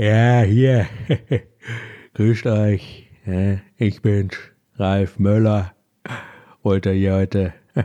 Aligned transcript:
Ja, 0.00 0.40
hier. 0.40 0.86
Grüßt 2.14 2.46
euch. 2.46 3.10
Ich 3.76 4.00
bin's, 4.00 4.34
Ralf 4.76 5.18
Möller. 5.18 5.74
Wollte 6.62 6.92
hier 6.92 7.16
heute 7.16 7.52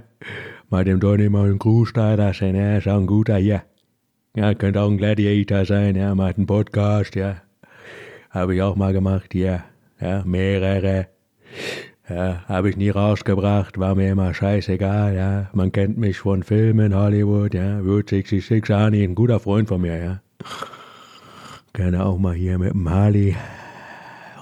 mal 0.70 0.86
dem 0.86 1.02
Donny 1.02 1.28
mal 1.28 1.50
einen 1.50 1.60
Gruß 1.60 1.92
da 1.92 2.14
lassen. 2.14 2.56
Ja, 2.56 2.78
ist 2.78 2.88
auch 2.88 3.02
ein 3.02 3.06
guter 3.06 3.36
hier. 3.36 3.64
Ja, 4.34 4.54
könnte 4.54 4.80
auch 4.80 4.90
ein 4.90 4.96
Gladiator 4.96 5.66
sein. 5.66 5.98
Ja, 5.98 6.16
macht 6.16 6.38
einen 6.38 6.46
Podcast. 6.46 7.16
Ja, 7.16 7.42
habe 8.30 8.56
ich 8.56 8.62
auch 8.62 8.78
mal 8.78 8.94
gemacht. 8.94 9.36
Ja, 9.36 9.66
ja, 10.00 10.24
mehrere. 10.24 11.10
Ja, 12.10 12.46
habe 12.48 12.70
ich 12.70 12.78
nie 12.78 12.92
rausgebracht, 12.92 13.78
war 13.78 13.94
mir 13.94 14.12
immer 14.12 14.34
scheißegal, 14.34 15.16
ja. 15.16 15.50
Man 15.52 15.74
kennt 15.74 15.98
mich 15.98 16.20
von 16.20 16.44
Filmen, 16.44 16.96
Hollywood, 16.96 17.54
ja. 17.54 17.80
Route 17.80 18.16
66, 18.16 18.74
Arnie, 18.74 19.04
ein 19.04 19.16
guter 19.16 19.42
Freund 19.42 19.68
von 19.68 19.82
mir, 19.82 19.98
ja. 19.98 20.22
Gerne 21.76 22.06
auch 22.06 22.18
mal 22.18 22.34
hier 22.34 22.58
mit 22.58 22.72
dem 22.72 22.90
Harley 22.90 23.36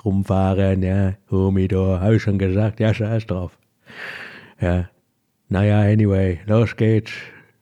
rumfahren, 0.06 0.84
ja. 0.84 1.16
Humidor, 1.32 2.00
habe 2.00 2.18
ich 2.18 2.22
schon 2.22 2.38
gesagt, 2.38 2.80
ja, 2.80 2.94
scheiß 2.94 3.26
drauf. 3.26 3.58
Ja. 4.62 4.88
Naja, 5.50 5.82
anyway, 5.82 6.40
los 6.46 6.76
geht's. 6.76 7.12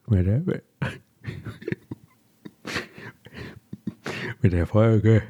Mit 0.07 0.27
der, 0.27 0.41
mit 4.41 4.51
der 4.51 4.67
Folge. 4.67 5.23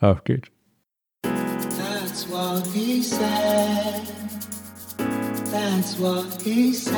Auf 0.00 0.24
geht's. 0.24 0.48
That's 1.22 2.26
what 2.26 2.66
he 2.68 3.02
said. 3.02 4.00
That's 5.50 5.98
what 5.98 6.40
he 6.40 6.72
said. 6.72 6.96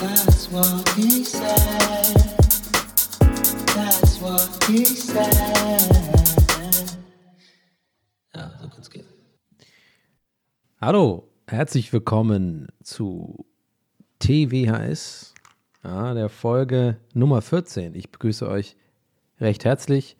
That's 0.00 0.50
what 0.50 0.88
he 0.96 1.24
said. 1.24 2.29
That's 4.20 4.22
what 4.22 4.64
he 4.68 4.84
said. 4.84 5.34
Ja, 8.34 8.50
so 8.60 8.68
kann 8.68 8.80
es 8.80 8.90
gehen. 8.90 9.06
Hallo, 10.80 11.28
herzlich 11.46 11.92
willkommen 11.92 12.68
zu 12.82 13.46
TWHS, 14.18 15.34
ja, 15.84 16.12
der 16.12 16.28
Folge 16.28 16.98
Nummer 17.14 17.40
14. 17.40 17.94
Ich 17.94 18.10
begrüße 18.10 18.46
euch 18.46 18.76
recht 19.40 19.64
herzlich 19.64 20.16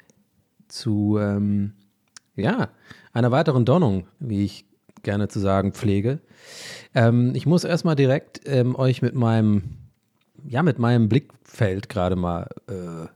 zu 0.68 1.18
ähm, 1.20 1.74
ja, 2.36 2.70
einer 3.12 3.30
weiteren 3.30 3.66
Donnung, 3.66 4.06
wie 4.18 4.44
ich 4.44 4.64
gerne 5.02 5.28
zu 5.28 5.40
sagen 5.40 5.72
pflege. 5.72 6.20
Ähm, 6.94 7.34
ich 7.34 7.44
muss 7.44 7.64
erstmal 7.64 7.96
direkt 7.96 8.40
ähm, 8.46 8.76
euch 8.76 9.02
mit 9.02 9.14
meinem, 9.14 9.76
ja, 10.46 10.62
mit 10.62 10.78
meinem 10.78 11.10
Blickfeld 11.10 11.90
gerade 11.90 12.16
mal, 12.16 12.48
äh, 12.66 13.06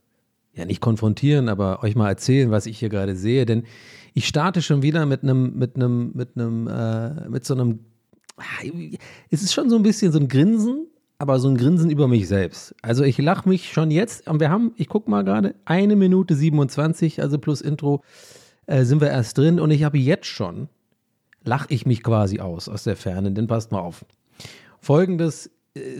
ja, 0.55 0.65
nicht 0.65 0.81
konfrontieren, 0.81 1.49
aber 1.49 1.83
euch 1.83 1.97
mal 1.97 2.09
erzählen, 2.09 2.51
was 2.51 2.67
ich 2.67 2.79
hier 2.79 2.89
gerade 2.89 3.17
sehe, 3.17 3.47
denn 3.47 3.65
ich 4.15 4.29
starte 4.29 4.63
schon 4.63 4.83
wieder 4.83 5.07
mit 5.07 5.23
einem, 5.23 5.59
mit 5.59 5.77
einem, 5.77 6.13
mit 6.15 6.37
einem, 6.37 6.69
äh, 6.69 7.29
mit 7.29 7.45
so 7.45 7.55
einem, 7.55 7.81
es 9.31 9.43
ist 9.43 9.53
schon 9.53 9.69
so 9.71 9.77
ein 9.77 9.83
bisschen 9.83 10.13
so 10.13 10.19
ein 10.19 10.29
Grinsen, 10.29 10.87
aber 11.19 11.39
so 11.39 11.49
ein 11.49 11.57
Grinsen 11.57 11.91
über 11.91 12.09
mich 12.09 12.29
selbst. 12.29 12.75
Also 12.83 13.05
ich 13.05 13.19
lache 13.19 13.49
mich 13.49 13.73
schon 13.73 13.91
jetzt, 13.91 14.29
und 14.29 14.41
wir 14.41 14.51
haben, 14.51 14.73
ich 14.77 14.89
gucke 14.89 15.11
mal 15.11 15.25
gerade, 15.25 15.55
eine 15.65 15.97
Minute 15.97 16.35
27, 16.35 17.21
also 17.21 17.39
plus 17.39 17.61
Intro, 17.61 18.03
äh, 18.67 18.85
sind 18.85 19.01
wir 19.01 19.11
erst 19.11 19.39
drin 19.39 19.59
und 19.59 19.71
ich 19.71 19.83
habe 19.83 19.99
jetzt 19.99 20.27
schon, 20.27 20.69
lache 21.43 21.67
ich 21.71 21.87
mich 21.87 22.03
quasi 22.03 22.41
aus 22.41 22.69
aus 22.69 22.85
der 22.85 22.97
Ferne, 22.97 23.33
denn 23.33 23.47
passt 23.47 23.73
mal 23.73 23.81
auf. 23.81 24.05
Folgendes, 24.81 25.51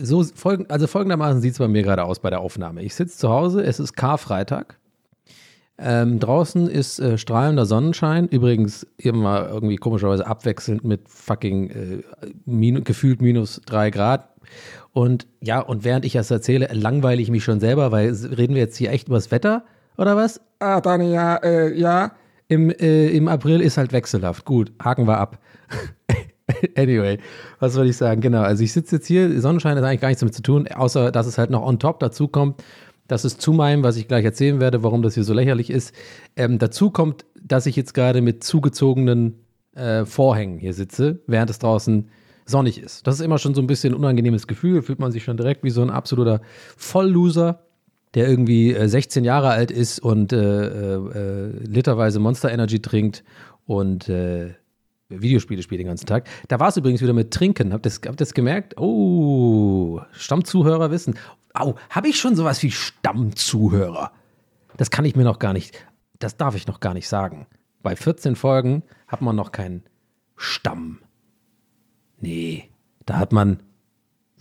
so, 0.01 0.23
folgend, 0.23 0.71
also 0.71 0.87
folgendermaßen 0.87 1.41
sieht 1.41 1.53
es 1.53 1.59
bei 1.59 1.67
mir 1.67 1.83
gerade 1.83 2.03
aus 2.03 2.19
bei 2.19 2.29
der 2.29 2.39
Aufnahme. 2.39 2.83
Ich 2.83 2.95
sitze 2.95 3.17
zu 3.17 3.29
Hause, 3.29 3.63
es 3.63 3.79
ist 3.79 3.93
Karfreitag. 3.93 4.77
Ähm, 5.77 6.19
draußen 6.19 6.69
ist 6.69 6.99
äh, 6.99 7.17
strahlender 7.17 7.65
Sonnenschein, 7.65 8.29
übrigens 8.29 8.87
immer 8.95 9.49
irgendwie 9.49 9.75
komischerweise 9.75 10.25
abwechselnd 10.25 10.85
mit 10.85 11.09
fucking 11.09 11.69
äh, 11.69 12.03
min 12.45 12.85
gefühlt 12.85 13.21
minus 13.21 13.61
drei 13.65 13.89
Grad. 13.89 14.29
Und 14.93 15.27
ja, 15.41 15.59
und 15.59 15.83
während 15.83 16.05
ich 16.05 16.13
das 16.13 16.31
erzähle, 16.31 16.69
langweile 16.71 17.21
ich 17.21 17.29
mich 17.29 17.43
schon 17.43 17.59
selber, 17.59 17.91
weil 17.91 18.13
reden 18.13 18.55
wir 18.55 18.61
jetzt 18.61 18.77
hier 18.77 18.91
echt 18.91 19.07
über 19.07 19.17
das 19.17 19.31
Wetter 19.31 19.65
oder 19.97 20.15
was? 20.15 20.39
Ah, 20.59 20.79
dann 20.79 21.01
ja, 21.01 21.35
äh, 21.37 21.77
ja. 21.77 22.13
Im, 22.47 22.69
äh, 22.69 23.07
Im 23.09 23.27
April 23.27 23.59
ist 23.59 23.77
halt 23.77 23.91
wechselhaft. 23.91 24.45
Gut, 24.45 24.71
haken 24.81 25.07
wir 25.07 25.17
ab. 25.17 25.39
anyway, 26.75 27.17
was 27.59 27.73
soll 27.73 27.87
ich 27.89 27.97
sagen? 27.97 28.21
Genau, 28.21 28.41
also 28.41 28.63
ich 28.63 28.73
sitze 28.73 28.97
jetzt 28.97 29.07
hier, 29.07 29.41
Sonnenschein 29.41 29.77
hat 29.77 29.83
eigentlich 29.83 30.01
gar 30.01 30.09
nichts 30.09 30.19
damit 30.19 30.35
zu 30.35 30.43
tun, 30.43 30.67
außer 30.67 31.11
dass 31.11 31.27
es 31.27 31.37
halt 31.37 31.49
noch 31.49 31.63
on 31.63 31.79
top 31.79 31.99
dazu 31.99 32.27
kommt. 32.27 32.63
Das 33.07 33.25
ist 33.25 33.41
zu 33.41 33.53
meinem, 33.53 33.83
was 33.83 33.97
ich 33.97 34.07
gleich 34.07 34.25
erzählen 34.25 34.59
werde, 34.59 34.83
warum 34.83 35.01
das 35.01 35.13
hier 35.13 35.23
so 35.23 35.33
lächerlich 35.33 35.69
ist. 35.69 35.93
Ähm, 36.35 36.57
dazu 36.57 36.89
kommt, 36.89 37.25
dass 37.39 37.65
ich 37.65 37.75
jetzt 37.75 37.93
gerade 37.93 38.21
mit 38.21 38.43
zugezogenen 38.43 39.45
äh, 39.75 40.05
Vorhängen 40.05 40.57
hier 40.57 40.73
sitze, 40.73 41.19
während 41.27 41.49
es 41.49 41.59
draußen 41.59 42.09
sonnig 42.45 42.81
ist. 42.81 43.05
Das 43.05 43.15
ist 43.15 43.21
immer 43.21 43.37
schon 43.37 43.53
so 43.55 43.61
ein 43.61 43.67
bisschen 43.67 43.93
ein 43.93 43.97
unangenehmes 43.97 44.47
Gefühl, 44.47 44.81
fühlt 44.81 44.99
man 44.99 45.11
sich 45.11 45.23
schon 45.23 45.37
direkt 45.37 45.63
wie 45.63 45.69
so 45.69 45.81
ein 45.81 45.89
absoluter 45.89 46.41
Vollloser, 46.77 47.65
der 48.13 48.27
irgendwie 48.27 48.73
äh, 48.73 48.87
16 48.87 49.23
Jahre 49.23 49.49
alt 49.49 49.71
ist 49.71 49.99
und 49.99 50.31
äh, 50.31 50.95
äh, 50.95 51.49
literweise 51.65 52.19
Monster 52.19 52.51
Energy 52.51 52.81
trinkt 52.81 53.23
und 53.65 54.09
äh, 54.09 54.53
Videospiele 55.09 55.61
spielt 55.61 55.79
den 55.79 55.87
ganzen 55.87 56.07
Tag. 56.07 56.27
Da 56.47 56.59
war 56.59 56.69
es 56.69 56.77
übrigens 56.77 57.01
wieder 57.01 57.13
mit 57.13 57.31
Trinken. 57.31 57.73
Habt 57.73 57.85
ihr 57.85 57.91
das, 57.91 58.15
das 58.15 58.33
gemerkt? 58.33 58.77
Oh, 58.77 60.01
Stammzuhörer 60.11 60.91
wissen. 60.91 61.15
Au, 61.53 61.75
habe 61.89 62.09
ich 62.09 62.19
schon 62.19 62.35
sowas 62.35 62.61
wie 62.63 62.71
Stammzuhörer? 62.71 64.11
Das 64.77 64.91
kann 64.91 65.05
ich 65.05 65.15
mir 65.15 65.23
noch 65.23 65.39
gar 65.39 65.53
nicht, 65.53 65.85
das 66.19 66.37
darf 66.37 66.55
ich 66.55 66.67
noch 66.67 66.79
gar 66.79 66.93
nicht 66.93 67.07
sagen. 67.07 67.47
Bei 67.81 67.95
14 67.95 68.35
Folgen 68.35 68.83
hat 69.07 69.21
man 69.21 69.35
noch 69.35 69.51
keinen 69.51 69.83
Stamm. 70.35 70.99
Nee, 72.19 72.69
da 73.05 73.17
hat 73.17 73.31
man 73.31 73.61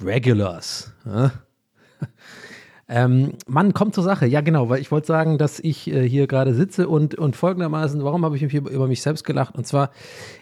Regulars. 0.01 0.93
Ja? 1.05 1.33
Ähm, 2.87 3.33
Mann, 3.47 3.73
kommt 3.73 3.95
zur 3.95 4.05
Sache. 4.05 4.27
Ja, 4.27 4.43
genau, 4.43 4.69
weil 4.69 4.81
ich 4.81 4.91
wollte 4.91 5.07
sagen, 5.07 5.39
dass 5.39 5.59
ich 5.59 5.91
äh, 5.91 6.07
hier 6.09 6.27
gerade 6.27 6.55
sitze 6.55 6.89
und, 6.89 7.15
und 7.15 7.35
folgendermaßen, 7.35 8.05
warum 8.05 8.25
habe 8.25 8.37
ich 8.37 8.43
mich 8.43 8.53
hier 8.53 8.67
über 8.69 8.87
mich 8.87 9.01
selbst 9.01 9.25
gelacht? 9.25 9.57
Und 9.57 9.67
zwar, 9.67 9.91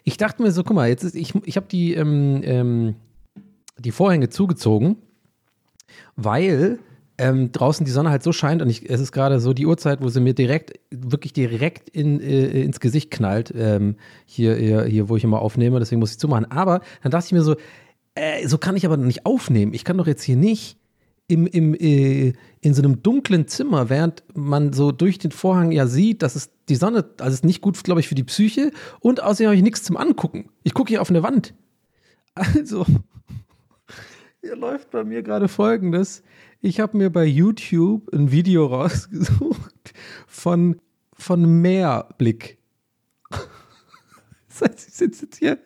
ich 0.02 0.16
dachte 0.16 0.42
mir 0.42 0.50
so, 0.50 0.64
guck 0.64 0.74
mal, 0.74 0.88
jetzt 0.88 1.04
ist, 1.04 1.14
ich, 1.14 1.34
ich 1.44 1.56
habe 1.56 1.66
die, 1.70 1.94
ähm, 1.94 2.40
ähm, 2.44 2.94
die 3.78 3.92
Vorhänge 3.92 4.28
zugezogen, 4.28 4.96
weil 6.16 6.78
ähm, 7.18 7.52
draußen 7.52 7.86
die 7.86 7.92
Sonne 7.92 8.10
halt 8.10 8.24
so 8.24 8.32
scheint 8.32 8.62
und 8.62 8.68
ich, 8.68 8.90
es 8.90 9.00
ist 9.00 9.12
gerade 9.12 9.38
so 9.38 9.52
die 9.52 9.66
Uhrzeit, 9.66 10.02
wo 10.02 10.08
sie 10.08 10.20
mir 10.20 10.34
direkt, 10.34 10.80
wirklich 10.90 11.32
direkt 11.32 11.88
in, 11.90 12.20
äh, 12.20 12.62
ins 12.62 12.80
Gesicht 12.80 13.12
knallt, 13.12 13.52
ähm, 13.56 13.96
hier, 14.24 14.56
hier, 14.56 14.84
hier, 14.84 15.08
wo 15.08 15.16
ich 15.16 15.22
immer 15.22 15.40
aufnehme, 15.40 15.78
deswegen 15.78 16.00
muss 16.00 16.12
ich 16.12 16.18
zumachen. 16.18 16.50
Aber 16.50 16.80
dann 17.02 17.12
dachte 17.12 17.26
ich 17.26 17.32
mir 17.32 17.42
so, 17.42 17.54
äh, 18.14 18.48
so 18.48 18.58
kann 18.58 18.76
ich 18.76 18.84
aber 18.84 18.96
nicht 18.96 19.26
aufnehmen. 19.26 19.74
Ich 19.74 19.84
kann 19.84 19.98
doch 19.98 20.08
jetzt 20.08 20.22
hier 20.22 20.36
nicht 20.36 20.78
im, 21.32 21.46
im, 21.46 21.74
äh, 21.74 22.34
in 22.60 22.74
so 22.74 22.82
einem 22.82 23.02
dunklen 23.02 23.48
Zimmer, 23.48 23.88
während 23.88 24.22
man 24.34 24.74
so 24.74 24.92
durch 24.92 25.18
den 25.18 25.30
Vorhang 25.30 25.72
ja 25.72 25.86
sieht, 25.86 26.20
dass 26.20 26.36
es 26.36 26.50
die 26.68 26.76
Sonne, 26.76 27.08
also 27.20 27.32
ist 27.32 27.44
nicht 27.44 27.62
gut, 27.62 27.82
glaube 27.82 28.00
ich, 28.00 28.08
für 28.08 28.14
die 28.14 28.22
Psyche 28.22 28.70
und 29.00 29.22
außerdem 29.22 29.46
habe 29.46 29.56
ich 29.56 29.62
nichts 29.62 29.82
zum 29.82 29.96
Angucken. 29.96 30.50
Ich 30.62 30.74
gucke 30.74 30.90
hier 30.90 31.00
auf 31.00 31.10
eine 31.10 31.22
Wand. 31.22 31.54
Also, 32.34 32.86
hier 34.40 34.56
läuft 34.56 34.90
bei 34.90 35.04
mir 35.04 35.22
gerade 35.22 35.48
folgendes. 35.48 36.22
Ich 36.62 36.80
habe 36.80 36.96
mir 36.96 37.10
bei 37.10 37.26
YouTube 37.26 38.10
ein 38.10 38.32
Video 38.32 38.64
rausgesucht 38.74 39.92
von, 40.26 40.80
von 41.12 41.60
Meerblick. 41.62 42.58
Das 44.48 44.68
heißt, 44.68 44.88
ich 44.88 44.94
sitze 44.94 45.24
jetzt 45.24 45.38
hier 45.38 45.58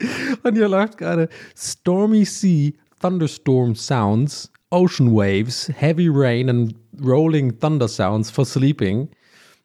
und 0.45 0.55
hier 0.55 0.69
läuft 0.69 0.97
gerade 0.97 1.29
Stormy 1.57 2.25
Sea 2.25 2.71
Thunderstorm 3.01 3.75
Sounds 3.75 4.53
Ocean 4.77 5.17
Waves, 5.17 5.73
Heavy 5.75 6.09
Rain 6.09 6.51
and 6.51 6.75
Rolling 7.03 7.59
Thunder 7.59 7.89
Sounds 7.89 8.31
for 8.31 8.45
Sleeping. 8.45 9.09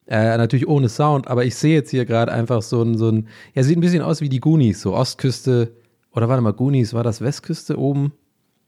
Äh, 0.08 0.38
natürlich 0.38 0.68
ohne 0.70 0.88
Sound, 0.88 1.28
aber 1.28 1.44
ich 1.44 1.56
sehe 1.56 1.76
jetzt 1.76 1.92
hier 1.92 2.06
gerade 2.06 2.32
einfach 2.32 2.62
so 2.62 2.82
ein, 2.82 2.98
so 2.98 3.10
ein, 3.10 3.28
ja, 3.54 3.62
sieht 3.62 3.78
ein 3.78 3.82
bisschen 3.82 4.02
aus 4.02 4.22
wie 4.22 4.30
die 4.30 4.40
Goonies, 4.40 4.82
so 4.82 4.94
Ostküste, 4.94 5.74
oder 6.14 6.30
warte 6.30 6.42
mal, 6.42 6.54
Goonies, 6.54 6.94
war 6.94 7.04
das 7.04 7.20
Westküste 7.20 7.78
oben? 7.78 8.14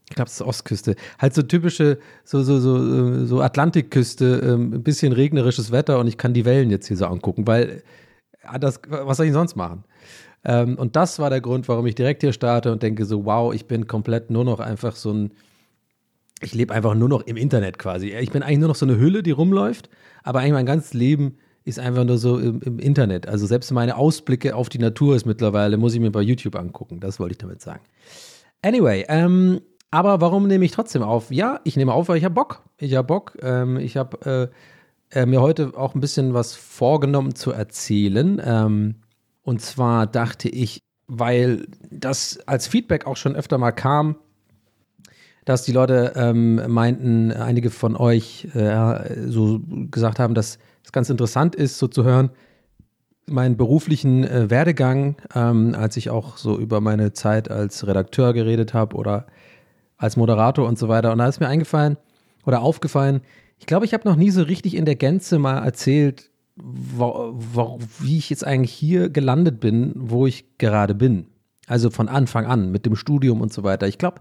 Ich 0.10 0.16
glaube, 0.16 0.28
es 0.28 0.36
ist 0.36 0.42
Ostküste. 0.42 0.96
Halt 1.18 1.34
so 1.34 1.42
typische, 1.42 1.98
so, 2.26 2.44
so, 2.44 2.60
so, 2.60 3.26
so 3.26 3.42
Atlantikküste, 3.42 4.42
ähm, 4.44 4.74
ein 4.74 4.84
bisschen 4.84 5.14
regnerisches 5.14 5.72
Wetter 5.72 5.98
und 5.98 6.08
ich 6.08 6.18
kann 6.18 6.34
die 6.34 6.44
Wellen 6.44 6.70
jetzt 6.70 6.88
hier 6.88 6.98
so 6.98 7.06
angucken, 7.06 7.48
weil, 7.48 7.84
das, 8.60 8.82
was 8.90 9.16
soll 9.16 9.28
ich 9.28 9.34
sonst 9.34 9.56
machen? 9.56 9.86
Ähm, 10.44 10.78
und 10.78 10.98
das 10.98 11.20
war 11.20 11.30
der 11.30 11.42
Grund, 11.42 11.70
warum 11.70 11.88
ich 11.88 11.96
direkt 11.96 12.22
hier 12.22 12.34
starte 12.34 12.72
und 12.72 12.84
denke 12.84 13.06
so, 13.06 13.24
wow, 13.24 13.54
ich 13.54 13.66
bin 13.66 13.88
komplett 13.88 14.30
nur 14.30 14.44
noch 14.44 14.60
einfach 14.60 14.98
so 14.98 15.12
ein, 15.12 15.32
ich 16.44 16.54
lebe 16.54 16.74
einfach 16.74 16.96
nur 16.96 17.10
noch 17.10 17.22
im 17.22 17.38
Internet 17.38 17.80
quasi. 17.80 18.10
Ich 18.10 18.32
bin 18.32 18.44
eigentlich 18.44 18.60
nur 18.60 18.70
noch 18.70 18.76
so 18.76 18.86
eine 18.86 18.98
Hülle, 18.98 19.24
die 19.24 19.32
rumläuft, 19.32 19.90
aber 20.24 20.40
eigentlich 20.40 20.54
mein 20.54 20.66
ganzes 20.66 20.94
Leben 20.94 21.38
ist 21.66 21.80
einfach 21.80 22.04
nur 22.04 22.18
so 22.18 22.38
im, 22.38 22.62
im, 22.62 22.80
Internet. 22.80 23.28
Also 23.28 23.46
selbst 23.46 23.72
meine 23.72 23.96
Ausblicke 23.96 24.56
auf 24.56 24.70
die 24.70 24.80
Natur 24.80 25.16
ist 25.16 25.26
mittlerweile, 25.26 25.78
muss 25.78 25.94
ich 25.94 26.00
mir 26.00 26.12
bei 26.12 26.22
YouTube 26.22 26.56
angucken. 26.56 27.00
Das 27.00 27.20
wollte 27.20 27.34
ich 27.34 27.38
damit 27.38 27.62
sagen. 27.62 27.82
Anyway, 28.62 29.06
ähm, 29.08 29.62
aber 29.92 30.22
warum 30.22 30.48
nehme 30.48 30.66
ich 30.66 30.72
trotzdem 30.72 31.04
auf? 31.04 31.32
Ja, 31.32 31.62
ich 31.64 31.78
nehme 31.78 31.94
auf, 31.94 32.10
weil 32.10 32.18
ich 32.18 32.26
habe 32.26 32.36
Bock. 32.36 32.64
Ich 32.78 32.96
habe 32.96 33.08
Bock. 33.08 33.38
Ähm, 33.42 33.78
ich 33.78 33.96
habe 33.96 34.52
äh, 35.12 35.26
mir 35.26 35.42
heute 35.42 35.74
auch 35.78 35.96
ein 35.96 36.02
bisschen 36.02 36.34
was 36.34 36.56
vorgenommen 36.56 37.36
zu 37.36 37.52
erzählen. 37.52 38.42
Ähm, 38.44 38.96
und 39.44 39.62
zwar 39.62 40.08
dachte 40.08 40.50
ich, 40.50 40.82
weil 41.08 41.68
das 41.92 42.40
als 42.48 42.68
Feedback 42.68 43.06
auch 43.06 43.18
schon 43.18 43.36
öfter 43.36 43.58
mal 43.58 43.72
kam, 43.72 44.16
dass 45.46 45.64
die 45.64 45.72
Leute 45.72 46.14
ähm, 46.16 46.62
meinten, 46.68 47.32
einige 47.32 47.70
von 47.70 47.96
euch 47.96 48.48
äh, 48.54 49.30
so 49.30 49.62
gesagt 49.92 50.20
haben, 50.20 50.34
dass 50.34 50.58
es 50.84 50.92
ganz 50.92 51.10
interessant 51.10 51.56
ist, 51.56 51.78
so 51.78 51.88
zu 51.88 52.04
hören, 52.04 52.30
meinen 53.26 53.58
beruflichen 53.58 54.24
äh, 54.24 54.50
Werdegang, 54.50 55.16
ähm, 55.34 55.76
als 55.78 55.98
ich 55.98 56.10
auch 56.10 56.38
so 56.38 56.58
über 56.58 56.82
meine 56.82 57.14
Zeit 57.14 57.50
als 57.50 57.86
Redakteur 57.88 58.34
geredet 58.34 58.74
habe 58.74 58.96
oder 58.96 59.28
als 59.98 60.18
Moderator 60.18 60.68
und 60.68 60.78
so 60.78 60.90
weiter. 60.90 61.12
Und 61.12 61.20
da 61.20 61.28
ist 61.28 61.40
mir 61.40 61.48
eingefallen 61.48 61.98
oder 62.46 62.62
aufgefallen, 62.62 63.22
ich 63.60 63.66
glaube, 63.66 63.86
ich 63.86 63.94
habe 63.94 64.08
noch 64.08 64.18
nie 64.18 64.30
so 64.30 64.44
richtig 64.44 64.76
in 64.76 64.84
der 64.84 64.96
Gänze 64.96 65.40
mal 65.40 65.60
erzählt, 65.60 66.32
wo, 66.56 67.34
wo, 67.34 67.80
wie 68.00 68.18
ich 68.18 68.30
jetzt 68.30 68.46
eigentlich 68.46 68.74
hier 68.74 69.10
gelandet 69.10 69.60
bin, 69.60 69.94
wo 69.96 70.28
ich 70.28 70.58
gerade 70.58 70.94
bin. 70.94 71.28
Also 71.68 71.90
von 71.90 72.10
Anfang 72.10 72.46
an 72.46 72.72
mit 72.72 72.86
dem 72.86 72.98
Studium 72.98 73.40
und 73.40 73.54
so 73.54 73.64
weiter. 73.64 73.88
Ich 73.88 73.98
glaube, 73.98 74.20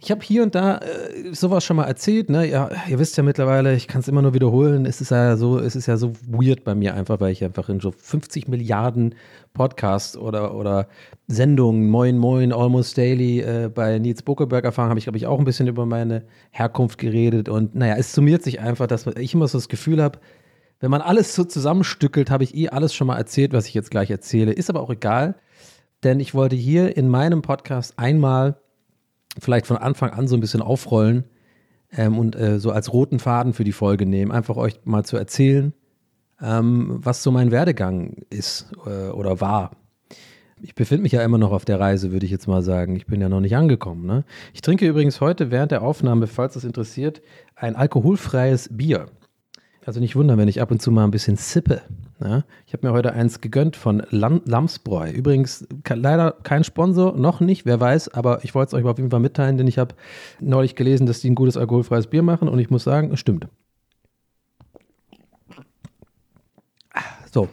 ich 0.00 0.10
habe 0.10 0.22
hier 0.22 0.42
und 0.42 0.54
da 0.54 0.78
äh, 0.78 1.32
sowas 1.32 1.64
schon 1.64 1.76
mal 1.76 1.84
erzählt, 1.84 2.30
ne? 2.30 2.48
Ja, 2.48 2.70
ihr 2.88 2.98
wisst 2.98 3.16
ja 3.16 3.22
mittlerweile, 3.22 3.74
ich 3.74 3.88
kann 3.88 4.00
es 4.00 4.08
immer 4.08 4.22
nur 4.22 4.34
wiederholen. 4.34 4.86
Es 4.86 5.00
ist 5.00 5.10
ja 5.10 5.36
so, 5.36 5.58
es 5.58 5.76
ist 5.76 5.86
ja 5.86 5.96
so 5.96 6.12
weird 6.26 6.64
bei 6.64 6.74
mir 6.74 6.94
einfach, 6.94 7.20
weil 7.20 7.32
ich 7.32 7.44
einfach 7.44 7.68
in 7.68 7.80
so 7.80 7.90
50 7.90 8.48
Milliarden 8.48 9.14
Podcasts 9.54 10.16
oder, 10.16 10.54
oder 10.54 10.88
Sendungen, 11.28 11.88
Moin 11.88 12.18
Moin, 12.18 12.52
Almost 12.52 12.98
Daily, 12.98 13.40
äh, 13.40 13.70
bei 13.72 13.98
Nils 13.98 14.22
Buckelberg 14.22 14.64
erfahren, 14.64 14.90
habe 14.90 14.98
ich, 14.98 15.06
glaube 15.06 15.18
ich, 15.18 15.26
auch 15.26 15.38
ein 15.38 15.44
bisschen 15.44 15.68
über 15.68 15.86
meine 15.86 16.24
Herkunft 16.50 16.98
geredet. 16.98 17.48
Und 17.48 17.74
naja, 17.74 17.96
es 17.96 18.12
summiert 18.12 18.42
sich 18.42 18.60
einfach, 18.60 18.86
dass 18.86 19.06
ich 19.06 19.34
immer 19.34 19.48
so 19.48 19.58
das 19.58 19.68
Gefühl 19.68 20.02
habe, 20.02 20.18
wenn 20.80 20.90
man 20.90 21.00
alles 21.00 21.34
so 21.34 21.44
zusammenstückelt, 21.44 22.30
habe 22.30 22.44
ich 22.44 22.54
eh 22.54 22.68
alles 22.68 22.94
schon 22.94 23.06
mal 23.06 23.16
erzählt, 23.16 23.52
was 23.52 23.66
ich 23.66 23.74
jetzt 23.74 23.90
gleich 23.90 24.10
erzähle. 24.10 24.52
Ist 24.52 24.68
aber 24.68 24.82
auch 24.82 24.90
egal, 24.90 25.36
denn 26.04 26.20
ich 26.20 26.34
wollte 26.34 26.54
hier 26.54 26.96
in 26.96 27.08
meinem 27.08 27.40
Podcast 27.40 27.94
einmal 27.96 28.56
vielleicht 29.40 29.66
von 29.66 29.76
Anfang 29.76 30.10
an 30.10 30.28
so 30.28 30.36
ein 30.36 30.40
bisschen 30.40 30.62
aufrollen 30.62 31.24
ähm, 31.92 32.18
und 32.18 32.36
äh, 32.36 32.58
so 32.58 32.70
als 32.70 32.92
roten 32.92 33.18
Faden 33.18 33.52
für 33.52 33.64
die 33.64 33.72
Folge 33.72 34.06
nehmen, 34.06 34.32
einfach 34.32 34.56
euch 34.56 34.80
mal 34.84 35.04
zu 35.04 35.16
erzählen, 35.16 35.72
ähm, 36.40 36.98
was 37.02 37.22
so 37.22 37.30
mein 37.30 37.50
Werdegang 37.50 38.24
ist 38.30 38.72
äh, 38.86 39.10
oder 39.10 39.40
war. 39.40 39.72
Ich 40.62 40.74
befinde 40.74 41.02
mich 41.02 41.12
ja 41.12 41.22
immer 41.22 41.38
noch 41.38 41.52
auf 41.52 41.66
der 41.66 41.78
Reise, 41.78 42.12
würde 42.12 42.24
ich 42.24 42.32
jetzt 42.32 42.48
mal 42.48 42.62
sagen. 42.62 42.96
Ich 42.96 43.06
bin 43.06 43.20
ja 43.20 43.28
noch 43.28 43.40
nicht 43.40 43.56
angekommen. 43.56 44.06
Ne? 44.06 44.24
Ich 44.54 44.62
trinke 44.62 44.86
übrigens 44.86 45.20
heute 45.20 45.50
während 45.50 45.70
der 45.70 45.82
Aufnahme, 45.82 46.26
falls 46.26 46.54
das 46.54 46.64
interessiert, 46.64 47.20
ein 47.54 47.76
alkoholfreies 47.76 48.70
Bier. 48.72 49.06
Also 49.86 50.00
nicht 50.00 50.16
wundern, 50.16 50.36
wenn 50.36 50.48
ich 50.48 50.60
ab 50.60 50.72
und 50.72 50.82
zu 50.82 50.90
mal 50.90 51.04
ein 51.04 51.12
bisschen 51.12 51.36
sippe. 51.36 51.80
Ja, 52.20 52.42
ich 52.66 52.72
habe 52.72 52.84
mir 52.84 52.92
heute 52.92 53.12
eins 53.12 53.40
gegönnt 53.40 53.76
von 53.76 54.02
Lam 54.10 54.42
Lamsbräu. 54.44 55.12
Übrigens 55.12 55.64
leider 55.88 56.32
kein 56.42 56.64
Sponsor, 56.64 57.16
noch 57.16 57.38
nicht, 57.38 57.66
wer 57.66 57.78
weiß, 57.78 58.08
aber 58.08 58.42
ich 58.42 58.52
wollte 58.52 58.70
es 58.70 58.74
euch 58.74 58.84
auf 58.84 58.98
jeden 58.98 59.10
Fall 59.10 59.20
mitteilen, 59.20 59.58
denn 59.58 59.68
ich 59.68 59.78
habe 59.78 59.94
neulich 60.40 60.74
gelesen, 60.74 61.06
dass 61.06 61.20
die 61.20 61.30
ein 61.30 61.36
gutes 61.36 61.56
alkoholfreies 61.56 62.08
Bier 62.08 62.24
machen 62.24 62.48
und 62.48 62.58
ich 62.58 62.68
muss 62.68 62.82
sagen, 62.82 63.12
es 63.12 63.20
stimmt. 63.20 63.46
So. 67.32 67.48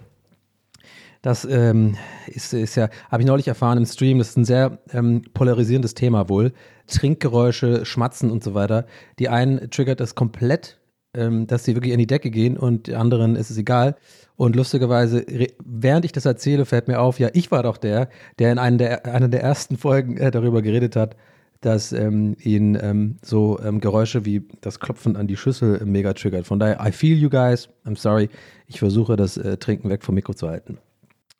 Das 1.21 1.45
ähm, 1.45 1.97
ist, 2.25 2.53
ist 2.53 2.75
ja, 2.75 2.89
habe 3.11 3.21
ich 3.21 3.27
neulich 3.27 3.47
erfahren 3.47 3.77
im 3.77 3.85
Stream, 3.85 4.17
das 4.17 4.29
ist 4.29 4.37
ein 4.37 4.45
sehr 4.45 4.79
ähm, 4.91 5.21
polarisierendes 5.35 5.93
Thema 5.93 6.29
wohl. 6.29 6.51
Trinkgeräusche, 6.87 7.85
Schmatzen 7.85 8.31
und 8.31 8.43
so 8.43 8.55
weiter. 8.55 8.87
Die 9.19 9.29
einen 9.29 9.69
triggert 9.69 9.99
das 9.99 10.15
komplett, 10.15 10.79
ähm, 11.13 11.47
dass 11.47 11.63
sie 11.63 11.75
wirklich 11.75 11.93
in 11.93 11.99
die 11.99 12.07
Decke 12.07 12.31
gehen 12.31 12.57
und 12.57 12.91
anderen 12.91 13.35
ist 13.35 13.49
es 13.49 13.57
egal. 13.57 13.95
Und 14.35 14.55
lustigerweise, 14.55 15.25
während 15.63 16.05
ich 16.05 16.11
das 16.11 16.25
erzähle, 16.25 16.65
fällt 16.65 16.87
mir 16.87 16.99
auf, 16.99 17.19
ja, 17.19 17.29
ich 17.33 17.51
war 17.51 17.63
doch 17.63 17.77
der, 17.77 18.09
der 18.39 18.51
in 18.51 18.57
einer 18.57 18.77
der, 18.77 19.05
einer 19.05 19.27
der 19.27 19.43
ersten 19.43 19.77
Folgen 19.77 20.17
äh, 20.17 20.31
darüber 20.31 20.61
geredet 20.61 20.95
hat, 20.95 21.15
dass 21.61 21.93
ähm, 21.93 22.35
ihn 22.41 22.77
ähm, 22.81 23.17
so 23.21 23.59
ähm, 23.63 23.79
Geräusche 23.79 24.25
wie 24.25 24.43
das 24.61 24.79
Klopfen 24.79 25.15
an 25.15 25.27
die 25.27 25.37
Schüssel 25.37 25.81
äh, 25.81 25.85
mega 25.85 26.13
triggert. 26.13 26.45
Von 26.45 26.59
daher, 26.59 26.85
I 26.85 26.91
feel 26.91 27.17
you 27.17 27.29
guys. 27.29 27.69
I'm 27.85 27.97
sorry. 27.97 28.29
Ich 28.67 28.79
versuche 28.79 29.15
das 29.15 29.37
äh, 29.37 29.57
Trinken 29.57 29.89
weg 29.89 30.03
vom 30.03 30.15
Mikro 30.15 30.33
zu 30.33 30.49
halten. 30.49 30.77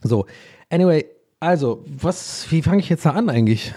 So, 0.02 0.26
anyway, 0.70 1.06
also, 1.44 1.84
was, 1.86 2.50
wie 2.52 2.62
fange 2.62 2.80
ich 2.80 2.90
jetzt 2.90 3.06
da 3.06 3.12
an 3.12 3.30
eigentlich? 3.30 3.74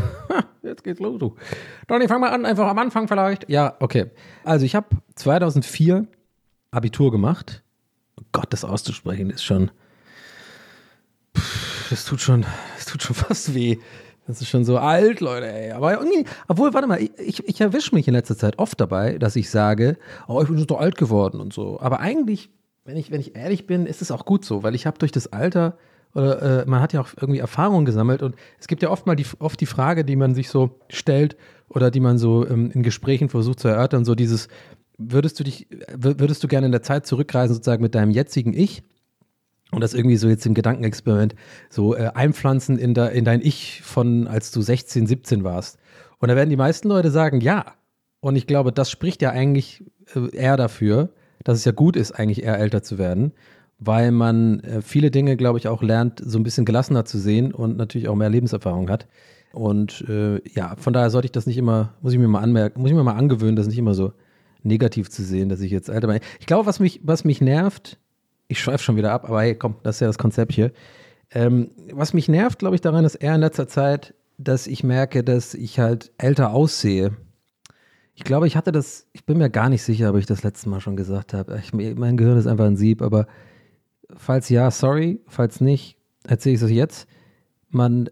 jetzt 0.62 0.84
geht's 0.84 1.00
los, 1.00 1.18
du. 1.18 1.36
Donny, 1.86 2.08
fang 2.08 2.20
mal 2.20 2.30
an, 2.30 2.44
einfach 2.46 2.66
am 2.68 2.78
Anfang 2.78 3.08
vielleicht. 3.08 3.48
Ja, 3.48 3.76
okay. 3.80 4.10
Also, 4.44 4.64
ich 4.64 4.74
habe 4.74 4.88
2004 5.14 6.06
Abitur 6.70 7.10
gemacht 7.12 7.62
Gott, 8.32 8.46
das 8.50 8.64
auszusprechen 8.64 9.30
ist 9.30 9.44
schon. 9.44 9.70
Pff, 11.36 11.90
das 11.90 12.04
tut 12.04 12.20
schon, 12.20 12.44
das 12.76 12.86
tut 12.86 13.02
schon 13.02 13.16
fast 13.16 13.54
weh. 13.54 13.78
Das 14.26 14.40
ist 14.40 14.48
schon 14.48 14.64
so 14.64 14.78
alt, 14.78 15.20
Leute, 15.20 15.52
ey. 15.52 15.72
Aber 15.72 15.92
irgendwie, 15.94 16.24
obwohl, 16.46 16.72
warte 16.72 16.86
mal, 16.86 17.02
ich, 17.02 17.46
ich 17.46 17.60
erwische 17.60 17.94
mich 17.94 18.06
in 18.06 18.14
letzter 18.14 18.36
Zeit 18.36 18.58
oft 18.58 18.80
dabei, 18.80 19.18
dass 19.18 19.34
ich 19.34 19.50
sage, 19.50 19.98
oh, 20.28 20.40
ich 20.40 20.48
bin 20.48 20.56
so 20.56 20.76
alt 20.76 20.96
geworden 20.96 21.40
und 21.40 21.52
so. 21.52 21.80
Aber 21.80 21.98
eigentlich, 21.98 22.50
wenn 22.84 22.96
ich, 22.96 23.10
wenn 23.10 23.20
ich 23.20 23.34
ehrlich 23.34 23.66
bin, 23.66 23.84
ist 23.84 24.00
es 24.00 24.12
auch 24.12 24.24
gut 24.24 24.44
so, 24.44 24.62
weil 24.62 24.76
ich 24.76 24.86
habe 24.86 24.98
durch 24.98 25.10
das 25.10 25.32
Alter, 25.32 25.76
oder 26.14 26.62
äh, 26.62 26.66
man 26.66 26.80
hat 26.80 26.92
ja 26.92 27.00
auch 27.00 27.08
irgendwie 27.20 27.40
Erfahrungen 27.40 27.84
gesammelt 27.84 28.22
und 28.22 28.34
es 28.58 28.66
gibt 28.68 28.82
ja 28.82 28.90
oft 28.90 29.06
mal 29.06 29.16
die, 29.16 29.26
oft 29.38 29.60
die 29.60 29.66
Frage, 29.66 30.04
die 30.04 30.16
man 30.16 30.34
sich 30.34 30.50
so 30.50 30.78
stellt 30.90 31.36
oder 31.68 31.90
die 31.90 32.00
man 32.00 32.18
so 32.18 32.46
ähm, 32.46 32.70
in 32.72 32.82
Gesprächen 32.82 33.28
versucht 33.28 33.60
zu 33.60 33.68
erörtern, 33.68 34.04
so 34.04 34.14
dieses, 34.14 34.48
würdest 34.98 35.40
du 35.40 35.44
dich, 35.44 35.68
würdest 35.96 36.44
du 36.44 36.48
gerne 36.48 36.66
in 36.66 36.72
der 36.72 36.82
Zeit 36.82 37.06
zurückreisen, 37.06 37.54
sozusagen 37.54 37.82
mit 37.82 37.94
deinem 37.94 38.10
jetzigen 38.10 38.52
Ich? 38.52 38.82
Und 39.70 39.80
das 39.80 39.94
irgendwie 39.94 40.18
so 40.18 40.28
jetzt 40.28 40.44
im 40.44 40.52
Gedankenexperiment 40.52 41.34
so 41.70 41.96
äh, 41.96 42.10
einpflanzen 42.14 42.78
in, 42.78 42.92
da, 42.92 43.06
in 43.06 43.24
dein 43.24 43.40
Ich 43.40 43.80
von, 43.82 44.28
als 44.28 44.50
du 44.50 44.60
16, 44.60 45.06
17 45.06 45.44
warst. 45.44 45.78
Und 46.18 46.28
da 46.28 46.36
werden 46.36 46.50
die 46.50 46.56
meisten 46.56 46.88
Leute 46.88 47.10
sagen, 47.10 47.40
ja. 47.40 47.64
Und 48.20 48.36
ich 48.36 48.46
glaube, 48.46 48.70
das 48.70 48.90
spricht 48.90 49.22
ja 49.22 49.30
eigentlich 49.30 49.82
äh, 50.14 50.36
eher 50.36 50.58
dafür, 50.58 51.14
dass 51.42 51.58
es 51.58 51.64
ja 51.64 51.72
gut 51.72 51.96
ist, 51.96 52.12
eigentlich 52.12 52.42
eher 52.42 52.58
älter 52.58 52.82
zu 52.82 52.98
werden, 52.98 53.32
weil 53.84 54.12
man 54.12 54.60
äh, 54.60 54.82
viele 54.82 55.10
Dinge, 55.10 55.36
glaube 55.36 55.58
ich, 55.58 55.68
auch 55.68 55.82
lernt, 55.82 56.22
so 56.24 56.38
ein 56.38 56.42
bisschen 56.42 56.64
gelassener 56.64 57.04
zu 57.04 57.18
sehen 57.18 57.52
und 57.52 57.76
natürlich 57.76 58.08
auch 58.08 58.14
mehr 58.14 58.30
Lebenserfahrung 58.30 58.88
hat. 58.88 59.08
Und 59.52 60.04
äh, 60.08 60.40
ja, 60.48 60.76
von 60.76 60.92
daher 60.92 61.10
sollte 61.10 61.26
ich 61.26 61.32
das 61.32 61.46
nicht 61.46 61.58
immer, 61.58 61.94
muss 62.00 62.12
ich 62.12 62.18
mir 62.18 62.28
mal 62.28 62.40
anmerken, 62.40 62.80
muss 62.80 62.90
ich 62.90 62.96
mir 62.96 63.02
mal 63.02 63.16
angewöhnen, 63.16 63.56
das 63.56 63.66
nicht 63.66 63.78
immer 63.78 63.94
so 63.94 64.12
negativ 64.62 65.10
zu 65.10 65.22
sehen, 65.24 65.48
dass 65.48 65.60
ich 65.60 65.72
jetzt 65.72 65.88
älter 65.88 66.06
bin. 66.06 66.20
Ich 66.38 66.46
glaube, 66.46 66.66
was 66.66 66.78
mich, 66.78 67.00
was 67.02 67.24
mich 67.24 67.40
nervt, 67.40 67.98
ich 68.48 68.60
schweife 68.60 68.84
schon 68.84 68.96
wieder 68.96 69.12
ab, 69.12 69.24
aber 69.26 69.42
hey, 69.42 69.54
komm, 69.54 69.76
das 69.82 69.96
ist 69.96 70.00
ja 70.00 70.06
das 70.06 70.18
Konzept 70.18 70.52
hier. 70.52 70.72
Ähm, 71.32 71.70
was 71.92 72.14
mich 72.14 72.28
nervt, 72.28 72.60
glaube 72.60 72.76
ich, 72.76 72.80
daran 72.80 73.04
ist 73.04 73.16
eher 73.16 73.34
in 73.34 73.40
letzter 73.40 73.66
Zeit, 73.66 74.14
dass 74.38 74.66
ich 74.66 74.84
merke, 74.84 75.24
dass 75.24 75.54
ich 75.54 75.80
halt 75.80 76.12
älter 76.18 76.52
aussehe. 76.52 77.16
Ich 78.14 78.24
glaube, 78.24 78.46
ich 78.46 78.56
hatte 78.56 78.70
das, 78.70 79.06
ich 79.12 79.24
bin 79.24 79.38
mir 79.38 79.50
gar 79.50 79.68
nicht 79.68 79.82
sicher, 79.82 80.10
ob 80.10 80.16
ich 80.16 80.26
das 80.26 80.42
letzte 80.42 80.68
Mal 80.68 80.80
schon 80.80 80.96
gesagt 80.96 81.34
habe. 81.34 81.60
Mein 81.72 82.16
Gehirn 82.16 82.38
ist 82.38 82.46
einfach 82.46 82.66
ein 82.66 82.76
Sieb, 82.76 83.02
aber 83.02 83.26
falls 84.16 84.48
ja, 84.48 84.70
sorry, 84.70 85.20
falls 85.26 85.60
nicht, 85.60 85.96
erzähle 86.26 86.56
ich 86.56 86.62
es 86.62 86.70
jetzt. 86.70 87.08
Man, 87.68 88.10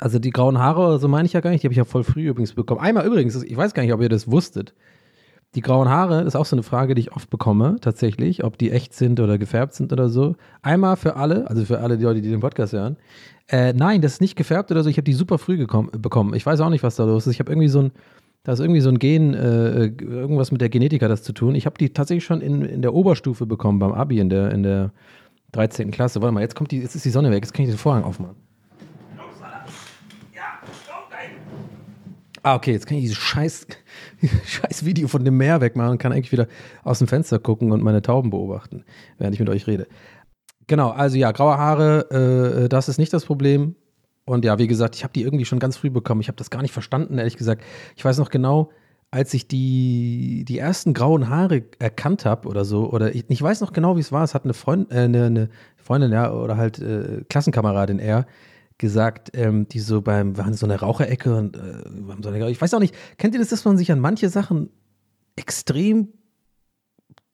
also 0.00 0.18
die 0.18 0.30
grauen 0.30 0.58
Haare, 0.58 0.98
so 0.98 1.08
meine 1.08 1.26
ich 1.26 1.32
ja 1.32 1.40
gar 1.40 1.50
nicht, 1.50 1.62
die 1.62 1.66
habe 1.66 1.72
ich 1.72 1.78
ja 1.78 1.84
voll 1.84 2.04
früh 2.04 2.28
übrigens 2.28 2.54
bekommen. 2.54 2.80
Einmal 2.80 3.06
übrigens, 3.06 3.42
ich 3.42 3.56
weiß 3.56 3.74
gar 3.74 3.82
nicht, 3.82 3.92
ob 3.92 4.00
ihr 4.00 4.08
das 4.08 4.30
wusstet. 4.30 4.74
Die 5.56 5.62
grauen 5.62 5.88
Haare 5.88 6.22
ist 6.22 6.36
auch 6.36 6.46
so 6.46 6.54
eine 6.54 6.62
Frage, 6.62 6.94
die 6.94 7.00
ich 7.00 7.12
oft 7.12 7.28
bekomme, 7.28 7.76
tatsächlich, 7.80 8.44
ob 8.44 8.56
die 8.56 8.70
echt 8.70 8.94
sind 8.94 9.18
oder 9.18 9.36
gefärbt 9.36 9.74
sind 9.74 9.92
oder 9.92 10.08
so. 10.08 10.36
Einmal 10.62 10.96
für 10.96 11.16
alle, 11.16 11.50
also 11.50 11.64
für 11.64 11.80
alle 11.80 11.98
die 11.98 12.04
Leute, 12.04 12.20
die 12.20 12.30
den 12.30 12.38
Podcast 12.38 12.72
hören. 12.72 12.96
Äh, 13.48 13.72
nein, 13.72 14.00
das 14.00 14.12
ist 14.12 14.20
nicht 14.20 14.36
gefärbt 14.36 14.70
oder 14.70 14.84
so. 14.84 14.88
Ich 14.88 14.96
habe 14.96 15.04
die 15.04 15.12
super 15.12 15.38
früh 15.38 15.56
gekommen, 15.56 15.90
bekommen. 15.98 16.34
Ich 16.34 16.46
weiß 16.46 16.60
auch 16.60 16.70
nicht, 16.70 16.84
was 16.84 16.94
da 16.94 17.04
los 17.04 17.26
ist. 17.26 17.32
Ich 17.32 17.40
habe 17.40 17.50
irgendwie 17.50 17.66
so 17.66 17.80
ein, 17.80 17.90
da 18.44 18.52
ist 18.52 18.60
irgendwie 18.60 18.80
so 18.80 18.90
ein 18.90 19.00
Gen, 19.00 19.34
äh, 19.34 19.86
irgendwas 19.86 20.52
mit 20.52 20.60
der 20.60 20.68
Genetik 20.68 21.02
hat 21.02 21.10
das 21.10 21.24
zu 21.24 21.32
tun. 21.32 21.56
Ich 21.56 21.66
habe 21.66 21.76
die 21.78 21.92
tatsächlich 21.92 22.24
schon 22.24 22.40
in, 22.40 22.62
in 22.62 22.80
der 22.80 22.94
Oberstufe 22.94 23.44
bekommen, 23.44 23.80
beim 23.80 23.92
Abi 23.92 24.20
in 24.20 24.28
der, 24.28 24.52
in 24.52 24.62
der 24.62 24.92
13. 25.52 25.90
Klasse. 25.90 26.20
Warte 26.20 26.32
mal, 26.32 26.40
jetzt 26.40 26.54
kommt 26.54 26.70
die, 26.70 26.80
jetzt 26.80 26.94
ist 26.94 27.04
die 27.04 27.10
Sonne 27.10 27.30
weg, 27.30 27.42
jetzt 27.44 27.52
kann 27.52 27.64
ich 27.64 27.70
den 27.70 27.78
Vorhang 27.78 28.04
aufmachen. 28.04 28.36
Ah, 32.42 32.54
okay, 32.54 32.72
jetzt 32.72 32.86
kann 32.86 32.96
ich 32.96 33.04
dieses 33.04 33.18
scheiß, 33.18 33.66
scheiß 34.46 34.84
Video 34.86 35.08
von 35.08 35.24
dem 35.24 35.36
Meer 35.36 35.60
wegmachen 35.60 35.92
und 35.92 35.98
kann 35.98 36.12
eigentlich 36.12 36.32
wieder 36.32 36.46
aus 36.82 36.98
dem 36.98 37.06
Fenster 37.06 37.38
gucken 37.38 37.70
und 37.70 37.82
meine 37.82 38.00
Tauben 38.00 38.30
beobachten, 38.30 38.84
während 39.18 39.34
ich 39.34 39.40
mit 39.40 39.50
euch 39.50 39.66
rede. 39.66 39.86
Genau, 40.66 40.90
also 40.90 41.18
ja, 41.18 41.32
graue 41.32 41.58
Haare, 41.58 42.62
äh, 42.64 42.68
das 42.68 42.88
ist 42.88 42.98
nicht 42.98 43.12
das 43.12 43.26
Problem. 43.26 43.74
Und 44.24 44.44
ja, 44.44 44.58
wie 44.58 44.68
gesagt, 44.68 44.94
ich 44.94 45.02
habe 45.02 45.12
die 45.12 45.22
irgendwie 45.22 45.44
schon 45.44 45.58
ganz 45.58 45.76
früh 45.76 45.90
bekommen. 45.90 46.20
Ich 46.20 46.28
habe 46.28 46.36
das 46.36 46.50
gar 46.50 46.62
nicht 46.62 46.72
verstanden, 46.72 47.18
ehrlich 47.18 47.36
gesagt. 47.36 47.62
Ich 47.96 48.04
weiß 48.04 48.18
noch 48.18 48.30
genau, 48.30 48.70
als 49.10 49.34
ich 49.34 49.48
die, 49.48 50.44
die 50.46 50.58
ersten 50.58 50.94
grauen 50.94 51.28
Haare 51.28 51.64
erkannt 51.78 52.24
habe 52.24 52.48
oder 52.48 52.64
so, 52.64 52.90
oder 52.90 53.14
ich, 53.14 53.24
ich 53.28 53.42
weiß 53.42 53.60
noch 53.60 53.72
genau, 53.72 53.96
wie 53.96 54.00
es 54.00 54.12
war. 54.12 54.22
Es 54.22 54.34
hat 54.34 54.44
eine, 54.44 54.54
Freund, 54.54 54.90
äh, 54.92 55.00
eine, 55.00 55.26
eine 55.26 55.48
Freundin, 55.76 56.12
ja, 56.12 56.32
oder 56.32 56.56
halt 56.56 56.78
äh, 56.78 57.24
Klassenkameradin 57.28 57.98
eher, 57.98 58.26
gesagt, 58.78 59.30
ähm, 59.34 59.68
die 59.68 59.80
so 59.80 60.00
beim, 60.00 60.38
waren 60.38 60.54
so 60.54 60.64
eine 60.64 60.80
Raucherecke 60.80 61.36
und 61.36 61.56
äh, 61.56 62.50
ich 62.50 62.60
weiß 62.60 62.72
auch 62.74 62.80
nicht, 62.80 62.94
kennt 63.18 63.34
ihr 63.34 63.40
das, 63.40 63.50
dass 63.50 63.64
man 63.64 63.76
sich 63.76 63.90
an 63.92 64.00
manche 64.00 64.28
Sachen 64.28 64.70
extrem 65.36 66.08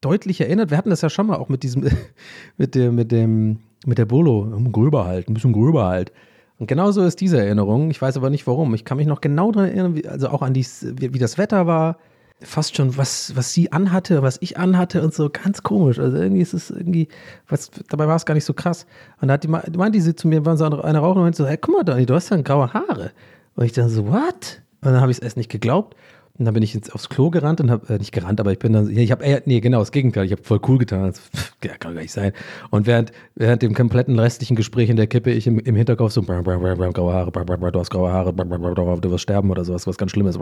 deutlich 0.01 0.41
erinnert. 0.41 0.71
Wir 0.71 0.79
hatten 0.79 0.91
das 0.91 1.03
ja 1.03 1.11
schon 1.11 1.27
mal 1.27 1.37
auch 1.37 1.49
mit 1.49 1.63
diesem, 1.63 1.89
mit 2.57 2.75
dem, 2.75 2.95
mit 2.95 3.13
dem, 3.13 3.61
mit 3.85 3.99
der 3.99 4.07
Bolo. 4.07 4.51
Gröber 4.73 5.05
halt, 5.05 5.29
ein 5.29 5.35
bisschen 5.35 5.53
gröber 5.53 5.87
halt. 5.87 6.13
Und 6.59 6.67
genauso 6.67 7.03
ist 7.05 7.21
diese 7.21 7.39
Erinnerung. 7.39 7.91
Ich 7.91 8.01
weiß 8.01 8.17
aber 8.17 8.31
nicht 8.31 8.47
warum. 8.47 8.75
Ich 8.75 8.85
kann 8.85 8.97
mich 8.97 9.07
noch 9.07 9.21
genau 9.21 9.53
daran 9.53 9.69
erinnern, 9.69 9.95
wie, 9.95 10.09
also 10.09 10.29
auch 10.29 10.43
an 10.43 10.55
dies, 10.55 10.87
wie, 10.97 11.13
wie 11.13 11.19
das 11.19 11.37
Wetter 11.39 11.67
war. 11.67 11.99
Fast 12.41 12.77
schon, 12.77 12.97
was, 12.99 13.35
was 13.35 13.53
sie 13.53 13.73
anhatte, 13.73 14.23
was 14.23 14.39
ich 14.41 14.59
anhatte 14.59 15.03
und 15.03 15.15
so. 15.15 15.31
Ganz 15.31 15.63
komisch. 15.63 15.99
Also 15.99 16.17
irgendwie 16.17 16.43
ist 16.43 16.55
es 16.55 16.71
irgendwie, 16.71 17.09
was, 17.49 17.71
dabei 17.89 18.07
war 18.09 18.17
es 18.17 18.27
gar 18.27 18.35
nicht 18.35 18.45
so 18.45 18.55
krass. 18.55 18.87
Und 19.21 19.29
da 19.29 19.35
hat 19.35 19.45
die, 19.45 19.49
meinte 19.49 20.01
sie 20.01 20.15
zu 20.15 20.29
mir, 20.29 20.45
waren 20.45 20.57
so 20.57 20.65
eine 20.65 20.99
Rauchen 20.99 21.19
und 21.19 21.25
meinte 21.25 21.39
so, 21.39 21.47
hey, 21.47 21.59
guck 21.59 21.75
mal, 21.75 21.85
Donny, 21.85 22.07
du 22.07 22.15
hast 22.15 22.31
ja 22.31 22.41
graue 22.41 22.73
Haare. 22.73 23.13
Und 23.55 23.65
ich 23.65 23.73
dachte 23.73 23.91
so, 23.91 24.07
what? 24.07 24.63
Und 24.83 24.93
dann 24.93 25.01
habe 25.01 25.11
ich 25.11 25.19
es 25.19 25.23
erst 25.23 25.37
nicht 25.37 25.51
geglaubt. 25.51 25.97
Und 26.39 26.45
dann 26.45 26.53
bin 26.53 26.63
ich 26.63 26.75
jetzt 26.75 26.95
aufs 26.95 27.09
Klo 27.09 27.31
gerannt 27.31 27.61
und 27.61 27.71
habe, 27.71 27.95
äh, 27.95 27.99
nicht 27.99 28.13
gerannt, 28.13 28.41
aber 28.41 28.53
ich 28.53 28.59
bin 28.59 28.73
dann, 28.73 28.91
ich 28.91 29.11
habe 29.11 29.25
eher, 29.25 29.43
nee, 29.47 29.61
genau, 29.61 29.79
das 29.79 29.91
Gegenteil, 29.91 30.27
ich 30.27 30.33
habe 30.33 30.43
voll 30.43 30.61
cool 30.69 30.79
getan. 30.79 31.07
Das, 31.07 31.23
ja, 31.65 31.77
kann 31.79 31.95
gar 31.95 32.03
nicht 32.03 32.13
sein. 32.13 32.33
Und 32.71 32.87
während, 32.87 33.13
während 33.35 33.63
dem 33.63 33.75
kompletten 33.75 34.19
restlichen 34.19 34.55
Gespräch 34.55 34.91
in 34.91 34.97
der 34.97 35.07
Kippe, 35.07 35.31
ich 35.31 35.47
im, 35.47 35.59
im 35.59 35.77
Hinterkopf 35.77 36.13
so, 36.13 36.23
bram, 36.23 36.45
bram, 36.45 36.61
bram, 36.61 36.93
graue 36.93 37.13
Haare, 37.15 37.31
du 37.33 37.81
hast 37.81 37.91
graue 37.91 38.13
Haare, 38.13 38.35
du 38.35 39.11
wirst 39.11 39.23
sterben 39.23 39.51
oder 39.51 39.65
sowas, 39.65 39.87
was 39.87 39.97
ganz 39.97 40.11
Schlimmes. 40.11 40.39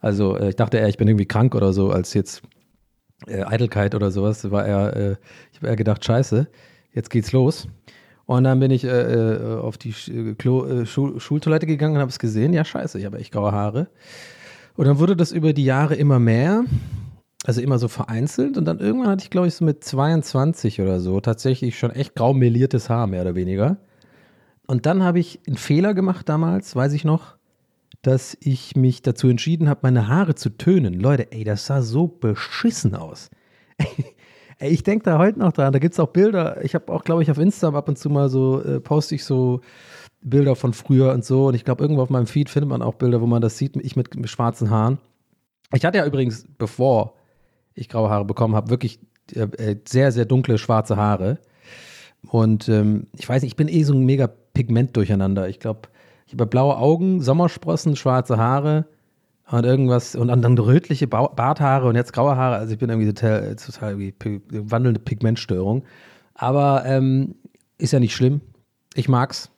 Also 0.00 0.36
äh, 0.36 0.48
ich 0.48 0.56
dachte 0.56 0.78
eher, 0.78 0.88
ich 0.88 0.96
bin 0.96 1.06
irgendwie 1.06 1.26
krank 1.26 1.54
oder 1.54 1.72
so, 1.72 1.90
als 1.90 2.14
jetzt 2.14 2.42
äh, 3.28 3.42
Eitelkeit 3.44 3.94
oder 3.94 4.10
sowas, 4.10 4.50
war 4.50 4.66
eher, 4.66 4.96
äh, 4.96 5.16
ich 5.52 5.58
habe 5.58 5.68
eher 5.68 5.76
gedacht, 5.76 6.04
scheiße, 6.04 6.48
jetzt 6.92 7.10
geht's 7.10 7.32
los. 7.32 7.68
Und 8.26 8.44
dann 8.44 8.60
bin 8.60 8.70
ich 8.70 8.84
äh, 8.84 8.88
äh 8.88 9.58
auf 9.58 9.78
die 9.78 9.90
äh, 9.90 10.34
Klo, 10.34 10.64
äh, 10.64 10.86
Schul 10.86 11.20
Schultoilette 11.20 11.66
gegangen 11.66 11.96
und 11.96 12.00
habe 12.00 12.10
es 12.10 12.18
gesehen. 12.18 12.52
Ja, 12.52 12.64
scheiße, 12.64 12.98
ich 12.98 13.04
habe 13.04 13.18
echt 13.18 13.32
graue 13.32 13.52
Haare. 13.52 13.88
Und 14.82 14.88
dann 14.88 14.98
wurde 14.98 15.14
das 15.14 15.30
über 15.30 15.52
die 15.52 15.64
Jahre 15.64 15.94
immer 15.94 16.18
mehr, 16.18 16.64
also 17.44 17.60
immer 17.60 17.78
so 17.78 17.86
vereinzelt. 17.86 18.58
Und 18.58 18.64
dann 18.64 18.80
irgendwann 18.80 19.10
hatte 19.10 19.22
ich, 19.22 19.30
glaube 19.30 19.46
ich, 19.46 19.54
so 19.54 19.64
mit 19.64 19.84
22 19.84 20.80
oder 20.80 20.98
so 20.98 21.20
tatsächlich 21.20 21.78
schon 21.78 21.92
echt 21.92 22.16
grau 22.16 22.34
meliertes 22.34 22.90
Haar, 22.90 23.06
mehr 23.06 23.22
oder 23.22 23.36
weniger. 23.36 23.76
Und 24.66 24.84
dann 24.84 25.04
habe 25.04 25.20
ich 25.20 25.38
einen 25.46 25.56
Fehler 25.56 25.94
gemacht 25.94 26.28
damals, 26.28 26.74
weiß 26.74 26.94
ich 26.94 27.04
noch, 27.04 27.36
dass 28.02 28.36
ich 28.40 28.74
mich 28.74 29.02
dazu 29.02 29.28
entschieden 29.28 29.68
habe, 29.68 29.78
meine 29.84 30.08
Haare 30.08 30.34
zu 30.34 30.50
tönen. 30.50 30.98
Leute, 30.98 31.30
ey, 31.30 31.44
das 31.44 31.64
sah 31.64 31.80
so 31.80 32.08
beschissen 32.08 32.96
aus. 32.96 33.30
ey, 34.58 34.68
ich 34.68 34.82
denke 34.82 35.04
da 35.04 35.16
heute 35.16 35.38
noch 35.38 35.52
dran. 35.52 35.72
Da 35.72 35.78
gibt 35.78 35.92
es 35.92 36.00
auch 36.00 36.08
Bilder. 36.08 36.64
Ich 36.64 36.74
habe 36.74 36.92
auch, 36.92 37.04
glaube 37.04 37.22
ich, 37.22 37.30
auf 37.30 37.38
Instagram 37.38 37.76
ab 37.76 37.88
und 37.88 37.98
zu 37.98 38.10
mal 38.10 38.28
so, 38.28 38.60
äh, 38.60 38.80
poste 38.80 39.14
ich 39.14 39.24
so 39.24 39.60
Bilder 40.22 40.56
von 40.56 40.72
früher 40.72 41.12
und 41.12 41.24
so. 41.24 41.46
Und 41.46 41.54
ich 41.54 41.64
glaube, 41.64 41.82
irgendwo 41.82 42.02
auf 42.02 42.10
meinem 42.10 42.26
Feed 42.26 42.50
findet 42.50 42.70
man 42.70 42.82
auch 42.82 42.94
Bilder, 42.94 43.20
wo 43.20 43.26
man 43.26 43.42
das 43.42 43.58
sieht, 43.58 43.76
ich 43.76 43.96
mit, 43.96 44.14
mit 44.16 44.30
schwarzen 44.30 44.70
Haaren. 44.70 44.98
Ich 45.74 45.84
hatte 45.84 45.98
ja 45.98 46.06
übrigens, 46.06 46.46
bevor 46.58 47.14
ich 47.74 47.88
graue 47.88 48.10
Haare 48.10 48.24
bekommen 48.24 48.54
habe, 48.54 48.70
wirklich 48.70 49.00
äh, 49.34 49.40
äh, 49.40 49.76
sehr, 49.86 50.12
sehr 50.12 50.24
dunkle 50.24 50.58
schwarze 50.58 50.96
Haare. 50.96 51.38
Und 52.28 52.68
ähm, 52.68 53.08
ich 53.18 53.28
weiß 53.28 53.42
nicht, 53.42 53.52
ich 53.52 53.56
bin 53.56 53.68
eh 53.68 53.82
so 53.82 53.94
ein 53.94 54.04
mega 54.04 54.28
Pigment 54.54 54.96
durcheinander. 54.96 55.48
Ich 55.48 55.58
glaube, 55.58 55.88
ich 56.26 56.34
habe 56.34 56.46
blaue 56.46 56.76
Augen, 56.76 57.20
Sommersprossen, 57.20 57.96
schwarze 57.96 58.38
Haare 58.38 58.86
und 59.50 59.64
irgendwas 59.64 60.14
und 60.14 60.28
dann 60.28 60.58
rötliche 60.58 61.06
ba 61.06 61.26
Barthaare 61.26 61.88
und 61.88 61.96
jetzt 61.96 62.12
graue 62.12 62.36
Haare. 62.36 62.56
Also 62.56 62.72
ich 62.72 62.78
bin 62.78 62.90
irgendwie 62.90 63.12
total, 63.12 63.56
total 63.56 64.00
irgendwie 64.00 64.40
wandelnde 64.50 65.00
Pigmentstörung. 65.00 65.84
Aber 66.34 66.84
ähm, 66.86 67.34
ist 67.78 67.92
ja 67.92 68.00
nicht 68.00 68.14
schlimm. 68.14 68.40
Ich 68.94 69.08
mag's. 69.08 69.50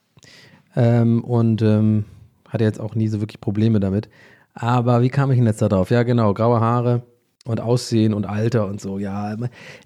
Ähm, 0.76 1.22
und 1.24 1.62
ähm, 1.62 2.04
hatte 2.48 2.64
jetzt 2.64 2.80
auch 2.80 2.94
nie 2.94 3.08
so 3.08 3.20
wirklich 3.20 3.40
Probleme 3.40 3.80
damit. 3.80 4.08
Aber 4.54 5.02
wie 5.02 5.08
kam 5.08 5.30
ich 5.30 5.38
denn 5.38 5.46
jetzt 5.46 5.62
da 5.62 5.68
drauf? 5.68 5.90
Ja, 5.90 6.02
genau, 6.02 6.34
graue 6.34 6.60
Haare 6.60 7.02
und 7.44 7.60
Aussehen 7.60 8.14
und 8.14 8.26
Alter 8.26 8.66
und 8.66 8.80
so. 8.80 8.98
Ja, 8.98 9.36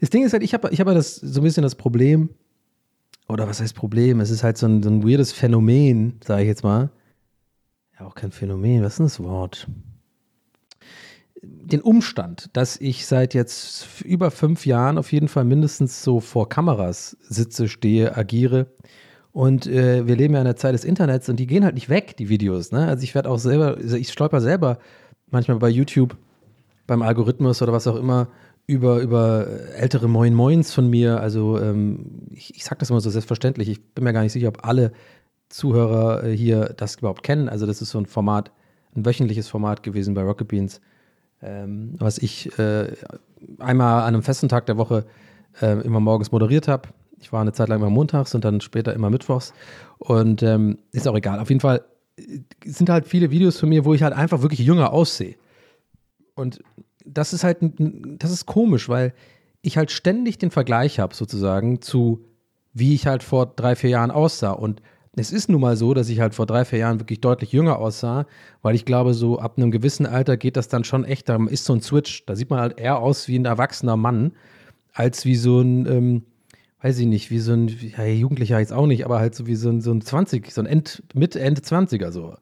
das 0.00 0.10
Ding 0.10 0.24
ist 0.24 0.32
halt, 0.32 0.42
ich 0.42 0.54
habe 0.54 0.70
ich 0.70 0.80
hab 0.80 0.86
das 0.86 1.16
so 1.16 1.40
ein 1.40 1.44
bisschen 1.44 1.62
das 1.62 1.74
Problem, 1.74 2.30
oder 3.28 3.46
was 3.46 3.60
heißt 3.60 3.74
Problem? 3.74 4.20
Es 4.20 4.30
ist 4.30 4.42
halt 4.42 4.56
so 4.56 4.66
ein, 4.66 4.82
so 4.82 4.88
ein 4.88 5.06
weirdes 5.06 5.32
Phänomen, 5.32 6.18
sage 6.24 6.42
ich 6.42 6.48
jetzt 6.48 6.64
mal. 6.64 6.90
Ja, 7.98 8.06
auch 8.06 8.14
kein 8.14 8.32
Phänomen, 8.32 8.82
was 8.82 8.94
ist 8.94 8.98
denn 8.98 9.06
das 9.06 9.20
Wort? 9.20 9.68
Den 11.42 11.82
Umstand, 11.82 12.50
dass 12.54 12.78
ich 12.78 13.06
seit 13.06 13.34
jetzt 13.34 14.02
über 14.02 14.30
fünf 14.30 14.66
Jahren 14.66 14.98
auf 14.98 15.12
jeden 15.12 15.28
Fall 15.28 15.44
mindestens 15.44 16.02
so 16.02 16.20
vor 16.20 16.48
Kameras 16.48 17.16
sitze, 17.20 17.68
stehe, 17.68 18.16
agiere 18.16 18.72
und 19.38 19.68
äh, 19.68 20.04
wir 20.04 20.16
leben 20.16 20.34
ja 20.34 20.40
in 20.40 20.46
der 20.46 20.56
Zeit 20.56 20.74
des 20.74 20.84
Internets 20.84 21.28
und 21.28 21.36
die 21.36 21.46
gehen 21.46 21.62
halt 21.62 21.76
nicht 21.76 21.88
weg, 21.88 22.16
die 22.16 22.28
Videos. 22.28 22.72
Ne? 22.72 22.88
Also 22.88 23.04
ich 23.04 23.14
werde 23.14 23.30
auch 23.30 23.38
selber, 23.38 23.78
ich 23.78 24.10
stolper 24.10 24.40
selber 24.40 24.80
manchmal 25.30 25.58
bei 25.58 25.68
YouTube, 25.68 26.16
beim 26.88 27.02
Algorithmus 27.02 27.62
oder 27.62 27.72
was 27.72 27.86
auch 27.86 27.94
immer, 27.94 28.26
über, 28.66 28.98
über 28.98 29.46
ältere 29.76 30.08
Moin 30.08 30.34
Moins 30.34 30.74
von 30.74 30.90
mir. 30.90 31.20
Also 31.20 31.56
ähm, 31.60 32.26
ich, 32.32 32.56
ich 32.56 32.64
sage 32.64 32.80
das 32.80 32.90
immer 32.90 33.00
so 33.00 33.10
selbstverständlich. 33.10 33.68
Ich 33.68 33.80
bin 33.94 34.02
mir 34.02 34.12
gar 34.12 34.22
nicht 34.22 34.32
sicher, 34.32 34.48
ob 34.48 34.66
alle 34.66 34.90
Zuhörer 35.50 36.24
äh, 36.24 36.36
hier 36.36 36.74
das 36.76 36.96
überhaupt 36.96 37.22
kennen. 37.22 37.48
Also 37.48 37.64
das 37.64 37.80
ist 37.80 37.90
so 37.90 37.98
ein 37.98 38.06
Format, 38.06 38.50
ein 38.96 39.06
wöchentliches 39.06 39.46
Format 39.46 39.84
gewesen 39.84 40.14
bei 40.14 40.22
Rocket 40.22 40.48
Beans, 40.48 40.80
ähm, 41.42 41.94
was 41.96 42.18
ich 42.18 42.58
äh, 42.58 42.92
einmal 43.60 44.00
an 44.00 44.14
einem 44.14 44.24
festen 44.24 44.48
Tag 44.48 44.66
der 44.66 44.78
Woche 44.78 45.06
äh, 45.62 45.80
immer 45.82 46.00
morgens 46.00 46.32
moderiert 46.32 46.66
habe 46.66 46.88
ich 47.20 47.32
war 47.32 47.40
eine 47.40 47.52
Zeit 47.52 47.68
lang 47.68 47.80
immer 47.80 47.90
montags 47.90 48.34
und 48.34 48.44
dann 48.44 48.60
später 48.60 48.92
immer 48.94 49.10
mittwochs. 49.10 49.52
Und 49.98 50.42
ähm, 50.42 50.78
ist 50.92 51.08
auch 51.08 51.16
egal. 51.16 51.40
Auf 51.40 51.48
jeden 51.48 51.60
Fall 51.60 51.84
äh, 52.16 52.40
sind 52.64 52.90
halt 52.90 53.06
viele 53.06 53.30
Videos 53.30 53.58
von 53.58 53.68
mir, 53.68 53.84
wo 53.84 53.94
ich 53.94 54.02
halt 54.02 54.14
einfach 54.14 54.42
wirklich 54.42 54.60
jünger 54.60 54.92
aussehe. 54.92 55.36
Und 56.34 56.62
das 57.04 57.32
ist 57.32 57.44
halt, 57.44 57.58
das 57.60 58.30
ist 58.30 58.46
komisch, 58.46 58.88
weil 58.88 59.12
ich 59.62 59.76
halt 59.76 59.90
ständig 59.90 60.38
den 60.38 60.50
Vergleich 60.50 61.00
habe, 61.00 61.14
sozusagen, 61.14 61.82
zu 61.82 62.24
wie 62.74 62.94
ich 62.94 63.06
halt 63.06 63.22
vor 63.22 63.46
drei, 63.46 63.74
vier 63.74 63.90
Jahren 63.90 64.10
aussah. 64.10 64.52
Und 64.52 64.82
es 65.16 65.32
ist 65.32 65.48
nun 65.48 65.60
mal 65.60 65.76
so, 65.76 65.94
dass 65.94 66.08
ich 66.08 66.20
halt 66.20 66.34
vor 66.34 66.46
drei, 66.46 66.64
vier 66.64 66.78
Jahren 66.78 67.00
wirklich 67.00 67.20
deutlich 67.20 67.50
jünger 67.50 67.78
aussah, 67.78 68.26
weil 68.62 68.74
ich 68.76 68.84
glaube, 68.84 69.14
so 69.14 69.38
ab 69.38 69.54
einem 69.56 69.70
gewissen 69.70 70.06
Alter 70.06 70.36
geht 70.36 70.56
das 70.56 70.68
dann 70.68 70.84
schon 70.84 71.04
echt, 71.04 71.28
da 71.28 71.44
ist 71.46 71.64
so 71.64 71.72
ein 71.72 71.80
Switch. 71.80 72.24
Da 72.26 72.36
sieht 72.36 72.50
man 72.50 72.60
halt 72.60 72.78
eher 72.78 72.98
aus 73.00 73.26
wie 73.26 73.38
ein 73.38 73.44
erwachsener 73.44 73.96
Mann, 73.96 74.32
als 74.92 75.24
wie 75.24 75.36
so 75.36 75.60
ein, 75.60 75.86
ähm, 75.86 76.22
weiß 76.82 76.98
ich 76.98 77.06
nicht, 77.06 77.30
wie 77.30 77.40
so 77.40 77.52
ein, 77.52 77.68
ja, 77.68 78.04
Jugendlicher 78.04 78.58
jetzt 78.58 78.72
auch 78.72 78.86
nicht, 78.86 79.04
aber 79.04 79.18
halt 79.18 79.34
so 79.34 79.46
wie 79.46 79.56
so 79.56 79.68
ein, 79.68 79.80
so 79.80 79.90
ein 79.92 80.00
20, 80.00 80.52
so 80.52 80.60
ein 80.60 80.66
End, 80.66 81.02
Mitte, 81.14 81.40
Ende 81.40 81.60
20er 81.60 82.12
so. 82.12 82.34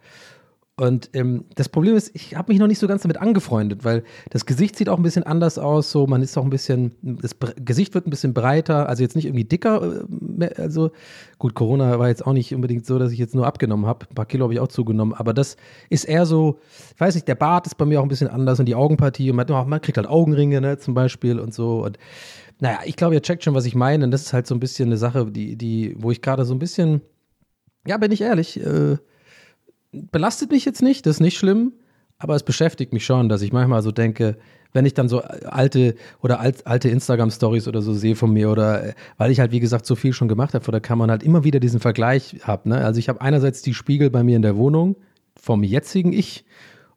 Und 0.78 1.08
ähm, 1.14 1.46
das 1.54 1.70
Problem 1.70 1.96
ist, 1.96 2.14
ich 2.14 2.36
habe 2.36 2.52
mich 2.52 2.60
noch 2.60 2.66
nicht 2.66 2.78
so 2.78 2.86
ganz 2.86 3.00
damit 3.00 3.16
angefreundet, 3.16 3.82
weil 3.86 4.04
das 4.28 4.44
Gesicht 4.44 4.76
sieht 4.76 4.90
auch 4.90 4.98
ein 4.98 5.02
bisschen 5.02 5.22
anders 5.22 5.58
aus, 5.58 5.90
so 5.90 6.06
man 6.06 6.20
ist 6.20 6.36
auch 6.36 6.44
ein 6.44 6.50
bisschen, 6.50 6.92
das 7.00 7.34
Gesicht 7.56 7.94
wird 7.94 8.06
ein 8.06 8.10
bisschen 8.10 8.34
breiter, 8.34 8.86
also 8.86 9.02
jetzt 9.02 9.16
nicht 9.16 9.24
irgendwie 9.24 9.44
dicker, 9.44 10.04
äh, 10.38 10.54
also 10.60 10.90
gut, 11.38 11.54
Corona 11.54 11.98
war 11.98 12.08
jetzt 12.08 12.26
auch 12.26 12.34
nicht 12.34 12.54
unbedingt 12.54 12.84
so, 12.84 12.98
dass 12.98 13.10
ich 13.10 13.18
jetzt 13.18 13.34
nur 13.34 13.46
abgenommen 13.46 13.86
habe, 13.86 14.04
ein 14.10 14.14
paar 14.14 14.26
Kilo 14.26 14.44
habe 14.44 14.52
ich 14.52 14.60
auch 14.60 14.68
zugenommen, 14.68 15.14
aber 15.14 15.32
das 15.32 15.56
ist 15.88 16.04
eher 16.04 16.26
so, 16.26 16.58
ich 16.94 17.00
weiß 17.00 17.14
nicht, 17.14 17.26
der 17.26 17.36
Bart 17.36 17.66
ist 17.66 17.76
bei 17.76 17.86
mir 17.86 18.00
auch 18.00 18.04
ein 18.04 18.10
bisschen 18.10 18.28
anders 18.28 18.60
und 18.60 18.66
die 18.66 18.74
Augenpartie 18.74 19.30
und 19.30 19.36
man, 19.36 19.46
man 19.48 19.80
kriegt 19.80 19.96
halt 19.96 20.06
Augenringe, 20.06 20.60
ne, 20.60 20.76
zum 20.76 20.92
Beispiel 20.92 21.40
und 21.40 21.54
so 21.54 21.86
und 21.86 21.96
naja, 22.58 22.80
ich 22.84 22.96
glaube, 22.96 23.14
ihr 23.14 23.22
checkt 23.22 23.44
schon, 23.44 23.54
was 23.54 23.66
ich 23.66 23.75
meine. 23.75 24.04
Und 24.04 24.10
das 24.10 24.22
ist 24.22 24.32
halt 24.32 24.46
so 24.46 24.54
ein 24.54 24.60
bisschen 24.60 24.88
eine 24.88 24.96
Sache, 24.96 25.30
die, 25.30 25.56
die, 25.56 25.94
wo 25.98 26.10
ich 26.10 26.22
gerade 26.22 26.44
so 26.44 26.54
ein 26.54 26.58
bisschen, 26.58 27.02
ja, 27.86 27.98
bin 27.98 28.12
ich 28.12 28.22
ehrlich, 28.22 28.58
äh, 28.60 28.96
belastet 29.92 30.50
mich 30.50 30.64
jetzt 30.64 30.82
nicht, 30.82 31.06
das 31.06 31.16
ist 31.16 31.20
nicht 31.20 31.38
schlimm, 31.38 31.72
aber 32.18 32.34
es 32.34 32.42
beschäftigt 32.42 32.92
mich 32.92 33.04
schon, 33.04 33.28
dass 33.28 33.42
ich 33.42 33.52
manchmal 33.52 33.82
so 33.82 33.92
denke, 33.92 34.36
wenn 34.72 34.84
ich 34.84 34.94
dann 34.94 35.08
so 35.08 35.20
alte 35.20 35.94
oder 36.22 36.40
alt, 36.40 36.66
alte 36.66 36.88
Instagram-Stories 36.88 37.68
oder 37.68 37.82
so 37.82 37.94
sehe 37.94 38.16
von 38.16 38.32
mir 38.32 38.50
oder 38.50 38.94
weil 39.16 39.30
ich 39.30 39.40
halt, 39.40 39.52
wie 39.52 39.60
gesagt, 39.60 39.86
so 39.86 39.94
viel 39.94 40.12
schon 40.12 40.28
gemacht 40.28 40.54
habe 40.54 40.64
vor 40.64 40.72
der 40.72 40.80
Kamera 40.80 41.04
und 41.04 41.10
halt 41.10 41.22
immer 41.22 41.44
wieder 41.44 41.60
diesen 41.60 41.80
Vergleich 41.80 42.36
habe. 42.42 42.68
Ne? 42.68 42.84
Also 42.84 42.98
ich 42.98 43.08
habe 43.08 43.20
einerseits 43.20 43.62
die 43.62 43.75
Spiegel 43.75 44.10
bei 44.10 44.22
mir 44.22 44.36
in 44.36 44.42
der 44.42 44.56
Wohnung 44.56 44.96
vom 45.34 45.62
jetzigen 45.62 46.12
Ich 46.12 46.44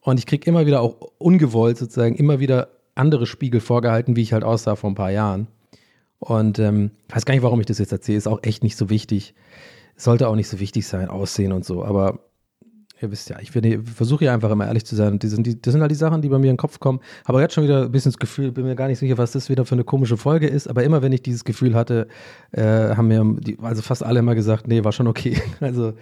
und 0.01 0.19
ich 0.19 0.25
kriege 0.25 0.49
immer 0.49 0.65
wieder 0.65 0.81
auch 0.81 1.11
ungewollt 1.17 1.77
sozusagen 1.77 2.15
immer 2.15 2.39
wieder 2.39 2.69
andere 2.99 3.25
Spiegel 3.25 3.61
vorgehalten, 3.61 4.15
wie 4.15 4.21
ich 4.21 4.33
halt 4.33 4.43
aussah 4.43 4.75
vor 4.75 4.91
ein 4.91 4.95
paar 4.95 5.11
Jahren. 5.11 5.47
Und 6.19 6.59
ähm, 6.59 6.91
weiß 7.07 7.25
gar 7.25 7.33
nicht, 7.33 7.43
warum 7.43 7.59
ich 7.59 7.65
das 7.65 7.79
jetzt 7.79 7.91
erzähle. 7.91 8.17
Ist 8.17 8.27
auch 8.27 8.43
echt 8.43 8.61
nicht 8.61 8.77
so 8.77 8.89
wichtig. 8.89 9.33
Sollte 9.95 10.27
auch 10.27 10.35
nicht 10.35 10.49
so 10.49 10.59
wichtig 10.59 10.85
sein, 10.87 11.09
Aussehen 11.09 11.53
und 11.53 11.65
so. 11.65 11.83
Aber 11.83 12.19
ihr 13.01 13.11
wisst 13.11 13.29
ja, 13.29 13.39
ich 13.39 13.51
versuche 13.51 14.25
ja 14.25 14.33
einfach 14.33 14.51
immer 14.51 14.67
ehrlich 14.67 14.85
zu 14.85 14.95
sein. 14.95 15.19
Die 15.19 15.27
sind 15.27 15.47
die, 15.47 15.61
das 15.61 15.71
sind 15.71 15.81
halt 15.81 15.91
die 15.91 15.95
Sachen, 15.95 16.21
die 16.21 16.29
bei 16.29 16.37
mir 16.37 16.49
in 16.49 16.55
den 16.55 16.57
Kopf 16.57 16.79
kommen. 16.79 16.99
Aber 17.23 17.41
jetzt 17.41 17.53
schon 17.53 17.63
wieder 17.63 17.83
ein 17.83 17.91
bisschen 17.91 18.11
das 18.11 18.19
Gefühl, 18.19 18.51
bin 18.51 18.65
mir 18.65 18.75
gar 18.75 18.87
nicht 18.87 18.99
sicher, 18.99 19.17
was 19.17 19.31
das 19.31 19.49
wieder 19.49 19.65
für 19.65 19.75
eine 19.75 19.85
komische 19.85 20.17
Folge 20.17 20.47
ist. 20.47 20.67
Aber 20.67 20.83
immer 20.83 21.01
wenn 21.01 21.13
ich 21.13 21.21
dieses 21.21 21.45
Gefühl 21.45 21.75
hatte, 21.75 22.07
äh, 22.51 22.61
haben 22.63 23.07
mir 23.07 23.23
die, 23.39 23.57
also 23.61 23.81
fast 23.81 24.03
alle 24.03 24.19
immer 24.19 24.35
gesagt, 24.35 24.67
nee, 24.67 24.83
war 24.83 24.91
schon 24.91 25.07
okay. 25.07 25.41
Also, 25.61 25.93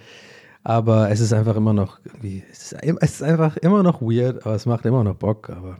aber 0.64 1.10
es 1.10 1.20
ist 1.20 1.32
einfach 1.32 1.56
immer 1.56 1.72
noch 1.72 2.00
irgendwie, 2.04 2.42
es 2.50 2.72
ist, 2.72 2.82
es 3.00 3.10
ist 3.12 3.22
einfach 3.22 3.56
immer 3.58 3.82
noch 3.82 4.02
weird, 4.02 4.44
aber 4.44 4.54
es 4.56 4.66
macht 4.66 4.84
immer 4.86 5.04
noch 5.04 5.14
Bock. 5.14 5.50
Aber 5.50 5.78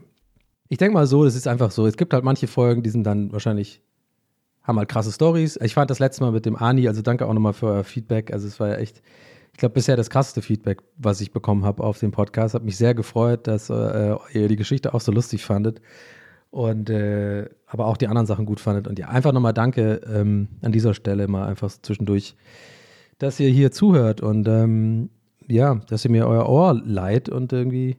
ich 0.69 0.79
denke 0.79 0.95
mal 0.95 1.07
so, 1.07 1.25
es 1.25 1.35
ist 1.35 1.49
einfach 1.49 1.71
so. 1.71 1.87
Es 1.87 1.97
gibt 1.97 2.13
halt 2.13 2.25
manche 2.25 2.47
Folgen, 2.47 2.83
die 2.83 2.91
sind 2.91 3.05
dann 3.05 3.33
wahrscheinlich, 3.33 3.83
haben 4.63 4.79
halt 4.79 4.89
krasse 4.89 5.13
Stories. 5.13 5.59
Ich 5.63 5.75
fand 5.75 5.91
das 5.91 5.99
letzte 5.99 6.23
Mal 6.23 6.33
mit 6.33 6.45
dem 6.47 6.57
Ani, 6.57 6.87
also 6.89 7.01
danke 7.03 7.27
auch 7.27 7.33
nochmal 7.33 7.55
für 7.55 7.67
euer 7.67 7.85
Feedback. 7.85 8.33
Also 8.33 8.47
es 8.47 8.61
war 8.61 8.69
ja 8.69 8.75
echt, 8.77 9.03
ich 9.53 9.59
glaube, 9.59 9.73
bisher 9.73 9.97
das 9.97 10.11
krasseste 10.11 10.43
Feedback, 10.43 10.83
was 10.99 11.21
ich 11.21 11.33
bekommen 11.33 11.65
habe 11.65 11.83
auf 11.83 11.99
dem 11.99 12.11
Podcast. 12.11 12.55
Hat 12.55 12.65
mich 12.65 12.77
sehr 12.77 12.95
gefreut, 12.95 13.47
dass 13.47 13.71
äh, 13.71 14.15
ihr 14.33 14.49
die 14.49 14.57
Geschichte 14.57 14.93
auch 14.93 15.01
so 15.01 15.11
lustig 15.11 15.45
fandet. 15.45 15.81
Und 16.51 16.91
äh, 16.91 17.49
aber 17.67 17.87
auch 17.87 17.97
die 17.97 18.09
anderen 18.09 18.27
Sachen 18.27 18.47
gut 18.47 18.61
fandet. 18.61 18.89
Und 18.89 18.99
ja, 18.99 19.09
einfach 19.09 19.33
nochmal 19.33 19.53
danke 19.53 20.01
ähm, 20.07 20.49
an 20.63 20.73
dieser 20.73 20.95
Stelle 20.95 21.29
mal 21.29 21.47
einfach 21.47 21.71
zwischendurch, 21.71 22.37
dass 23.19 23.41
ihr 23.41 23.49
hier 23.49 23.73
zuhört 23.73 24.21
und 24.21 24.49
ähm, 24.49 25.11
ja, 25.47 25.77
dass 25.89 26.05
ihr 26.05 26.11
mir 26.11 26.27
euer 26.27 26.49
Ohr 26.49 26.81
leiht 26.85 27.29
und 27.29 27.53
irgendwie. 27.53 27.97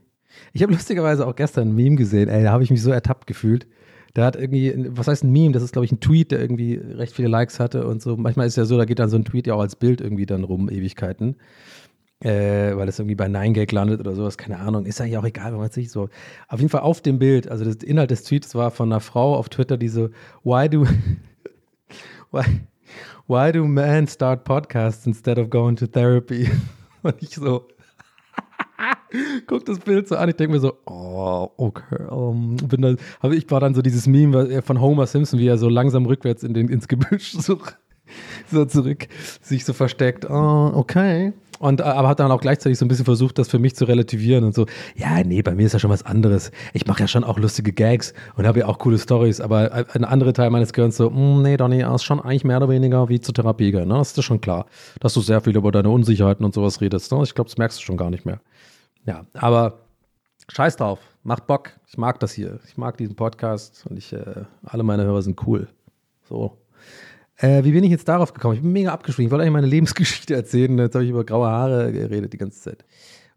Ich 0.53 0.63
habe 0.63 0.73
lustigerweise 0.73 1.25
auch 1.27 1.35
gestern 1.35 1.69
ein 1.69 1.75
Meme 1.75 1.95
gesehen, 1.95 2.29
ey, 2.29 2.43
da 2.43 2.51
habe 2.51 2.63
ich 2.63 2.71
mich 2.71 2.81
so 2.81 2.91
ertappt 2.91 3.27
gefühlt. 3.27 3.67
Da 4.13 4.25
hat 4.25 4.35
irgendwie, 4.35 4.73
was 4.89 5.07
heißt 5.07 5.23
ein 5.23 5.31
Meme? 5.31 5.51
Das 5.51 5.63
ist, 5.63 5.73
glaube 5.73 5.85
ich, 5.85 5.91
ein 5.91 5.99
Tweet, 5.99 6.31
der 6.31 6.39
irgendwie 6.39 6.75
recht 6.75 7.13
viele 7.13 7.27
Likes 7.27 7.59
hatte 7.59 7.85
und 7.87 8.01
so. 8.01 8.17
Manchmal 8.17 8.47
ist 8.47 8.57
ja 8.57 8.65
so, 8.65 8.77
da 8.77 8.85
geht 8.85 8.99
dann 8.99 9.09
so 9.09 9.17
ein 9.17 9.25
Tweet 9.25 9.47
ja 9.47 9.53
auch 9.53 9.61
als 9.61 9.75
Bild 9.75 10.01
irgendwie 10.01 10.25
dann 10.25 10.43
rum, 10.43 10.69
Ewigkeiten. 10.69 11.35
Äh, 12.21 12.75
weil 12.75 12.85
das 12.85 12.99
irgendwie 12.99 13.15
bei 13.15 13.27
9gag 13.27 13.73
landet 13.73 14.01
oder 14.01 14.13
sowas, 14.13 14.37
keine 14.37 14.59
Ahnung. 14.59 14.85
Ist 14.85 14.99
eigentlich 14.99 15.17
auch 15.17 15.23
egal, 15.23 15.53
wenn 15.53 15.59
man 15.59 15.71
sich 15.71 15.89
so. 15.89 16.09
Auf 16.49 16.59
jeden 16.59 16.69
Fall 16.69 16.81
auf 16.81 17.01
dem 17.01 17.17
Bild, 17.17 17.47
also 17.47 17.63
das 17.63 17.75
Inhalt 17.75 18.11
des 18.11 18.23
Tweets 18.23 18.55
war 18.55 18.71
von 18.71 18.91
einer 18.91 18.99
Frau 18.99 19.35
auf 19.35 19.47
Twitter, 19.47 19.77
die 19.77 19.87
so, 19.87 20.09
why 20.43 20.67
do, 20.67 20.85
why, 22.31 22.43
why 23.27 23.51
do 23.53 23.65
men 23.65 24.07
start 24.07 24.43
podcasts 24.43 25.05
instead 25.05 25.37
of 25.37 25.49
going 25.49 25.77
to 25.77 25.87
therapy? 25.87 26.49
Und 27.03 27.15
ich 27.21 27.35
so, 27.35 27.67
guck 29.47 29.65
das 29.65 29.79
Bild 29.79 30.07
so 30.07 30.15
an, 30.15 30.29
ich 30.29 30.35
denke 30.35 30.53
mir 30.53 30.59
so, 30.59 30.73
oh, 30.85 31.49
okay. 31.57 32.05
Um, 32.09 32.57
bin 32.57 32.81
dann, 32.81 32.97
aber 33.19 33.33
ich 33.33 33.49
war 33.51 33.59
dann 33.59 33.73
so 33.73 33.81
dieses 33.81 34.07
Meme 34.07 34.61
von 34.61 34.81
Homer 34.81 35.07
Simpson, 35.07 35.39
wie 35.39 35.47
er 35.47 35.57
so 35.57 35.69
langsam 35.69 36.05
rückwärts 36.05 36.43
in 36.43 36.53
den, 36.53 36.69
ins 36.69 36.87
Gebüsch 36.87 37.31
so, 37.39 37.59
so 38.51 38.65
zurück 38.65 39.07
sich 39.41 39.65
so 39.65 39.73
versteckt. 39.73 40.29
Oh, 40.29 40.71
okay. 40.75 41.33
Und 41.59 41.81
äh, 41.81 41.83
aber 41.83 42.07
hat 42.07 42.19
dann 42.19 42.31
auch 42.31 42.41
gleichzeitig 42.41 42.77
so 42.77 42.85
ein 42.85 42.87
bisschen 42.87 43.05
versucht, 43.05 43.37
das 43.37 43.49
für 43.49 43.59
mich 43.59 43.75
zu 43.75 43.85
relativieren 43.85 44.45
und 44.45 44.55
so, 44.55 44.65
ja, 44.95 45.21
nee, 45.23 45.41
bei 45.41 45.53
mir 45.53 45.65
ist 45.65 45.73
ja 45.73 45.79
schon 45.79 45.89
was 45.89 46.03
anderes. 46.03 46.51
Ich 46.73 46.87
mache 46.87 47.01
ja 47.01 47.07
schon 47.07 47.23
auch 47.23 47.37
lustige 47.37 47.73
Gags 47.73 48.13
und 48.37 48.47
habe 48.47 48.59
ja 48.59 48.67
auch 48.67 48.79
coole 48.79 48.97
Stories, 48.97 49.41
aber 49.41 49.85
ein 49.93 50.05
anderer 50.05 50.33
Teil 50.33 50.49
meines 50.49 50.73
Gehirns 50.73 50.97
so, 50.97 51.09
mm, 51.09 51.41
nee, 51.41 51.57
Donny, 51.57 51.81
ist 51.81 52.03
schon 52.03 52.21
eigentlich 52.21 52.45
mehr 52.45 52.57
oder 52.57 52.69
weniger 52.69 53.09
wie 53.09 53.19
zur 53.19 53.33
Therapie 53.33 53.71
gehen, 53.71 53.89
ne? 53.89 53.95
Das 53.95 54.17
ist 54.17 54.23
schon 54.23 54.39
klar, 54.39 54.67
dass 55.01 55.13
du 55.13 55.21
sehr 55.21 55.41
viel 55.41 55.55
über 55.55 55.71
deine 55.71 55.89
Unsicherheiten 55.89 56.45
und 56.45 56.53
sowas 56.53 56.79
redest, 56.79 57.11
ne? 57.11 57.21
Ich 57.23 57.35
glaube, 57.35 57.49
das 57.49 57.57
merkst 57.57 57.77
du 57.79 57.83
schon 57.83 57.97
gar 57.97 58.09
nicht 58.09 58.25
mehr. 58.25 58.39
Ja, 59.05 59.25
aber 59.33 59.79
scheiß 60.49 60.77
drauf, 60.77 60.99
macht 61.23 61.47
Bock. 61.47 61.71
Ich 61.87 61.97
mag 61.97 62.19
das 62.19 62.33
hier. 62.33 62.59
Ich 62.65 62.77
mag 62.77 62.97
diesen 62.97 63.15
Podcast 63.15 63.85
und 63.89 63.97
ich, 63.97 64.13
äh, 64.13 64.43
alle 64.63 64.83
meine 64.83 65.03
Hörer 65.03 65.21
sind 65.21 65.45
cool. 65.47 65.67
So. 66.27 66.57
Äh, 67.37 67.63
wie 67.63 67.71
bin 67.71 67.83
ich 67.83 67.91
jetzt 67.91 68.07
darauf 68.07 68.33
gekommen? 68.33 68.55
Ich 68.55 68.61
bin 68.61 68.71
mega 68.71 68.91
abgeschwiegen. 68.91 69.27
Ich 69.27 69.31
wollte 69.31 69.43
eigentlich 69.43 69.53
meine 69.53 69.67
Lebensgeschichte 69.75 70.35
erzählen. 70.35 70.77
Jetzt 70.77 70.95
habe 70.95 71.05
ich 71.05 71.11
über 71.11 71.23
graue 71.23 71.47
Haare 71.47 71.91
geredet 71.91 72.33
die 72.33 72.37
ganze 72.37 72.61
Zeit. 72.61 72.85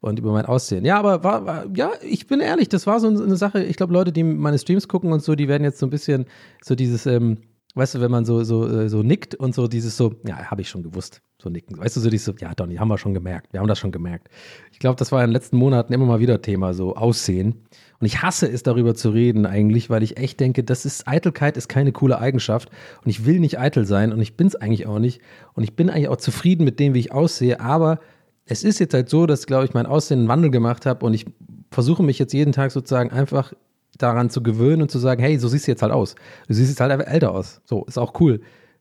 Und 0.01 0.19
über 0.19 0.33
mein 0.33 0.47
Aussehen. 0.47 0.85
Ja, 0.85 0.99
aber 0.99 1.23
war, 1.23 1.47
war 1.47 1.67
ja, 1.77 1.93
ich 2.03 2.27
bin 2.27 2.41
ehrlich, 2.41 2.69
das 2.69 2.89
war 2.89 2.99
so 2.99 3.07
eine 3.07 3.37
Sache. 3.37 3.63
Ich 3.63 3.77
glaube, 3.77 3.93
Leute, 3.93 4.11
die 4.11 4.25
meine 4.25 4.59
Streams 4.59 4.89
gucken 4.89 5.13
und 5.13 5.23
so, 5.23 5.37
die 5.37 5.47
werden 5.47 5.63
jetzt 5.63 5.79
so 5.79 5.87
ein 5.87 5.91
bisschen 5.91 6.27
so 6.61 6.75
dieses, 6.75 7.07
ähm, 7.07 7.39
weißt 7.75 7.95
du, 7.95 8.01
wenn 8.01 8.11
man 8.11 8.25
so, 8.25 8.45
so, 8.45 8.69
äh, 8.69 8.89
so 8.89 9.03
nickt 9.03 9.35
und 9.35 9.55
so 9.55 9.67
dieses 9.67 9.97
so, 9.97 10.15
ja, 10.27 10.51
habe 10.51 10.61
ich 10.61 10.69
schon 10.69 10.83
gewusst, 10.83 11.23
so 11.41 11.49
nicken. 11.49 11.79
Weißt 11.79 11.97
du, 11.97 12.01
so 12.01 12.11
dieses 12.11 12.27
so, 12.27 12.35
ja, 12.39 12.55
Donny, 12.55 12.77
haben 12.77 12.89
wir 12.89 12.99
schon 12.99 13.15
gemerkt. 13.15 13.53
Wir 13.53 13.61
haben 13.61 13.69
das 13.69 13.79
schon 13.79 13.93
gemerkt. 13.93 14.29
Ich 14.73 14.79
glaube, 14.79 14.97
das 14.97 15.11
war 15.13 15.23
in 15.23 15.29
den 15.29 15.33
letzten 15.33 15.57
Monaten 15.57 15.93
immer 15.93 16.05
mal 16.05 16.21
wieder 16.21 16.43
Thema, 16.43 16.75
so 16.75 16.97
Aussehen. 16.97 17.63
Und 17.99 18.07
ich 18.07 18.23
hasse 18.23 18.51
es, 18.51 18.63
darüber 18.63 18.95
zu 18.95 19.11
reden 19.11 19.47
eigentlich, 19.47 19.89
weil 19.89 20.03
ich 20.03 20.17
echt 20.19 20.41
denke, 20.41 20.65
das 20.65 20.85
ist, 20.85 21.09
Eitelkeit 21.09 21.57
ist 21.57 21.69
keine 21.69 21.93
coole 21.93 22.19
Eigenschaft. 22.19 22.71
Und 23.05 23.11
ich 23.11 23.25
will 23.25 23.41
nicht 23.41 23.59
eitel 23.59 23.87
sein 23.87 24.13
und 24.13 24.21
ich 24.21 24.37
bin 24.37 24.49
es 24.49 24.57
eigentlich 24.57 24.87
auch 24.87 24.99
nicht. 24.99 25.21
Und 25.55 25.63
ich 25.63 25.75
bin 25.75 25.89
eigentlich 25.89 26.09
auch 26.09 26.17
zufrieden 26.17 26.65
mit 26.65 26.79
dem, 26.79 26.95
wie 26.95 27.01
ich 27.01 27.13
aussehe. 27.13 27.61
Aber 27.61 28.01
es 28.45 28.65
ist 28.65 28.81
jetzt 28.81 28.93
halt 28.93 29.09
so, 29.09 29.27
dass, 29.27 29.47
glaube 29.47 29.65
ich, 29.65 29.73
mein 29.73 29.87
Aussehen 29.87 30.21
einen 30.21 30.29
Wandel 30.29 30.51
gemacht 30.51 30.85
habe 30.85 31.07
und 31.07 31.15
ich 31.15 31.27
versuche 31.71 32.03
mich 32.03 32.19
jetzt 32.19 32.35
jeden 32.35 32.53
Tag 32.53 32.71
sozusagen 32.71 33.11
einfach 33.11 33.55
daran 33.99 34.31
zu 34.31 34.43
gewöhnen 34.43 34.83
und 34.83 34.91
zu 34.91 34.99
sagen, 34.99 35.23
hey, 35.23 35.39
so 35.39 35.49
siehst 35.49 35.67
du 35.67 35.73
jetzt 35.73 35.83
halt 35.83 35.93
aus. 35.93 36.15
Du 36.49 36.55
siehst 36.55 36.71
jetzt 36.71 36.81
halt 36.81 37.07
älter 37.07 37.33
aus. 37.33 37.61
So, 37.65 37.85
ist 37.85 37.99
auch 37.99 38.19
cool. 38.21 38.41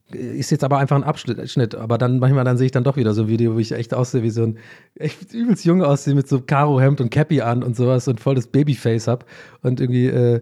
Ist 0.10 0.52
jetzt 0.52 0.64
aber 0.64 0.78
einfach 0.78 0.98
ein 0.98 1.04
Abschnitt, 1.04 1.76
aber 1.76 1.98
dann 1.98 2.20
manchmal 2.20 2.44
dann 2.44 2.58
sehe 2.58 2.66
ich 2.66 2.72
dann 2.72 2.84
doch 2.84 2.98
wieder 2.98 3.14
so 3.14 3.24
ein 3.24 3.28
Video, 3.30 3.56
wo 3.56 3.60
ich 3.60 3.72
echt 3.72 3.94
aussehe 3.94 4.24
wie 4.24 4.30
so 4.30 4.44
ein 4.44 4.58
echt 4.96 5.34
übelst 5.34 5.64
jung 5.64 5.84
aussehe 5.84 6.16
mit 6.16 6.28
so 6.28 6.42
Karo-Hemd 6.42 7.00
und 7.00 7.12
Cappy 7.12 7.42
an 7.42 7.64
und 7.64 7.78
sowas 7.78 8.10
und 8.10 8.20
voll 8.20 8.36
das 8.36 8.48
Babyface 8.48 9.08
hab 9.08 9.26
und 9.62 9.80
irgendwie 9.80 10.08
äh, 10.08 10.42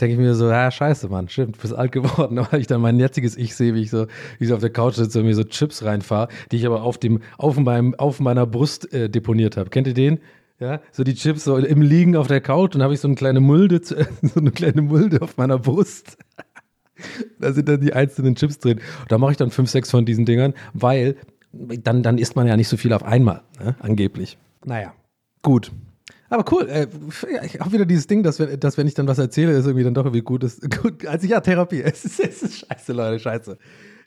denke 0.00 0.14
ich 0.14 0.18
mir 0.18 0.34
so, 0.34 0.48
ja, 0.48 0.70
scheiße, 0.70 1.08
Mann, 1.08 1.28
stimmt, 1.28 1.56
du 1.56 1.60
bist 1.60 1.74
alt 1.74 1.92
geworden, 1.92 2.38
weil 2.50 2.60
ich 2.60 2.66
dann 2.66 2.80
mein 2.80 2.98
jetziges 2.98 3.36
Ich 3.36 3.56
sehe, 3.56 3.74
wie 3.74 3.82
ich 3.82 3.90
so, 3.90 4.06
wie 4.38 4.44
ich 4.44 4.48
so 4.48 4.54
auf 4.54 4.60
der 4.60 4.70
Couch 4.70 4.94
sitze 4.94 5.20
und 5.20 5.26
mir 5.26 5.34
so 5.34 5.44
Chips 5.44 5.84
reinfahre, 5.84 6.28
die 6.52 6.56
ich 6.56 6.66
aber 6.66 6.82
auf 6.82 6.98
dem, 6.98 7.20
auf 7.36 7.58
meinem, 7.58 7.94
auf 7.96 8.20
meiner 8.20 8.46
Brust 8.46 8.92
äh, 8.92 9.10
deponiert 9.10 9.56
habe. 9.56 9.70
Kennt 9.70 9.88
ihr 9.88 9.94
den? 9.94 10.20
Ja, 10.60 10.80
so 10.90 11.04
die 11.04 11.14
Chips 11.14 11.44
so 11.44 11.56
im 11.56 11.82
Liegen 11.82 12.16
auf 12.16 12.26
der 12.26 12.40
Couch 12.40 12.74
und 12.74 12.82
habe 12.82 12.92
ich 12.92 13.00
so 13.00 13.06
eine 13.06 13.14
kleine 13.14 13.40
Mulde, 13.40 13.80
so 13.84 13.94
eine 14.40 14.50
kleine 14.50 14.82
Mulde 14.82 15.22
auf 15.22 15.36
meiner 15.36 15.58
Brust. 15.58 16.18
da 17.38 17.52
sind 17.52 17.68
dann 17.68 17.80
die 17.80 17.92
einzelnen 17.92 18.34
Chips 18.34 18.58
drin. 18.58 18.78
Und 18.78 19.12
da 19.12 19.18
mache 19.18 19.32
ich 19.32 19.36
dann 19.36 19.50
fünf, 19.50 19.70
sechs 19.70 19.90
von 19.90 20.04
diesen 20.04 20.24
Dingern, 20.24 20.54
weil 20.72 21.16
dann, 21.52 22.02
dann 22.02 22.18
isst 22.18 22.34
man 22.34 22.46
ja 22.46 22.56
nicht 22.56 22.68
so 22.68 22.76
viel 22.76 22.92
auf 22.92 23.04
einmal, 23.04 23.42
ne? 23.62 23.76
angeblich. 23.80 24.36
Naja, 24.64 24.92
gut. 25.42 25.70
Aber 26.30 26.44
cool, 26.52 26.68
äh, 26.68 26.86
habe 27.58 27.72
wieder 27.72 27.86
dieses 27.86 28.06
Ding, 28.06 28.22
dass, 28.22 28.36
dass 28.36 28.76
wenn 28.76 28.86
ich 28.86 28.94
dann 28.94 29.08
was 29.08 29.18
erzähle, 29.18 29.52
ist 29.52 29.64
irgendwie 29.64 29.84
dann 29.84 29.94
doch 29.94 30.04
irgendwie 30.04 30.22
gut 30.22 30.44
ist. 30.44 30.60
Gut, 30.82 31.06
also 31.06 31.26
ja, 31.26 31.40
Therapie. 31.40 31.82
Es 31.84 32.04
ist, 32.04 32.20
es 32.20 32.42
ist 32.42 32.66
scheiße, 32.66 32.92
Leute, 32.92 33.18
scheiße. 33.18 33.58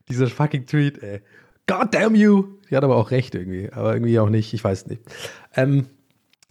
Dieser 0.08 0.28
fucking 0.28 0.66
Tweet, 0.66 1.02
ey. 1.02 1.22
God 1.68 1.94
damn 1.94 2.16
you! 2.16 2.60
Die 2.70 2.76
hat 2.76 2.84
aber 2.84 2.98
auch 2.98 3.12
recht 3.12 3.34
irgendwie, 3.34 3.72
aber 3.72 3.94
irgendwie 3.94 4.20
auch 4.20 4.30
nicht, 4.30 4.54
ich 4.54 4.64
weiß 4.64 4.88
nicht. 4.88 5.02
Ähm, 5.56 5.88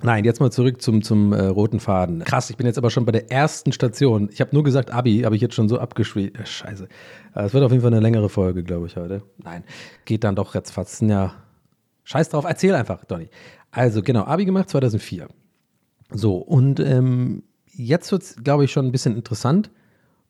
Nein, 0.02 0.24
jetzt 0.24 0.40
mal 0.40 0.50
zurück 0.50 0.80
zum, 0.80 1.02
zum 1.02 1.32
äh, 1.32 1.46
roten 1.46 1.78
Faden. 1.78 2.20
Krass, 2.24 2.48
ich 2.48 2.56
bin 2.56 2.66
jetzt 2.66 2.78
aber 2.78 2.90
schon 2.90 3.04
bei 3.04 3.12
der 3.12 3.30
ersten 3.30 3.70
Station. 3.72 4.30
Ich 4.32 4.40
habe 4.40 4.50
nur 4.54 4.64
gesagt 4.64 4.90
Abi, 4.90 5.20
habe 5.20 5.36
ich 5.36 5.42
jetzt 5.42 5.54
schon 5.54 5.68
so 5.68 5.78
abgeschwächt. 5.78 6.38
Äh, 6.38 6.46
scheiße. 6.46 6.88
Äh, 7.34 7.42
es 7.42 7.52
wird 7.52 7.62
auf 7.64 7.70
jeden 7.70 7.82
Fall 7.82 7.92
eine 7.92 8.00
längere 8.00 8.30
Folge, 8.30 8.62
glaube 8.62 8.86
ich, 8.86 8.96
heute. 8.96 9.22
Nein, 9.42 9.62
geht 10.06 10.24
dann 10.24 10.36
doch 10.36 10.54
jetzt 10.54 10.70
fast. 10.70 11.02
Ja, 11.02 11.34
scheiß 12.04 12.30
drauf, 12.30 12.46
erzähl 12.48 12.74
einfach, 12.74 13.04
Donny. 13.04 13.28
Also 13.70 14.02
genau, 14.02 14.24
Abi 14.24 14.46
gemacht 14.46 14.70
2004. 14.70 15.28
So, 16.12 16.36
und 16.36 16.80
ähm, 16.80 17.42
jetzt 17.66 18.10
wird 18.10 18.22
es, 18.22 18.36
glaube 18.42 18.64
ich, 18.64 18.72
schon 18.72 18.86
ein 18.86 18.92
bisschen 18.92 19.16
interessant. 19.16 19.70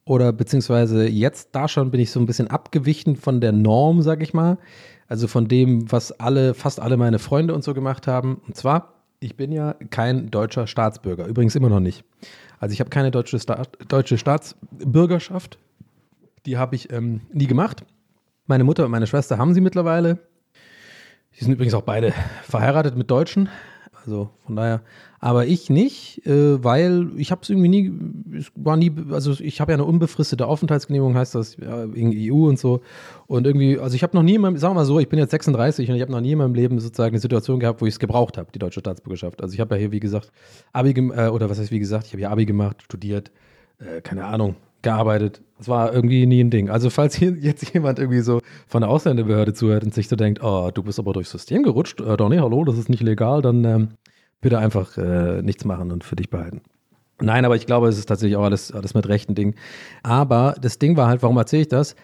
Oder 0.05 0.33
beziehungsweise 0.33 1.07
jetzt 1.07 1.51
da 1.53 1.69
schon 1.69 1.93
bin 1.93 2.01
ich 2.01 2.11
so 2.11 2.19
ein 2.19 2.27
bisschen 2.27 2.49
abgewichen 2.49 3.15
von 3.15 3.41
der 3.41 3.53
Norm, 3.53 4.03
sag 4.03 4.23
ich 4.23 4.35
mal. 4.35 4.59
Also 5.07 5.29
von 5.29 5.47
dem, 5.47 5.91
was 5.93 6.11
alle, 6.19 6.55
fast 6.55 6.81
alle 6.81 6.97
meine 6.97 7.21
Freunde 7.21 7.55
und 7.55 7.63
so 7.63 7.75
gemacht 7.75 8.09
haben. 8.09 8.41
Und 8.47 8.57
zwar 8.57 9.00
ich 9.21 9.37
bin 9.37 9.53
ja 9.53 9.75
kein 9.91 10.31
deutscher 10.31 10.67
Staatsbürger, 10.67 11.27
übrigens 11.27 11.55
immer 11.55 11.69
noch 11.69 11.81
nicht. 11.81 12.05
Also 12.59 12.73
ich 12.73 12.81
habe 12.81 12.91
keine 12.91 13.11
deutsche, 13.11 13.39
Sta 13.39 13.63
deutsche 13.89 14.19
Staatsbürgerschaft. 14.19 15.59
Die 16.47 16.57
habe 16.57 16.75
ich 16.75 16.91
ähm, 16.91 17.21
nie 17.33 17.47
gemacht. 17.47 17.85
Meine 18.47 18.65
Mutter 18.65 18.87
und 18.87 18.91
meine 18.91 19.07
Schwester 19.07 19.39
haben 19.39 19.55
sie 19.55 19.61
mittlerweile. 19.61 20.19
Die 21.39 21.45
sind 21.45 21.53
übrigens 21.53 21.75
auch 21.75 21.83
beide 21.83 22.13
verheiratet 22.43 22.97
mit 22.97 23.11
Deutschen. 23.11 23.51
Also 24.05 24.31
von 24.47 24.57
daher, 24.57 24.81
aber 25.19 25.47
ich 25.47 25.69
nicht, 25.69 26.27
äh, 26.27 26.63
weil 26.65 27.11
ich 27.17 27.31
habe 27.31 27.43
es 27.43 27.51
irgendwie 27.51 27.69
nie, 27.69 27.93
es 28.39 28.51
war 28.55 28.77
nie, 28.77 28.93
also 29.11 29.33
ich 29.33 29.61
habe 29.61 29.73
ja 29.73 29.77
eine 29.77 29.85
unbefristete 29.85 30.47
Aufenthaltsgenehmigung, 30.47 31.15
heißt 31.15 31.35
das, 31.35 31.57
ja, 31.57 31.93
wegen 31.93 32.13
EU 32.15 32.49
und 32.49 32.59
so. 32.59 32.81
Und 33.27 33.47
irgendwie, 33.47 33.79
also 33.79 33.95
ich 33.95 34.03
habe 34.03 34.17
noch 34.17 34.23
nie 34.23 34.37
in 34.37 34.41
meinem, 34.41 34.57
sagen 34.57 34.73
wir 34.75 34.81
mal 34.81 34.85
so, 34.87 34.99
ich 34.99 35.09
bin 35.09 35.19
jetzt 35.19 35.31
36 35.31 35.89
und 35.89 35.97
ich 35.97 36.03
habe 36.03 36.13
noch 36.13 36.21
nie 36.21 36.33
in 36.33 36.39
meinem 36.39 36.55
Leben 36.55 36.81
sozusagen 36.81 37.15
eine 37.15 37.21
Situation 37.21 37.61
gehabt, 37.61 37.81
wo 37.83 37.87
ich 37.87 37.95
es 37.95 37.99
gebraucht 37.99 38.39
habe, 38.39 38.51
die 38.53 38.59
deutsche 38.59 38.81
Staatsbürgerschaft. 38.81 39.43
Also 39.43 39.55
ich 39.55 39.61
habe 39.61 39.75
ja 39.75 39.81
hier, 39.81 39.93
wie 39.93 40.01
gesagt, 40.01 40.33
Abi, 40.73 40.91
äh, 40.91 41.29
oder 41.29 41.51
was 41.51 41.59
heißt 41.59 41.71
wie 41.71 41.81
gesagt, 41.81 42.07
ich 42.07 42.13
habe 42.13 42.23
ja 42.23 42.31
Abi 42.31 42.47
gemacht, 42.47 42.83
studiert, 42.83 43.31
äh, 43.79 44.01
keine 44.01 44.25
Ahnung, 44.25 44.57
gearbeitet. 44.83 45.43
Das 45.59 45.69
war 45.69 45.93
irgendwie 45.93 46.27
nie 46.27 46.43
ein 46.43 46.51
Ding. 46.51 46.71
Also 46.71 46.91
falls 46.91 47.15
hier 47.15 47.33
jetzt 47.33 47.75
jemand 47.75 47.99
irgendwie 47.99 48.21
so 48.21 48.41
von 48.67 48.83
der 48.83 48.91
Ausländerbehörde 48.91 49.53
zuhört 49.53 49.85
und 49.85 49.95
sich 49.95 50.09
so 50.09 50.17
denkt, 50.17 50.43
oh, 50.43 50.71
du 50.73 50.83
bist 50.83 50.99
aber 50.99 51.13
durchs 51.13 51.31
System 51.31 51.63
gerutscht, 51.63 52.01
äh, 52.01 52.17
Donny, 52.17 52.39
hallo, 52.39 52.65
das 52.65 52.79
ist 52.79 52.89
nicht 52.89 53.03
legal, 53.03 53.43
dann 53.43 53.65
ähm, 53.65 53.89
bitte 54.41 54.59
einfach 54.59 54.97
äh, 54.97 55.43
nichts 55.43 55.65
machen 55.65 55.93
und 55.93 56.05
für 56.05 56.17
dich 56.17 56.31
behalten. 56.31 56.63
Nein, 57.21 57.45
aber 57.45 57.57
ich 57.57 57.67
glaube, 57.67 57.89
es 57.89 57.99
ist 57.99 58.07
tatsächlich 58.07 58.37
auch 58.37 58.45
alles, 58.45 58.73
alles 58.73 58.95
mit 58.95 59.07
rechten 59.07 59.35
Ding. 59.35 59.55
Aber 60.03 60.55
das 60.61 60.79
Ding 60.79 60.97
war 60.97 61.09
halt, 61.09 61.23
warum 61.23 61.37
erzähle 61.37 61.63
ich 61.63 61.69
das? 61.69 61.95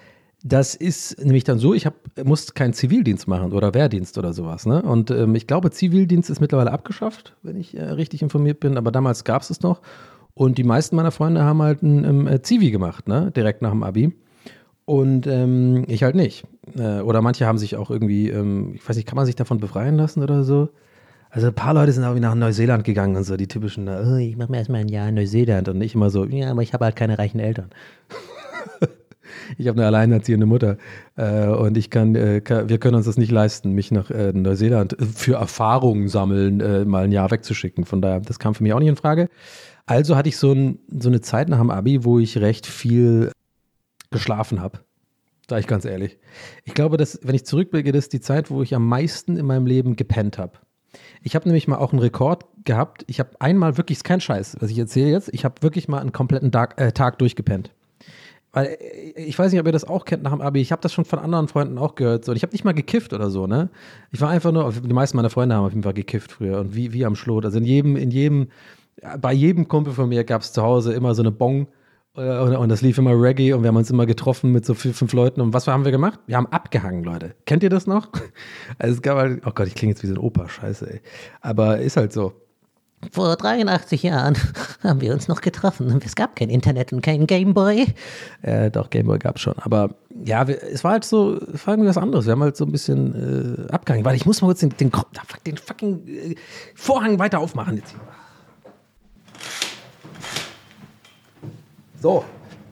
Das 0.45 0.75
ist 0.75 1.19
nämlich 1.25 1.45
dann 1.45 1.59
so, 1.59 1.73
ich 1.73 1.87
hab, 1.87 1.95
muss 2.23 2.53
keinen 2.53 2.75
Zivildienst 2.75 3.27
machen 3.27 3.53
oder 3.53 3.73
Wehrdienst 3.73 4.19
oder 4.19 4.33
sowas. 4.33 4.67
Ne? 4.67 4.83
Und 4.83 5.11
ähm, 5.11 5.35
ich 5.35 5.47
glaube, 5.47 5.71
Zivildienst 5.71 6.29
ist 6.29 6.41
mittlerweile 6.41 6.73
abgeschafft, 6.73 7.35
wenn 7.43 7.57
ich 7.57 7.77
äh, 7.77 7.83
richtig 7.83 8.23
informiert 8.23 8.61
bin, 8.61 8.77
aber 8.77 8.93
damals 8.93 9.25
gab 9.25 9.43
es 9.43 9.51
es 9.51 9.63
noch. 9.63 9.81
Und 10.37 10.59
die 10.59 10.65
meisten 10.65 10.97
meiner 10.97 11.13
Freunde 11.13 11.45
haben 11.45 11.63
halt 11.63 11.83
ein 11.83 12.05
ähm, 12.05 12.27
äh, 12.29 12.43
Zivi 12.43 12.71
gemacht, 12.71 13.09
ne? 13.09 13.33
direkt 13.35 13.63
nach 13.63 13.71
dem 13.71 13.83
Abi. 13.83 14.13
Und 14.85 15.27
ähm, 15.27 15.85
ich 15.89 16.03
halt 16.03 16.15
nicht. 16.15 16.45
Äh, 16.77 17.01
oder 17.01 17.23
manche 17.23 17.47
haben 17.47 17.57
sich 17.57 17.75
auch 17.75 17.91
irgendwie, 17.91 18.29
ähm, 18.29 18.73
ich 18.75 18.87
weiß 18.87 18.97
nicht, 18.97 19.09
kann 19.09 19.17
man 19.17 19.25
sich 19.25 19.35
davon 19.35 19.61
befreien 19.61 19.97
lassen 19.97 20.23
oder 20.23 20.45
so? 20.45 20.69
Also 21.31 21.47
ein 21.47 21.55
paar 21.55 21.73
Leute 21.73 21.91
sind 21.91 22.05
auch 22.05 22.15
wie 22.15 22.21
nach 22.21 22.35
Neuseeland 22.35 22.85
gegangen 22.85 23.17
und 23.17 23.25
so, 23.25 23.39
die 23.39 23.49
typischen, 23.49 23.89
oh, 23.89 24.17
ich 24.17 24.37
mache 24.37 24.51
mir 24.51 24.59
erstmal 24.59 24.83
ein 24.83 24.89
Jahr 24.89 25.09
in 25.09 25.15
Neuseeland 25.15 25.71
und 25.71 25.79
nicht 25.79 25.95
immer 25.95 26.11
so, 26.11 26.27
ja, 26.27 26.51
aber 26.51 26.63
ich 26.63 26.75
habe 26.75 26.85
halt 26.85 26.97
keine 26.97 27.19
reichen 27.19 27.41
Eltern. 27.41 27.71
ich 29.57 29.69
habe 29.69 29.79
eine 29.79 29.87
alleinerziehende 29.87 30.45
Mutter 30.45 30.77
äh, 31.17 31.47
und 31.47 31.79
ich 31.79 31.89
kann, 31.89 32.15
äh, 32.15 32.43
kann, 32.43 32.69
wir 32.69 32.77
können 32.77 32.97
uns 32.97 33.07
das 33.07 33.17
nicht 33.17 33.33
leisten, 33.33 33.73
mich 33.73 33.91
nach 33.91 34.11
äh, 34.11 34.35
Neuseeland 34.35 34.99
für 35.01 35.37
Erfahrungen 35.37 36.09
sammeln, 36.09 36.61
äh, 36.61 36.85
mal 36.85 37.05
ein 37.05 37.13
Jahr 37.13 37.31
wegzuschicken. 37.31 37.87
Von 37.87 38.03
daher, 38.03 38.21
das 38.21 38.39
kam 38.39 38.55
für 38.55 38.63
mich 38.63 38.75
auch 38.75 38.81
nicht 38.81 38.91
in 38.91 38.97
Frage. 38.97 39.31
Also 39.87 40.17
hatte 40.17 40.29
ich 40.29 40.37
so, 40.37 40.53
ein, 40.53 40.81
so 40.89 41.09
eine 41.09 41.21
Zeit 41.21 41.49
nach 41.49 41.59
dem 41.59 41.71
Abi, 41.71 42.05
wo 42.05 42.19
ich 42.19 42.39
recht 42.39 42.67
viel 42.67 43.31
geschlafen 44.11 44.61
habe. 44.61 44.81
Sag 45.49 45.61
ich 45.61 45.69
ganz 45.69 45.85
ehrlich. 45.85 46.19
Ich 46.65 46.75
glaube, 46.75 46.97
dass, 46.97 47.21
wenn 47.23 47.37
ich 47.37 47.47
zurückblicke, 47.47 47.93
das 47.93 48.07
ist 48.07 48.13
die 48.13 48.21
Zeit, 48.21 48.51
wo 48.51 48.63
ich 48.63 48.75
am 48.75 48.87
meisten 48.87 49.37
in 49.37 49.47
meinem 49.47 49.67
Leben 49.67 49.95
gepennt 49.95 50.39
habe. 50.39 50.59
Ich 51.23 51.37
habe 51.37 51.47
nämlich 51.49 51.69
mal 51.69 51.77
auch 51.77 51.93
einen 51.93 52.01
Rekord 52.01 52.45
gehabt. 52.65 53.05
Ich 53.07 53.21
habe 53.21 53.31
einmal 53.39 53.77
wirklich, 53.77 53.99
ist 53.99 54.05
kein 54.05 54.21
Scheiß, 54.21 54.57
was 54.61 54.71
ich 54.71 54.79
erzähle 54.79 55.11
jetzt, 55.11 55.29
ich 55.33 55.45
habe 55.45 55.63
wirklich 55.63 55.87
mal 55.89 56.01
einen 56.01 56.13
kompletten 56.13 56.51
Tag, 56.51 56.81
äh, 56.81 56.91
Tag 56.91 57.19
durchgepennt. 57.19 57.71
Weil 58.53 58.77
äh, 58.81 59.23
ich 59.23 59.39
weiß 59.39 59.53
nicht, 59.53 59.61
ob 59.61 59.67
ihr 59.67 59.73
das 59.73 59.85
auch 59.85 60.05
kennt 60.05 60.25
nach 60.25 60.33
dem 60.33 60.41
Abi. 60.41 60.61
Ich 60.61 60.73
habe 60.73 60.83
das 60.83 60.93
schon 60.93 61.05
von 61.05 61.21
anderen 61.21 61.47
Freunden 61.47 61.79
auch 61.79 61.95
gehört. 61.95 62.25
So. 62.25 62.33
Ich 62.33 62.43
habe 62.43 62.53
nicht 62.53 62.65
mal 62.65 62.73
gekifft 62.73 63.13
oder 63.13 63.31
so, 63.31 63.47
ne? 63.47 63.69
Ich 64.11 64.21
war 64.21 64.31
einfach 64.31 64.51
nur, 64.51 64.73
die 64.73 64.93
meisten 64.93 65.17
meiner 65.17 65.31
Freunde 65.31 65.55
haben 65.55 65.65
auf 65.65 65.73
jeden 65.73 65.85
Fall 65.85 65.95
gekifft 65.95 66.33
früher 66.33 66.59
und 66.59 66.75
wie, 66.75 66.93
wie 66.93 67.05
am 67.05 67.15
Schlot. 67.15 67.45
Also 67.45 67.59
in 67.59 67.65
jedem, 67.65 67.97
in 67.97 68.11
jedem, 68.11 68.49
bei 69.19 69.33
jedem 69.33 69.69
Kumpel 69.69 69.93
von 69.93 70.09
mir 70.09 70.25
gab 70.25 70.43
es 70.43 70.53
zu 70.53 70.63
Hause 70.63 70.93
immer 70.93 71.15
so 71.15 71.23
eine 71.23 71.31
Bong 71.31 71.69
äh, 72.17 72.39
und, 72.39 72.57
und 72.57 72.69
das 72.69 72.83
lief 72.83 72.99
immer 72.99 73.13
Reggae 73.13 73.53
und 73.53 73.63
wir 73.63 73.69
haben 73.69 73.77
uns 73.77 73.91
immer 73.91 74.07
getroffen 74.07 74.53
mit 74.53 74.65
so 74.65 74.75
vier, 74.75 74.95
fünf 74.95 75.13
Leuten. 75.13 75.41
Und 75.41 75.53
was 75.53 75.67
haben 75.67 75.85
wir 75.85 75.93
gemacht? 75.93 76.19
Wir 76.27 76.37
haben 76.37 76.47
abgehangen, 76.47 77.05
Leute. 77.05 77.35
Kennt 77.45 77.63
ihr 77.63 77.71
das 77.71 77.87
noch? 77.87 78.09
Also 78.79 78.95
es 78.95 79.03
gab 79.03 79.17
halt, 79.17 79.43
oh 79.47 79.53
Gott, 79.55 79.69
ich 79.69 79.75
klinge 79.75 79.93
jetzt 79.93 80.03
wie 80.03 80.07
so 80.07 80.15
ein 80.15 80.19
Opa, 80.19 80.49
scheiße, 80.49 80.95
ey. 80.95 81.01
Aber 81.41 81.79
ist 81.79 81.97
halt 81.97 82.13
so. 82.13 82.33
Vor 83.13 83.37
83 83.37 84.03
Jahren 84.03 84.37
haben 84.83 85.01
wir 85.01 85.13
uns 85.13 85.29
noch 85.29 85.41
getroffen 85.41 85.91
und 85.93 86.05
es 86.05 86.15
gab 86.15 86.35
kein 86.35 86.51
Internet 86.51 86.93
und 86.93 87.01
kein 87.01 87.27
Gameboy. 87.27 87.87
Äh, 88.43 88.71
doch, 88.71 88.91
Gameboy 88.91 89.19
gab 89.19 89.37
es 89.37 89.43
schon. 89.43 89.55
Aber 89.59 89.95
ja, 90.25 90.49
wir, 90.49 90.63
es 90.63 90.83
war 90.83 90.93
halt 90.93 91.05
so, 91.05 91.37
es 91.37 91.67
war 91.67 91.75
irgendwie 91.75 91.89
was 91.89 91.99
anderes. 91.99 92.27
Wir 92.27 92.33
haben 92.33 92.43
halt 92.43 92.57
so 92.57 92.65
ein 92.65 92.73
bisschen 92.73 93.69
äh, 93.69 93.73
abgehangen. 93.73 94.05
Weil 94.05 94.17
ich 94.17 94.27
muss 94.27 94.43
mal 94.43 94.49
kurz 94.49 94.61
den, 94.61 94.71
den, 94.71 94.91
den 95.47 95.57
fucking 95.57 96.07
äh, 96.07 96.35
Vorhang 96.75 97.19
weiter 97.19 97.39
aufmachen 97.39 97.77
jetzt 97.77 97.91
hier. 97.91 98.01
So, 102.01 102.25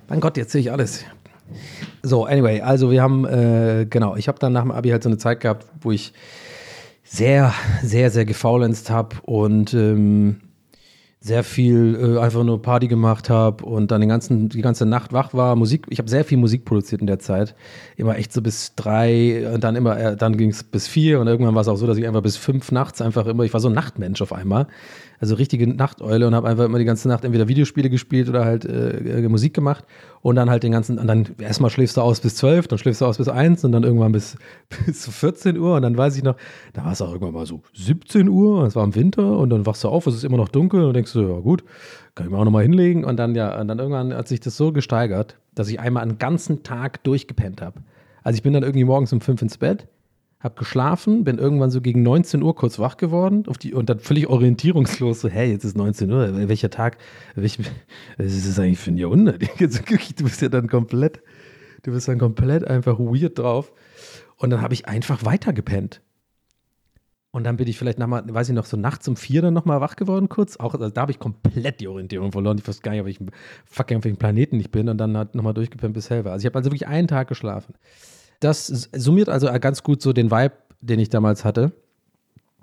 mein 0.08 0.20
Gott, 0.20 0.36
jetzt 0.36 0.52
sehe 0.52 0.60
ich 0.60 0.70
alles. 0.70 1.04
So, 2.02 2.24
anyway, 2.26 2.60
also 2.60 2.90
wir 2.90 3.02
haben, 3.02 3.24
äh, 3.24 3.86
genau, 3.88 4.16
ich 4.16 4.28
habe 4.28 4.38
dann 4.38 4.52
nach 4.52 4.62
dem 4.62 4.70
Abi 4.70 4.90
halt 4.90 5.02
so 5.02 5.08
eine 5.08 5.16
Zeit 5.16 5.40
gehabt, 5.40 5.66
wo 5.80 5.92
ich 5.92 6.12
sehr, 7.04 7.54
sehr, 7.82 8.10
sehr 8.10 8.26
gefaulenzt 8.26 8.90
habe 8.90 9.16
und 9.22 9.72
ähm, 9.72 10.40
sehr 11.20 11.42
viel 11.42 12.16
äh, 12.16 12.20
einfach 12.20 12.44
nur 12.44 12.60
Party 12.60 12.86
gemacht 12.86 13.30
habe 13.30 13.64
und 13.64 13.90
dann 13.90 14.02
den 14.02 14.10
ganzen, 14.10 14.50
die 14.50 14.60
ganze 14.60 14.84
Nacht 14.84 15.14
wach 15.14 15.32
war. 15.32 15.56
Musik, 15.56 15.86
ich 15.88 15.98
habe 15.98 16.10
sehr 16.10 16.26
viel 16.26 16.36
Musik 16.36 16.66
produziert 16.66 17.00
in 17.00 17.06
der 17.06 17.18
Zeit. 17.18 17.54
Immer 17.96 18.18
echt 18.18 18.30
so 18.30 18.42
bis 18.42 18.74
drei 18.74 19.50
und 19.54 19.64
dann 19.64 19.74
immer, 19.74 19.98
äh, 19.98 20.16
dann 20.16 20.36
ging 20.36 20.50
es 20.50 20.62
bis 20.62 20.86
vier 20.86 21.20
und 21.20 21.26
irgendwann 21.26 21.54
war 21.54 21.62
es 21.62 21.68
auch 21.68 21.76
so, 21.76 21.86
dass 21.86 21.96
ich 21.96 22.06
einfach 22.06 22.22
bis 22.22 22.36
fünf 22.36 22.70
nachts 22.72 23.00
einfach 23.00 23.24
immer, 23.26 23.44
ich 23.44 23.54
war 23.54 23.60
so 23.60 23.68
ein 23.68 23.74
Nachtmensch 23.74 24.20
auf 24.20 24.34
einmal 24.34 24.66
also 25.24 25.36
richtige 25.36 25.66
Nachteule 25.66 26.26
und 26.26 26.34
habe 26.34 26.48
einfach 26.48 26.66
immer 26.66 26.78
die 26.78 26.84
ganze 26.84 27.08
Nacht 27.08 27.24
entweder 27.24 27.48
Videospiele 27.48 27.88
gespielt 27.88 28.28
oder 28.28 28.44
halt 28.44 28.66
äh, 28.66 29.24
äh, 29.24 29.28
Musik 29.28 29.54
gemacht 29.54 29.84
und 30.20 30.36
dann 30.36 30.50
halt 30.50 30.62
den 30.62 30.72
ganzen, 30.72 30.98
und 30.98 31.06
dann 31.06 31.26
erstmal 31.38 31.70
schläfst 31.70 31.96
du 31.96 32.02
aus 32.02 32.20
bis 32.20 32.36
12, 32.36 32.68
dann 32.68 32.78
schläfst 32.78 33.00
du 33.00 33.06
aus 33.06 33.16
bis 33.16 33.28
1 33.28 33.64
und 33.64 33.72
dann 33.72 33.84
irgendwann 33.84 34.12
bis, 34.12 34.36
bis 34.86 35.08
14 35.08 35.56
Uhr 35.58 35.76
und 35.76 35.82
dann 35.82 35.96
weiß 35.96 36.18
ich 36.18 36.22
noch, 36.22 36.36
da 36.74 36.84
war 36.84 36.92
es 36.92 37.00
auch 37.00 37.10
irgendwann 37.10 37.32
mal 37.32 37.46
so 37.46 37.62
17 37.72 38.28
Uhr, 38.28 38.66
es 38.66 38.76
war 38.76 38.84
im 38.84 38.94
Winter 38.94 39.38
und 39.38 39.48
dann 39.48 39.64
wachst 39.64 39.82
du 39.82 39.88
auf, 39.88 40.06
es 40.06 40.14
ist 40.14 40.24
immer 40.24 40.36
noch 40.36 40.50
dunkel 40.50 40.84
und 40.84 40.92
denkst 40.92 41.14
du, 41.14 41.22
ja 41.22 41.40
gut, 41.40 41.64
kann 42.14 42.26
ich 42.26 42.32
mir 42.32 42.38
auch 42.38 42.44
nochmal 42.44 42.64
hinlegen 42.64 43.04
und 43.04 43.16
dann 43.16 43.34
ja, 43.34 43.58
und 43.58 43.68
dann 43.68 43.78
irgendwann 43.78 44.12
hat 44.12 44.28
sich 44.28 44.40
das 44.40 44.58
so 44.58 44.72
gesteigert, 44.72 45.38
dass 45.54 45.68
ich 45.68 45.80
einmal 45.80 46.02
einen 46.02 46.18
ganzen 46.18 46.62
Tag 46.64 47.02
durchgepennt 47.04 47.62
habe. 47.62 47.80
Also 48.22 48.36
ich 48.36 48.42
bin 48.42 48.52
dann 48.52 48.62
irgendwie 48.62 48.84
morgens 48.84 49.10
um 49.14 49.22
5 49.22 49.40
ins 49.40 49.56
Bett 49.56 49.88
hab 50.44 50.56
geschlafen, 50.56 51.24
bin 51.24 51.38
irgendwann 51.38 51.70
so 51.70 51.80
gegen 51.80 52.02
19 52.02 52.42
Uhr 52.42 52.54
kurz 52.54 52.78
wach 52.78 52.98
geworden 52.98 53.44
auf 53.48 53.56
die, 53.56 53.72
und 53.72 53.88
dann 53.88 53.98
völlig 53.98 54.28
orientierungslos 54.28 55.22
so, 55.22 55.28
hey, 55.30 55.50
jetzt 55.50 55.64
ist 55.64 55.74
19 55.74 56.12
Uhr, 56.12 56.48
welcher 56.48 56.68
Tag, 56.68 56.98
welch, 57.34 57.58
was 58.18 58.26
ist 58.26 58.46
das 58.46 58.58
eigentlich 58.58 58.78
für 58.78 58.90
ein 58.90 58.98
Jahrhundert? 58.98 59.42
Du 59.58 60.24
bist 60.24 60.42
ja 60.42 60.50
dann 60.50 60.68
komplett, 60.68 61.22
du 61.82 61.92
bist 61.92 62.08
dann 62.08 62.18
komplett 62.18 62.66
einfach 62.66 62.98
weird 62.98 63.38
drauf. 63.38 63.72
Und 64.36 64.50
dann 64.50 64.60
habe 64.60 64.74
ich 64.74 64.86
einfach 64.86 65.24
weitergepennt. 65.24 66.02
Und 67.30 67.44
dann 67.44 67.56
bin 67.56 67.66
ich 67.66 67.78
vielleicht 67.78 67.98
nochmal, 67.98 68.22
weiß 68.26 68.50
ich 68.50 68.54
noch, 68.54 68.66
so 68.66 68.76
nachts 68.76 69.08
um 69.08 69.16
vier 69.16 69.40
dann 69.40 69.54
nochmal 69.54 69.80
wach 69.80 69.96
geworden 69.96 70.28
kurz. 70.28 70.58
Auch, 70.58 70.74
also 70.74 70.90
da 70.90 71.00
habe 71.00 71.12
ich 71.12 71.18
komplett 71.18 71.80
die 71.80 71.88
Orientierung 71.88 72.32
verloren. 72.32 72.58
Ich 72.58 72.68
wusste 72.68 72.82
gar 72.82 72.92
nicht, 72.92 73.00
auf 73.00 73.06
welchem, 73.06 73.30
fucking 73.64 73.98
auf 73.98 74.04
welchem 74.04 74.18
Planeten 74.18 74.60
ich 74.60 74.70
bin. 74.70 74.90
Und 74.90 74.98
dann 74.98 75.16
hat 75.16 75.34
nochmal 75.34 75.54
durchgepennt 75.54 75.94
bis 75.94 76.10
hell 76.10 76.24
war. 76.24 76.32
Also 76.32 76.42
ich 76.42 76.46
habe 76.46 76.58
also 76.58 76.70
wirklich 76.70 76.86
einen 76.86 77.08
Tag 77.08 77.28
geschlafen 77.28 77.74
das 78.40 78.66
summiert 78.66 79.28
also 79.28 79.46
ganz 79.60 79.82
gut 79.82 80.02
so 80.02 80.12
den 80.12 80.30
Vibe, 80.30 80.54
den 80.80 80.98
ich 80.98 81.08
damals 81.08 81.44
hatte. 81.44 81.72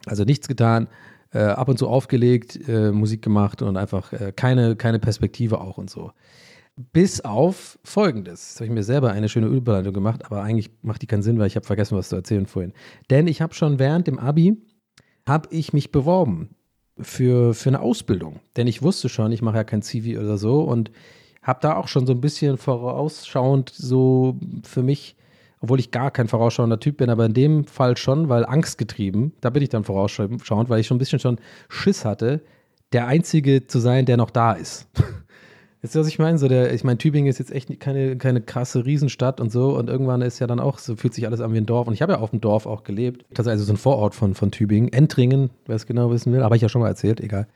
Also 0.05 0.23
nichts 0.23 0.47
getan, 0.47 0.87
äh, 1.33 1.39
ab 1.39 1.69
und 1.69 1.77
zu 1.77 1.87
aufgelegt, 1.87 2.67
äh, 2.67 2.91
Musik 2.91 3.21
gemacht 3.21 3.61
und 3.61 3.77
einfach 3.77 4.13
äh, 4.13 4.31
keine, 4.35 4.75
keine 4.75 4.99
Perspektive 4.99 5.61
auch 5.61 5.77
und 5.77 5.89
so. 5.89 6.11
Bis 6.93 7.21
auf 7.21 7.77
folgendes. 7.83 8.51
Jetzt 8.51 8.55
habe 8.57 8.65
ich 8.65 8.71
mir 8.71 8.83
selber 8.83 9.11
eine 9.11 9.29
schöne 9.29 9.47
Überleitung 9.47 9.93
gemacht, 9.93 10.25
aber 10.25 10.41
eigentlich 10.41 10.71
macht 10.81 11.01
die 11.01 11.07
keinen 11.07 11.21
Sinn, 11.21 11.37
weil 11.37 11.47
ich 11.47 11.55
habe 11.55 11.65
vergessen, 11.65 11.97
was 11.97 12.09
zu 12.09 12.15
erzählen 12.15 12.45
vorhin. 12.45 12.73
Denn 13.09 13.27
ich 13.27 13.41
habe 13.41 13.53
schon 13.53 13.77
während 13.77 14.07
dem 14.07 14.19
Abi, 14.19 14.57
habe 15.27 15.49
ich 15.51 15.73
mich 15.73 15.91
beworben 15.91 16.55
für, 16.97 17.53
für 17.53 17.69
eine 17.69 17.81
Ausbildung. 17.81 18.39
Denn 18.57 18.67
ich 18.67 18.81
wusste 18.81 19.09
schon, 19.09 19.31
ich 19.31 19.41
mache 19.41 19.57
ja 19.57 19.63
kein 19.63 19.81
CV 19.81 20.19
oder 20.19 20.37
so 20.37 20.63
und 20.63 20.91
habe 21.41 21.59
da 21.61 21.75
auch 21.75 21.87
schon 21.87 22.05
so 22.05 22.13
ein 22.13 22.21
bisschen 22.21 22.57
vorausschauend 22.57 23.69
so 23.69 24.39
für 24.63 24.83
mich 24.83 25.15
obwohl 25.61 25.79
ich 25.79 25.91
gar 25.91 26.11
kein 26.11 26.27
vorausschauender 26.27 26.79
Typ 26.79 26.97
bin, 26.97 27.09
aber 27.09 27.25
in 27.25 27.33
dem 27.33 27.65
Fall 27.65 27.95
schon, 27.95 28.29
weil 28.29 28.45
angstgetrieben, 28.45 29.33
da 29.41 29.49
bin 29.51 29.63
ich 29.63 29.69
dann 29.69 29.83
vorausschauend, 29.83 30.69
weil 30.69 30.79
ich 30.79 30.87
schon 30.87 30.97
ein 30.97 30.99
bisschen 30.99 31.19
schon 31.19 31.37
Schiss 31.69 32.03
hatte, 32.03 32.41
der 32.91 33.07
Einzige 33.07 33.67
zu 33.67 33.79
sein, 33.79 34.05
der 34.05 34.17
noch 34.17 34.31
da 34.31 34.53
ist. 34.53 34.87
Wisst 35.81 35.95
ihr, 35.95 36.01
was 36.01 36.07
ich 36.07 36.19
meine? 36.19 36.37
So 36.37 36.47
der, 36.47 36.73
ich 36.73 36.83
meine, 36.83 36.99
Tübingen 36.99 37.27
ist 37.27 37.39
jetzt 37.39 37.51
echt 37.51 37.79
keine, 37.79 38.15
keine 38.15 38.41
krasse 38.41 38.85
Riesenstadt 38.85 39.41
und 39.41 39.51
so. 39.51 39.75
Und 39.75 39.89
irgendwann 39.89 40.21
ist 40.21 40.37
ja 40.37 40.45
dann 40.45 40.59
auch, 40.59 40.77
so 40.77 40.95
fühlt 40.95 41.15
sich 41.15 41.25
alles 41.25 41.41
an 41.41 41.53
wie 41.53 41.57
ein 41.57 41.65
Dorf. 41.65 41.87
Und 41.87 41.95
ich 41.95 42.03
habe 42.03 42.13
ja 42.13 42.19
auf 42.19 42.29
dem 42.29 42.39
Dorf 42.39 42.67
auch 42.67 42.83
gelebt. 42.83 43.25
Das 43.33 43.47
ist 43.47 43.51
also 43.51 43.63
so 43.63 43.73
ein 43.73 43.77
Vorort 43.77 44.13
von, 44.13 44.35
von 44.35 44.51
Tübingen. 44.51 44.93
Entringen, 44.93 45.49
wer 45.65 45.75
es 45.75 45.87
genau 45.87 46.11
wissen 46.11 46.33
will. 46.33 46.43
Aber 46.43 46.55
ich 46.55 46.61
ja 46.61 46.69
schon 46.69 46.81
mal 46.81 46.87
erzählt, 46.87 47.19
egal. 47.19 47.47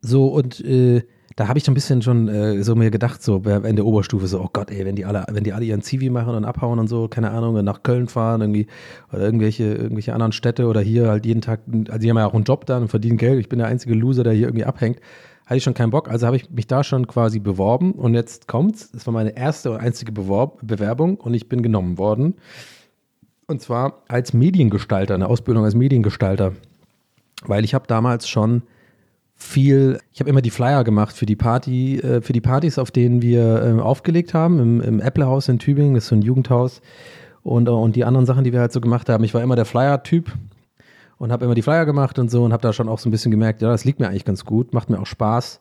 So, 0.00 0.28
und 0.28 0.60
äh, 0.64 1.02
da 1.36 1.48
habe 1.48 1.58
ich 1.58 1.64
so 1.64 1.70
ein 1.70 1.74
bisschen 1.74 2.00
schon 2.00 2.28
äh, 2.28 2.62
so 2.62 2.74
mir 2.74 2.90
gedacht, 2.90 3.22
so 3.22 3.36
in 3.36 3.76
der 3.76 3.84
Oberstufe, 3.84 4.26
so, 4.26 4.40
oh 4.40 4.48
Gott, 4.50 4.70
ey, 4.70 4.86
wenn 4.86 4.96
die 4.96 5.04
alle, 5.04 5.26
wenn 5.30 5.44
die 5.44 5.52
alle 5.52 5.66
ihren 5.66 5.82
Zivi 5.82 6.08
machen 6.08 6.34
und 6.34 6.46
abhauen 6.46 6.78
und 6.78 6.88
so, 6.88 7.08
keine 7.08 7.30
Ahnung, 7.30 7.62
nach 7.62 7.82
Köln 7.82 8.08
fahren, 8.08 8.40
irgendwie, 8.40 8.66
oder 9.12 9.20
irgendwelche, 9.20 9.64
irgendwelche 9.64 10.14
anderen 10.14 10.32
Städte 10.32 10.66
oder 10.66 10.80
hier 10.80 11.08
halt 11.08 11.26
jeden 11.26 11.42
Tag, 11.42 11.60
also 11.88 11.98
die 11.98 12.08
haben 12.08 12.16
ja 12.16 12.26
auch 12.26 12.32
einen 12.32 12.44
Job 12.44 12.64
dann 12.64 12.82
und 12.82 12.88
verdienen 12.88 13.18
Geld. 13.18 13.38
Ich 13.38 13.50
bin 13.50 13.58
der 13.58 13.68
einzige 13.68 13.94
Loser, 13.94 14.24
der 14.24 14.32
hier 14.32 14.46
irgendwie 14.46 14.64
abhängt. 14.64 14.98
Hatte 15.44 15.58
ich 15.58 15.62
schon 15.62 15.74
keinen 15.74 15.90
Bock, 15.90 16.08
also 16.08 16.26
habe 16.26 16.36
ich 16.36 16.50
mich 16.50 16.66
da 16.66 16.82
schon 16.82 17.06
quasi 17.06 17.38
beworben 17.38 17.92
und 17.92 18.14
jetzt 18.14 18.48
kommt's. 18.48 18.90
Das 18.90 19.06
war 19.06 19.12
meine 19.12 19.36
erste 19.36 19.72
und 19.72 19.76
einzige 19.76 20.12
Beworb 20.12 20.66
Bewerbung 20.66 21.18
und 21.18 21.34
ich 21.34 21.50
bin 21.50 21.62
genommen 21.62 21.98
worden. 21.98 22.36
Und 23.46 23.60
zwar 23.60 24.02
als 24.08 24.32
Mediengestalter, 24.32 25.14
eine 25.14 25.28
Ausbildung 25.28 25.64
als 25.64 25.74
Mediengestalter. 25.74 26.54
Weil 27.44 27.64
ich 27.64 27.74
habe 27.74 27.86
damals 27.86 28.26
schon 28.26 28.62
viel, 29.36 30.00
ich 30.12 30.20
habe 30.20 30.30
immer 30.30 30.40
die 30.40 30.50
Flyer 30.50 30.82
gemacht 30.82 31.14
für 31.14 31.26
die 31.26 31.36
Party, 31.36 31.98
äh, 31.98 32.22
für 32.22 32.32
die 32.32 32.40
Partys, 32.40 32.78
auf 32.78 32.90
denen 32.90 33.20
wir 33.20 33.62
äh, 33.62 33.80
aufgelegt 33.80 34.32
haben, 34.34 34.58
im, 34.58 34.80
im 34.80 35.00
Apple-Haus 35.00 35.48
in 35.48 35.58
Tübingen, 35.58 35.94
das 35.94 36.04
ist 36.04 36.08
so 36.08 36.16
ein 36.16 36.22
Jugendhaus 36.22 36.80
und, 37.42 37.68
äh, 37.68 37.70
und 37.70 37.96
die 37.96 38.04
anderen 38.04 38.26
Sachen, 38.26 38.44
die 38.44 38.52
wir 38.52 38.60
halt 38.60 38.72
so 38.72 38.80
gemacht 38.80 39.08
haben. 39.10 39.22
Ich 39.24 39.34
war 39.34 39.42
immer 39.42 39.54
der 39.54 39.66
Flyer-Typ 39.66 40.32
und 41.18 41.32
habe 41.32 41.44
immer 41.44 41.54
die 41.54 41.62
Flyer 41.62 41.84
gemacht 41.84 42.18
und 42.18 42.30
so 42.30 42.44
und 42.44 42.52
habe 42.52 42.62
da 42.62 42.72
schon 42.72 42.88
auch 42.88 42.98
so 42.98 43.08
ein 43.08 43.12
bisschen 43.12 43.30
gemerkt, 43.30 43.60
ja, 43.60 43.68
das 43.68 43.84
liegt 43.84 44.00
mir 44.00 44.08
eigentlich 44.08 44.24
ganz 44.24 44.44
gut, 44.44 44.72
macht 44.72 44.88
mir 44.88 44.98
auch 44.98 45.06
Spaß. 45.06 45.60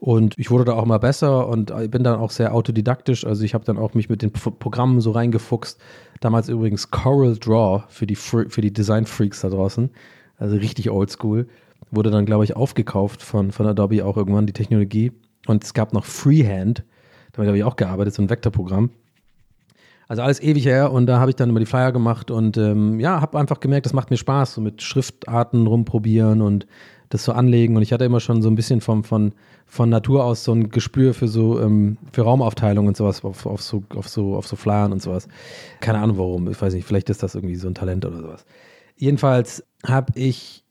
Und 0.00 0.34
ich 0.36 0.50
wurde 0.50 0.66
da 0.66 0.74
auch 0.74 0.84
mal 0.84 0.98
besser 0.98 1.48
und 1.48 1.72
bin 1.90 2.02
dann 2.02 2.18
auch 2.18 2.30
sehr 2.30 2.52
autodidaktisch. 2.52 3.24
Also 3.24 3.42
ich 3.42 3.54
habe 3.54 3.64
dann 3.64 3.78
auch 3.78 3.94
mich 3.94 4.10
mit 4.10 4.20
den 4.20 4.32
Programmen 4.32 5.00
so 5.00 5.12
reingefuchst. 5.12 5.80
Damals 6.20 6.50
übrigens 6.50 6.90
Coral 6.90 7.36
Draw 7.36 7.84
für 7.88 8.06
die, 8.06 8.16
für 8.16 8.60
die 8.60 8.72
Design 8.72 9.06
Freaks 9.06 9.40
da 9.40 9.48
draußen. 9.48 9.88
Also 10.36 10.56
richtig 10.56 10.90
oldschool 10.90 11.46
wurde 11.94 12.10
dann, 12.10 12.26
glaube 12.26 12.44
ich, 12.44 12.56
aufgekauft 12.56 13.22
von, 13.22 13.50
von 13.52 13.66
Adobe 13.66 14.04
auch 14.04 14.16
irgendwann, 14.16 14.46
die 14.46 14.52
Technologie. 14.52 15.12
Und 15.46 15.64
es 15.64 15.74
gab 15.74 15.92
noch 15.92 16.04
Freehand, 16.04 16.84
damit 17.32 17.48
habe 17.48 17.58
ich 17.58 17.64
auch 17.64 17.76
gearbeitet, 17.76 18.14
so 18.14 18.22
ein 18.22 18.30
Vektorprogramm. 18.30 18.90
Also 20.06 20.22
alles 20.22 20.40
ewig 20.42 20.66
her 20.66 20.92
und 20.92 21.06
da 21.06 21.18
habe 21.18 21.30
ich 21.30 21.36
dann 21.36 21.48
immer 21.48 21.60
die 21.60 21.66
Flyer 21.66 21.90
gemacht 21.90 22.30
und 22.30 22.58
ähm, 22.58 23.00
ja, 23.00 23.20
habe 23.20 23.38
einfach 23.38 23.60
gemerkt, 23.60 23.86
das 23.86 23.94
macht 23.94 24.10
mir 24.10 24.18
Spaß, 24.18 24.54
so 24.54 24.60
mit 24.60 24.82
Schriftarten 24.82 25.66
rumprobieren 25.66 26.42
und 26.42 26.66
das 27.08 27.24
so 27.24 27.32
anlegen 27.32 27.76
und 27.76 27.82
ich 27.82 27.92
hatte 27.92 28.04
immer 28.04 28.20
schon 28.20 28.42
so 28.42 28.50
ein 28.50 28.54
bisschen 28.54 28.82
vom, 28.82 29.02
von, 29.02 29.32
von 29.66 29.88
Natur 29.88 30.24
aus 30.24 30.44
so 30.44 30.52
ein 30.52 30.68
Gespür 30.68 31.14
für 31.14 31.28
so 31.28 31.58
ähm, 31.60 31.96
für 32.12 32.22
Raumaufteilung 32.22 32.86
und 32.86 32.96
sowas 32.96 33.24
auf, 33.24 33.46
auf, 33.46 33.62
so, 33.62 33.82
auf, 33.94 34.08
so, 34.08 34.36
auf 34.36 34.46
so 34.46 34.56
Flyern 34.56 34.92
und 34.92 35.00
sowas. 35.00 35.26
Keine 35.80 36.00
Ahnung 36.00 36.18
warum, 36.18 36.50
ich 36.50 36.60
weiß 36.60 36.74
nicht, 36.74 36.86
vielleicht 36.86 37.08
ist 37.08 37.22
das 37.22 37.34
irgendwie 37.34 37.56
so 37.56 37.68
ein 37.68 37.74
Talent 37.74 38.04
oder 38.04 38.18
sowas. 38.18 38.44
Jedenfalls 38.96 39.64
habe 39.86 40.12
ich 40.16 40.63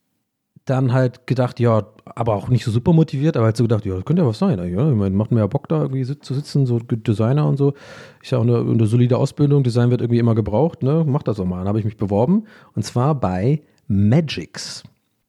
dann 0.64 0.92
halt 0.92 1.26
gedacht, 1.26 1.60
ja, 1.60 1.86
aber 2.04 2.34
auch 2.34 2.48
nicht 2.48 2.64
so 2.64 2.70
super 2.70 2.92
motiviert, 2.92 3.36
aber 3.36 3.46
halt 3.46 3.56
so 3.56 3.64
gedacht, 3.64 3.84
ja, 3.84 3.94
das 3.94 4.04
könnte 4.04 4.22
ja 4.22 4.28
was 4.28 4.38
sein. 4.38 4.58
Ja, 4.58 4.64
ich 4.88 4.96
meine, 4.96 5.14
macht 5.14 5.30
mir 5.30 5.40
ja 5.40 5.46
Bock, 5.46 5.68
da 5.68 5.82
irgendwie 5.82 6.04
zu 6.04 6.34
sitzen, 6.34 6.64
so 6.64 6.78
Designer 6.78 7.46
und 7.46 7.58
so. 7.58 7.74
Ich 8.22 8.30
sage, 8.30 8.42
eine, 8.42 8.58
eine 8.58 8.86
solide 8.86 9.18
Ausbildung, 9.18 9.62
Design 9.62 9.90
wird 9.90 10.00
irgendwie 10.00 10.20
immer 10.20 10.34
gebraucht, 10.34 10.82
ne? 10.82 11.04
Mach 11.06 11.22
das 11.22 11.36
doch 11.36 11.44
mal. 11.44 11.58
Dann 11.58 11.68
habe 11.68 11.78
ich 11.78 11.84
mich 11.84 11.98
beworben 11.98 12.44
und 12.74 12.82
zwar 12.82 13.14
bei 13.14 13.62
Magix. 13.88 14.84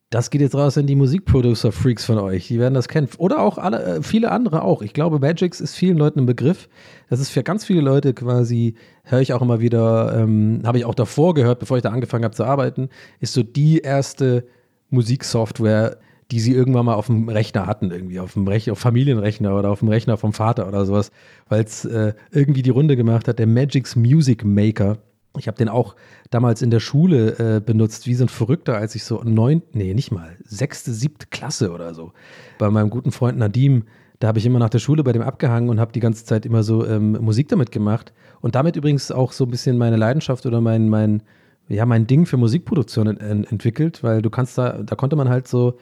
Das 0.09 0.29
geht 0.29 0.39
jetzt 0.39 0.55
raus 0.55 0.77
in 0.77 0.87
die 0.87 0.95
Musikproducer-Freaks 0.95 2.05
von 2.05 2.19
euch. 2.19 2.47
Die 2.47 2.59
werden 2.59 2.75
das 2.75 2.87
kennen. 2.87 3.09
Oder 3.17 3.41
auch 3.41 3.57
alle, 3.57 3.83
äh, 3.83 4.03
viele 4.03 4.31
andere 4.31 4.61
auch. 4.61 4.81
Ich 4.81 4.93
glaube, 4.93 5.19
Magix 5.19 5.59
ist 5.59 5.75
vielen 5.75 5.97
Leuten 5.97 6.19
ein 6.19 6.25
Begriff. 6.25 6.69
Das 7.09 7.19
ist 7.19 7.31
für 7.31 7.43
ganz 7.43 7.65
viele 7.65 7.81
Leute 7.81 8.13
quasi, 8.13 8.75
höre 9.03 9.19
ich 9.19 9.33
auch 9.33 9.41
immer 9.41 9.59
wieder, 9.59 10.17
ähm, 10.17 10.61
habe 10.63 10.77
ich 10.77 10.85
auch 10.85 10.95
davor 10.95 11.33
gehört, 11.33 11.59
bevor 11.59 11.75
ich 11.75 11.83
da 11.83 11.89
angefangen 11.89 12.23
habe 12.23 12.35
zu 12.35 12.45
arbeiten, 12.45 12.87
ist 13.19 13.33
so 13.33 13.43
die 13.43 13.79
erste 13.79 14.45
Musiksoftware, 14.89 15.97
die 16.31 16.39
sie 16.39 16.53
irgendwann 16.53 16.85
mal 16.85 16.95
auf 16.95 17.07
dem 17.07 17.29
Rechner 17.29 17.67
hatten, 17.67 17.91
irgendwie 17.91 18.19
auf 18.19 18.33
dem 18.33 18.47
Rechner, 18.47 18.73
auf 18.73 18.79
Familienrechner 18.79 19.57
oder 19.57 19.69
auf 19.69 19.79
dem 19.79 19.89
Rechner 19.89 20.17
vom 20.17 20.33
Vater 20.33 20.67
oder 20.67 20.85
sowas, 20.85 21.11
weil 21.49 21.63
es 21.63 21.85
äh, 21.85 22.13
irgendwie 22.31 22.63
die 22.63 22.71
Runde 22.71 22.95
gemacht 22.95 23.27
hat, 23.27 23.39
der 23.39 23.47
Magix 23.47 23.95
Music 23.95 24.43
Maker. 24.43 24.97
Ich 25.37 25.47
habe 25.47 25.57
den 25.57 25.69
auch 25.69 25.95
damals 26.31 26.61
in 26.61 26.71
der 26.71 26.79
Schule 26.79 27.57
äh, 27.57 27.59
benutzt, 27.59 28.07
wie 28.07 28.15
so 28.15 28.23
ein 28.23 28.29
Verrückter, 28.29 28.77
als 28.77 28.95
ich 28.95 29.03
so 29.03 29.21
neun, 29.23 29.61
nee, 29.73 29.93
nicht 29.93 30.11
mal, 30.11 30.37
sechste, 30.45 30.93
siebte 30.93 31.27
Klasse 31.29 31.71
oder 31.71 31.93
so. 31.93 32.13
Bei 32.57 32.69
meinem 32.69 32.89
guten 32.89 33.11
Freund 33.11 33.37
Nadim, 33.37 33.83
da 34.19 34.29
habe 34.29 34.39
ich 34.39 34.45
immer 34.45 34.59
nach 34.59 34.69
der 34.69 34.79
Schule 34.79 35.03
bei 35.03 35.11
dem 35.11 35.21
abgehangen 35.21 35.69
und 35.69 35.79
habe 35.79 35.91
die 35.91 35.99
ganze 35.99 36.25
Zeit 36.25 36.45
immer 36.45 36.63
so 36.63 36.87
ähm, 36.87 37.11
Musik 37.21 37.49
damit 37.49 37.71
gemacht. 37.71 38.13
Und 38.39 38.55
damit 38.55 38.77
übrigens 38.77 39.11
auch 39.11 39.33
so 39.33 39.43
ein 39.43 39.51
bisschen 39.51 39.77
meine 39.77 39.97
Leidenschaft 39.97 40.45
oder 40.45 40.61
mein, 40.61 40.87
mein, 40.89 41.21
ja, 41.67 41.85
mein 41.85 42.07
Ding 42.07 42.25
für 42.25 42.37
Musikproduktion 42.37 43.07
ent 43.17 43.51
entwickelt, 43.51 44.03
weil 44.03 44.21
du 44.21 44.29
kannst 44.29 44.57
da, 44.57 44.83
da 44.83 44.95
konnte 44.95 45.15
man 45.15 45.29
halt 45.29 45.47
so 45.47 45.77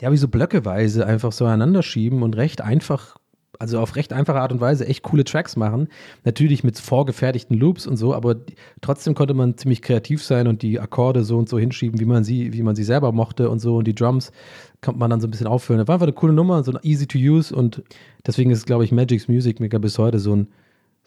ja, 0.00 0.12
wie 0.12 0.16
so 0.16 0.28
blöckeweise 0.28 1.06
einfach 1.06 1.32
so 1.32 1.44
einander 1.44 1.82
schieben 1.82 2.22
und 2.22 2.36
recht 2.36 2.60
einfach, 2.60 3.16
also 3.58 3.80
auf 3.80 3.96
recht 3.96 4.12
einfache 4.12 4.40
Art 4.40 4.52
und 4.52 4.60
Weise 4.60 4.86
echt 4.86 5.02
coole 5.02 5.24
Tracks 5.24 5.56
machen. 5.56 5.88
Natürlich 6.24 6.62
mit 6.62 6.78
vorgefertigten 6.78 7.56
Loops 7.56 7.86
und 7.86 7.96
so, 7.96 8.14
aber 8.14 8.36
trotzdem 8.80 9.14
konnte 9.14 9.34
man 9.34 9.56
ziemlich 9.56 9.82
kreativ 9.82 10.22
sein 10.22 10.46
und 10.46 10.62
die 10.62 10.78
Akkorde 10.78 11.24
so 11.24 11.36
und 11.36 11.48
so 11.48 11.58
hinschieben, 11.58 11.98
wie 11.98 12.04
man 12.04 12.22
sie, 12.22 12.52
wie 12.52 12.62
man 12.62 12.76
sie 12.76 12.84
selber 12.84 13.10
mochte 13.10 13.50
und 13.50 13.58
so 13.58 13.76
und 13.78 13.86
die 13.86 13.94
Drums 13.94 14.30
konnte 14.80 15.00
man 15.00 15.10
dann 15.10 15.20
so 15.20 15.26
ein 15.26 15.32
bisschen 15.32 15.48
auffüllen. 15.48 15.78
Das 15.80 15.88
war 15.88 15.94
einfach 15.94 16.06
eine 16.06 16.12
coole 16.12 16.32
Nummer, 16.32 16.62
so 16.62 16.78
easy 16.82 17.08
to 17.08 17.18
use 17.18 17.54
und 17.54 17.82
deswegen 18.24 18.52
ist, 18.52 18.66
glaube 18.66 18.84
ich, 18.84 18.92
Magic's 18.92 19.26
Music 19.26 19.58
Maker 19.58 19.80
bis 19.80 19.98
heute 19.98 20.20
so 20.20 20.36
ein 20.36 20.48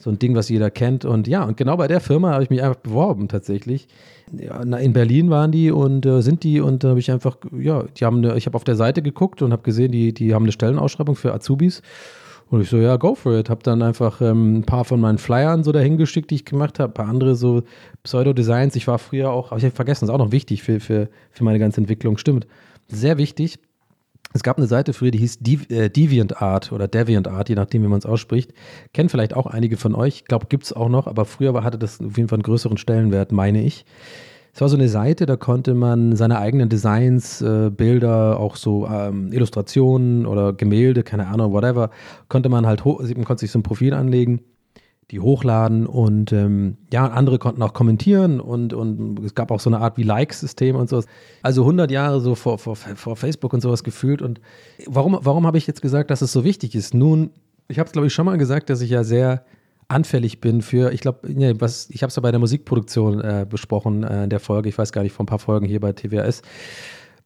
so 0.01 0.09
ein 0.09 0.17
Ding, 0.17 0.35
was 0.35 0.49
jeder 0.49 0.71
kennt. 0.71 1.05
Und 1.05 1.27
ja, 1.27 1.43
und 1.43 1.57
genau 1.57 1.77
bei 1.77 1.87
der 1.87 1.99
Firma 1.99 2.31
habe 2.33 2.43
ich 2.43 2.49
mich 2.49 2.63
einfach 2.63 2.77
beworben 2.77 3.27
tatsächlich. 3.27 3.87
Ja, 4.31 4.61
in 4.61 4.93
Berlin 4.93 5.29
waren 5.29 5.51
die 5.51 5.71
und 5.71 6.05
äh, 6.05 6.21
sind 6.21 6.43
die 6.43 6.59
und 6.59 6.83
da 6.83 6.89
habe 6.89 6.99
ich 6.99 7.11
einfach, 7.11 7.37
ja, 7.57 7.83
die 7.83 8.05
haben 8.05 8.17
eine, 8.17 8.35
ich 8.35 8.45
habe 8.45 8.55
auf 8.55 8.63
der 8.63 8.75
Seite 8.75 9.01
geguckt 9.01 9.41
und 9.41 9.51
habe 9.51 9.61
gesehen, 9.61 9.91
die, 9.91 10.13
die 10.13 10.33
haben 10.33 10.43
eine 10.43 10.51
Stellenausschreibung 10.51 11.15
für 11.15 11.33
Azubis. 11.33 11.81
Und 12.49 12.61
ich 12.61 12.69
so, 12.69 12.77
ja, 12.77 12.97
go 12.97 13.15
for 13.15 13.37
it. 13.37 13.49
Habe 13.49 13.63
dann 13.63 13.81
einfach 13.81 14.19
ähm, 14.19 14.57
ein 14.57 14.63
paar 14.63 14.83
von 14.83 14.99
meinen 14.99 15.17
Flyern 15.17 15.63
so 15.63 15.71
dahin 15.71 15.97
geschickt, 15.97 16.31
die 16.31 16.35
ich 16.35 16.45
gemacht 16.45 16.79
habe, 16.79 16.91
ein 16.91 16.93
paar 16.93 17.07
andere 17.07 17.35
so 17.35 17.63
Pseudo-Designs. 18.03 18.75
Ich 18.75 18.87
war 18.87 18.99
früher 18.99 19.31
auch, 19.31 19.51
habe 19.51 19.65
ich 19.65 19.73
vergessen, 19.73 20.05
ist 20.05 20.11
auch 20.11 20.17
noch 20.17 20.33
wichtig 20.33 20.61
für, 20.63 20.81
für, 20.81 21.07
für 21.31 21.43
meine 21.45 21.59
ganze 21.59 21.79
Entwicklung. 21.79 22.17
Stimmt. 22.17 22.47
Sehr 22.89 23.17
wichtig. 23.17 23.57
Es 24.33 24.43
gab 24.43 24.57
eine 24.57 24.67
Seite 24.67 24.93
früher, 24.93 25.11
die 25.11 25.19
hieß 25.19 25.39
äh, 25.69 25.89
DeviantArt 25.89 26.71
oder 26.71 26.87
DeviantArt, 26.87 27.49
je 27.49 27.55
nachdem, 27.55 27.83
wie 27.83 27.87
man 27.87 27.99
es 27.99 28.05
ausspricht. 28.05 28.53
Kennen 28.93 29.09
vielleicht 29.09 29.35
auch 29.35 29.45
einige 29.45 29.77
von 29.77 29.95
euch. 29.95 30.15
Ich 30.17 30.25
glaube, 30.25 30.47
gibt 30.47 30.63
es 30.63 30.73
auch 30.73 30.89
noch, 30.89 31.07
aber 31.07 31.25
früher 31.25 31.63
hatte 31.63 31.77
das 31.77 31.99
auf 31.99 32.17
jeden 32.17 32.29
Fall 32.29 32.37
einen 32.37 32.43
größeren 32.43 32.77
Stellenwert, 32.77 33.31
meine 33.31 33.61
ich. 33.61 33.85
Es 34.53 34.59
war 34.59 34.67
so 34.67 34.75
eine 34.75 34.89
Seite, 34.89 35.25
da 35.25 35.37
konnte 35.37 35.73
man 35.73 36.15
seine 36.15 36.39
eigenen 36.39 36.67
Designs, 36.67 37.41
äh, 37.41 37.69
Bilder, 37.69 38.37
auch 38.39 38.57
so 38.57 38.85
ähm, 38.85 39.31
Illustrationen 39.31 40.25
oder 40.25 40.51
Gemälde, 40.51 41.03
keine 41.03 41.27
Ahnung, 41.27 41.53
whatever, 41.53 41.89
konnte 42.27 42.49
man 42.49 42.65
halt, 42.65 42.85
man 42.85 43.23
konnte 43.23 43.41
sich 43.41 43.51
so 43.51 43.59
ein 43.59 43.63
Profil 43.63 43.93
anlegen 43.93 44.41
die 45.11 45.19
hochladen 45.19 45.85
und 45.85 46.31
ähm, 46.31 46.77
ja, 46.91 47.05
andere 47.07 47.37
konnten 47.37 47.61
auch 47.61 47.73
kommentieren 47.73 48.39
und, 48.39 48.73
und 48.73 49.19
es 49.19 49.35
gab 49.35 49.51
auch 49.51 49.59
so 49.59 49.69
eine 49.69 49.79
Art 49.79 49.97
wie 49.97 50.03
Like-System 50.03 50.75
und 50.75 50.89
sowas. 50.89 51.05
Also 51.41 51.63
100 51.63 51.91
Jahre 51.91 52.21
so 52.21 52.33
vor, 52.35 52.57
vor, 52.57 52.75
vor 52.75 53.15
Facebook 53.17 53.53
und 53.53 53.61
sowas 53.61 53.83
gefühlt 53.83 54.21
und 54.21 54.39
warum, 54.87 55.17
warum 55.21 55.45
habe 55.45 55.57
ich 55.57 55.67
jetzt 55.67 55.81
gesagt, 55.81 56.11
dass 56.11 56.21
es 56.21 56.31
so 56.31 56.45
wichtig 56.45 56.75
ist? 56.75 56.93
Nun, 56.93 57.31
ich 57.67 57.77
habe 57.77 57.87
es 57.87 57.91
glaube 57.91 58.07
ich 58.07 58.13
schon 58.13 58.25
mal 58.25 58.37
gesagt, 58.37 58.69
dass 58.69 58.81
ich 58.81 58.89
ja 58.89 59.03
sehr 59.03 59.43
anfällig 59.89 60.39
bin 60.39 60.61
für, 60.61 60.93
ich 60.93 61.01
glaube, 61.01 61.19
nee, 61.27 61.53
was, 61.59 61.89
ich 61.89 62.01
habe 62.03 62.09
es 62.09 62.15
ja 62.15 62.21
bei 62.21 62.31
der 62.31 62.39
Musikproduktion 62.39 63.19
äh, 63.19 63.45
besprochen 63.47 64.03
äh, 64.03 64.23
in 64.23 64.29
der 64.29 64.39
Folge, 64.39 64.69
ich 64.69 64.77
weiß 64.77 64.93
gar 64.93 65.03
nicht, 65.03 65.11
vor 65.11 65.23
ein 65.23 65.27
paar 65.27 65.39
Folgen 65.39 65.65
hier 65.65 65.81
bei 65.81 65.91
TWS 65.91 66.41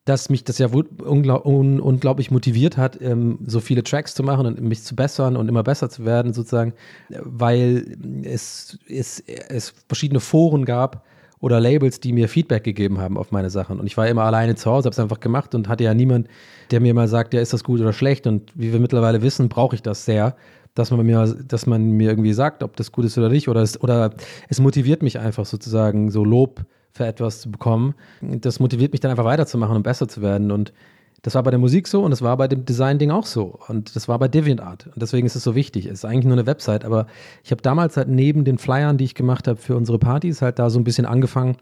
dass 0.05 0.29
mich 0.29 0.43
das 0.43 0.59
ja 0.59 0.67
unglaub, 0.67 1.45
un, 1.45 1.79
unglaublich 1.79 2.29
motiviert 2.29 2.77
hat, 2.77 3.01
ähm, 3.01 3.39
so 3.45 3.59
viele 3.59 3.83
Tracks 3.83 4.13
zu 4.13 4.23
machen 4.23 4.45
und 4.45 4.61
mich 4.61 4.83
zu 4.83 4.95
bessern 4.95 5.35
und 5.35 5.49
immer 5.49 5.63
besser 5.63 5.89
zu 5.89 6.05
werden, 6.05 6.31
sozusagen, 6.31 6.73
weil 7.09 7.97
es, 8.23 8.77
es, 8.87 9.19
es 9.19 9.73
verschiedene 9.87 10.19
Foren 10.19 10.63
gab 10.63 11.03
oder 11.39 11.59
Labels, 11.59 11.99
die 11.99 12.13
mir 12.13 12.29
Feedback 12.29 12.63
gegeben 12.63 12.99
haben 12.99 13.17
auf 13.17 13.31
meine 13.31 13.49
Sachen. 13.49 13.79
Und 13.79 13.87
ich 13.87 13.97
war 13.97 14.07
immer 14.07 14.23
alleine 14.23 14.55
zu 14.55 14.69
Hause, 14.69 14.85
habe 14.85 14.93
es 14.93 14.99
einfach 14.99 15.19
gemacht 15.19 15.55
und 15.55 15.67
hatte 15.67 15.83
ja 15.83 15.93
niemand, 15.95 16.27
der 16.69 16.81
mir 16.81 16.93
mal 16.93 17.07
sagt, 17.07 17.33
ja, 17.33 17.41
ist 17.41 17.53
das 17.53 17.63
gut 17.63 17.81
oder 17.81 17.93
schlecht. 17.93 18.27
Und 18.27 18.51
wie 18.55 18.71
wir 18.71 18.79
mittlerweile 18.79 19.23
wissen, 19.23 19.49
brauche 19.49 19.75
ich 19.75 19.81
das 19.81 20.05
sehr, 20.05 20.35
dass 20.75 20.91
man 20.91 21.05
mir, 21.05 21.35
dass 21.47 21.65
man 21.65 21.91
mir 21.91 22.09
irgendwie 22.09 22.33
sagt, 22.33 22.61
ob 22.61 22.75
das 22.75 22.91
gut 22.91 23.05
ist 23.05 23.17
oder 23.17 23.29
nicht. 23.29 23.47
Oder 23.47 23.61
es, 23.61 23.81
oder 23.81 24.13
es 24.49 24.59
motiviert 24.59 25.01
mich 25.01 25.19
einfach 25.19 25.45
sozusagen, 25.45 26.11
so 26.11 26.23
Lob 26.23 26.65
für 26.95 27.05
etwas 27.05 27.41
zu 27.41 27.51
bekommen. 27.51 27.93
Das 28.21 28.59
motiviert 28.59 28.93
mich 28.93 29.01
dann 29.01 29.11
einfach 29.11 29.25
weiterzumachen 29.25 29.75
und 29.75 29.83
besser 29.83 30.07
zu 30.07 30.21
werden. 30.21 30.49
Und 30.49 30.71
das 31.23 31.35
war 31.35 31.43
bei 31.43 31.51
der 31.51 31.59
Musik 31.59 31.87
so 31.87 32.03
und 32.03 32.11
das 32.11 32.21
war 32.21 32.37
bei 32.37 32.47
dem 32.47 32.63
Design-Ding 32.65 33.11
auch 33.11 33.25
so. 33.25 33.59
Und 33.67 33.95
das 33.95 34.07
war 34.07 34.17
bei 34.17 34.29
DeviantArt. 34.29 34.87
Und 34.87 35.01
deswegen 35.01 35.27
ist 35.27 35.35
es 35.35 35.43
so 35.43 35.55
wichtig. 35.55 35.87
Es 35.87 35.93
ist 35.93 36.05
eigentlich 36.05 36.25
nur 36.25 36.33
eine 36.33 36.45
Website, 36.45 36.85
aber 36.85 37.07
ich 37.43 37.51
habe 37.51 37.61
damals 37.61 37.97
halt 37.97 38.07
neben 38.07 38.45
den 38.45 38.57
Flyern, 38.57 38.97
die 38.97 39.03
ich 39.03 39.13
gemacht 39.13 39.47
habe 39.47 39.59
für 39.59 39.75
unsere 39.75 39.99
Partys, 39.99 40.41
halt 40.41 40.57
da 40.57 40.69
so 40.69 40.79
ein 40.79 40.85
bisschen 40.85 41.05
angefangen, 41.05 41.57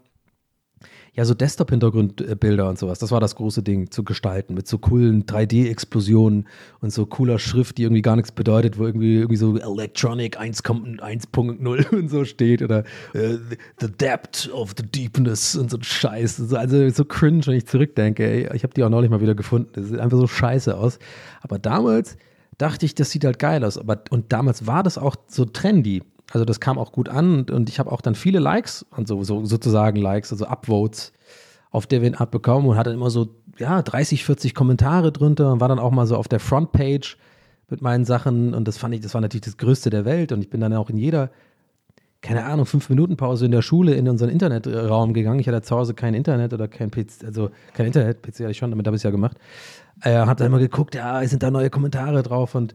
ja, 1.16 1.24
so 1.24 1.32
Desktop-Hintergrundbilder 1.34 2.68
und 2.68 2.76
sowas. 2.78 2.98
Das 2.98 3.12
war 3.12 3.20
das 3.20 3.36
große 3.36 3.62
Ding 3.62 3.90
zu 3.92 4.02
gestalten 4.02 4.54
mit 4.54 4.66
so 4.66 4.78
coolen 4.78 5.26
3D-Explosionen 5.26 6.46
und 6.80 6.92
so 6.92 7.06
cooler 7.06 7.38
Schrift, 7.38 7.78
die 7.78 7.84
irgendwie 7.84 8.02
gar 8.02 8.16
nichts 8.16 8.32
bedeutet, 8.32 8.78
wo 8.78 8.84
irgendwie, 8.84 9.18
irgendwie 9.18 9.36
so 9.36 9.56
Electronic 9.56 10.40
1.0 10.40 11.88
und 11.94 12.08
so 12.08 12.24
steht 12.24 12.62
oder 12.62 12.82
uh, 13.14 13.38
The 13.80 13.92
Depth 13.92 14.50
of 14.52 14.74
the 14.76 14.82
Deepness 14.84 15.54
und 15.54 15.70
so 15.70 15.78
Scheiß. 15.80 16.52
Also 16.52 16.88
so 16.90 17.04
cringe, 17.04 17.46
wenn 17.46 17.54
ich 17.54 17.66
zurückdenke. 17.66 18.24
Ey, 18.24 18.56
ich 18.56 18.64
habe 18.64 18.74
die 18.74 18.82
auch 18.82 18.90
neulich 18.90 19.10
mal 19.10 19.20
wieder 19.20 19.36
gefunden. 19.36 19.70
Das 19.74 19.86
sieht 19.86 20.00
einfach 20.00 20.18
so 20.18 20.26
scheiße 20.26 20.76
aus. 20.76 20.98
Aber 21.42 21.60
damals 21.60 22.16
dachte 22.58 22.86
ich, 22.86 22.96
das 22.96 23.10
sieht 23.10 23.24
halt 23.24 23.38
geil 23.38 23.64
aus. 23.64 23.78
Aber, 23.78 24.02
und 24.10 24.32
damals 24.32 24.66
war 24.66 24.82
das 24.82 24.98
auch 24.98 25.14
so 25.28 25.44
trendy. 25.44 26.02
Also 26.34 26.44
das 26.44 26.58
kam 26.58 26.78
auch 26.78 26.90
gut 26.90 27.08
an 27.08 27.38
und, 27.38 27.50
und 27.52 27.68
ich 27.68 27.78
habe 27.78 27.92
auch 27.92 28.00
dann 28.00 28.16
viele 28.16 28.40
Likes 28.40 28.84
und 28.90 29.06
so, 29.06 29.22
so 29.22 29.44
sozusagen 29.44 30.00
Likes, 30.00 30.32
also 30.32 30.46
Upvotes 30.46 31.12
auf 31.70 31.86
DeviantArt 31.86 32.32
bekommen 32.32 32.66
und 32.66 32.76
hatte 32.76 32.90
immer 32.90 33.08
so, 33.08 33.36
ja, 33.56 33.80
30, 33.80 34.24
40 34.24 34.52
Kommentare 34.52 35.12
drunter 35.12 35.52
und 35.52 35.60
war 35.60 35.68
dann 35.68 35.78
auch 35.78 35.92
mal 35.92 36.08
so 36.08 36.16
auf 36.16 36.26
der 36.26 36.40
Frontpage 36.40 37.18
mit 37.68 37.82
meinen 37.82 38.04
Sachen 38.04 38.52
und 38.52 38.66
das 38.66 38.78
fand 38.78 38.96
ich, 38.96 39.00
das 39.00 39.14
war 39.14 39.20
natürlich 39.20 39.44
das 39.44 39.58
Größte 39.58 39.90
der 39.90 40.04
Welt 40.04 40.32
und 40.32 40.42
ich 40.42 40.50
bin 40.50 40.60
dann 40.60 40.74
auch 40.74 40.90
in 40.90 40.96
jeder, 40.96 41.30
keine 42.20 42.44
Ahnung, 42.46 42.66
fünf 42.66 42.90
Minuten 42.90 43.16
Pause 43.16 43.44
in 43.44 43.52
der 43.52 43.62
Schule 43.62 43.94
in 43.94 44.08
unseren 44.08 44.30
Internetraum 44.30 45.14
gegangen. 45.14 45.38
Ich 45.38 45.46
hatte 45.46 45.62
zu 45.62 45.76
Hause 45.76 45.94
kein 45.94 46.14
Internet 46.14 46.52
oder 46.52 46.66
kein 46.66 46.90
PC, 46.90 47.26
also 47.26 47.50
kein 47.74 47.86
Internet, 47.86 48.22
PC 48.22 48.40
hatte 48.40 48.50
ich 48.50 48.58
schon, 48.58 48.70
damit 48.70 48.88
habe 48.88 48.96
ich 48.96 49.00
es 49.00 49.04
ja 49.04 49.12
gemacht. 49.12 49.36
Äh, 50.00 50.16
hab 50.16 50.36
dann 50.38 50.48
immer 50.48 50.58
geguckt, 50.58 50.96
ja, 50.96 51.24
sind 51.28 51.44
da 51.44 51.52
neue 51.52 51.70
Kommentare 51.70 52.24
drauf 52.24 52.56
und 52.56 52.74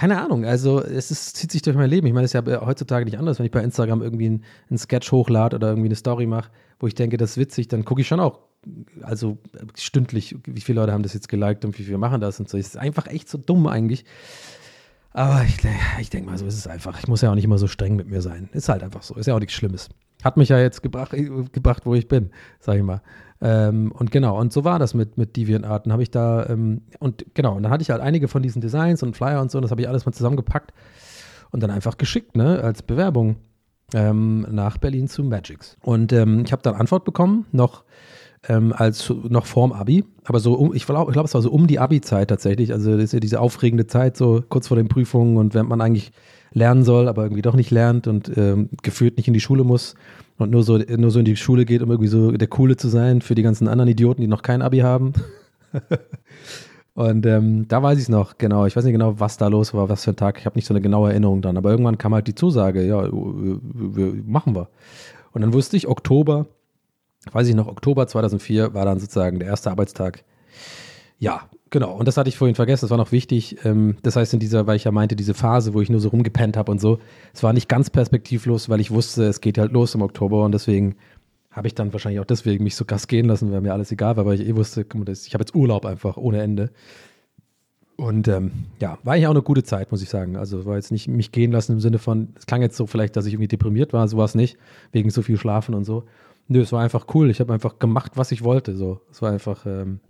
keine 0.00 0.18
Ahnung, 0.18 0.46
also 0.46 0.82
es 0.82 1.10
ist, 1.10 1.36
zieht 1.36 1.52
sich 1.52 1.60
durch 1.60 1.76
mein 1.76 1.90
Leben. 1.90 2.06
Ich 2.06 2.14
meine, 2.14 2.24
es 2.24 2.32
ist 2.32 2.46
ja 2.46 2.64
heutzutage 2.64 3.04
nicht 3.04 3.18
anders, 3.18 3.38
wenn 3.38 3.44
ich 3.44 3.52
bei 3.52 3.62
Instagram 3.62 4.00
irgendwie 4.00 4.28
einen, 4.28 4.44
einen 4.70 4.78
Sketch 4.78 5.12
hochlade 5.12 5.56
oder 5.56 5.68
irgendwie 5.68 5.88
eine 5.88 5.94
Story 5.94 6.24
mache, 6.24 6.50
wo 6.78 6.86
ich 6.86 6.94
denke, 6.94 7.18
das 7.18 7.32
ist 7.32 7.36
witzig, 7.36 7.68
dann 7.68 7.84
gucke 7.84 8.00
ich 8.00 8.08
schon 8.08 8.18
auch, 8.18 8.38
also 9.02 9.36
stündlich, 9.76 10.36
wie 10.46 10.62
viele 10.62 10.80
Leute 10.80 10.94
haben 10.94 11.02
das 11.02 11.12
jetzt 11.12 11.28
geliked 11.28 11.66
und 11.66 11.78
wie 11.78 11.82
viele 11.82 11.98
machen 11.98 12.18
das 12.22 12.40
und 12.40 12.48
so. 12.48 12.56
Es 12.56 12.68
ist 12.68 12.78
einfach 12.78 13.08
echt 13.08 13.28
so 13.28 13.36
dumm 13.36 13.66
eigentlich. 13.66 14.06
Aber 15.12 15.44
ich, 15.44 15.58
ich 16.00 16.08
denke 16.08 16.30
mal, 16.30 16.38
so 16.38 16.46
ist 16.46 16.56
es 16.56 16.66
einfach. 16.66 16.98
Ich 16.98 17.06
muss 17.06 17.20
ja 17.20 17.30
auch 17.30 17.34
nicht 17.34 17.44
immer 17.44 17.58
so 17.58 17.66
streng 17.66 17.94
mit 17.94 18.08
mir 18.08 18.22
sein. 18.22 18.48
Ist 18.54 18.70
halt 18.70 18.82
einfach 18.82 19.02
so. 19.02 19.16
Ist 19.16 19.26
ja 19.26 19.34
auch 19.34 19.40
nichts 19.40 19.52
Schlimmes. 19.52 19.90
Hat 20.24 20.38
mich 20.38 20.48
ja 20.48 20.58
jetzt 20.58 20.82
gebracht, 20.82 21.10
gebracht 21.52 21.84
wo 21.84 21.94
ich 21.94 22.08
bin, 22.08 22.30
sag 22.58 22.78
ich 22.78 22.82
mal. 22.82 23.02
Ähm, 23.42 23.92
und 23.92 24.10
genau, 24.10 24.38
und 24.38 24.52
so 24.52 24.64
war 24.64 24.78
das 24.78 24.94
mit, 24.94 25.16
mit 25.16 25.36
DeviantArt. 25.36 25.86
Habe 25.86 26.02
ich 26.02 26.10
da, 26.10 26.46
ähm, 26.46 26.82
und 26.98 27.24
genau, 27.34 27.56
und 27.56 27.62
dann 27.62 27.72
hatte 27.72 27.82
ich 27.82 27.90
halt 27.90 28.02
einige 28.02 28.28
von 28.28 28.42
diesen 28.42 28.60
Designs 28.60 29.02
und 29.02 29.16
Flyer 29.16 29.40
und 29.40 29.50
so, 29.50 29.58
und 29.58 29.62
das 29.62 29.70
habe 29.70 29.80
ich 29.80 29.88
alles 29.88 30.04
mal 30.04 30.12
zusammengepackt 30.12 30.72
und 31.50 31.62
dann 31.62 31.70
einfach 31.70 31.96
geschickt, 31.96 32.36
ne, 32.36 32.60
als 32.62 32.82
Bewerbung 32.82 33.36
ähm, 33.94 34.46
nach 34.50 34.78
Berlin 34.78 35.08
zu 35.08 35.24
Magix. 35.24 35.76
Und 35.82 36.12
ähm, 36.12 36.42
ich 36.44 36.52
habe 36.52 36.62
dann 36.62 36.74
Antwort 36.74 37.04
bekommen, 37.04 37.46
noch 37.50 37.84
ähm, 38.48 38.72
als 38.76 39.12
noch 39.28 39.46
vorm 39.46 39.72
Abi, 39.72 40.04
aber 40.24 40.40
so 40.40 40.54
um, 40.54 40.74
ich 40.74 40.86
glaube, 40.86 41.12
glaub, 41.12 41.26
es 41.26 41.34
war 41.34 41.42
so 41.42 41.50
um 41.50 41.66
die 41.66 41.78
Abi-Zeit 41.78 42.28
tatsächlich. 42.28 42.72
Also 42.72 42.92
das 42.92 43.04
ist 43.04 43.12
ja 43.12 43.20
diese 43.20 43.40
aufregende 43.40 43.86
Zeit, 43.86 44.16
so 44.16 44.42
kurz 44.48 44.68
vor 44.68 44.76
den 44.76 44.88
Prüfungen 44.88 45.36
und 45.36 45.54
wenn 45.54 45.66
man 45.66 45.80
eigentlich 45.80 46.12
lernen 46.52 46.84
soll, 46.84 47.08
aber 47.08 47.22
irgendwie 47.22 47.42
doch 47.42 47.54
nicht 47.54 47.70
lernt 47.70 48.06
und 48.06 48.36
ähm, 48.36 48.70
gefühlt 48.82 49.16
nicht 49.16 49.28
in 49.28 49.34
die 49.34 49.40
Schule 49.40 49.64
muss 49.64 49.94
und 50.38 50.50
nur 50.50 50.62
so, 50.62 50.78
nur 50.78 51.10
so 51.10 51.18
in 51.18 51.24
die 51.24 51.36
Schule 51.36 51.64
geht, 51.64 51.82
um 51.82 51.90
irgendwie 51.90 52.08
so 52.08 52.32
der 52.32 52.48
Coole 52.48 52.76
zu 52.76 52.88
sein 52.88 53.20
für 53.20 53.34
die 53.34 53.42
ganzen 53.42 53.68
anderen 53.68 53.90
Idioten, 53.90 54.20
die 54.20 54.26
noch 54.26 54.42
kein 54.42 54.62
Abi 54.62 54.78
haben. 54.78 55.12
und 56.94 57.26
ähm, 57.26 57.68
da 57.68 57.82
weiß 57.82 57.98
ich 57.98 58.04
es 58.04 58.08
noch, 58.08 58.38
genau. 58.38 58.66
Ich 58.66 58.74
weiß 58.74 58.84
nicht 58.84 58.94
genau, 58.94 59.20
was 59.20 59.36
da 59.36 59.48
los 59.48 59.74
war, 59.74 59.88
was 59.88 60.04
für 60.04 60.10
ein 60.10 60.16
Tag. 60.16 60.38
Ich 60.38 60.46
habe 60.46 60.56
nicht 60.56 60.66
so 60.66 60.74
eine 60.74 60.80
genaue 60.80 61.10
Erinnerung 61.10 61.42
dann. 61.42 61.56
Aber 61.56 61.70
irgendwann 61.70 61.98
kam 61.98 62.14
halt 62.14 62.26
die 62.26 62.34
Zusage, 62.34 62.84
ja, 62.84 63.02
wir, 63.04 63.60
wir, 63.72 64.22
machen 64.26 64.54
wir. 64.54 64.68
Und 65.32 65.42
dann 65.42 65.52
wusste 65.52 65.76
ich, 65.76 65.86
Oktober 65.86 66.46
weiß 67.32 67.48
ich 67.48 67.54
noch, 67.54 67.66
Oktober 67.66 68.06
2004 68.06 68.74
war 68.74 68.84
dann 68.84 68.98
sozusagen 68.98 69.38
der 69.38 69.48
erste 69.48 69.70
Arbeitstag. 69.70 70.24
Ja, 71.18 71.42
genau. 71.70 71.96
Und 71.96 72.06
das 72.06 72.16
hatte 72.16 72.28
ich 72.28 72.36
vorhin 72.36 72.54
vergessen, 72.54 72.84
das 72.84 72.90
war 72.90 72.98
noch 72.98 73.12
wichtig. 73.12 73.64
Ähm, 73.64 73.96
das 74.02 74.16
heißt, 74.16 74.34
in 74.34 74.40
dieser, 74.40 74.66
weil 74.66 74.76
ich 74.76 74.84
ja 74.84 74.92
meinte, 74.92 75.16
diese 75.16 75.34
Phase, 75.34 75.74
wo 75.74 75.80
ich 75.80 75.90
nur 75.90 76.00
so 76.00 76.08
rumgepennt 76.08 76.56
habe 76.56 76.70
und 76.70 76.80
so, 76.80 76.98
es 77.32 77.42
war 77.42 77.52
nicht 77.52 77.68
ganz 77.68 77.90
perspektivlos, 77.90 78.68
weil 78.68 78.80
ich 78.80 78.90
wusste, 78.90 79.24
es 79.24 79.40
geht 79.40 79.58
halt 79.58 79.72
los 79.72 79.94
im 79.94 80.02
Oktober 80.02 80.44
und 80.44 80.52
deswegen 80.52 80.96
habe 81.50 81.66
ich 81.66 81.74
dann 81.74 81.92
wahrscheinlich 81.92 82.20
auch 82.20 82.26
deswegen 82.26 82.62
mich 82.64 82.76
so 82.76 82.84
Gas 82.84 83.08
gehen 83.08 83.26
lassen, 83.26 83.50
weil 83.50 83.60
mir 83.60 83.72
alles 83.72 83.90
egal 83.90 84.16
war, 84.16 84.24
weil 84.24 84.40
ich 84.40 84.46
eh 84.46 84.54
wusste, 84.54 84.82
ich 84.82 85.34
habe 85.34 85.42
jetzt 85.42 85.54
Urlaub 85.54 85.84
einfach 85.84 86.16
ohne 86.16 86.40
Ende. 86.42 86.70
Und 87.96 88.28
ähm, 88.28 88.52
ja, 88.80 88.98
war 89.02 89.12
eigentlich 89.12 89.26
auch 89.26 89.32
eine 89.32 89.42
gute 89.42 89.62
Zeit, 89.62 89.90
muss 89.90 90.00
ich 90.00 90.08
sagen. 90.08 90.36
Also 90.36 90.64
war 90.64 90.76
jetzt 90.76 90.90
nicht 90.90 91.06
mich 91.06 91.32
gehen 91.32 91.52
lassen 91.52 91.72
im 91.72 91.80
Sinne 91.80 91.98
von, 91.98 92.28
es 92.34 92.46
klang 92.46 92.62
jetzt 92.62 92.76
so 92.76 92.86
vielleicht, 92.86 93.14
dass 93.14 93.26
ich 93.26 93.34
irgendwie 93.34 93.48
deprimiert 93.48 93.92
war, 93.92 94.08
so 94.08 94.16
war 94.16 94.24
es 94.24 94.34
nicht, 94.34 94.56
wegen 94.92 95.10
so 95.10 95.20
viel 95.20 95.36
Schlafen 95.36 95.74
und 95.74 95.84
so. 95.84 96.04
Nö, 96.48 96.62
es 96.62 96.72
war 96.72 96.82
einfach 96.82 97.06
cool. 97.14 97.28
Ich 97.30 97.40
habe 97.40 97.52
einfach 97.52 97.78
gemacht, 97.78 98.12
was 98.14 98.32
ich 98.32 98.42
wollte. 98.42 98.74
So, 98.74 99.00
es 99.10 99.20
war 99.20 99.30
einfach, 99.30 99.66
ähm, 99.66 100.00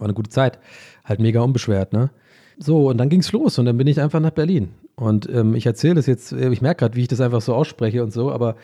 war 0.00 0.06
eine 0.06 0.14
gute 0.14 0.30
Zeit. 0.30 0.58
Halt 1.04 1.20
mega 1.20 1.40
unbeschwert, 1.40 1.92
ne? 1.92 2.10
So, 2.58 2.88
und 2.90 2.98
dann 2.98 3.08
ging's 3.08 3.32
los 3.32 3.58
und 3.58 3.64
dann 3.64 3.78
bin 3.78 3.86
ich 3.86 4.00
einfach 4.00 4.20
nach 4.20 4.30
Berlin. 4.30 4.68
Und 4.94 5.28
ähm, 5.30 5.54
ich 5.54 5.64
erzähle 5.64 5.94
das 5.94 6.06
jetzt, 6.06 6.32
äh, 6.32 6.50
ich 6.50 6.60
merke 6.60 6.80
gerade, 6.80 6.96
wie 6.96 7.02
ich 7.02 7.08
das 7.08 7.20
einfach 7.20 7.40
so 7.40 7.54
ausspreche 7.54 8.02
und 8.02 8.12
so, 8.12 8.30
aber 8.30 8.56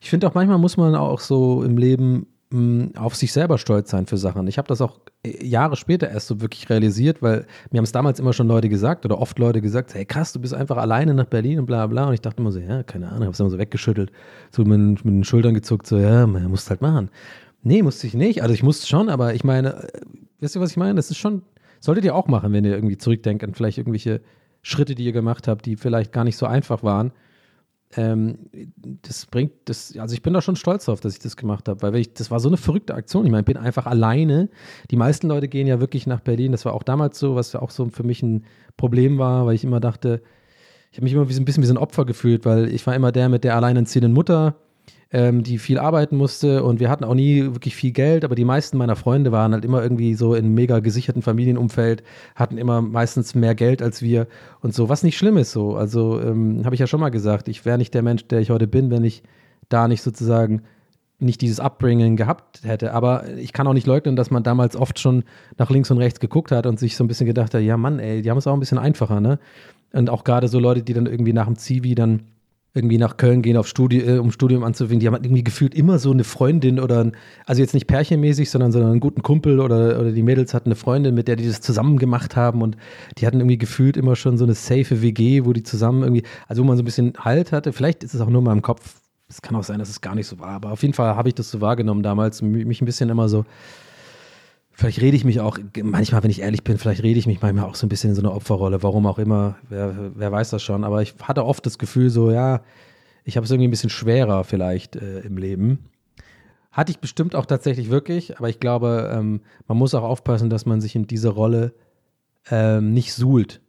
ich 0.00 0.10
finde 0.10 0.28
auch 0.28 0.34
manchmal 0.34 0.58
muss 0.58 0.76
man 0.76 0.94
auch 0.94 1.18
so 1.18 1.64
im 1.64 1.76
Leben 1.76 2.26
mh, 2.52 3.00
auf 3.00 3.16
sich 3.16 3.32
selber 3.32 3.58
stolz 3.58 3.90
sein 3.90 4.06
für 4.06 4.16
Sachen. 4.16 4.46
Ich 4.46 4.58
habe 4.58 4.68
das 4.68 4.80
auch 4.80 5.00
äh, 5.24 5.44
Jahre 5.44 5.76
später 5.76 6.08
erst 6.08 6.28
so 6.28 6.40
wirklich 6.40 6.68
realisiert, 6.70 7.22
weil 7.22 7.46
mir 7.70 7.78
haben 7.78 7.84
es 7.84 7.92
damals 7.92 8.20
immer 8.20 8.32
schon 8.32 8.46
Leute 8.46 8.68
gesagt 8.68 9.04
oder 9.04 9.20
oft 9.20 9.38
Leute 9.38 9.60
gesagt, 9.60 9.94
hey 9.94 10.04
krass, 10.04 10.32
du 10.32 10.40
bist 10.40 10.54
einfach 10.54 10.76
alleine 10.76 11.14
nach 11.14 11.26
Berlin 11.26 11.58
und 11.58 11.66
bla 11.66 11.86
bla. 11.86 12.06
Und 12.06 12.14
ich 12.14 12.20
dachte 12.20 12.40
immer 12.40 12.52
so, 12.52 12.60
ja, 12.60 12.82
keine 12.82 13.08
Ahnung, 13.08 13.22
habe 13.22 13.32
es 13.32 13.40
immer 13.40 13.50
so 13.50 13.58
weggeschüttelt, 13.58 14.12
so 14.50 14.64
mit, 14.64 15.04
mit 15.04 15.14
den 15.14 15.24
Schultern 15.24 15.54
gezuckt, 15.54 15.86
so, 15.86 15.98
ja, 15.98 16.26
man 16.26 16.48
muss 16.48 16.68
halt 16.70 16.82
machen. 16.82 17.10
Nee, 17.64 17.82
musste 17.82 18.06
ich 18.06 18.14
nicht. 18.14 18.42
Also 18.42 18.54
ich 18.54 18.62
musste 18.62 18.86
schon, 18.86 19.08
aber 19.08 19.34
ich 19.34 19.44
meine, 19.44 19.84
äh, 19.84 19.88
wisst 20.42 20.56
ihr, 20.56 20.60
was 20.60 20.72
ich 20.72 20.76
meine? 20.76 20.96
Das 20.96 21.10
ist 21.10 21.18
schon, 21.18 21.42
solltet 21.80 22.04
ihr 22.04 22.14
auch 22.14 22.26
machen, 22.26 22.52
wenn 22.52 22.64
ihr 22.64 22.74
irgendwie 22.74 22.98
zurückdenkt 22.98 23.44
an 23.44 23.54
vielleicht 23.54 23.78
irgendwelche 23.78 24.20
Schritte, 24.60 24.94
die 24.94 25.04
ihr 25.04 25.12
gemacht 25.12 25.48
habt, 25.48 25.66
die 25.66 25.76
vielleicht 25.76 26.12
gar 26.12 26.24
nicht 26.24 26.36
so 26.36 26.46
einfach 26.46 26.82
waren. 26.82 27.12
Ähm, 27.94 28.38
das 29.02 29.26
bringt 29.26 29.52
das, 29.66 29.96
also 29.98 30.14
ich 30.14 30.22
bin 30.22 30.32
da 30.32 30.40
schon 30.40 30.56
stolz 30.56 30.86
drauf, 30.86 31.00
dass 31.00 31.12
ich 31.12 31.18
das 31.18 31.36
gemacht 31.36 31.68
habe, 31.68 31.82
weil 31.82 31.96
ich, 31.96 32.14
das 32.14 32.30
war 32.30 32.40
so 32.40 32.48
eine 32.48 32.56
verrückte 32.56 32.94
Aktion. 32.94 33.24
Ich 33.24 33.30
meine, 33.30 33.42
ich 33.42 33.46
bin 33.46 33.56
einfach 33.56 33.86
alleine. 33.86 34.48
Die 34.90 34.96
meisten 34.96 35.28
Leute 35.28 35.48
gehen 35.48 35.66
ja 35.66 35.80
wirklich 35.80 36.06
nach 36.06 36.20
Berlin. 36.20 36.52
Das 36.52 36.64
war 36.64 36.72
auch 36.72 36.82
damals 36.82 37.18
so, 37.18 37.34
was 37.34 37.54
auch 37.54 37.70
so 37.70 37.88
für 37.90 38.02
mich 38.02 38.22
ein 38.22 38.44
Problem 38.76 39.18
war, 39.18 39.46
weil 39.46 39.54
ich 39.54 39.64
immer 39.64 39.80
dachte, 39.80 40.22
ich 40.90 40.98
habe 40.98 41.04
mich 41.04 41.12
immer 41.12 41.22
ein 41.22 41.44
bisschen 41.44 41.62
wie 41.62 41.66
so 41.66 41.74
ein 41.74 41.78
Opfer 41.78 42.04
gefühlt, 42.04 42.44
weil 42.44 42.68
ich 42.68 42.86
war 42.86 42.94
immer 42.94 43.12
der 43.12 43.28
mit 43.28 43.44
der 43.44 43.56
alleinerziehenden 43.56 44.12
Mutter, 44.12 44.56
ähm, 45.12 45.42
die 45.42 45.58
viel 45.58 45.78
arbeiten 45.78 46.16
musste 46.16 46.64
und 46.64 46.80
wir 46.80 46.88
hatten 46.88 47.04
auch 47.04 47.14
nie 47.14 47.42
wirklich 47.42 47.76
viel 47.76 47.92
Geld, 47.92 48.24
aber 48.24 48.34
die 48.34 48.44
meisten 48.44 48.78
meiner 48.78 48.96
Freunde 48.96 49.30
waren 49.30 49.52
halt 49.52 49.64
immer 49.64 49.82
irgendwie 49.82 50.14
so 50.14 50.34
in 50.34 50.54
mega 50.54 50.80
gesicherten 50.80 51.22
Familienumfeld, 51.22 52.02
hatten 52.34 52.56
immer 52.56 52.80
meistens 52.80 53.34
mehr 53.34 53.54
Geld 53.54 53.82
als 53.82 54.00
wir 54.00 54.26
und 54.60 54.74
so, 54.74 54.88
was 54.88 55.02
nicht 55.02 55.18
schlimm 55.18 55.36
ist 55.36 55.52
so. 55.52 55.76
Also 55.76 56.20
ähm, 56.20 56.62
habe 56.64 56.74
ich 56.74 56.80
ja 56.80 56.86
schon 56.86 57.00
mal 57.00 57.10
gesagt, 57.10 57.48
ich 57.48 57.64
wäre 57.66 57.78
nicht 57.78 57.92
der 57.92 58.02
Mensch, 58.02 58.26
der 58.28 58.40
ich 58.40 58.50
heute 58.50 58.66
bin, 58.66 58.90
wenn 58.90 59.04
ich 59.04 59.22
da 59.68 59.86
nicht 59.86 60.02
sozusagen 60.02 60.62
nicht 61.18 61.40
dieses 61.40 61.60
Upbringing 61.60 62.16
gehabt 62.16 62.60
hätte. 62.64 62.92
Aber 62.94 63.28
ich 63.36 63.52
kann 63.52 63.66
auch 63.66 63.74
nicht 63.74 63.86
leugnen, 63.86 64.16
dass 64.16 64.30
man 64.30 64.42
damals 64.42 64.76
oft 64.76 64.98
schon 64.98 65.24
nach 65.56 65.70
links 65.70 65.90
und 65.90 65.98
rechts 65.98 66.20
geguckt 66.20 66.50
hat 66.50 66.66
und 66.66 66.80
sich 66.80 66.96
so 66.96 67.04
ein 67.04 67.08
bisschen 67.08 67.26
gedacht 67.26 67.54
hat, 67.54 67.62
ja 67.62 67.76
Mann, 67.76 67.98
ey, 67.98 68.22
die 68.22 68.30
haben 68.30 68.38
es 68.38 68.46
auch 68.46 68.54
ein 68.54 68.60
bisschen 68.60 68.78
einfacher, 68.78 69.20
ne? 69.20 69.38
Und 69.92 70.08
auch 70.08 70.24
gerade 70.24 70.48
so 70.48 70.58
Leute, 70.58 70.82
die 70.82 70.94
dann 70.94 71.06
irgendwie 71.06 71.34
nach 71.34 71.46
dem 71.46 71.56
Zivi 71.56 71.94
dann 71.94 72.22
irgendwie 72.74 72.96
nach 72.96 73.18
Köln 73.18 73.42
gehen, 73.42 73.56
auf 73.56 73.68
Studi 73.68 74.00
äh, 74.00 74.18
um 74.18 74.30
Studium 74.30 74.64
anzufangen, 74.64 75.00
die 75.00 75.06
haben 75.06 75.14
halt 75.14 75.26
irgendwie 75.26 75.44
gefühlt 75.44 75.74
immer 75.74 75.98
so 75.98 76.10
eine 76.10 76.24
Freundin 76.24 76.80
oder, 76.80 77.04
ein, 77.04 77.12
also 77.44 77.60
jetzt 77.60 77.74
nicht 77.74 77.86
pärchenmäßig, 77.86 78.50
sondern, 78.50 78.72
sondern 78.72 78.92
einen 78.92 79.00
guten 79.00 79.22
Kumpel 79.22 79.60
oder, 79.60 80.00
oder 80.00 80.12
die 80.12 80.22
Mädels 80.22 80.54
hatten 80.54 80.68
eine 80.68 80.74
Freundin, 80.74 81.14
mit 81.14 81.28
der 81.28 81.36
die 81.36 81.46
das 81.46 81.60
zusammen 81.60 81.98
gemacht 81.98 82.34
haben 82.34 82.62
und 82.62 82.76
die 83.18 83.26
hatten 83.26 83.40
irgendwie 83.40 83.58
gefühlt 83.58 83.96
immer 83.96 84.16
schon 84.16 84.38
so 84.38 84.44
eine 84.44 84.54
safe 84.54 85.02
WG, 85.02 85.44
wo 85.44 85.52
die 85.52 85.62
zusammen 85.62 86.02
irgendwie, 86.02 86.22
also 86.48 86.62
wo 86.62 86.66
man 86.66 86.76
so 86.76 86.82
ein 86.82 86.86
bisschen 86.86 87.12
Halt 87.18 87.52
hatte. 87.52 87.72
Vielleicht 87.72 88.04
ist 88.04 88.14
es 88.14 88.20
auch 88.20 88.30
nur 88.30 88.40
in 88.40 88.46
meinem 88.46 88.62
Kopf. 88.62 89.00
Es 89.28 89.42
kann 89.42 89.56
auch 89.56 89.64
sein, 89.64 89.78
dass 89.78 89.88
es 89.88 90.00
gar 90.00 90.14
nicht 90.14 90.26
so 90.26 90.38
war, 90.38 90.50
aber 90.50 90.72
auf 90.72 90.82
jeden 90.82 90.94
Fall 90.94 91.14
habe 91.16 91.28
ich 91.28 91.34
das 91.34 91.50
so 91.50 91.60
wahrgenommen 91.60 92.02
damals, 92.02 92.42
mich 92.42 92.80
ein 92.80 92.84
bisschen 92.84 93.08
immer 93.08 93.28
so, 93.28 93.44
Vielleicht 94.74 95.00
rede 95.00 95.16
ich 95.16 95.24
mich 95.24 95.40
auch, 95.40 95.58
manchmal, 95.82 96.22
wenn 96.22 96.30
ich 96.30 96.40
ehrlich 96.40 96.64
bin, 96.64 96.78
vielleicht 96.78 97.02
rede 97.02 97.18
ich 97.18 97.26
mich 97.26 97.42
manchmal 97.42 97.66
auch 97.66 97.74
so 97.74 97.86
ein 97.86 97.90
bisschen 97.90 98.10
in 98.10 98.16
so 98.16 98.22
eine 98.22 98.32
Opferrolle, 98.32 98.82
warum 98.82 99.06
auch 99.06 99.18
immer, 99.18 99.56
wer, 99.68 100.12
wer 100.14 100.32
weiß 100.32 100.50
das 100.50 100.62
schon. 100.62 100.84
Aber 100.84 101.02
ich 101.02 101.14
hatte 101.22 101.44
oft 101.44 101.64
das 101.66 101.78
Gefühl, 101.78 102.08
so, 102.08 102.30
ja, 102.30 102.62
ich 103.24 103.36
habe 103.36 103.44
es 103.44 103.50
irgendwie 103.50 103.68
ein 103.68 103.70
bisschen 103.70 103.90
schwerer 103.90 104.44
vielleicht 104.44 104.96
äh, 104.96 105.20
im 105.20 105.36
Leben. 105.36 105.90
Hatte 106.70 106.90
ich 106.90 107.00
bestimmt 107.00 107.34
auch 107.34 107.44
tatsächlich 107.44 107.90
wirklich, 107.90 108.38
aber 108.38 108.48
ich 108.48 108.60
glaube, 108.60 109.12
ähm, 109.14 109.42
man 109.68 109.76
muss 109.76 109.94
auch 109.94 110.04
aufpassen, 110.04 110.48
dass 110.48 110.64
man 110.64 110.80
sich 110.80 110.96
in 110.96 111.06
diese 111.06 111.28
Rolle 111.28 111.74
ähm, 112.50 112.94
nicht 112.94 113.12
suhlt. 113.12 113.60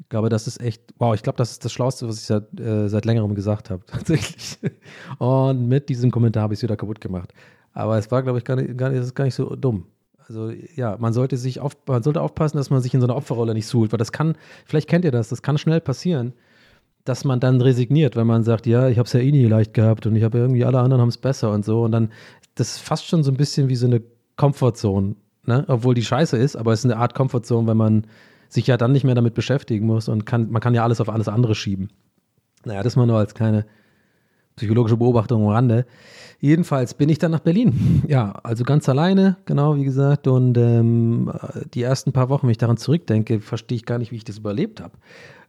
Ich 0.00 0.08
glaube, 0.08 0.30
das 0.30 0.46
ist 0.46 0.60
echt, 0.60 0.82
wow, 0.98 1.14
ich 1.14 1.22
glaube, 1.22 1.36
das 1.36 1.52
ist 1.52 1.64
das 1.64 1.72
Schlauste, 1.72 2.08
was 2.08 2.16
ich 2.16 2.24
seit, 2.24 2.58
äh, 2.58 2.88
seit 2.88 3.04
längerem 3.04 3.34
gesagt 3.34 3.70
habe, 3.70 3.84
tatsächlich. 3.86 4.58
Und 5.18 5.68
mit 5.68 5.88
diesem 5.88 6.10
Kommentar 6.10 6.42
habe 6.42 6.54
ich 6.54 6.58
es 6.58 6.62
wieder 6.62 6.76
kaputt 6.76 7.00
gemacht. 7.00 7.32
Aber 7.72 7.98
es 7.98 8.10
war, 8.10 8.22
glaube 8.22 8.38
ich, 8.38 8.44
gar 8.44 8.56
nicht, 8.56 8.76
gar 8.76 8.90
nicht, 8.90 9.14
gar 9.14 9.24
nicht 9.24 9.34
so 9.34 9.54
dumm. 9.54 9.86
Also 10.30 10.52
ja, 10.76 10.96
man 11.00 11.12
sollte 11.12 11.36
sich 11.36 11.58
auf, 11.58 11.76
man 11.88 12.04
sollte 12.04 12.22
aufpassen, 12.22 12.56
dass 12.56 12.70
man 12.70 12.80
sich 12.80 12.94
in 12.94 13.00
so 13.00 13.08
einer 13.08 13.16
Opferrolle 13.16 13.52
nicht 13.52 13.66
suhlt, 13.66 13.90
weil 13.90 13.98
das 13.98 14.12
kann, 14.12 14.36
vielleicht 14.64 14.88
kennt 14.88 15.04
ihr 15.04 15.10
das, 15.10 15.28
das 15.28 15.42
kann 15.42 15.58
schnell 15.58 15.80
passieren, 15.80 16.34
dass 17.04 17.24
man 17.24 17.40
dann 17.40 17.60
resigniert, 17.60 18.14
wenn 18.14 18.28
man 18.28 18.44
sagt, 18.44 18.68
ja, 18.68 18.88
ich 18.88 18.98
habe 18.98 19.08
es 19.08 19.12
ja 19.12 19.18
eh 19.18 19.32
nie 19.32 19.46
leicht 19.46 19.74
gehabt 19.74 20.06
und 20.06 20.14
ich 20.14 20.22
habe 20.22 20.38
irgendwie 20.38 20.64
alle 20.64 20.78
anderen 20.78 21.00
haben 21.00 21.08
es 21.08 21.18
besser 21.18 21.50
und 21.50 21.64
so 21.64 21.82
und 21.82 21.90
dann 21.90 22.12
das 22.54 22.76
ist 22.76 22.78
fast 22.78 23.06
schon 23.06 23.24
so 23.24 23.32
ein 23.32 23.36
bisschen 23.36 23.68
wie 23.68 23.74
so 23.74 23.88
eine 23.88 24.02
Comfortzone, 24.36 25.16
ne? 25.46 25.64
Obwohl 25.66 25.96
die 25.96 26.04
scheiße 26.04 26.36
ist, 26.36 26.54
aber 26.54 26.74
es 26.74 26.84
ist 26.84 26.84
eine 26.84 27.00
Art 27.00 27.16
Comfortzone, 27.16 27.66
wenn 27.66 27.76
man 27.76 28.06
sich 28.48 28.68
ja 28.68 28.76
dann 28.76 28.92
nicht 28.92 29.02
mehr 29.02 29.16
damit 29.16 29.34
beschäftigen 29.34 29.84
muss 29.84 30.08
und 30.08 30.26
kann, 30.26 30.48
man 30.52 30.62
kann 30.62 30.74
ja 30.74 30.84
alles 30.84 31.00
auf 31.00 31.08
alles 31.08 31.26
andere 31.26 31.56
schieben. 31.56 31.88
Naja, 32.64 32.84
das 32.84 32.94
mal 32.94 33.06
nur 33.06 33.18
als 33.18 33.34
kleine 33.34 33.66
psychologische 34.60 34.98
Beobachtung 34.98 35.42
am 35.42 35.48
Rande. 35.48 35.86
Jedenfalls 36.38 36.92
bin 36.92 37.08
ich 37.08 37.18
dann 37.18 37.30
nach 37.30 37.40
Berlin. 37.40 38.02
Ja, 38.08 38.32
also 38.42 38.62
ganz 38.64 38.88
alleine, 38.88 39.38
genau 39.46 39.76
wie 39.76 39.84
gesagt. 39.84 40.26
Und 40.26 40.58
ähm, 40.58 41.32
die 41.72 41.82
ersten 41.82 42.12
paar 42.12 42.28
Wochen, 42.28 42.46
wenn 42.46 42.52
ich 42.52 42.58
daran 42.58 42.76
zurückdenke, 42.76 43.40
verstehe 43.40 43.76
ich 43.76 43.86
gar 43.86 43.98
nicht, 43.98 44.12
wie 44.12 44.16
ich 44.16 44.24
das 44.24 44.38
überlebt 44.38 44.80
habe. 44.80 44.92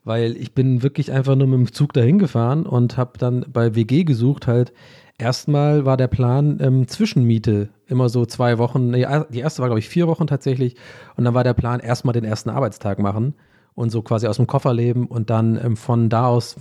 Weil 0.06 0.38
ich 0.38 0.54
bin 0.54 0.82
wirklich 0.82 1.12
einfach 1.12 1.36
nur 1.36 1.48
mit 1.48 1.60
dem 1.60 1.74
Zug 1.74 1.92
dahin 1.92 2.20
gefahren 2.20 2.66
und 2.66 2.96
habe 2.96 3.18
dann 3.18 3.46
bei 3.52 3.76
WG 3.76 4.06
gesucht 4.06 4.48
halt. 4.48 4.72
Erstmal 5.18 5.86
war 5.86 5.98
der 5.98 6.08
Plan 6.08 6.58
ähm, 6.62 6.88
Zwischenmiete, 6.88 7.70
immer 7.88 8.08
so 8.08 8.26
zwei 8.26 8.58
Wochen. 8.58 8.94
Die 8.94 9.40
erste 9.40 9.62
war, 9.62 9.68
glaube 9.68 9.80
ich, 9.80 9.90
vier 9.90 10.08
Wochen 10.08 10.26
tatsächlich. 10.26 10.76
Und 11.18 11.26
dann 11.26 11.34
war 11.34 11.44
der 11.44 11.54
Plan, 11.54 11.82
erstmal 11.82 12.14
den 12.14 12.24
ersten 12.24 12.50
Arbeitstag 12.50 12.98
machen 13.00 13.36
und 13.76 13.90
so 13.90 14.02
quasi 14.02 14.28
aus 14.28 14.38
dem 14.38 14.48
Koffer 14.48 14.74
leben 14.74 15.08
und 15.08 15.30
dann 15.30 15.60
ähm, 15.64 15.76
von 15.76 16.10
da 16.10 16.28
aus 16.28 16.56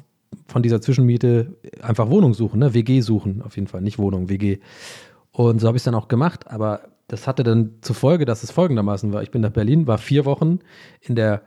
von 0.46 0.62
dieser 0.62 0.80
Zwischenmiete 0.80 1.56
einfach 1.82 2.10
Wohnung 2.10 2.34
suchen, 2.34 2.60
ne? 2.60 2.74
WG 2.74 3.00
suchen, 3.00 3.42
auf 3.42 3.56
jeden 3.56 3.68
Fall, 3.68 3.82
nicht 3.82 3.98
Wohnung, 3.98 4.28
WG. 4.28 4.58
Und 5.32 5.60
so 5.60 5.66
habe 5.66 5.76
ich 5.76 5.80
es 5.80 5.84
dann 5.84 5.94
auch 5.94 6.08
gemacht, 6.08 6.50
aber 6.50 6.82
das 7.08 7.26
hatte 7.26 7.42
dann 7.42 7.72
zur 7.80 7.96
Folge, 7.96 8.24
dass 8.24 8.42
es 8.42 8.50
folgendermaßen 8.50 9.12
war. 9.12 9.22
Ich 9.22 9.30
bin 9.30 9.42
nach 9.42 9.50
Berlin, 9.50 9.86
war 9.86 9.98
vier 9.98 10.24
Wochen 10.24 10.60
in 11.00 11.16
der, 11.16 11.42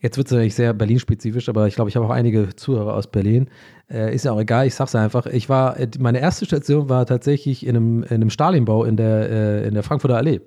jetzt 0.00 0.16
wird 0.16 0.28
es 0.28 0.32
natürlich 0.32 0.54
sehr 0.54 0.72
Berlin-spezifisch, 0.72 1.48
aber 1.48 1.66
ich 1.66 1.74
glaube, 1.74 1.90
ich 1.90 1.96
habe 1.96 2.06
auch 2.06 2.10
einige 2.10 2.56
Zuhörer 2.56 2.94
aus 2.94 3.06
Berlin. 3.06 3.48
Äh, 3.90 4.14
ist 4.14 4.24
ja 4.24 4.32
auch 4.32 4.40
egal, 4.40 4.66
ich 4.66 4.74
sag's 4.74 4.94
einfach. 4.94 5.26
Ich 5.26 5.48
war, 5.48 5.78
äh, 5.78 5.88
meine 5.98 6.20
erste 6.20 6.46
Station 6.46 6.88
war 6.88 7.04
tatsächlich 7.04 7.66
in 7.66 7.76
einem, 7.76 8.02
in 8.04 8.08
einem 8.08 8.30
Stalinbau 8.30 8.84
in 8.84 8.96
der, 8.96 9.30
äh, 9.30 9.68
in 9.68 9.74
der 9.74 9.82
Frankfurter 9.82 10.16
Allee. 10.16 10.40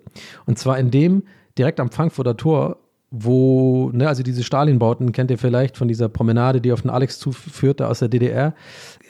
Und 0.46 0.58
zwar 0.58 0.80
in 0.80 0.90
dem 0.90 1.24
direkt 1.58 1.80
am 1.80 1.92
Frankfurter 1.92 2.36
Tor, 2.36 2.78
wo, 3.12 3.90
ne, 3.92 4.08
also 4.08 4.22
diese 4.22 4.44
Stalinbauten 4.44 5.12
kennt 5.12 5.32
ihr 5.32 5.38
vielleicht 5.38 5.78
von 5.78 5.88
dieser 5.88 6.10
Promenade, 6.10 6.62
die 6.62 6.72
auf 6.72 6.82
den 6.82 6.92
Alex 6.92 7.20
zuführte 7.20 7.88
aus 7.88 8.00
der 8.00 8.08
DDR. 8.08 8.54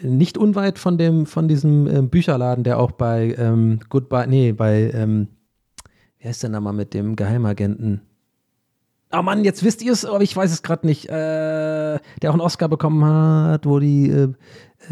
Nicht 0.01 0.37
unweit 0.37 0.79
von 0.79 0.97
dem, 0.97 1.25
von 1.25 1.47
diesem 1.47 1.87
ähm, 1.87 2.09
Bücherladen, 2.09 2.63
der 2.63 2.79
auch 2.79 2.91
bei 2.91 3.35
ähm, 3.37 3.79
Goodbye, 3.89 4.27
nee, 4.27 4.53
bei, 4.53 4.91
ähm, 4.93 5.27
wie 6.19 6.27
heißt 6.27 6.43
der 6.43 6.49
Name 6.49 6.71
mit 6.71 6.93
dem 6.93 7.15
Geheimagenten? 7.15 8.01
Oh 9.11 9.21
Mann, 9.21 9.43
jetzt 9.43 9.63
wisst 9.63 9.81
ihr 9.81 9.91
es, 9.91 10.05
aber 10.05 10.21
ich 10.21 10.35
weiß 10.35 10.51
es 10.51 10.61
gerade 10.61 10.85
nicht. 10.85 11.09
Äh, 11.09 11.99
der 12.21 12.29
auch 12.29 12.33
einen 12.33 12.41
Oscar 12.41 12.69
bekommen 12.69 13.03
hat, 13.03 13.65
wo 13.65 13.79
die 13.79 14.09
äh, 14.09 14.33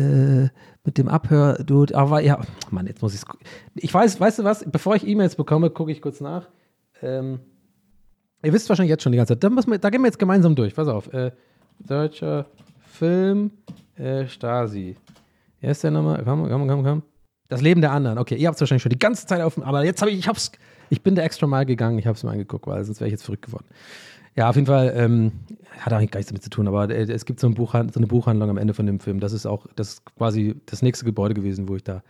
äh, 0.01 0.49
mit 0.83 0.97
dem 0.97 1.07
Abhör, 1.07 1.63
du, 1.63 1.85
aber 1.93 2.21
ja, 2.21 2.39
Mann, 2.71 2.87
jetzt 2.87 3.01
muss 3.01 3.13
ich 3.13 3.21
es. 3.21 3.25
Ich 3.75 3.93
weiß, 3.93 4.19
weißt 4.19 4.39
du 4.39 4.43
was? 4.43 4.65
Bevor 4.69 4.95
ich 4.95 5.07
E-Mails 5.07 5.35
bekomme, 5.35 5.69
gucke 5.69 5.91
ich 5.91 6.01
kurz 6.01 6.19
nach. 6.19 6.47
Ähm, 7.01 7.39
Ihr 8.47 8.53
wisst 8.53 8.69
wahrscheinlich 8.69 8.91
jetzt 8.91 9.03
schon 9.03 9.11
die 9.11 9.17
ganze 9.17 9.33
Zeit. 9.33 9.43
Da, 9.43 9.49
man, 9.49 9.81
da 9.81 9.89
gehen 9.89 9.99
wir 9.99 10.07
jetzt 10.07 10.19
gemeinsam 10.19 10.55
durch. 10.55 10.73
Pass 10.73 10.87
auf. 10.87 11.11
Äh, 11.13 11.31
deutscher 11.85 12.45
Film 12.79 13.51
äh, 13.97 14.25
Stasi. 14.25 14.95
Wer 15.59 15.71
ist 15.71 15.83
der 15.83 15.91
nochmal? 15.91 16.21
Komm, 16.23 16.47
komm, 16.47 16.65
komm, 16.65 16.83
komm. 16.83 17.03
Das 17.49 17.61
Leben 17.61 17.81
der 17.81 17.91
anderen. 17.91 18.17
Okay, 18.17 18.35
ihr 18.35 18.47
habt 18.47 18.55
es 18.55 18.61
wahrscheinlich 18.61 18.83
schon 18.83 18.89
die 18.91 18.99
ganze 18.99 19.27
Zeit 19.27 19.41
auf 19.41 19.55
dem. 19.55 19.63
Aber 19.63 19.83
jetzt 19.83 19.99
habe 19.99 20.11
ich, 20.11 20.19
ich 20.19 20.29
hab's. 20.29 20.53
Ich 20.89 21.01
bin 21.01 21.15
der 21.15 21.25
extra 21.25 21.45
Mal 21.45 21.65
gegangen. 21.65 21.99
Ich 21.99 22.07
habe 22.07 22.15
es 22.15 22.23
mir 22.23 22.31
angeguckt, 22.31 22.65
weil 22.67 22.85
sonst 22.85 23.01
wäre 23.01 23.09
ich 23.09 23.11
jetzt 23.11 23.25
verrückt 23.25 23.47
geworden. 23.47 23.65
Ja, 24.37 24.49
auf 24.49 24.55
jeden 24.55 24.67
Fall 24.67 24.93
ähm, 24.95 25.33
hat 25.81 25.91
eigentlich 25.91 26.11
gar 26.11 26.19
nichts 26.19 26.31
damit 26.31 26.43
zu 26.43 26.49
tun, 26.49 26.69
aber 26.69 26.89
äh, 26.89 27.11
es 27.11 27.25
gibt 27.25 27.41
so, 27.41 27.47
ein 27.47 27.53
Buchhand 27.53 27.93
so 27.93 27.99
eine 27.99 28.07
Buchhandlung 28.07 28.49
am 28.49 28.57
Ende 28.57 28.73
von 28.73 28.85
dem 28.85 29.01
Film. 29.01 29.19
Das 29.19 29.33
ist 29.33 29.45
auch 29.45 29.67
das 29.75 29.89
ist 29.89 30.15
quasi 30.15 30.55
das 30.67 30.81
nächste 30.81 31.03
Gebäude 31.03 31.33
gewesen, 31.33 31.67
wo 31.67 31.75
ich 31.75 31.83
da 31.83 32.01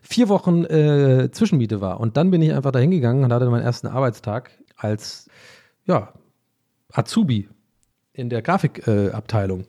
vier 0.00 0.28
Wochen 0.28 0.64
äh, 0.64 1.30
Zwischenmiete 1.32 1.80
war. 1.80 1.98
Und 1.98 2.16
dann 2.16 2.30
bin 2.30 2.40
ich 2.40 2.52
einfach 2.52 2.70
da 2.70 2.78
hingegangen 2.78 3.24
und 3.24 3.32
hatte 3.32 3.50
meinen 3.50 3.64
ersten 3.64 3.88
Arbeitstag 3.88 4.52
als 4.76 5.28
ja, 5.86 6.12
Azubi 6.92 7.48
in 8.12 8.28
der 8.28 8.42
Grafikabteilung. 8.42 9.66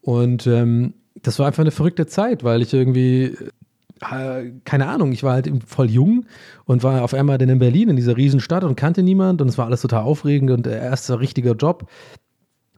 und 0.00 0.46
ähm, 0.46 0.94
das 1.22 1.38
war 1.38 1.46
einfach 1.46 1.62
eine 1.62 1.70
verrückte 1.70 2.06
Zeit, 2.06 2.42
weil 2.42 2.62
ich 2.62 2.72
irgendwie 2.72 3.36
äh, 4.10 4.50
keine 4.64 4.88
Ahnung, 4.88 5.12
ich 5.12 5.22
war 5.22 5.34
halt 5.34 5.50
voll 5.66 5.90
jung 5.90 6.26
und 6.64 6.82
war 6.82 7.02
auf 7.02 7.14
einmal 7.14 7.38
dann 7.38 7.48
in 7.48 7.58
Berlin, 7.58 7.88
in 7.88 7.96
dieser 7.96 8.16
Riesenstadt 8.16 8.64
und 8.64 8.76
kannte 8.76 9.02
niemand 9.02 9.40
und 9.40 9.48
es 9.48 9.58
war 9.58 9.66
alles 9.66 9.82
total 9.82 10.02
aufregend 10.02 10.50
und 10.50 10.66
der 10.66 10.80
erste 10.80 11.20
richtige 11.20 11.52
Job. 11.52 11.88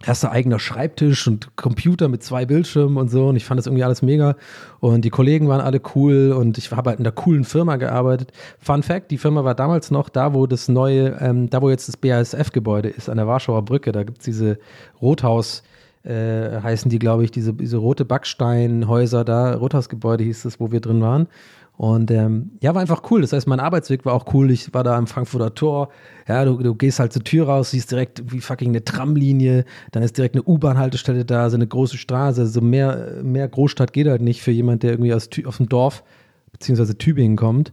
Erster 0.06 0.30
eigener 0.30 0.58
Schreibtisch 0.58 1.26
und 1.26 1.56
Computer 1.56 2.08
mit 2.08 2.22
zwei 2.22 2.46
Bildschirmen 2.46 2.96
und 2.96 3.10
so. 3.10 3.28
Und 3.28 3.36
ich 3.36 3.44
fand 3.44 3.58
das 3.58 3.66
irgendwie 3.66 3.84
alles 3.84 4.02
mega. 4.02 4.36
Und 4.80 5.04
die 5.04 5.10
Kollegen 5.10 5.48
waren 5.48 5.60
alle 5.60 5.80
cool. 5.94 6.32
Und 6.32 6.58
ich 6.58 6.70
habe 6.70 6.90
halt 6.90 7.00
in 7.00 7.06
einer 7.06 7.14
coolen 7.14 7.44
Firma 7.44 7.76
gearbeitet. 7.76 8.32
Fun 8.58 8.82
Fact, 8.82 9.10
die 9.10 9.18
Firma 9.18 9.44
war 9.44 9.54
damals 9.54 9.90
noch 9.90 10.08
da, 10.08 10.34
wo 10.34 10.46
das 10.46 10.68
neue, 10.68 11.16
ähm, 11.20 11.48
da 11.50 11.62
wo 11.62 11.70
jetzt 11.70 11.88
das 11.88 11.96
BASF-Gebäude 11.96 12.88
ist, 12.88 13.08
an 13.08 13.16
der 13.16 13.26
Warschauer 13.26 13.64
Brücke, 13.64 13.92
da 13.92 14.02
gibt 14.02 14.18
es 14.18 14.24
diese 14.24 14.58
Rothaus- 15.00 15.62
äh, 16.04 16.60
heißen 16.60 16.90
die, 16.90 16.98
glaube 16.98 17.24
ich, 17.24 17.30
diese, 17.30 17.54
diese 17.54 17.78
rote 17.78 18.04
Backsteinhäuser 18.04 19.24
da, 19.24 19.54
Rothausgebäude 19.54 20.22
hieß 20.24 20.44
es, 20.44 20.60
wo 20.60 20.70
wir 20.70 20.80
drin 20.80 21.00
waren. 21.00 21.28
Und 21.76 22.12
ähm, 22.12 22.52
ja, 22.60 22.72
war 22.74 22.80
einfach 22.80 23.10
cool. 23.10 23.22
Das 23.22 23.32
heißt, 23.32 23.48
mein 23.48 23.58
Arbeitsweg 23.58 24.04
war 24.04 24.14
auch 24.14 24.32
cool. 24.32 24.50
Ich 24.52 24.72
war 24.72 24.84
da 24.84 24.96
am 24.96 25.08
Frankfurter 25.08 25.54
Tor. 25.54 25.88
Ja, 26.28 26.44
du, 26.44 26.58
du 26.58 26.74
gehst 26.74 27.00
halt 27.00 27.12
zur 27.12 27.24
Tür 27.24 27.46
raus, 27.46 27.72
siehst 27.72 27.90
direkt 27.90 28.22
wie 28.32 28.40
fucking 28.40 28.68
eine 28.68 28.84
Tramlinie. 28.84 29.64
Dann 29.90 30.04
ist 30.04 30.16
direkt 30.16 30.36
eine 30.36 30.44
U-Bahn-Haltestelle 30.44 31.24
da, 31.24 31.50
so 31.50 31.56
eine 31.56 31.66
große 31.66 31.98
Straße. 31.98 32.46
So 32.46 32.60
mehr, 32.60 33.20
mehr 33.22 33.48
Großstadt 33.48 33.92
geht 33.92 34.06
halt 34.06 34.22
nicht 34.22 34.42
für 34.42 34.52
jemand, 34.52 34.84
der 34.84 34.92
irgendwie 34.92 35.12
aus, 35.12 35.28
aus 35.44 35.56
dem 35.56 35.68
Dorf 35.68 36.04
beziehungsweise 36.52 36.96
Tübingen 36.96 37.36
kommt. 37.36 37.72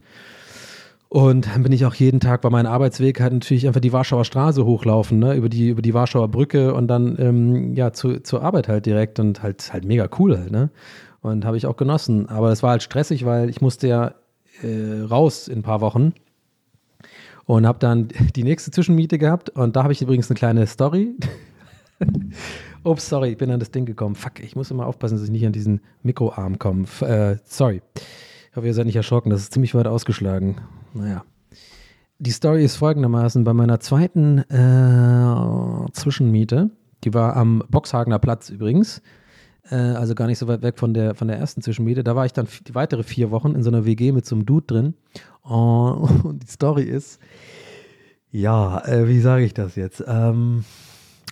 Und 1.08 1.46
dann 1.46 1.62
bin 1.62 1.72
ich 1.72 1.84
auch 1.84 1.94
jeden 1.94 2.20
Tag 2.20 2.40
bei 2.40 2.48
meinem 2.48 2.72
Arbeitsweg 2.72 3.20
halt 3.20 3.34
natürlich 3.34 3.66
einfach 3.66 3.82
die 3.82 3.92
Warschauer 3.92 4.24
Straße 4.24 4.64
hochlaufen, 4.64 5.18
ne? 5.18 5.34
über, 5.34 5.50
die, 5.50 5.68
über 5.68 5.82
die 5.82 5.92
Warschauer 5.92 6.28
Brücke 6.28 6.72
und 6.72 6.88
dann 6.88 7.16
ähm, 7.18 7.74
ja 7.74 7.92
zu, 7.92 8.20
zur 8.20 8.42
Arbeit 8.42 8.66
halt 8.66 8.86
direkt 8.86 9.20
und 9.20 9.42
halt 9.42 9.72
halt 9.74 9.84
mega 9.84 10.08
cool 10.18 10.38
halt, 10.38 10.50
ne? 10.50 10.70
Und 11.22 11.44
habe 11.44 11.56
ich 11.56 11.66
auch 11.66 11.76
genossen. 11.76 12.28
Aber 12.28 12.50
es 12.50 12.62
war 12.62 12.70
halt 12.70 12.82
stressig, 12.82 13.24
weil 13.24 13.48
ich 13.48 13.60
musste 13.60 13.88
ja 13.88 14.14
äh, 14.62 15.02
raus 15.02 15.48
in 15.48 15.60
ein 15.60 15.62
paar 15.62 15.80
Wochen 15.80 16.12
und 17.46 17.66
habe 17.66 17.78
dann 17.78 18.08
die 18.36 18.44
nächste 18.44 18.70
Zwischenmiete 18.70 19.18
gehabt 19.18 19.50
und 19.50 19.76
da 19.76 19.82
habe 19.82 19.92
ich 19.92 20.02
übrigens 20.02 20.30
eine 20.30 20.38
kleine 20.38 20.66
Story. 20.66 21.14
Ups, 22.84 23.08
sorry, 23.08 23.30
ich 23.30 23.36
bin 23.38 23.50
an 23.50 23.60
das 23.60 23.70
Ding 23.70 23.86
gekommen. 23.86 24.16
Fuck, 24.16 24.40
ich 24.40 24.56
muss 24.56 24.70
immer 24.70 24.86
aufpassen, 24.86 25.16
dass 25.16 25.24
ich 25.24 25.30
nicht 25.30 25.46
an 25.46 25.52
diesen 25.52 25.80
Mikroarm 26.02 26.58
komme. 26.58 26.84
Äh, 27.00 27.36
sorry. 27.44 27.80
Ich 28.50 28.56
hoffe, 28.56 28.66
ihr 28.66 28.74
seid 28.74 28.86
nicht 28.86 28.96
erschrocken. 28.96 29.30
Das 29.30 29.40
ist 29.40 29.52
ziemlich 29.52 29.74
weit 29.74 29.86
ausgeschlagen. 29.86 30.56
Naja. 30.92 31.24
Die 32.18 32.32
Story 32.32 32.64
ist 32.64 32.76
folgendermaßen: 32.76 33.44
Bei 33.44 33.52
meiner 33.52 33.78
zweiten 33.78 34.38
äh, 34.38 35.92
Zwischenmiete, 35.92 36.70
die 37.04 37.14
war 37.14 37.36
am 37.36 37.62
Boxhagener 37.68 38.18
Platz 38.18 38.50
übrigens, 38.50 39.00
äh, 39.70 39.74
also 39.74 40.14
gar 40.14 40.26
nicht 40.26 40.38
so 40.38 40.48
weit 40.48 40.62
weg 40.62 40.78
von 40.78 40.94
der, 40.94 41.14
von 41.14 41.28
der 41.28 41.38
ersten 41.38 41.62
Zwischenmiete, 41.62 42.04
da 42.04 42.16
war 42.16 42.26
ich 42.26 42.32
dann 42.32 42.48
die 42.66 42.74
weitere 42.74 43.02
vier 43.02 43.30
Wochen 43.30 43.54
in 43.54 43.62
so 43.62 43.70
einer 43.70 43.84
WG 43.84 44.12
mit 44.12 44.26
so 44.26 44.34
einem 44.34 44.46
Dude 44.46 44.66
drin. 44.66 44.94
Oh, 45.44 46.08
und 46.24 46.42
die 46.42 46.50
Story 46.50 46.84
ist, 46.84 47.20
ja, 48.30 48.82
äh, 48.86 49.08
wie 49.08 49.20
sage 49.20 49.44
ich 49.44 49.52
das 49.54 49.76
jetzt? 49.76 50.02
Ähm, 50.06 50.64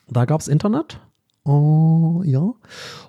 da 0.09 0.27
gab 0.27 0.41
es 0.41 0.49
Internet. 0.49 1.01
Oh, 1.45 2.23
ja. 2.25 2.53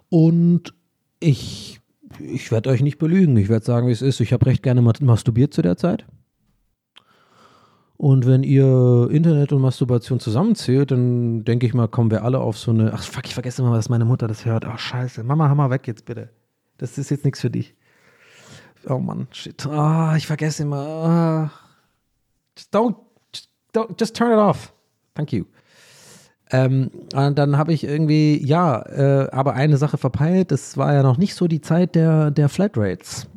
Und 0.09 0.73
ich, 1.19 1.81
ich 2.19 2.51
werde 2.51 2.69
euch 2.69 2.81
nicht 2.81 2.97
belügen. 2.99 3.35
Ich 3.35 3.49
werde 3.49 3.65
sagen, 3.65 3.87
wie 3.87 3.91
es 3.91 4.01
ist. 4.01 4.21
Ich 4.21 4.31
habe 4.31 4.45
recht 4.45 4.63
gerne 4.63 4.81
masturbiert 4.81 5.53
zu 5.53 5.61
der 5.61 5.75
Zeit. 5.75 6.05
Und 8.01 8.25
wenn 8.25 8.41
ihr 8.41 9.09
Internet 9.11 9.53
und 9.53 9.61
Masturbation 9.61 10.19
zusammenzählt, 10.19 10.89
dann 10.89 11.43
denke 11.43 11.67
ich 11.67 11.75
mal, 11.75 11.87
kommen 11.87 12.09
wir 12.09 12.23
alle 12.23 12.39
auf 12.39 12.57
so 12.57 12.71
eine. 12.71 12.91
Ach 12.95 13.03
fuck, 13.03 13.27
ich 13.27 13.35
vergesse 13.35 13.61
immer, 13.61 13.75
dass 13.75 13.89
meine 13.89 14.05
Mutter 14.05 14.27
das 14.27 14.43
hört. 14.43 14.65
Ach 14.65 14.79
scheiße. 14.79 15.23
Mama, 15.23 15.53
mal 15.53 15.69
weg 15.69 15.85
jetzt 15.85 16.05
bitte. 16.05 16.29
Das 16.79 16.97
ist 16.97 17.11
jetzt 17.11 17.25
nichts 17.25 17.41
für 17.41 17.51
dich. 17.51 17.75
Oh 18.89 18.97
Mann, 18.97 19.27
shit. 19.29 19.67
Ah, 19.67 20.15
ich 20.17 20.25
vergesse 20.25 20.63
immer. 20.63 20.79
Ah. 20.79 21.51
Just 22.57 22.73
don't, 22.73 22.95
just 23.35 23.49
don't, 23.71 23.99
just 23.99 24.15
turn 24.15 24.31
it 24.31 24.39
off. 24.39 24.73
Thank 25.13 25.31
you. 25.31 25.45
Ähm, 26.49 26.89
und 27.13 27.37
dann 27.37 27.55
habe 27.55 27.71
ich 27.71 27.83
irgendwie, 27.83 28.43
ja, 28.43 28.81
äh, 28.81 29.29
aber 29.29 29.53
eine 29.53 29.77
Sache 29.77 29.99
verpeilt. 29.99 30.51
Es 30.51 30.75
war 30.75 30.91
ja 30.91 31.03
noch 31.03 31.17
nicht 31.17 31.35
so 31.35 31.47
die 31.47 31.61
Zeit 31.61 31.93
der, 31.93 32.31
der 32.31 32.49
Flatrates. 32.49 33.27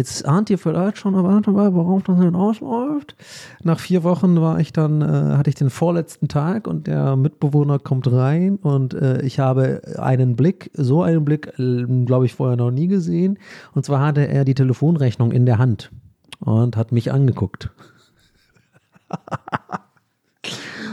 Jetzt 0.00 0.24
ahnt 0.24 0.48
ihr 0.48 0.56
vielleicht 0.56 0.96
schon, 0.96 1.12
mal, 1.12 1.74
worauf 1.74 2.02
das 2.04 2.18
denn 2.18 2.34
ausläuft. 2.34 3.14
Nach 3.62 3.78
vier 3.78 4.02
Wochen 4.02 4.40
war 4.40 4.58
ich 4.58 4.72
dann, 4.72 5.02
äh, 5.02 5.36
hatte 5.36 5.50
ich 5.50 5.56
den 5.56 5.68
vorletzten 5.68 6.26
Tag 6.26 6.66
und 6.66 6.86
der 6.86 7.16
Mitbewohner 7.16 7.78
kommt 7.78 8.10
rein 8.10 8.56
und 8.56 8.94
äh, 8.94 9.20
ich 9.20 9.38
habe 9.38 9.82
einen 9.98 10.36
Blick, 10.36 10.70
so 10.72 11.02
einen 11.02 11.26
Blick, 11.26 11.52
äh, 11.58 11.84
glaube 12.06 12.24
ich, 12.24 12.32
vorher 12.32 12.56
noch 12.56 12.70
nie 12.70 12.86
gesehen. 12.86 13.38
Und 13.74 13.84
zwar 13.84 14.00
hatte 14.00 14.26
er 14.26 14.46
die 14.46 14.54
Telefonrechnung 14.54 15.32
in 15.32 15.44
der 15.44 15.58
Hand 15.58 15.90
und 16.38 16.78
hat 16.78 16.92
mich 16.92 17.12
angeguckt. 17.12 17.68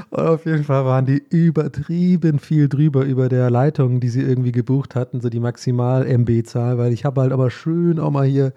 Und 0.09 0.19
auf 0.19 0.45
jeden 0.45 0.65
Fall 0.65 0.83
waren 0.83 1.05
die 1.05 1.23
übertrieben 1.29 2.39
viel 2.39 2.67
drüber 2.67 3.05
über 3.05 3.29
der 3.29 3.49
Leitung, 3.49 4.01
die 4.01 4.09
sie 4.09 4.21
irgendwie 4.21 4.51
gebucht 4.51 4.95
hatten, 4.95 5.21
so 5.21 5.29
die 5.29 5.39
Maximal-MB-Zahl, 5.39 6.77
weil 6.77 6.91
ich 6.91 7.05
habe 7.05 7.21
halt 7.21 7.31
aber 7.31 7.49
schön 7.49 7.99
auch 7.99 8.11
mal 8.11 8.25
hier 8.25 8.51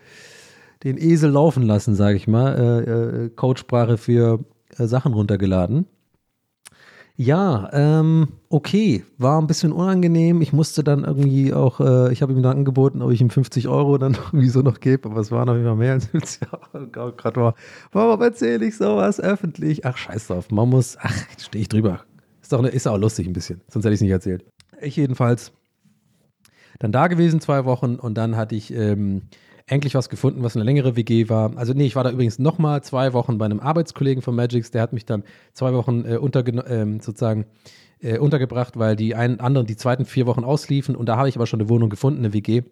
den 0.85 0.97
Esel 0.99 1.31
laufen 1.31 1.63
lassen, 1.63 1.95
sage 1.95 2.17
ich 2.17 2.27
mal, 2.27 2.55
äh, 2.55 3.25
äh, 3.25 3.29
Codesprache 3.31 3.99
für 3.99 4.41
äh, 4.79 4.87
Sachen 4.87 5.13
runtergeladen. 5.13 5.87
Ja, 7.23 7.69
ähm, 7.75 8.29
okay, 8.49 9.05
war 9.19 9.39
ein 9.39 9.47
bisschen 9.47 9.73
unangenehm. 9.73 10.41
Ich 10.41 10.55
musste 10.55 10.83
dann 10.83 11.05
irgendwie 11.05 11.53
auch, 11.53 11.79
äh, 11.81 12.11
ich 12.15 12.23
habe 12.23 12.33
ihm 12.33 12.43
dann 12.43 12.57
angeboten, 12.57 13.03
ob 13.03 13.11
ich 13.11 13.21
ihm 13.21 13.29
50 13.29 13.69
Euro 13.69 13.99
dann 13.99 14.15
irgendwie 14.33 14.49
so 14.49 14.63
noch 14.63 14.81
gebe, 14.81 15.11
aber 15.11 15.21
es 15.21 15.31
waren 15.31 15.51
auf 15.51 15.57
jeden 15.57 15.67
Fall 15.67 15.77
mehr 15.77 15.93
als 15.93 16.07
50 16.07 16.49
Euro. 16.51 16.87
Gerade 16.91 17.41
war, 17.41 17.55
warum 17.93 18.23
erzähle 18.23 18.65
ich 18.65 18.79
sowas 18.79 19.21
öffentlich? 19.21 19.85
Ach, 19.85 19.99
scheiß 19.99 20.29
drauf, 20.29 20.51
man 20.51 20.71
muss, 20.71 20.97
ach, 20.99 21.15
stehe 21.39 21.61
ich 21.61 21.69
drüber. 21.69 22.01
Ist 22.41 22.55
auch, 22.55 22.65
ist 22.65 22.89
auch 22.89 22.97
lustig 22.97 23.27
ein 23.27 23.35
bisschen, 23.35 23.61
sonst 23.69 23.85
hätte 23.85 23.93
ich 23.93 23.99
es 23.99 24.03
nicht 24.03 24.13
erzählt. 24.13 24.47
Ich 24.81 24.97
jedenfalls 24.97 25.53
dann 26.79 26.91
da 26.91 27.09
gewesen 27.09 27.41
zwei 27.41 27.67
Wochen 27.67 27.97
und 27.97 28.15
dann 28.15 28.35
hatte 28.35 28.55
ich 28.55 28.73
ähm, 28.73 29.25
endlich 29.71 29.95
was 29.95 30.09
gefunden, 30.09 30.43
was 30.43 30.57
eine 30.57 30.65
längere 30.65 30.97
WG 30.97 31.29
war. 31.29 31.57
Also 31.57 31.73
nee, 31.73 31.87
ich 31.87 31.97
war 31.97 32.05
da 32.05 32.11
übrigens 32.11 32.39
nochmal 32.39 32.83
zwei 32.83 33.13
Wochen 33.13 33.39
bei 33.39 33.45
einem 33.45 33.61
Arbeitskollegen 33.61 34.23
von 34.23 34.35
Magix, 34.35 34.71
der 34.71 34.83
hat 34.83 34.93
mich 34.93 35.07
dann 35.07 35.23
zwei 35.53 35.73
Wochen 35.73 36.05
äh, 36.05 36.17
äh, 36.17 37.01
sozusagen 37.01 37.47
äh, 38.01 38.19
untergebracht, 38.19 38.79
weil 38.79 38.97
die 38.97 39.15
einen 39.15 39.41
anderen 39.41 39.67
die 39.67 39.77
zweiten 39.77 40.05
vier 40.05 40.27
Wochen 40.27 40.45
ausliefen 40.45 40.97
und 40.97 41.09
da 41.09 41.17
habe 41.17 41.29
ich 41.29 41.37
aber 41.37 41.47
schon 41.47 41.61
eine 41.61 41.69
Wohnung 41.69 41.89
gefunden, 41.89 42.21
eine 42.21 42.33
WG 42.33 42.63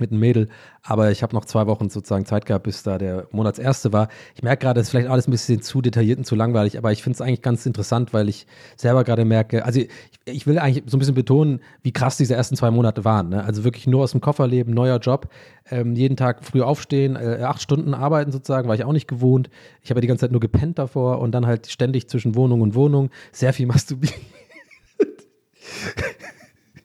mit 0.00 0.10
einem 0.10 0.20
Mädel. 0.20 0.48
Aber 0.82 1.10
ich 1.10 1.22
habe 1.22 1.34
noch 1.34 1.44
zwei 1.44 1.66
Wochen 1.66 1.90
sozusagen 1.90 2.24
Zeit 2.24 2.46
gehabt, 2.46 2.64
bis 2.64 2.82
da 2.82 2.98
der 2.98 3.26
Monatserste 3.30 3.92
war. 3.92 4.08
Ich 4.34 4.42
merke 4.42 4.62
gerade, 4.62 4.78
das 4.78 4.86
ist 4.86 4.90
vielleicht 4.90 5.08
alles 5.08 5.28
ein 5.28 5.30
bisschen 5.30 5.62
zu 5.62 5.82
detailliert 5.82 6.18
und 6.18 6.24
zu 6.24 6.34
langweilig, 6.34 6.78
aber 6.78 6.92
ich 6.92 7.02
finde 7.02 7.16
es 7.16 7.20
eigentlich 7.20 7.42
ganz 7.42 7.66
interessant, 7.66 8.12
weil 8.12 8.28
ich 8.28 8.46
selber 8.76 9.04
gerade 9.04 9.24
merke, 9.24 9.64
also 9.64 9.80
ich, 9.80 9.88
ich, 10.24 10.46
will 10.46 10.58
eigentlich 10.58 10.84
so 10.86 10.96
ein 10.96 11.00
bisschen 11.00 11.14
betonen, 11.14 11.60
wie 11.82 11.92
krass 11.92 12.16
diese 12.16 12.34
ersten 12.34 12.56
zwei 12.56 12.70
Monate 12.70 13.04
waren. 13.04 13.28
Ne? 13.28 13.44
Also 13.44 13.64
wirklich 13.64 13.86
nur 13.86 14.02
aus 14.02 14.12
dem 14.12 14.20
Koffer 14.20 14.46
leben, 14.46 14.72
neuer 14.72 14.98
Job, 14.98 15.28
ähm, 15.70 15.94
jeden 15.94 16.16
Tag 16.16 16.44
früh 16.44 16.62
aufstehen, 16.62 17.16
äh, 17.16 17.42
acht 17.42 17.60
Stunden 17.62 17.94
arbeiten 17.94 18.32
sozusagen, 18.32 18.68
war 18.68 18.74
ich 18.74 18.84
auch 18.84 18.92
nicht 18.92 19.08
gewohnt. 19.08 19.50
Ich 19.82 19.90
habe 19.90 19.98
ja 19.98 20.02
die 20.02 20.08
ganze 20.08 20.22
Zeit 20.22 20.32
nur 20.32 20.40
gepennt 20.40 20.78
davor 20.78 21.20
und 21.20 21.32
dann 21.32 21.46
halt 21.46 21.66
ständig 21.66 22.08
zwischen 22.08 22.34
Wohnung 22.34 22.60
und 22.60 22.74
Wohnung 22.74 23.10
sehr 23.32 23.52
viel 23.52 23.66
masturbiert. 23.68 24.14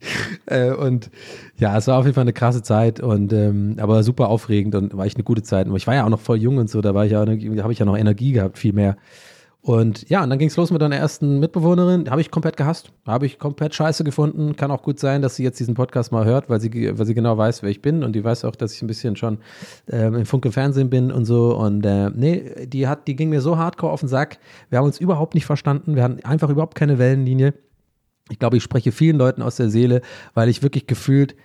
äh, 0.45 0.71
und 0.71 1.09
ja, 1.57 1.77
es 1.77 1.87
war 1.87 1.97
auf 1.97 2.05
jeden 2.05 2.15
Fall 2.15 2.23
eine 2.23 2.33
krasse 2.33 2.61
Zeit 2.61 2.99
und 2.99 3.33
ähm, 3.33 3.77
aber 3.79 4.03
super 4.03 4.29
aufregend 4.29 4.75
und 4.75 4.95
war 4.95 5.05
echt 5.05 5.17
eine 5.17 5.23
gute 5.23 5.43
Zeit. 5.43 5.67
Und 5.67 5.75
ich 5.75 5.87
war 5.87 5.95
ja 5.95 6.05
auch 6.05 6.09
noch 6.09 6.19
voll 6.19 6.37
jung 6.37 6.57
und 6.57 6.69
so, 6.69 6.81
da 6.81 6.93
war 6.93 7.05
ich 7.05 7.11
ja, 7.11 7.19
habe 7.19 7.73
ich 7.73 7.79
ja 7.79 7.85
noch 7.85 7.97
Energie 7.97 8.31
gehabt, 8.31 8.57
viel 8.57 8.73
mehr. 8.73 8.97
Und 9.63 10.09
ja, 10.09 10.21
und 10.21 10.29
dann 10.29 10.39
ging 10.39 10.49
es 10.49 10.57
los 10.57 10.71
mit 10.71 10.81
deiner 10.81 10.97
ersten 10.97 11.39
Mitbewohnerin. 11.39 12.09
Habe 12.09 12.19
ich 12.19 12.31
komplett 12.31 12.57
gehasst. 12.57 12.91
Habe 13.07 13.25
ich 13.25 13.39
komplett 13.39 13.73
scheiße 13.73 14.03
gefunden. 14.03 14.57
Kann 14.57 14.71
auch 14.71 14.83
gut 14.83 14.99
sein, 14.99 15.21
dass 15.21 15.37
sie 15.37 15.43
jetzt 15.43 15.57
diesen 15.57 15.73
Podcast 15.73 16.11
mal 16.11 16.25
hört, 16.25 16.49
weil 16.49 16.59
sie, 16.59 16.69
weil 16.97 17.05
sie 17.05 17.13
genau 17.13 17.37
weiß, 17.37 17.63
wer 17.63 17.69
ich 17.69 17.81
bin. 17.81 18.03
Und 18.03 18.11
die 18.11 18.25
weiß 18.25 18.43
auch, 18.43 18.57
dass 18.57 18.73
ich 18.73 18.81
ein 18.81 18.87
bisschen 18.87 19.15
schon 19.15 19.37
ähm, 19.89 20.15
im 20.15 20.25
Funke 20.25 20.51
Fernsehen 20.51 20.89
bin 20.89 21.13
und 21.13 21.23
so. 21.23 21.55
Und 21.55 21.85
äh, 21.85 22.09
nee, 22.09 22.65
die 22.67 22.89
hat, 22.89 23.07
die 23.07 23.15
ging 23.15 23.29
mir 23.29 23.39
so 23.39 23.57
hardcore 23.57 23.93
auf 23.93 24.01
den 24.01 24.09
Sack. 24.09 24.37
Wir 24.69 24.79
haben 24.79 24.85
uns 24.85 24.99
überhaupt 24.99 25.33
nicht 25.33 25.45
verstanden. 25.45 25.95
Wir 25.95 26.03
hatten 26.03 26.19
einfach 26.25 26.49
überhaupt 26.49 26.75
keine 26.75 26.99
Wellenlinie. 26.99 27.53
Ich 28.29 28.39
glaube, 28.39 28.57
ich 28.57 28.63
spreche 28.63 28.91
vielen 28.91 29.17
Leuten 29.17 29.41
aus 29.41 29.57
der 29.57 29.69
Seele, 29.69 30.01
weil 30.33 30.49
ich 30.49 30.63
wirklich 30.63 30.87
gefühlt 30.87 31.35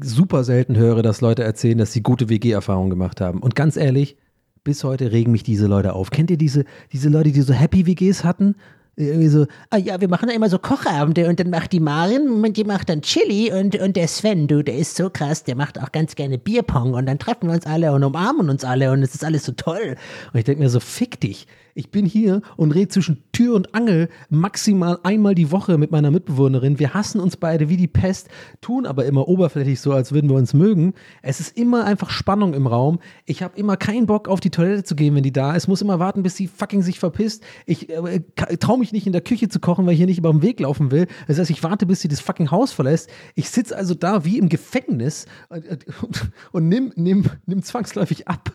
super 0.00 0.44
selten 0.44 0.76
höre, 0.76 1.02
dass 1.02 1.20
Leute 1.20 1.42
erzählen, 1.42 1.78
dass 1.78 1.92
sie 1.92 2.02
gute 2.02 2.28
WG-Erfahrungen 2.28 2.90
gemacht 2.90 3.20
haben. 3.20 3.40
Und 3.40 3.54
ganz 3.54 3.76
ehrlich, 3.76 4.16
bis 4.62 4.84
heute 4.84 5.12
regen 5.12 5.32
mich 5.32 5.42
diese 5.42 5.66
Leute 5.66 5.94
auf. 5.94 6.10
Kennt 6.10 6.30
ihr 6.30 6.36
diese, 6.36 6.64
diese 6.92 7.08
Leute, 7.08 7.32
die 7.32 7.40
so 7.40 7.54
Happy 7.54 7.86
WGs 7.86 8.24
hatten? 8.24 8.54
irgendwie 8.96 9.28
so, 9.28 9.46
ah 9.70 9.76
ja, 9.76 10.00
wir 10.00 10.08
machen 10.08 10.28
da 10.28 10.34
immer 10.34 10.48
so 10.48 10.58
Kochabende 10.58 11.28
und 11.28 11.40
dann 11.40 11.50
macht 11.50 11.72
die 11.72 11.80
Marin, 11.80 12.28
und 12.44 12.56
die 12.56 12.64
macht 12.64 12.88
dann 12.88 13.02
Chili 13.02 13.52
und, 13.52 13.76
und 13.76 13.96
der 13.96 14.08
Sven, 14.08 14.46
du, 14.46 14.62
der 14.62 14.76
ist 14.76 14.96
so 14.96 15.10
krass, 15.10 15.44
der 15.44 15.56
macht 15.56 15.80
auch 15.80 15.92
ganz 15.92 16.14
gerne 16.14 16.38
Bierpong 16.38 16.94
und 16.94 17.06
dann 17.06 17.18
treffen 17.18 17.48
wir 17.48 17.54
uns 17.54 17.66
alle 17.66 17.92
und 17.92 18.04
umarmen 18.04 18.50
uns 18.50 18.64
alle 18.64 18.92
und 18.92 19.02
es 19.02 19.14
ist 19.14 19.24
alles 19.24 19.44
so 19.44 19.52
toll. 19.52 19.96
Und 20.32 20.38
ich 20.38 20.44
denke 20.44 20.62
mir 20.62 20.70
so, 20.70 20.80
fick 20.80 21.20
dich. 21.20 21.46
Ich 21.74 21.90
bin 21.90 22.06
hier 22.06 22.42
und 22.56 22.72
rede 22.72 22.88
zwischen 22.88 23.22
Tür 23.32 23.54
und 23.54 23.74
Angel 23.74 24.08
maximal 24.28 24.98
einmal 25.02 25.34
die 25.34 25.50
Woche 25.50 25.78
mit 25.78 25.90
meiner 25.90 26.10
Mitbewohnerin. 26.10 26.78
Wir 26.78 26.94
hassen 26.94 27.20
uns 27.20 27.36
beide 27.36 27.68
wie 27.68 27.76
die 27.76 27.88
Pest, 27.88 28.28
tun 28.60 28.86
aber 28.86 29.04
immer 29.06 29.28
oberflächlich 29.28 29.80
so, 29.80 29.92
als 29.92 30.12
würden 30.12 30.30
wir 30.30 30.36
uns 30.36 30.54
mögen. 30.54 30.94
Es 31.22 31.40
ist 31.40 31.56
immer 31.56 31.84
einfach 31.84 32.10
Spannung 32.10 32.54
im 32.54 32.66
Raum. 32.66 33.00
Ich 33.24 33.42
habe 33.42 33.58
immer 33.58 33.76
keinen 33.76 34.06
Bock, 34.06 34.28
auf 34.28 34.40
die 34.40 34.50
Toilette 34.50 34.84
zu 34.84 34.96
gehen, 34.96 35.14
wenn 35.14 35.22
die 35.22 35.32
da 35.32 35.54
ist. 35.54 35.68
Muss 35.68 35.82
immer 35.82 35.98
warten, 35.98 36.22
bis 36.22 36.36
sie 36.36 36.46
fucking 36.46 36.82
sich 36.82 36.98
verpisst. 36.98 37.42
Ich 37.66 37.88
äh, 37.88 38.20
traue 38.58 38.78
mich 38.78 38.92
nicht 38.92 39.06
in 39.06 39.12
der 39.12 39.22
Küche 39.22 39.48
zu 39.48 39.60
kochen, 39.60 39.86
weil 39.86 39.92
ich 39.92 39.98
hier 39.98 40.06
nicht 40.06 40.18
über 40.18 40.30
den 40.30 40.42
Weg 40.42 40.60
laufen 40.60 40.90
will. 40.90 41.06
Das 41.28 41.38
heißt, 41.38 41.50
ich 41.50 41.62
warte, 41.62 41.86
bis 41.86 42.00
sie 42.00 42.08
das 42.08 42.20
fucking 42.20 42.50
Haus 42.50 42.72
verlässt. 42.72 43.10
Ich 43.34 43.50
sitze 43.50 43.76
also 43.76 43.94
da 43.94 44.24
wie 44.24 44.38
im 44.38 44.48
Gefängnis 44.48 45.26
und, 45.48 45.64
und, 46.02 46.30
und 46.52 46.68
nimm, 46.68 46.92
nimm, 46.96 47.24
nimm 47.46 47.62
zwangsläufig 47.62 48.28
ab 48.28 48.52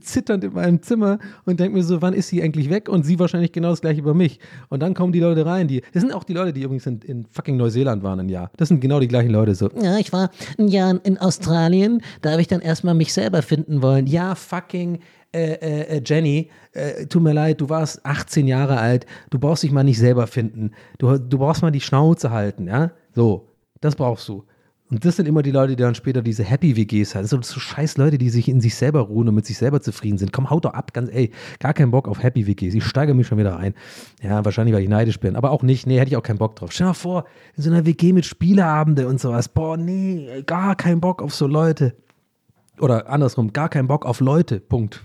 zitternd 0.00 0.44
in 0.44 0.52
meinem 0.52 0.82
Zimmer 0.82 1.18
und 1.44 1.60
denke 1.60 1.76
mir 1.76 1.84
so, 1.84 2.02
wann 2.02 2.14
ist 2.14 2.28
sie 2.28 2.42
eigentlich 2.42 2.70
weg? 2.70 2.88
Und 2.88 3.04
sie 3.04 3.18
wahrscheinlich 3.18 3.52
genau 3.52 3.70
das 3.70 3.80
gleiche 3.80 4.00
über 4.00 4.14
mich. 4.14 4.38
Und 4.68 4.80
dann 4.80 4.94
kommen 4.94 5.12
die 5.12 5.20
Leute 5.20 5.46
rein, 5.46 5.68
die, 5.68 5.82
das 5.92 6.02
sind 6.02 6.12
auch 6.12 6.24
die 6.24 6.34
Leute, 6.34 6.52
die 6.52 6.62
übrigens 6.62 6.86
in, 6.86 7.00
in 7.00 7.26
fucking 7.30 7.56
Neuseeland 7.56 8.02
waren 8.02 8.20
ein 8.20 8.28
Jahr. 8.28 8.50
Das 8.56 8.68
sind 8.68 8.80
genau 8.80 9.00
die 9.00 9.08
gleichen 9.08 9.30
Leute 9.30 9.54
so. 9.54 9.70
Ja, 9.80 9.98
ich 9.98 10.12
war 10.12 10.30
ein 10.58 10.68
Jahr 10.68 11.00
in 11.04 11.18
Australien, 11.18 12.02
da 12.20 12.32
habe 12.32 12.40
ich 12.40 12.48
dann 12.48 12.60
erstmal 12.60 12.94
mich 12.94 13.12
selber 13.12 13.42
finden 13.42 13.82
wollen. 13.82 14.06
Ja, 14.06 14.34
fucking 14.34 15.00
äh, 15.34 15.52
äh, 15.54 15.96
äh 15.96 16.02
Jenny, 16.04 16.50
äh, 16.72 17.06
tut 17.06 17.22
mir 17.22 17.32
leid, 17.32 17.60
du 17.60 17.68
warst 17.68 18.04
18 18.04 18.46
Jahre 18.46 18.78
alt, 18.78 19.06
du 19.30 19.38
brauchst 19.38 19.62
dich 19.62 19.72
mal 19.72 19.84
nicht 19.84 19.98
selber 19.98 20.26
finden. 20.26 20.72
Du, 20.98 21.18
du 21.18 21.38
brauchst 21.38 21.62
mal 21.62 21.70
die 21.70 21.80
Schnauze 21.80 22.30
halten, 22.30 22.66
ja? 22.66 22.92
So, 23.14 23.48
das 23.80 23.96
brauchst 23.96 24.28
du. 24.28 24.44
Und 24.92 25.06
das 25.06 25.16
sind 25.16 25.26
immer 25.26 25.40
die 25.40 25.52
Leute, 25.52 25.74
die 25.74 25.82
dann 25.82 25.94
später 25.94 26.20
diese 26.20 26.44
Happy-WGs 26.44 27.14
haben. 27.14 27.22
Das 27.22 27.30
sind 27.30 27.46
so 27.46 27.58
scheiß 27.58 27.96
Leute, 27.96 28.18
die 28.18 28.28
sich 28.28 28.46
in 28.46 28.60
sich 28.60 28.74
selber 28.74 29.00
ruhen 29.00 29.26
und 29.26 29.34
mit 29.34 29.46
sich 29.46 29.56
selber 29.56 29.80
zufrieden 29.80 30.18
sind. 30.18 30.34
Komm, 30.34 30.50
haut 30.50 30.66
doch 30.66 30.74
ab, 30.74 30.92
ganz, 30.92 31.08
ey, 31.10 31.30
gar 31.60 31.72
keinen 31.72 31.90
Bock 31.90 32.06
auf 32.06 32.22
Happy-WGs. 32.22 32.74
Ich 32.74 32.84
steige 32.84 33.14
mich 33.14 33.26
schon 33.26 33.38
wieder 33.38 33.56
ein. 33.56 33.72
Ja, 34.20 34.44
wahrscheinlich, 34.44 34.74
weil 34.74 34.82
ich 34.82 34.90
neidisch 34.90 35.18
bin. 35.18 35.34
Aber 35.34 35.50
auch 35.50 35.62
nicht. 35.62 35.86
Nee, 35.86 35.98
hätte 35.98 36.10
ich 36.10 36.16
auch 36.18 36.22
keinen 36.22 36.36
Bock 36.36 36.56
drauf. 36.56 36.72
Stell 36.72 36.84
dir 36.84 36.90
mal 36.90 36.94
vor, 36.94 37.24
in 37.56 37.62
so 37.62 37.70
einer 37.70 37.86
WG 37.86 38.12
mit 38.12 38.26
Spieleabende 38.26 39.08
und 39.08 39.18
sowas. 39.18 39.48
Boah, 39.48 39.78
nee, 39.78 40.42
gar 40.44 40.76
keinen 40.76 41.00
Bock 41.00 41.22
auf 41.22 41.34
so 41.34 41.46
Leute. 41.46 41.94
Oder 42.78 43.08
andersrum, 43.08 43.54
gar 43.54 43.70
keinen 43.70 43.88
Bock 43.88 44.04
auf 44.04 44.20
Leute. 44.20 44.60
Punkt. 44.60 45.02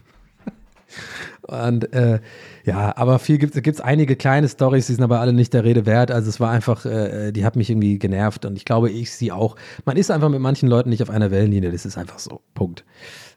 Und 1.47 1.93
äh, 1.93 2.19
ja, 2.65 2.95
aber 2.97 3.19
viel 3.19 3.37
gibt 3.37 3.55
es 3.55 3.81
einige 3.81 4.15
kleine 4.15 4.47
Stories, 4.49 4.87
die 4.87 4.93
sind 4.93 5.03
aber 5.03 5.19
alle 5.19 5.33
nicht 5.33 5.53
der 5.53 5.63
Rede 5.63 5.85
wert. 5.85 6.11
Also 6.11 6.29
es 6.29 6.39
war 6.39 6.51
einfach, 6.51 6.85
äh, 6.85 7.31
die 7.31 7.45
hat 7.45 7.55
mich 7.55 7.69
irgendwie 7.69 7.97
genervt 7.99 8.45
und 8.45 8.57
ich 8.57 8.65
glaube, 8.65 8.89
ich 8.89 9.11
sie 9.11 9.31
auch. 9.31 9.55
Man 9.85 9.97
ist 9.97 10.11
einfach 10.11 10.29
mit 10.29 10.41
manchen 10.41 10.67
Leuten 10.67 10.89
nicht 10.89 11.01
auf 11.01 11.09
einer 11.09 11.31
Wellenlinie, 11.31 11.71
das 11.71 11.85
ist 11.85 11.97
einfach 11.97 12.19
so. 12.19 12.41
Punkt. 12.53 12.83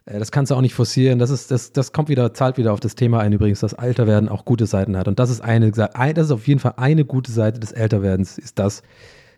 Äh, 0.05 0.19
das 0.19 0.31
kannst 0.31 0.51
du 0.51 0.55
auch 0.55 0.61
nicht 0.61 0.73
forcieren. 0.73 1.19
Das 1.19 1.29
ist, 1.29 1.51
das, 1.51 1.71
das 1.71 1.93
kommt 1.93 2.09
wieder, 2.09 2.33
zahlt 2.33 2.57
wieder 2.57 2.73
auf 2.73 2.79
das 2.79 2.95
Thema 2.95 3.19
ein 3.19 3.33
übrigens, 3.33 3.59
dass 3.59 3.73
Alterwerden 3.73 4.29
auch 4.29 4.45
gute 4.45 4.65
Seiten 4.65 4.97
hat. 4.97 5.07
Und 5.07 5.19
das 5.19 5.29
ist 5.29 5.41
eine, 5.41 5.71
das 5.71 6.25
ist 6.25 6.31
auf 6.31 6.47
jeden 6.47 6.59
Fall 6.59 6.73
eine 6.77 7.05
gute 7.05 7.31
Seite 7.31 7.59
des 7.59 7.71
Älterwerdens, 7.71 8.37
ist 8.37 8.59
das, 8.59 8.83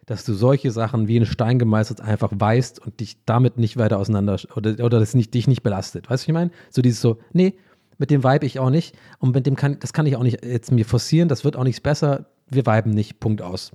dass 0.06 0.26
du 0.26 0.34
solche 0.34 0.72
Sachen 0.72 1.08
wie 1.08 1.20
ein 1.20 1.26
Stein 1.26 1.60
gemeißelt 1.60 2.02
einfach 2.02 2.32
weißt 2.34 2.80
und 2.80 3.00
dich 3.00 3.18
damit 3.26 3.58
nicht 3.58 3.78
weiter 3.78 4.00
auseinander 4.00 4.38
oder, 4.56 4.84
oder 4.84 5.00
das 5.00 5.14
nicht, 5.14 5.34
dich 5.34 5.48
nicht 5.48 5.64
belastet. 5.64 6.10
Weißt 6.10 6.24
du, 6.24 6.28
was 6.28 6.28
ich 6.28 6.34
meine? 6.34 6.52
So 6.72 6.82
dieses 6.82 7.02
so, 7.02 7.20
nee, 7.32 7.56
mit 7.98 8.10
dem 8.10 8.24
vibe 8.24 8.46
ich 8.46 8.60
auch 8.60 8.70
nicht. 8.70 8.96
Und 9.20 9.34
mit 9.34 9.46
dem 9.46 9.56
kann, 9.56 9.78
das 9.80 9.94
kann 9.94 10.06
ich 10.06 10.16
auch 10.16 10.24
nicht 10.24 10.44
jetzt 10.44 10.72
mir 10.72 10.86
forcieren. 10.86 11.30
Das 11.30 11.44
wird 11.44 11.56
auch 11.56 11.64
nichts 11.64 11.82
besser. 11.82 12.26
Wir 12.50 12.66
viben 12.66 12.92
nicht. 12.92 13.20
Punkt 13.20 13.42
aus. 13.42 13.72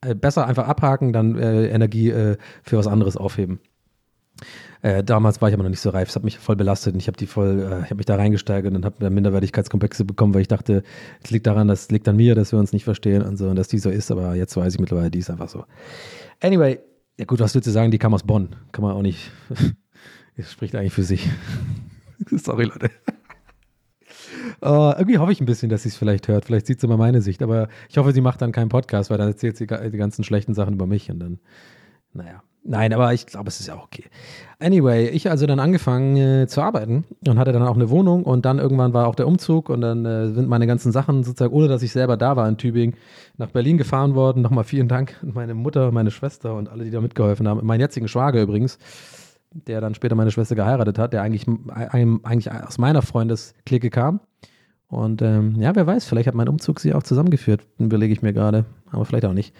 Äh, 0.00 0.14
besser 0.14 0.46
einfach 0.46 0.66
abhaken, 0.66 1.12
dann 1.12 1.38
äh, 1.38 1.68
Energie 1.68 2.10
äh, 2.10 2.36
für 2.62 2.78
was 2.78 2.86
anderes 2.86 3.16
aufheben. 3.16 3.60
Äh, 4.82 5.04
damals 5.04 5.40
war 5.40 5.48
ich 5.48 5.54
aber 5.54 5.62
noch 5.62 5.70
nicht 5.70 5.80
so 5.80 5.90
reif. 5.90 6.08
Es 6.08 6.16
hat 6.16 6.24
mich 6.24 6.38
voll 6.38 6.56
belastet 6.56 6.94
und 6.94 7.00
ich 7.00 7.06
habe 7.06 7.18
äh, 7.20 7.84
ich 7.84 7.94
mich 7.94 8.06
da 8.06 8.16
reingesteigert 8.16 8.74
und 8.74 8.84
habe 8.84 9.10
Minderwertigkeitskomplexe 9.10 10.04
bekommen, 10.04 10.34
weil 10.34 10.40
ich 10.40 10.48
dachte, 10.48 10.82
es 11.22 11.30
liegt 11.30 11.46
daran, 11.46 11.68
das 11.68 11.90
liegt 11.90 12.08
an 12.08 12.16
mir, 12.16 12.34
dass 12.34 12.50
wir 12.50 12.58
uns 12.58 12.72
nicht 12.72 12.84
verstehen 12.84 13.22
und 13.22 13.36
so 13.36 13.48
und 13.48 13.56
dass 13.56 13.68
die 13.68 13.78
so 13.78 13.90
ist. 13.90 14.10
Aber 14.10 14.34
jetzt 14.34 14.56
weiß 14.56 14.74
ich 14.74 14.80
mittlerweile, 14.80 15.10
die 15.10 15.20
ist 15.20 15.30
einfach 15.30 15.48
so. 15.48 15.64
Anyway, 16.40 16.80
ja 17.18 17.24
gut, 17.24 17.38
was 17.38 17.54
willst 17.54 17.68
du 17.68 17.70
sagen? 17.70 17.92
Die 17.92 17.98
kam 17.98 18.12
aus 18.14 18.24
Bonn. 18.24 18.56
Kann 18.72 18.82
man 18.84 18.92
auch 18.92 19.02
nicht. 19.02 19.30
Es 20.34 20.50
spricht 20.50 20.74
eigentlich 20.74 20.94
für 20.94 21.02
sich. 21.02 21.28
Sorry, 22.30 22.64
Leute. 22.64 22.90
Uh, 24.64 24.94
irgendwie 24.96 25.18
hoffe 25.18 25.32
ich 25.32 25.40
ein 25.40 25.46
bisschen, 25.46 25.70
dass 25.70 25.82
sie 25.82 25.88
es 25.88 25.96
vielleicht 25.96 26.28
hört. 26.28 26.44
Vielleicht 26.44 26.66
sieht 26.66 26.80
sie 26.80 26.86
mal 26.86 26.96
meine 26.96 27.20
Sicht. 27.20 27.42
Aber 27.42 27.68
ich 27.88 27.98
hoffe, 27.98 28.12
sie 28.12 28.20
macht 28.20 28.40
dann 28.42 28.52
keinen 28.52 28.68
Podcast, 28.68 29.10
weil 29.10 29.18
dann 29.18 29.28
erzählt 29.28 29.56
sie 29.56 29.66
die 29.66 29.98
ganzen 29.98 30.22
schlechten 30.22 30.54
Sachen 30.54 30.74
über 30.74 30.86
mich 30.86 31.10
und 31.10 31.18
dann, 31.18 31.40
naja. 32.12 32.42
Nein, 32.64 32.92
aber 32.92 33.12
ich 33.12 33.26
glaube, 33.26 33.48
es 33.48 33.58
ist 33.58 33.66
ja 33.66 33.76
okay. 33.76 34.04
Anyway, 34.60 35.08
ich 35.08 35.28
also 35.28 35.46
dann 35.46 35.58
angefangen 35.58 36.16
äh, 36.16 36.46
zu 36.46 36.60
arbeiten 36.62 37.04
und 37.26 37.36
hatte 37.36 37.50
dann 37.50 37.64
auch 37.64 37.74
eine 37.74 37.90
Wohnung 37.90 38.22
und 38.22 38.44
dann 38.44 38.60
irgendwann 38.60 38.94
war 38.94 39.08
auch 39.08 39.16
der 39.16 39.26
Umzug 39.26 39.68
und 39.68 39.80
dann 39.80 40.06
äh, 40.06 40.28
sind 40.30 40.48
meine 40.48 40.68
ganzen 40.68 40.92
Sachen 40.92 41.24
sozusagen, 41.24 41.52
ohne 41.52 41.66
dass 41.66 41.82
ich 41.82 41.90
selber 41.90 42.16
da 42.16 42.36
war 42.36 42.48
in 42.48 42.58
Tübingen, 42.58 42.96
nach 43.36 43.50
Berlin 43.50 43.78
gefahren 43.78 44.14
worden. 44.14 44.42
Nochmal 44.42 44.62
vielen 44.62 44.86
Dank 44.86 45.18
an 45.22 45.32
meine 45.34 45.54
Mutter, 45.54 45.90
meine 45.90 46.12
Schwester 46.12 46.54
und 46.54 46.68
alle, 46.68 46.84
die 46.84 46.92
da 46.92 47.00
mitgeholfen 47.00 47.48
haben. 47.48 47.66
Meinen 47.66 47.80
jetzigen 47.80 48.06
Schwager 48.06 48.40
übrigens, 48.40 48.78
der 49.50 49.80
dann 49.80 49.96
später 49.96 50.14
meine 50.14 50.30
Schwester 50.30 50.54
geheiratet 50.54 51.00
hat, 51.00 51.12
der 51.12 51.22
eigentlich, 51.22 51.48
eigentlich 51.68 52.52
aus 52.52 52.78
meiner 52.78 53.02
Freundesklicke 53.02 53.90
kam. 53.90 54.20
Und 54.92 55.22
ähm, 55.22 55.56
ja, 55.58 55.74
wer 55.74 55.86
weiß, 55.86 56.04
vielleicht 56.04 56.26
hat 56.26 56.34
mein 56.34 56.50
Umzug 56.50 56.78
sie 56.78 56.92
auch 56.92 57.02
zusammengeführt, 57.02 57.62
überlege 57.78 58.12
ich 58.12 58.20
mir 58.20 58.34
gerade, 58.34 58.66
aber 58.90 59.06
vielleicht 59.06 59.24
auch 59.24 59.32
nicht. 59.32 59.54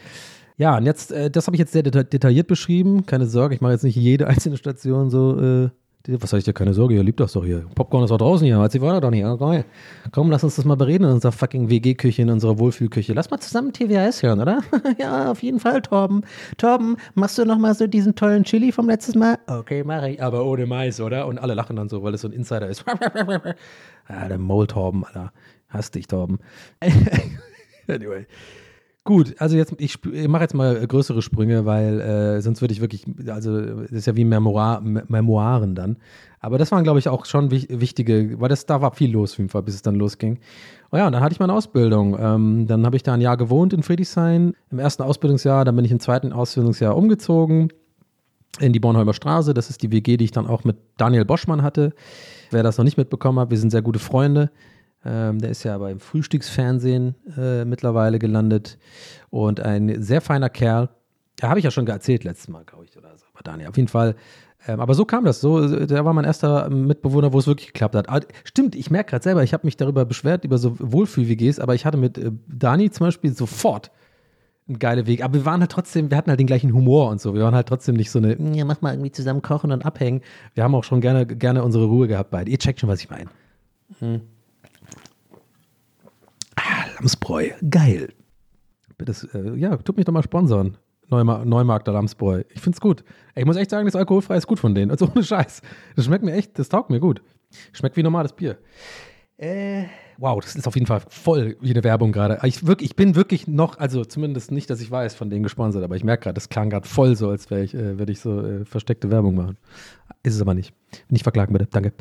Ja, 0.58 0.76
und 0.76 0.84
jetzt, 0.84 1.10
äh, 1.10 1.30
das 1.30 1.46
habe 1.46 1.56
ich 1.56 1.58
jetzt 1.58 1.72
sehr 1.72 1.82
deta 1.82 2.02
detailliert 2.02 2.48
beschrieben. 2.48 3.06
Keine 3.06 3.24
Sorge, 3.24 3.54
ich 3.54 3.62
mache 3.62 3.72
jetzt 3.72 3.82
nicht 3.82 3.96
jede 3.96 4.26
einzelne 4.28 4.58
Station 4.58 5.08
so. 5.08 5.40
Äh, 5.40 5.70
was 6.08 6.30
soll 6.30 6.38
ich 6.38 6.44
dir? 6.44 6.52
Keine 6.52 6.74
Sorge, 6.74 6.94
ihr 6.94 7.02
liebt 7.02 7.20
das 7.20 7.32
doch 7.32 7.44
hier. 7.44 7.64
Popcorn 7.74 8.04
ist 8.04 8.10
auch 8.10 8.18
draußen 8.18 8.44
hier, 8.44 8.58
als 8.58 8.72
sie 8.72 8.80
war 8.80 9.00
doch 9.00 9.10
nicht. 9.10 9.24
komm, 9.24 9.64
komm, 10.10 10.30
lass 10.30 10.42
uns 10.42 10.56
das 10.56 10.64
mal 10.64 10.76
bereden 10.76 11.04
in 11.04 11.10
unserer 11.10 11.32
fucking 11.32 11.70
WG-Küche, 11.70 12.22
in 12.22 12.30
unserer 12.30 12.58
Wohlfühlküche. 12.58 13.12
Lass 13.12 13.30
mal 13.30 13.38
zusammen 13.38 13.72
TWS 13.72 14.22
hören, 14.22 14.40
oder? 14.40 14.62
ja, 14.98 15.30
auf 15.30 15.42
jeden 15.42 15.60
Fall, 15.60 15.80
Torben. 15.82 16.22
Torben, 16.58 16.96
machst 17.14 17.38
du 17.38 17.44
nochmal 17.44 17.74
so 17.74 17.86
diesen 17.86 18.14
tollen 18.14 18.44
Chili 18.44 18.72
vom 18.72 18.88
letzten 18.88 19.18
Mal? 19.18 19.38
Okay, 19.46 19.84
mache 19.84 20.10
ich. 20.10 20.22
Aber 20.22 20.44
ohne 20.44 20.66
Mais, 20.66 21.00
oder? 21.00 21.26
Und 21.26 21.38
alle 21.38 21.54
lachen 21.54 21.76
dann 21.76 21.88
so, 21.88 22.02
weil 22.02 22.14
es 22.14 22.22
so 22.22 22.28
ein 22.28 22.32
Insider 22.32 22.68
ist. 22.68 22.84
Ah, 24.08 24.26
der 24.26 24.36
Maultorben, 24.38 25.04
Alter. 25.04 25.32
Hasst 25.68 25.94
dich, 25.94 26.08
Torben. 26.08 26.40
anyway. 27.88 28.26
Gut, 29.04 29.34
also 29.38 29.56
jetzt, 29.56 29.74
ich, 29.78 29.98
ich 30.12 30.28
mache 30.28 30.42
jetzt 30.42 30.54
mal 30.54 30.86
größere 30.86 31.22
Sprünge, 31.22 31.66
weil 31.66 32.00
äh, 32.00 32.40
sonst 32.40 32.60
würde 32.60 32.72
ich 32.72 32.80
wirklich, 32.80 33.04
also 33.26 33.60
das 33.60 33.90
ist 33.90 34.06
ja 34.06 34.14
wie 34.14 34.24
Memoir, 34.24 34.80
Memoiren 34.80 35.74
dann. 35.74 35.96
Aber 36.38 36.56
das 36.56 36.70
waren, 36.70 36.84
glaube 36.84 37.00
ich, 37.00 37.08
auch 37.08 37.24
schon 37.26 37.50
wichtige, 37.50 38.40
weil 38.40 38.48
das, 38.48 38.64
da 38.64 38.80
war 38.80 38.94
viel 38.94 39.10
los 39.10 39.32
auf 39.32 39.38
jeden 39.38 39.50
Fall, 39.50 39.64
bis 39.64 39.74
es 39.74 39.82
dann 39.82 39.96
losging. 39.96 40.38
Oh 40.92 40.96
ja, 40.96 41.06
und 41.06 41.12
dann 41.12 41.22
hatte 41.22 41.32
ich 41.32 41.40
meine 41.40 41.52
Ausbildung. 41.52 42.16
Ähm, 42.18 42.66
dann 42.68 42.86
habe 42.86 42.94
ich 42.94 43.02
da 43.02 43.14
ein 43.14 43.20
Jahr 43.20 43.36
gewohnt 43.36 43.72
in 43.72 43.82
Friedrichshain, 43.82 44.54
im 44.70 44.78
ersten 44.78 45.02
Ausbildungsjahr. 45.02 45.64
Dann 45.64 45.74
bin 45.74 45.84
ich 45.84 45.90
im 45.90 46.00
zweiten 46.00 46.32
Ausbildungsjahr 46.32 46.96
umgezogen 46.96 47.72
in 48.60 48.72
die 48.72 48.80
Bornholmer 48.80 49.14
Straße. 49.14 49.52
Das 49.54 49.70
ist 49.70 49.82
die 49.82 49.90
WG, 49.90 50.16
die 50.16 50.26
ich 50.26 50.30
dann 50.30 50.46
auch 50.46 50.62
mit 50.62 50.76
Daniel 50.96 51.24
Boschmann 51.24 51.62
hatte. 51.62 51.92
Wer 52.50 52.62
das 52.62 52.78
noch 52.78 52.84
nicht 52.84 52.98
mitbekommen 52.98 53.38
hat, 53.40 53.50
wir 53.50 53.58
sind 53.58 53.70
sehr 53.70 53.82
gute 53.82 53.98
Freunde. 53.98 54.50
Ähm, 55.04 55.38
der 55.40 55.50
ist 55.50 55.64
ja 55.64 55.76
beim 55.78 55.98
Frühstücksfernsehen 55.98 57.14
äh, 57.36 57.64
mittlerweile 57.64 58.18
gelandet 58.18 58.78
und 59.30 59.60
ein 59.60 60.02
sehr 60.02 60.20
feiner 60.20 60.48
Kerl. 60.48 60.90
Da 61.36 61.48
habe 61.48 61.58
ich 61.58 61.64
ja 61.64 61.70
schon 61.70 61.86
erzählt 61.86 62.24
letztes 62.24 62.48
Mal, 62.48 62.64
glaube 62.64 62.84
ich, 62.84 62.96
oder 62.96 63.16
so. 63.16 63.24
Aber 63.32 63.42
Daniel, 63.42 63.68
auf 63.68 63.76
jeden 63.76 63.88
Fall. 63.88 64.14
Ähm, 64.66 64.80
aber 64.80 64.94
so 64.94 65.04
kam 65.04 65.24
das. 65.24 65.40
So, 65.40 65.66
der 65.86 66.04
war 66.04 66.12
mein 66.12 66.24
erster 66.24 66.70
Mitbewohner, 66.70 67.32
wo 67.32 67.38
es 67.38 67.46
wirklich 67.46 67.68
geklappt 67.68 67.96
hat. 67.96 68.08
Aber, 68.08 68.24
stimmt, 68.44 68.76
ich 68.76 68.90
merke 68.90 69.10
gerade 69.10 69.24
selber, 69.24 69.42
ich 69.42 69.52
habe 69.52 69.66
mich 69.66 69.76
darüber 69.76 70.04
beschwert, 70.04 70.44
über 70.44 70.58
so 70.58 70.76
Wohlfühl-WGs, 70.78 71.58
aber 71.58 71.74
ich 71.74 71.84
hatte 71.84 71.98
mit 71.98 72.18
äh, 72.18 72.30
Dani 72.46 72.90
zum 72.90 73.06
Beispiel 73.06 73.32
sofort 73.32 73.90
ein 74.68 74.78
geiler 74.78 75.06
Weg. 75.06 75.24
Aber 75.24 75.34
wir 75.34 75.44
waren 75.44 75.60
halt 75.60 75.72
trotzdem, 75.72 76.10
wir 76.10 76.16
hatten 76.16 76.30
halt 76.30 76.38
den 76.38 76.46
gleichen 76.46 76.72
Humor 76.72 77.10
und 77.10 77.20
so. 77.20 77.34
Wir 77.34 77.42
waren 77.42 77.54
halt 77.54 77.66
trotzdem 77.68 77.96
nicht 77.96 78.10
so 78.10 78.18
eine, 78.18 78.36
ja, 78.54 78.64
mach 78.64 78.80
mal 78.80 78.92
irgendwie 78.92 79.10
zusammen 79.10 79.42
kochen 79.42 79.72
und 79.72 79.84
abhängen. 79.84 80.20
Wir 80.54 80.62
haben 80.62 80.74
auch 80.74 80.84
schon 80.84 81.00
gerne, 81.00 81.26
gerne 81.26 81.64
unsere 81.64 81.86
Ruhe 81.86 82.06
gehabt 82.06 82.30
beide. 82.30 82.50
Ihr 82.50 82.58
checkt 82.58 82.78
schon, 82.78 82.88
was 82.88 83.00
ich 83.00 83.10
meine. 83.10 83.30
Hm. 83.98 84.20
Lamsbräu, 87.02 87.50
geil. 87.68 88.14
Das, 88.98 89.24
äh, 89.34 89.56
ja, 89.56 89.76
tut 89.76 89.96
mich 89.96 90.04
doch 90.04 90.12
mal 90.12 90.22
sponsern. 90.22 90.78
Neumar 91.08 91.44
Neumarkter 91.44 91.90
Lamsbräu. 91.92 92.44
Ich 92.50 92.60
find's 92.60 92.80
gut. 92.80 93.02
Ich 93.34 93.44
muss 93.44 93.56
echt 93.56 93.70
sagen, 93.70 93.86
das 93.86 93.96
alkoholfrei 93.96 94.36
ist 94.36 94.46
gut 94.46 94.60
von 94.60 94.72
denen. 94.72 94.92
Also 94.92 95.10
ohne 95.12 95.24
Scheiß. 95.24 95.62
Das 95.96 96.04
schmeckt 96.04 96.24
mir 96.24 96.32
echt, 96.32 96.58
das 96.60 96.68
taugt 96.68 96.90
mir 96.90 97.00
gut. 97.00 97.20
Schmeckt 97.72 97.96
wie 97.96 98.04
normales 98.04 98.32
Bier. 98.32 98.56
Äh, 99.36 99.86
wow, 100.18 100.40
das 100.40 100.54
ist 100.54 100.68
auf 100.68 100.76
jeden 100.76 100.86
Fall 100.86 101.02
voll 101.08 101.56
wie 101.60 101.72
eine 101.72 101.82
Werbung 101.82 102.12
gerade. 102.12 102.38
Ich, 102.44 102.62
ich 102.80 102.94
bin 102.94 103.16
wirklich 103.16 103.48
noch, 103.48 103.78
also 103.78 104.04
zumindest 104.04 104.52
nicht, 104.52 104.70
dass 104.70 104.80
ich 104.80 104.88
weiß, 104.88 105.16
von 105.16 105.28
denen 105.28 105.42
gesponsert, 105.42 105.82
aber 105.82 105.96
ich 105.96 106.04
merke 106.04 106.22
gerade, 106.22 106.34
das 106.34 106.48
klang 106.48 106.70
gerade 106.70 106.86
voll 106.86 107.16
so, 107.16 107.30
als 107.30 107.50
äh, 107.50 107.98
würde 107.98 108.12
ich 108.12 108.20
so 108.20 108.40
äh, 108.40 108.64
versteckte 108.64 109.10
Werbung 109.10 109.34
machen. 109.34 109.58
Ist 110.24 110.36
es 110.36 110.40
aber 110.40 110.54
nicht. 110.54 110.72
Nicht 111.08 111.24
verklagen, 111.24 111.52
bitte. 111.52 111.66
Danke. 111.70 111.92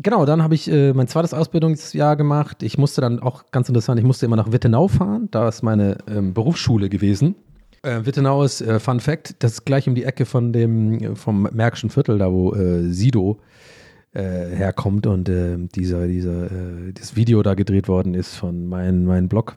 Genau, 0.00 0.26
dann 0.26 0.42
habe 0.42 0.54
ich 0.54 0.68
äh, 0.70 0.92
mein 0.92 1.06
zweites 1.06 1.32
Ausbildungsjahr 1.32 2.16
gemacht. 2.16 2.62
Ich 2.64 2.76
musste 2.76 3.00
dann 3.00 3.20
auch 3.20 3.50
ganz 3.52 3.68
interessant, 3.68 4.00
ich 4.00 4.06
musste 4.06 4.26
immer 4.26 4.36
nach 4.36 4.50
Wittenau 4.50 4.88
fahren. 4.88 5.28
Da 5.30 5.48
ist 5.48 5.62
meine 5.62 5.98
ähm, 6.08 6.34
Berufsschule 6.34 6.88
gewesen. 6.88 7.36
Äh, 7.82 8.04
Wittenau 8.04 8.42
ist, 8.42 8.60
äh, 8.60 8.80
Fun 8.80 8.98
Fact, 8.98 9.36
das 9.38 9.52
ist 9.52 9.64
gleich 9.64 9.88
um 9.88 9.94
die 9.94 10.02
Ecke 10.02 10.24
von 10.24 10.52
dem, 10.52 10.98
äh, 10.98 11.14
vom 11.14 11.48
Märkischen 11.52 11.90
Viertel, 11.90 12.18
da 12.18 12.32
wo 12.32 12.52
äh, 12.52 12.90
Sido 12.90 13.38
äh, 14.12 14.20
herkommt 14.20 15.06
und 15.06 15.28
dieser, 15.28 16.08
dieser, 16.08 16.48
das 16.94 17.14
Video 17.14 17.42
da 17.42 17.54
gedreht 17.54 17.86
worden 17.86 18.14
ist 18.14 18.34
von 18.34 18.66
meinem 18.66 19.04
mein 19.04 19.28
Blog. 19.28 19.56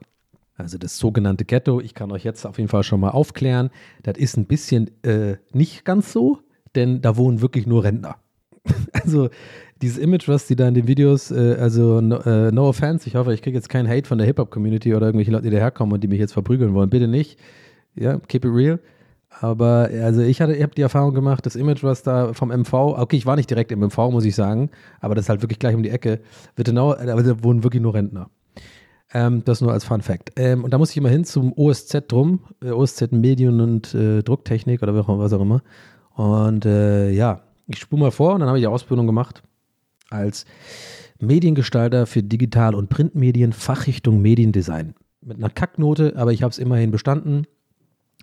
Also 0.57 0.77
das 0.77 0.97
sogenannte 0.97 1.45
Ghetto. 1.45 1.79
Ich 1.79 1.95
kann 1.95 2.11
euch 2.11 2.23
jetzt 2.23 2.45
auf 2.45 2.57
jeden 2.59 2.67
Fall 2.67 2.83
schon 2.83 2.99
mal 2.99 3.09
aufklären. 3.09 3.71
Das 4.03 4.17
ist 4.17 4.37
ein 4.37 4.45
bisschen 4.45 4.91
nicht 5.53 5.85
ganz 5.85 6.11
so, 6.11 6.39
denn 6.75 7.01
da 7.01 7.17
wohnen 7.17 7.41
wirklich 7.41 7.67
nur 7.67 7.83
Rentner. 7.83 8.17
also 8.93 9.29
dieses 9.81 9.97
Image, 9.97 10.27
was 10.27 10.45
die 10.45 10.55
da 10.55 10.67
in 10.67 10.75
den 10.75 10.87
Videos, 10.87 11.31
äh, 11.31 11.57
also 11.59 12.01
no, 12.01 12.17
äh, 12.17 12.51
no 12.51 12.67
offense, 12.69 13.07
ich 13.07 13.15
hoffe, 13.15 13.33
ich 13.33 13.41
kriege 13.41 13.57
jetzt 13.57 13.69
keinen 13.69 13.89
Hate 13.89 14.07
von 14.07 14.17
der 14.17 14.27
Hip-Hop-Community 14.27 14.93
oder 14.93 15.07
irgendwelche 15.07 15.31
Leute, 15.31 15.43
die 15.43 15.49
daherkommen 15.49 15.93
und 15.93 16.03
die 16.03 16.07
mich 16.07 16.19
jetzt 16.19 16.33
verprügeln 16.33 16.73
wollen. 16.73 16.89
Bitte 16.89 17.07
nicht. 17.07 17.39
Ja, 17.95 18.19
keep 18.19 18.45
it 18.45 18.51
real. 18.53 18.79
Aber 19.39 19.89
also 20.03 20.21
ich 20.21 20.41
hatte, 20.41 20.55
ich 20.55 20.61
habe 20.61 20.75
die 20.75 20.81
Erfahrung 20.81 21.13
gemacht, 21.13 21.45
das 21.45 21.55
Image, 21.55 21.83
was 21.83 22.03
da 22.03 22.33
vom 22.33 22.49
MV, 22.49 22.73
okay, 22.73 23.15
ich 23.15 23.25
war 23.25 23.37
nicht 23.37 23.49
direkt 23.49 23.71
im 23.71 23.79
MV, 23.79 23.97
muss 24.11 24.25
ich 24.25 24.35
sagen, 24.35 24.69
aber 24.99 25.15
das 25.15 25.25
ist 25.25 25.29
halt 25.29 25.41
wirklich 25.41 25.57
gleich 25.57 25.73
um 25.73 25.83
die 25.83 25.89
Ecke. 25.89 26.19
Wittenau, 26.55 26.93
aber 26.93 27.23
da 27.23 27.43
wohnen 27.43 27.63
wirklich 27.63 27.81
nur 27.81 27.93
Rentner. 27.93 28.29
Ähm, 29.13 29.43
das 29.43 29.61
nur 29.61 29.71
als 29.71 29.83
Fun 29.83 30.01
Fact. 30.01 30.31
Ähm, 30.35 30.63
und 30.63 30.71
da 30.71 30.77
muss 30.77 30.91
ich 30.91 30.97
immer 30.97 31.09
hin 31.09 31.25
zum 31.25 31.53
OSZ 31.53 32.03
drum, 32.07 32.41
äh, 32.63 32.71
OSZ 32.71 33.11
Medien 33.11 33.59
und 33.59 33.93
äh, 33.93 34.21
Drucktechnik 34.21 34.83
oder 34.83 34.95
was 34.95 35.33
auch 35.33 35.41
immer. 35.41 35.63
Und 36.21 36.67
äh, 36.67 37.09
ja, 37.09 37.41
ich 37.65 37.79
spule 37.79 38.03
mal 38.03 38.11
vor 38.11 38.35
und 38.35 38.41
dann 38.41 38.49
habe 38.49 38.59
ich 38.59 38.61
die 38.61 38.67
Ausbildung 38.67 39.07
gemacht 39.07 39.41
als 40.11 40.45
Mediengestalter 41.17 42.05
für 42.05 42.21
Digital- 42.21 42.75
und 42.75 42.89
Printmedien, 42.89 43.53
Fachrichtung 43.53 44.21
Mediendesign. 44.21 44.93
Mit 45.21 45.37
einer 45.37 45.49
Kacknote, 45.49 46.13
aber 46.17 46.31
ich 46.31 46.43
habe 46.43 46.51
es 46.51 46.59
immerhin 46.59 46.91
bestanden. 46.91 47.47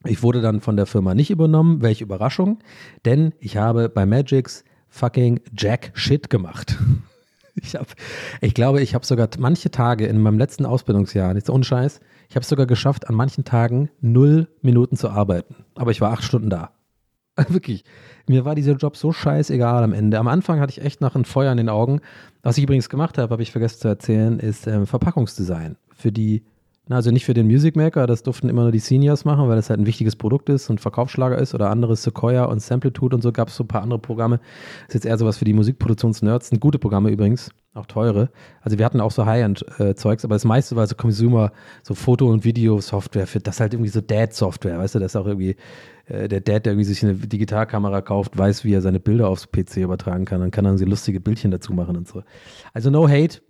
Ich 0.05 0.23
wurde 0.23 0.41
dann 0.41 0.61
von 0.61 0.77
der 0.77 0.87
Firma 0.87 1.17
nicht 1.17 1.31
übernommen, 1.31 1.83
welche 1.83 2.05
Überraschung, 2.05 2.61
denn 3.05 3.33
ich 3.41 3.57
habe 3.57 3.89
bei 3.89 4.07
Magix 4.07 4.63
fucking 4.89 5.41
Jack 5.57 5.91
Shit 5.95 6.31
gemacht. 6.31 6.77
Ich, 7.61 7.75
hab, 7.75 7.89
ich 8.41 8.55
glaube, 8.55 8.81
ich 8.83 8.95
habe 8.95 9.05
sogar 9.05 9.29
manche 9.37 9.73
Tage 9.73 10.07
in 10.07 10.21
meinem 10.21 10.39
letzten 10.39 10.65
Ausbildungsjahr, 10.65 11.35
jetzt 11.35 11.51
ohne 11.51 11.65
Scheiß, 11.65 11.99
ich 12.29 12.37
habe 12.37 12.45
es 12.45 12.49
sogar 12.49 12.67
geschafft, 12.67 13.09
an 13.09 13.17
manchen 13.17 13.43
Tagen 13.43 13.91
null 14.01 14.47
Minuten 14.63 14.95
zu 14.95 15.11
arbeiten. 15.11 15.57
Aber 15.75 15.91
ich 15.91 16.01
war 16.01 16.13
acht 16.13 16.23
Stunden 16.23 16.51
da. 16.51 16.71
Wirklich. 17.49 17.85
Mir 18.27 18.45
war 18.45 18.55
dieser 18.55 18.75
Job 18.75 18.97
so 18.97 19.13
scheißegal 19.13 19.83
am 19.83 19.93
Ende. 19.93 20.19
Am 20.19 20.29
Anfang 20.29 20.61
hatte 20.61 20.73
ich 20.73 20.85
echt 20.85 21.01
nach 21.01 21.15
einem 21.15 21.25
Feuer 21.25 21.53
in 21.53 21.59
den 21.59 21.69
Augen. 21.69 22.01
Was 22.43 22.59
ich 22.59 22.65
übrigens 22.65 22.89
gemacht 22.89 23.19
habe, 23.19 23.31
habe 23.31 23.43
ich 23.43 23.53
vergessen 23.53 23.81
zu 23.81 23.89
erzählen, 23.89 24.39
ist 24.39 24.67
ähm, 24.67 24.87
Verpackungsdesign 24.87 25.77
für 25.95 26.13
die 26.13 26.43
na, 26.89 26.97
Also 26.97 27.11
nicht 27.11 27.27
für 27.27 27.35
den 27.35 27.47
Music 27.47 27.77
Maker, 27.77 28.07
das 28.07 28.23
durften 28.23 28.49
immer 28.49 28.63
nur 28.63 28.73
die 28.73 28.79
Seniors 28.79 29.27
machen, 29.27 29.47
weil 29.47 29.57
das 29.57 29.69
halt 29.69 29.79
ein 29.79 29.87
wichtiges 29.87 30.17
Produkt 30.17 30.49
ist 30.49 30.71
und 30.71 30.81
Verkaufsschlager 30.81 31.37
ist 31.37 31.55
oder 31.55 31.71
anderes 31.71 32.03
Sequoia 32.03 32.45
und 32.45 32.61
Samplitude 32.61 33.15
und 33.15 33.23
so 33.23 33.31
gab 33.31 33.49
es 33.49 33.57
so 33.57 33.65
ein 33.65 33.69
paar 33.69 33.83
andere 33.83 33.99
Programme. 33.99 34.39
Das 34.87 34.89
ist 34.89 34.95
jetzt 34.95 35.07
eher 35.07 35.19
sowas 35.19 35.37
für 35.37 35.45
die 35.45 35.53
Musikproduktionsnerds. 35.53 36.49
Sind 36.49 36.61
gute 36.61 36.79
Programme 36.79 37.11
übrigens, 37.11 37.51
auch 37.75 37.87
teure. 37.87 38.31
Also 38.61 38.79
wir 38.79 38.85
hatten 38.85 39.01
auch 39.01 39.11
so 39.11 39.25
High-End-Zeugs, 39.25 40.25
aber 40.25 40.35
das 40.35 40.45
meiste 40.45 40.75
war 40.75 40.87
so 40.87 40.97
Consumer, 40.97 41.53
so 41.83 41.95
Foto- 41.95 42.29
und 42.29 42.45
Video-Software 42.45 43.27
für 43.27 43.41
das 43.41 43.61
halt 43.61 43.75
irgendwie 43.75 43.91
so 43.91 44.01
Dad-Software, 44.01 44.79
weißt 44.79 44.97
du, 44.97 44.99
das 44.99 45.13
ist 45.13 45.17
auch 45.17 45.27
irgendwie 45.27 45.57
äh, 46.07 46.29
der 46.29 46.41
Dad, 46.41 46.67
der 46.67 46.73
irgendwie 46.73 46.85
sich 46.85 47.05
eine 47.05 47.15
Digitalkamera 47.15 48.01
kauft, 48.01 48.37
weiß, 48.37 48.65
wie 48.65 48.75
er 48.75 48.83
seine 48.83 49.01
Bilder 49.01 49.29
aufs 49.29 49.47
PC 49.47 49.79
übertragen 49.79 50.25
kann. 50.25 50.41
Dann 50.41 50.51
kann 50.51 50.65
er 50.65 50.77
so 50.77 50.85
lustige 50.85 51.21
Bildchen 51.21 51.51
dazu 51.51 51.73
machen 51.73 51.97
und 51.97 52.09
so. 52.09 52.23
Also 52.73 52.91
no 52.91 53.09
hate, 53.09 53.41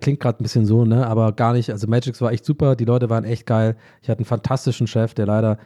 Klingt 0.00 0.20
gerade 0.20 0.40
ein 0.40 0.42
bisschen 0.42 0.66
so, 0.66 0.84
ne? 0.84 1.06
Aber 1.06 1.32
gar 1.32 1.54
nicht. 1.54 1.70
Also 1.70 1.86
Magix 1.86 2.20
war 2.20 2.30
echt 2.30 2.44
super, 2.44 2.76
die 2.76 2.84
Leute 2.84 3.08
waren 3.08 3.24
echt 3.24 3.46
geil. 3.46 3.76
Ich 4.02 4.10
hatte 4.10 4.18
einen 4.18 4.26
fantastischen 4.26 4.86
Chef, 4.86 5.14
der 5.14 5.26
leider 5.26 5.58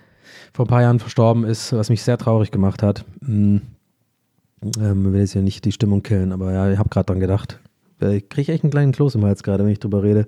vor 0.52 0.66
ein 0.66 0.68
paar 0.68 0.82
Jahren 0.82 1.00
verstorben 1.00 1.44
ist, 1.44 1.72
was 1.72 1.90
mich 1.90 2.02
sehr 2.02 2.16
traurig 2.16 2.52
gemacht 2.52 2.82
hat. 2.82 3.04
Hm. 3.24 3.62
Ähm, 4.78 5.12
will 5.12 5.20
jetzt 5.20 5.34
ja 5.34 5.42
nicht 5.42 5.64
die 5.64 5.72
Stimmung 5.72 6.02
killen, 6.02 6.32
aber 6.32 6.52
ja, 6.52 6.70
ich 6.70 6.78
habe 6.78 6.90
gerade 6.90 7.06
dran 7.06 7.20
gedacht. 7.20 7.59
Äh, 8.02 8.16
ich 8.16 8.28
kriege 8.28 8.52
echt 8.52 8.64
einen 8.64 8.70
kleinen 8.70 8.92
Kloß 8.92 9.14
im 9.14 9.24
Hals 9.24 9.42
gerade, 9.42 9.64
wenn 9.64 9.72
ich 9.72 9.80
drüber 9.80 10.02
rede. 10.02 10.26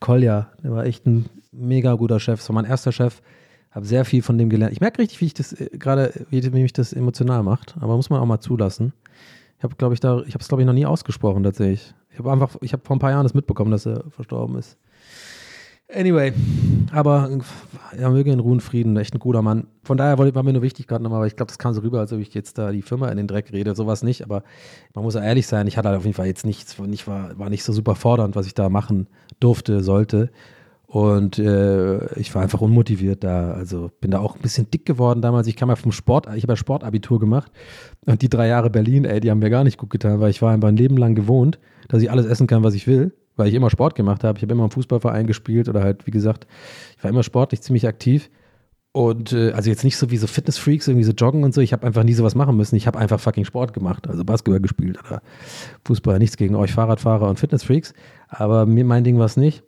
Kolja, 0.00 0.50
der 0.62 0.72
war 0.72 0.84
echt 0.84 1.06
ein 1.06 1.26
mega 1.52 1.94
guter 1.94 2.20
Chef. 2.20 2.40
Das 2.40 2.48
war 2.48 2.54
mein 2.54 2.64
erster 2.64 2.92
Chef. 2.92 3.22
Habe 3.70 3.86
sehr 3.86 4.04
viel 4.04 4.22
von 4.22 4.36
dem 4.36 4.50
gelernt. 4.50 4.72
Ich 4.72 4.80
merke 4.80 4.98
richtig, 4.98 5.20
wie 5.20 5.26
ich 5.26 5.34
das 5.34 5.52
äh, 5.52 5.70
gerade, 5.72 6.12
wie, 6.30 6.48
mich 6.50 6.72
das 6.72 6.92
emotional 6.92 7.42
macht. 7.42 7.74
Aber 7.80 7.96
muss 7.96 8.10
man 8.10 8.20
auch 8.20 8.26
mal 8.26 8.40
zulassen. 8.40 8.92
Ich 9.58 9.64
habe, 9.64 9.76
glaube 9.76 9.94
ich, 9.94 10.00
da, 10.00 10.20
ich 10.26 10.34
habe 10.34 10.42
es, 10.42 10.48
glaube 10.48 10.62
ich, 10.62 10.66
noch 10.66 10.74
nie 10.74 10.86
ausgesprochen 10.86 11.42
tatsächlich. 11.42 11.94
Ich 12.10 12.18
habe 12.18 12.32
einfach, 12.32 12.56
ich 12.60 12.72
habe 12.72 12.82
vor 12.84 12.96
ein 12.96 12.98
paar 12.98 13.10
Jahren 13.10 13.24
das 13.24 13.34
mitbekommen, 13.34 13.70
dass 13.70 13.86
er 13.86 14.04
verstorben 14.10 14.56
ist. 14.58 14.76
Anyway, 15.94 16.32
aber 16.90 17.28
ja, 17.98 18.08
möge 18.08 18.32
in 18.32 18.40
Ruhen 18.40 18.60
Frieden, 18.60 18.96
echt 18.96 19.14
ein 19.14 19.18
guter 19.18 19.42
Mann. 19.42 19.66
Von 19.84 19.98
daher 19.98 20.18
war 20.18 20.42
mir 20.42 20.52
nur 20.52 20.62
wichtig 20.62 20.86
gerade 20.86 21.04
nochmal, 21.04 21.20
weil 21.20 21.26
ich 21.26 21.36
glaube, 21.36 21.48
das 21.48 21.58
kam 21.58 21.74
so 21.74 21.82
rüber, 21.82 22.00
als 22.00 22.12
ob 22.12 22.20
ich 22.20 22.32
jetzt 22.32 22.56
da 22.56 22.72
die 22.72 22.82
Firma 22.82 23.08
in 23.08 23.18
den 23.18 23.26
Dreck 23.26 23.52
rede, 23.52 23.74
sowas 23.74 24.02
nicht, 24.02 24.22
aber 24.22 24.42
man 24.94 25.04
muss 25.04 25.14
ja 25.14 25.22
ehrlich 25.22 25.46
sein, 25.46 25.66
ich 25.66 25.76
hatte 25.76 25.88
halt 25.88 25.98
auf 25.98 26.04
jeden 26.04 26.14
Fall 26.14 26.26
jetzt 26.26 26.46
nichts, 26.46 26.78
nicht, 26.78 27.06
war, 27.06 27.38
war 27.38 27.50
nicht 27.50 27.64
so 27.64 27.72
super 27.72 27.94
fordernd, 27.94 28.36
was 28.36 28.46
ich 28.46 28.54
da 28.54 28.68
machen 28.68 29.06
durfte, 29.40 29.82
sollte. 29.82 30.30
Und 30.86 31.38
äh, 31.38 32.04
ich 32.18 32.34
war 32.34 32.42
einfach 32.42 32.60
unmotiviert 32.60 33.24
da. 33.24 33.52
Also 33.52 33.90
bin 34.02 34.10
da 34.10 34.18
auch 34.18 34.36
ein 34.36 34.42
bisschen 34.42 34.70
dick 34.70 34.84
geworden 34.84 35.22
damals. 35.22 35.46
Ich 35.46 35.56
kam 35.56 35.70
ja 35.70 35.76
vom 35.76 35.90
Sport, 35.90 36.26
ich 36.34 36.42
habe 36.42 36.52
ja 36.52 36.56
Sportabitur 36.56 37.18
gemacht. 37.18 37.50
Und 38.04 38.20
die 38.20 38.28
drei 38.28 38.46
Jahre 38.48 38.68
Berlin, 38.68 39.06
ey, 39.06 39.20
die 39.20 39.30
haben 39.30 39.38
mir 39.38 39.48
gar 39.48 39.64
nicht 39.64 39.78
gut 39.78 39.88
getan, 39.88 40.20
weil 40.20 40.28
ich 40.28 40.42
war 40.42 40.52
einfach 40.52 40.68
ein 40.68 40.76
Leben 40.76 40.98
lang 40.98 41.14
gewohnt, 41.14 41.58
dass 41.88 42.02
ich 42.02 42.10
alles 42.10 42.26
essen 42.26 42.46
kann, 42.46 42.62
was 42.62 42.74
ich 42.74 42.86
will, 42.86 43.14
weil 43.36 43.48
ich 43.48 43.54
immer 43.54 43.70
Sport 43.70 43.94
gemacht 43.94 44.24
habe. 44.24 44.38
Ich 44.38 44.42
habe 44.42 44.52
immer 44.52 44.64
im 44.64 44.70
Fußballverein 44.70 45.26
gespielt 45.26 45.68
oder 45.68 45.82
halt, 45.82 46.06
wie 46.06 46.10
gesagt, 46.10 46.46
ich 46.96 47.04
war 47.04 47.10
immer 47.10 47.22
sportlich 47.22 47.62
ziemlich 47.62 47.86
aktiv. 47.86 48.30
Und 48.92 49.32
äh, 49.32 49.52
also 49.52 49.70
jetzt 49.70 49.84
nicht 49.84 49.96
so 49.96 50.10
wie 50.10 50.18
so 50.18 50.26
Fitnessfreaks, 50.26 50.86
irgendwie 50.86 51.04
so 51.04 51.12
joggen 51.12 51.44
und 51.44 51.54
so. 51.54 51.62
Ich 51.62 51.72
habe 51.72 51.86
einfach 51.86 52.04
nie 52.04 52.12
sowas 52.12 52.34
machen 52.34 52.56
müssen. 52.56 52.76
Ich 52.76 52.86
habe 52.86 52.98
einfach 52.98 53.18
fucking 53.18 53.46
Sport 53.46 53.72
gemacht, 53.72 54.06
also 54.06 54.22
Basketball 54.22 54.60
gespielt 54.60 54.98
oder 55.02 55.22
Fußball. 55.86 56.18
Nichts 56.18 56.36
gegen 56.36 56.54
euch 56.56 56.72
Fahrradfahrer 56.72 57.28
und 57.28 57.38
Fitnessfreaks. 57.38 57.94
Aber 58.28 58.66
mir 58.66 58.84
mein 58.84 59.02
Ding 59.02 59.18
war 59.18 59.24
es 59.24 59.38
nicht. 59.38 59.62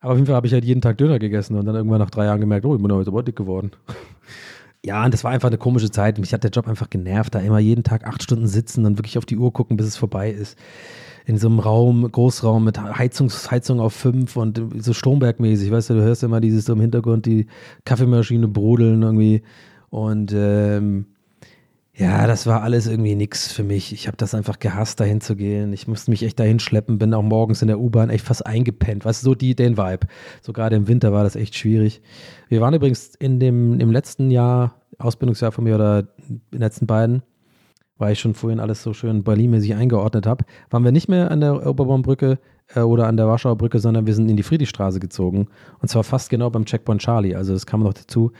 Aber 0.00 0.12
auf 0.12 0.18
jeden 0.18 0.26
Fall 0.26 0.36
habe 0.36 0.46
ich 0.46 0.52
halt 0.52 0.64
jeden 0.64 0.80
Tag 0.80 0.98
Döner 0.98 1.18
gegessen 1.18 1.56
und 1.56 1.66
dann 1.66 1.74
irgendwann 1.74 1.98
nach 1.98 2.10
drei 2.10 2.24
Jahren 2.24 2.40
gemerkt, 2.40 2.64
oh, 2.64 2.74
ich 2.74 2.80
bin 2.80 2.92
heute 2.92 3.10
aber 3.10 3.22
dick 3.24 3.36
geworden. 3.36 3.72
ja, 4.84 5.04
und 5.04 5.12
das 5.12 5.24
war 5.24 5.32
einfach 5.32 5.48
eine 5.48 5.58
komische 5.58 5.90
Zeit. 5.90 6.18
Mich 6.18 6.32
hat 6.32 6.44
der 6.44 6.50
Job 6.50 6.68
einfach 6.68 6.88
genervt, 6.88 7.34
da 7.34 7.40
immer 7.40 7.58
jeden 7.58 7.82
Tag 7.82 8.06
acht 8.06 8.22
Stunden 8.22 8.46
sitzen 8.46 8.86
und 8.86 8.98
wirklich 8.98 9.18
auf 9.18 9.26
die 9.26 9.36
Uhr 9.36 9.52
gucken, 9.52 9.76
bis 9.76 9.86
es 9.86 9.96
vorbei 9.96 10.30
ist. 10.30 10.56
In 11.26 11.38
so 11.38 11.48
einem 11.48 11.58
Raum, 11.58 12.10
Großraum 12.10 12.64
mit 12.64 12.80
Heizungs, 12.80 13.50
Heizung 13.50 13.80
auf 13.80 13.92
fünf 13.92 14.36
und 14.36 14.60
so 14.78 14.92
Strombergmäßig, 14.92 15.70
weißt 15.70 15.90
du, 15.90 15.94
du 15.94 16.02
hörst 16.02 16.22
immer 16.22 16.40
dieses 16.40 16.64
so 16.64 16.72
im 16.72 16.80
Hintergrund, 16.80 17.26
die 17.26 17.46
Kaffeemaschine 17.84 18.48
brodeln 18.48 19.02
irgendwie. 19.02 19.42
Und 19.90 20.32
ähm, 20.34 21.06
ja, 22.00 22.26
das 22.26 22.46
war 22.46 22.62
alles 22.62 22.86
irgendwie 22.86 23.14
nix 23.14 23.52
für 23.52 23.62
mich. 23.62 23.92
Ich 23.92 24.06
habe 24.06 24.16
das 24.16 24.34
einfach 24.34 24.58
gehasst, 24.58 25.00
dahin 25.00 25.20
zu 25.20 25.36
gehen. 25.36 25.74
Ich 25.74 25.86
musste 25.86 26.10
mich 26.10 26.22
echt 26.22 26.40
dahin 26.40 26.58
schleppen, 26.58 26.98
bin 26.98 27.12
auch 27.12 27.22
morgens 27.22 27.60
in 27.60 27.68
der 27.68 27.78
U-Bahn 27.78 28.08
echt 28.08 28.24
fast 28.24 28.46
eingepennt. 28.46 29.04
Weißt 29.04 29.22
du, 29.22 29.24
so 29.26 29.34
die, 29.34 29.54
den 29.54 29.76
Vibe. 29.76 30.06
So 30.40 30.54
gerade 30.54 30.76
im 30.76 30.88
Winter 30.88 31.12
war 31.12 31.24
das 31.24 31.36
echt 31.36 31.56
schwierig. 31.56 32.00
Wir 32.48 32.62
waren 32.62 32.72
übrigens 32.72 33.14
in 33.16 33.38
dem, 33.38 33.78
im 33.80 33.90
letzten 33.90 34.30
Jahr, 34.30 34.80
Ausbildungsjahr 34.98 35.52
von 35.52 35.64
mir 35.64 35.74
oder 35.74 36.08
in 36.26 36.40
den 36.52 36.60
letzten 36.60 36.86
beiden, 36.86 37.22
weil 38.00 38.12
ich 38.12 38.20
schon 38.20 38.34
vorhin 38.34 38.60
alles 38.60 38.82
so 38.82 38.92
schön 38.92 39.22
Berlin-mäßig 39.22 39.74
eingeordnet 39.74 40.26
habe, 40.26 40.44
waren 40.70 40.84
wir 40.84 40.92
nicht 40.92 41.08
mehr 41.08 41.30
an 41.30 41.40
der 41.40 41.66
Oberbaumbrücke 41.66 42.38
äh, 42.74 42.80
oder 42.80 43.06
an 43.06 43.16
der 43.16 43.28
Warschauer 43.28 43.56
Brücke, 43.56 43.78
sondern 43.78 44.06
wir 44.06 44.14
sind 44.14 44.28
in 44.28 44.36
die 44.36 44.42
Friedrichstraße 44.42 45.00
gezogen. 45.00 45.48
Und 45.80 45.88
zwar 45.88 46.02
fast 46.02 46.30
genau 46.30 46.50
beim 46.50 46.64
Checkpoint 46.64 47.02
Charlie. 47.02 47.34
Also 47.36 47.52
das 47.52 47.66
kam 47.66 47.82
noch 47.82 47.94
dazu 47.94 48.32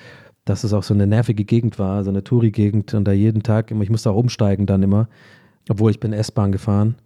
dass 0.44 0.64
es 0.64 0.72
auch 0.72 0.82
so 0.82 0.94
eine 0.94 1.06
nervige 1.06 1.44
Gegend 1.44 1.78
war, 1.78 2.02
so 2.04 2.10
eine 2.10 2.24
Touri-Gegend 2.24 2.94
und 2.94 3.04
da 3.04 3.12
jeden 3.12 3.42
Tag 3.42 3.70
immer, 3.70 3.82
ich 3.82 3.90
musste 3.90 4.10
auch 4.10 4.16
umsteigen 4.16 4.66
dann 4.66 4.82
immer, 4.82 5.08
obwohl 5.68 5.90
ich 5.90 6.00
bin 6.00 6.12
S-Bahn 6.12 6.52
gefahren. 6.52 6.96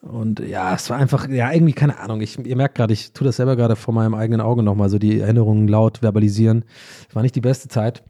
Und 0.00 0.40
ja, 0.40 0.74
es 0.74 0.88
war 0.88 0.96
einfach, 0.96 1.28
ja, 1.28 1.52
irgendwie 1.52 1.74
keine 1.74 1.98
Ahnung. 1.98 2.22
Ich, 2.22 2.38
ihr 2.38 2.56
merkt 2.56 2.76
gerade, 2.76 2.94
ich 2.94 3.12
tue 3.12 3.26
das 3.26 3.36
selber 3.36 3.54
gerade 3.54 3.76
vor 3.76 3.92
meinem 3.92 4.14
eigenen 4.14 4.40
Auge 4.40 4.62
nochmal, 4.62 4.88
so 4.88 4.98
die 4.98 5.20
Erinnerungen 5.20 5.68
laut 5.68 5.98
verbalisieren. 5.98 6.64
Es 7.08 7.14
war 7.14 7.22
nicht 7.22 7.34
die 7.34 7.42
beste 7.42 7.68
Zeit. 7.68 8.02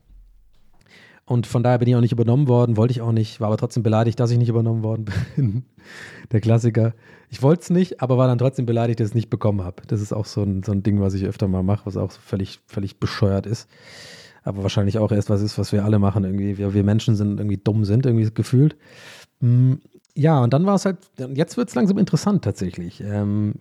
Und 1.30 1.46
von 1.46 1.62
daher 1.62 1.78
bin 1.78 1.86
ich 1.86 1.94
auch 1.94 2.00
nicht 2.00 2.10
übernommen 2.10 2.48
worden, 2.48 2.76
wollte 2.76 2.90
ich 2.90 3.02
auch 3.02 3.12
nicht, 3.12 3.40
war 3.40 3.46
aber 3.46 3.56
trotzdem 3.56 3.84
beleidigt, 3.84 4.18
dass 4.18 4.32
ich 4.32 4.38
nicht 4.38 4.48
übernommen 4.48 4.82
worden 4.82 5.04
bin. 5.36 5.64
Der 6.32 6.40
Klassiker. 6.40 6.92
Ich 7.28 7.40
wollte 7.40 7.62
es 7.62 7.70
nicht, 7.70 8.02
aber 8.02 8.18
war 8.18 8.26
dann 8.26 8.38
trotzdem 8.38 8.66
beleidigt, 8.66 8.98
dass 8.98 9.06
ich 9.06 9.10
es 9.12 9.14
nicht 9.14 9.30
bekommen 9.30 9.62
habe. 9.62 9.82
Das 9.86 10.00
ist 10.00 10.12
auch 10.12 10.24
so 10.24 10.42
ein, 10.42 10.64
so 10.64 10.72
ein 10.72 10.82
Ding, 10.82 11.00
was 11.00 11.14
ich 11.14 11.24
öfter 11.24 11.46
mal 11.46 11.62
mache, 11.62 11.86
was 11.86 11.96
auch 11.96 12.10
so 12.10 12.18
völlig, 12.20 12.58
völlig 12.66 12.98
bescheuert 12.98 13.46
ist 13.46 13.68
aber 14.42 14.62
wahrscheinlich 14.62 14.98
auch 14.98 15.12
erst 15.12 15.28
was 15.28 15.42
ist, 15.42 15.58
was 15.58 15.70
wir 15.70 15.84
alle 15.84 15.98
machen 15.98 16.24
irgendwie. 16.24 16.56
Wir, 16.56 16.72
wir 16.72 16.82
Menschen 16.82 17.14
sind 17.14 17.38
irgendwie 17.38 17.58
dumm 17.58 17.84
sind, 17.84 18.06
irgendwie 18.06 18.30
gefühlt. 18.32 18.74
Mm, 19.40 19.74
ja, 20.14 20.42
und 20.42 20.54
dann 20.54 20.64
war 20.64 20.76
es 20.76 20.86
halt, 20.86 20.96
jetzt 21.34 21.58
wird 21.58 21.68
es 21.68 21.74
langsam 21.74 21.98
interessant 21.98 22.42
tatsächlich. 22.42 23.02
Ähm, 23.02 23.56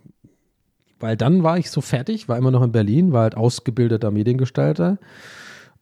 weil 1.00 1.18
dann 1.18 1.44
war 1.44 1.58
ich 1.58 1.70
so 1.70 1.82
fertig, 1.82 2.30
war 2.30 2.38
immer 2.38 2.52
noch 2.52 2.64
in 2.64 2.72
Berlin, 2.72 3.12
war 3.12 3.24
halt 3.24 3.36
ausgebildeter 3.36 4.10
Mediengestalter, 4.10 5.00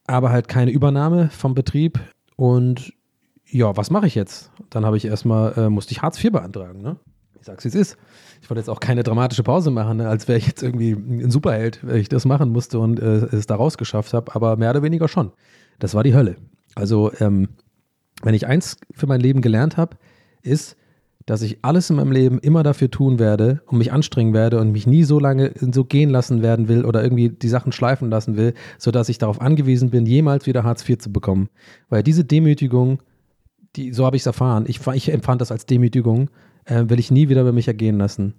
aber 0.07 0.31
halt 0.31 0.47
keine 0.47 0.71
Übernahme 0.71 1.29
vom 1.29 1.53
Betrieb. 1.53 1.99
Und 2.35 2.93
ja, 3.45 3.75
was 3.77 3.91
mache 3.91 4.07
ich 4.07 4.15
jetzt? 4.15 4.51
Dann 4.69 4.85
habe 4.85 4.97
ich 4.97 5.05
erstmal, 5.05 5.53
äh, 5.57 5.69
musste 5.69 5.91
ich 5.91 6.01
Hartz 6.01 6.23
IV 6.23 6.31
beantragen, 6.31 6.81
ne? 6.81 6.97
Ich 7.39 7.45
sag's, 7.45 7.63
wie 7.63 7.69
es 7.69 7.75
ist. 7.75 7.97
Ich 8.41 8.49
wollte 8.49 8.59
jetzt 8.59 8.69
auch 8.69 8.79
keine 8.79 9.03
dramatische 9.03 9.43
Pause 9.43 9.71
machen, 9.71 9.97
ne? 9.97 10.09
als 10.09 10.27
wäre 10.27 10.37
ich 10.37 10.47
jetzt 10.47 10.63
irgendwie 10.63 10.91
ein 10.91 11.31
Superheld, 11.31 11.79
wenn 11.83 11.97
ich 11.97 12.09
das 12.09 12.25
machen 12.25 12.51
musste 12.51 12.79
und 12.79 12.99
äh, 12.99 13.25
es 13.35 13.45
da 13.45 13.55
rausgeschafft 13.55 14.13
habe, 14.13 14.33
aber 14.35 14.57
mehr 14.57 14.71
oder 14.71 14.83
weniger 14.83 15.07
schon. 15.07 15.31
Das 15.79 15.93
war 15.93 16.03
die 16.03 16.15
Hölle. 16.15 16.37
Also, 16.75 17.11
ähm, 17.19 17.49
wenn 18.23 18.33
ich 18.33 18.47
eins 18.47 18.77
für 18.93 19.07
mein 19.07 19.21
Leben 19.21 19.41
gelernt 19.41 19.77
habe, 19.77 19.97
ist, 20.41 20.76
dass 21.27 21.41
ich 21.41 21.59
alles 21.61 21.89
in 21.89 21.97
meinem 21.97 22.13
Leben 22.13 22.39
immer 22.39 22.63
dafür 22.63 22.89
tun 22.89 23.19
werde 23.19 23.61
und 23.67 23.77
mich 23.77 23.91
anstrengen 23.91 24.33
werde 24.33 24.59
und 24.61 24.71
mich 24.71 24.87
nie 24.87 25.03
so 25.03 25.19
lange 25.19 25.51
so 25.59 25.83
gehen 25.83 26.09
lassen 26.09 26.41
werden 26.41 26.69
will 26.69 26.85
oder 26.85 27.03
irgendwie 27.03 27.29
die 27.29 27.49
Sachen 27.49 27.73
schleifen 27.73 28.09
lassen 28.09 28.37
will, 28.37 28.53
sodass 28.77 29.09
ich 29.09 29.17
darauf 29.17 29.41
angewiesen 29.41 29.89
bin, 29.89 30.05
jemals 30.05 30.47
wieder 30.47 30.63
Hartz 30.63 30.87
IV 30.87 30.99
zu 30.99 31.11
bekommen. 31.11 31.49
Weil 31.89 32.01
diese 32.01 32.23
Demütigung, 32.23 33.03
die, 33.75 33.91
so 33.91 34.05
habe 34.05 34.15
ich 34.15 34.21
es 34.21 34.25
erfahren, 34.25 34.63
ich, 34.67 34.79
ich, 34.87 35.11
empfand 35.11 35.41
das 35.41 35.51
als 35.51 35.65
Demütigung, 35.65 36.29
äh, 36.63 36.85
will 36.87 36.97
ich 36.97 37.11
nie 37.11 37.27
wieder 37.27 37.41
über 37.41 37.51
mich 37.51 37.67
ergehen 37.67 37.97
lassen. 37.97 38.35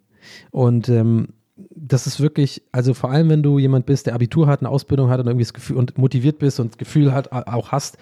Und 0.50 0.88
ähm, 0.88 1.28
das 1.56 2.06
ist 2.06 2.20
wirklich, 2.20 2.62
also 2.72 2.94
vor 2.94 3.10
allem, 3.10 3.28
wenn 3.28 3.42
du 3.42 3.58
jemand 3.58 3.84
bist, 3.84 4.06
der 4.06 4.14
Abitur 4.14 4.46
hat, 4.46 4.60
eine 4.60 4.70
Ausbildung 4.70 5.10
hat 5.10 5.20
und 5.20 5.26
irgendwie 5.26 5.44
das 5.44 5.52
Gefühl 5.52 5.76
und 5.76 5.98
motiviert 5.98 6.38
bist 6.38 6.58
und 6.58 6.70
das 6.70 6.78
Gefühl 6.78 7.12
hat, 7.12 7.32
auch 7.32 7.70
hast, 7.70 7.98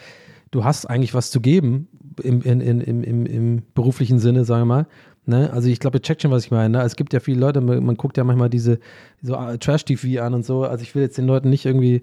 du 0.52 0.62
hast 0.62 0.86
eigentlich 0.86 1.12
was 1.12 1.32
zu 1.32 1.40
geben 1.40 1.88
im, 2.22 2.42
in, 2.42 2.60
in, 2.60 2.80
im, 3.02 3.26
im, 3.26 3.62
beruflichen 3.74 4.18
Sinne, 4.18 4.44
sagen 4.44 4.62
wir 4.62 4.66
mal. 4.66 4.86
Ne? 5.26 5.50
Also 5.52 5.68
ich 5.68 5.80
glaube, 5.80 5.98
ihr 5.98 6.02
checkt 6.02 6.22
schon, 6.22 6.30
was 6.30 6.44
ich 6.44 6.50
meine. 6.50 6.78
Ne? 6.78 6.84
Es 6.84 6.96
gibt 6.96 7.12
ja 7.12 7.20
viele 7.20 7.40
Leute, 7.40 7.60
man, 7.60 7.84
man 7.84 7.96
guckt 7.96 8.16
ja 8.16 8.24
manchmal 8.24 8.50
diese 8.50 8.78
so 9.22 9.34
äh, 9.34 9.58
Trash-TV 9.58 10.22
an 10.22 10.34
und 10.34 10.44
so. 10.44 10.64
Also 10.64 10.82
ich 10.82 10.94
will 10.94 11.02
jetzt 11.02 11.18
den 11.18 11.26
Leuten 11.26 11.50
nicht 11.50 11.66
irgendwie, 11.66 12.02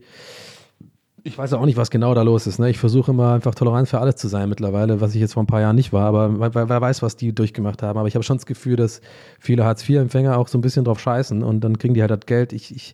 ich 1.24 1.38
weiß 1.38 1.53
auch 1.53 1.66
nicht, 1.66 1.78
was 1.78 1.89
genau 1.89 2.14
da 2.14 2.22
los 2.22 2.47
ist. 2.47 2.59
Ne? 2.59 2.70
Ich 2.70 2.78
versuche 2.78 3.11
immer 3.11 3.34
einfach 3.34 3.55
tolerant 3.55 3.88
für 3.88 3.99
alles 3.99 4.18
zu 4.18 4.28
sein 4.28 4.49
mittlerweile, 4.49 4.99
was 4.99 5.16
ich 5.16 5.22
jetzt 5.22 5.34
vor 5.34 5.43
ein 5.43 5.47
paar 5.47 5.61
Jahren 5.61 5.76
nicht 5.76 5.93
war. 5.93 6.05
Aber 6.05 6.53
wer, 6.53 6.68
wer 6.68 6.82
weiß, 6.82 7.01
was 7.01 7.16
die 7.16 7.34
durchgemacht 7.34 7.82
haben. 7.82 7.97
Aber 7.97 8.07
ich 8.07 8.16
habe 8.16 8.24
schon 8.24 8.38
das 8.38 8.45
Gefühl, 8.45 8.76
dass 8.76 8.99
viele 9.39 9.64
Hartz-IV-Empfänger 9.64 10.38
auch 10.38 10.49
so 10.49 10.57
ein 10.57 10.61
bisschen 10.61 10.84
drauf 10.84 10.99
scheißen 10.99 11.43
und 11.43 11.61
dann 11.61 11.78
kriegen 11.78 11.93
die 11.93 12.01
halt 12.01 12.11
das 12.11 12.26
Geld. 12.26 12.51
Ich, 12.51 12.76
ich, 12.76 12.93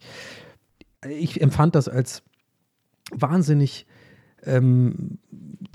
ich 1.07 1.41
empfand 1.41 1.73
das 1.73 1.89
als 1.89 2.21
wahnsinnig 3.11 3.87
ähm, 4.45 5.17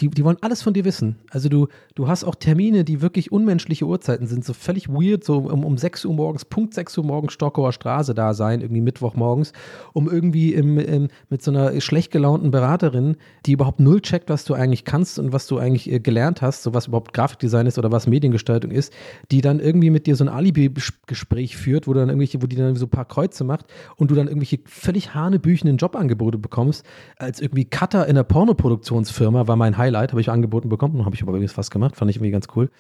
die, 0.01 0.09
die 0.09 0.25
wollen 0.25 0.39
alles 0.41 0.63
von 0.63 0.75
dir 0.75 0.85
wissen. 0.85 1.17
Also 1.31 1.49
du, 1.49 1.69
du 1.95 2.09
hast 2.09 2.25
auch 2.25 2.35
Termine, 2.35 2.85
die 2.85 3.01
wirklich 3.01 3.31
unmenschliche 3.31 3.87
Uhrzeiten 3.87 4.27
sind, 4.27 4.45
so 4.45 4.53
völlig 4.53 4.89
weird, 4.89 5.25
so 5.25 5.39
um, 5.39 5.65
um 5.65 5.79
6 5.79 6.05
Uhr 6.05 6.15
morgens, 6.15 6.45
Punkt 6.45 6.75
6 6.75 6.99
Uhr 6.99 7.05
morgens 7.05 7.33
Stockauer 7.33 7.73
Straße 7.73 8.15
da 8.15 8.35
sein, 8.35 8.61
irgendwie 8.61 8.81
Mittwochmorgens, 8.81 9.53
um 9.93 10.11
irgendwie 10.11 10.53
im, 10.53 10.79
im, 10.79 11.09
mit 11.29 11.43
so 11.43 11.51
einer 11.51 11.81
schlecht 11.81 12.11
gelaunten 12.11 12.51
Beraterin, 12.51 13.17
die 13.47 13.53
überhaupt 13.53 13.79
null 13.79 14.01
checkt, 14.01 14.29
was 14.31 14.45
du 14.45 14.55
eigentlich 14.55 14.85
kannst 14.85 15.19
und 15.19 15.33
was 15.33 15.47
du 15.47 15.59
eigentlich 15.59 15.91
äh, 15.91 16.01
gelernt 16.01 16.43
hast, 16.43 16.65
so 16.65 16.75
was 16.75 16.89
überhaupt 16.89 17.13
Grafikdesign 17.13 17.67
ist 17.67 17.79
oder 17.79 17.93
was 17.93 18.07
Mediengestaltung 18.07 18.73
ist, 18.73 18.93
die 19.31 19.41
dann 19.41 19.61
irgendwie 19.61 19.91
mit 19.91 20.07
dir 20.07 20.17
so 20.17 20.25
ein 20.25 20.29
Alibi-Gespräch 20.29 21.57
führt, 21.57 21.87
wo 21.87 21.93
du 21.93 22.01
dann 22.01 22.09
irgendwelche, 22.09 22.43
wo 22.43 22.47
die 22.47 22.57
dann 22.57 22.75
so 22.75 22.87
ein 22.87 22.91
paar 22.91 23.05
Kreuze 23.05 23.45
macht 23.45 23.67
und 23.97 24.11
du 24.11 24.17
dann 24.17 24.27
irgendwelche 24.27 24.59
völlig 24.65 25.15
hanebüchenden 25.15 25.77
Jobangebote 25.77 26.39
bekommst, 26.39 26.85
als 27.17 27.41
irgendwie 27.41 27.65
Cutter 27.65 28.07
in 28.09 28.17
der 28.17 28.25
Pornoproduktionsfirma 28.25 29.47
war 29.47 29.57
mein 29.57 29.79
Highlight, 29.85 30.13
habe 30.13 30.21
ich 30.21 30.31
angeboten 30.31 30.69
bekommen, 30.69 31.05
habe 31.05 31.15
ich 31.15 31.23
aber 31.23 31.33
übrigens 31.33 31.53
fast 31.53 31.71
gemacht, 31.71 31.97
fand 31.97 32.11
ich 32.11 32.17
irgendwie 32.17 32.31
ganz 32.31 32.47
cool. 32.57 32.71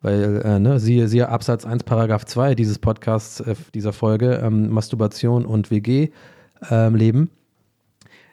Weil, 0.00 0.42
äh, 0.44 0.60
ne, 0.60 0.78
siehe, 0.78 1.08
siehe 1.08 1.28
Absatz 1.28 1.64
1, 1.64 1.84
Paragraph 1.84 2.24
2 2.24 2.54
dieses 2.54 2.78
Podcasts, 2.78 3.40
äh, 3.40 3.54
dieser 3.74 3.92
Folge, 3.92 4.40
ähm, 4.44 4.70
Masturbation 4.70 5.44
und 5.44 5.70
WG-Leben. 5.70 7.18
Ähm, 7.18 7.30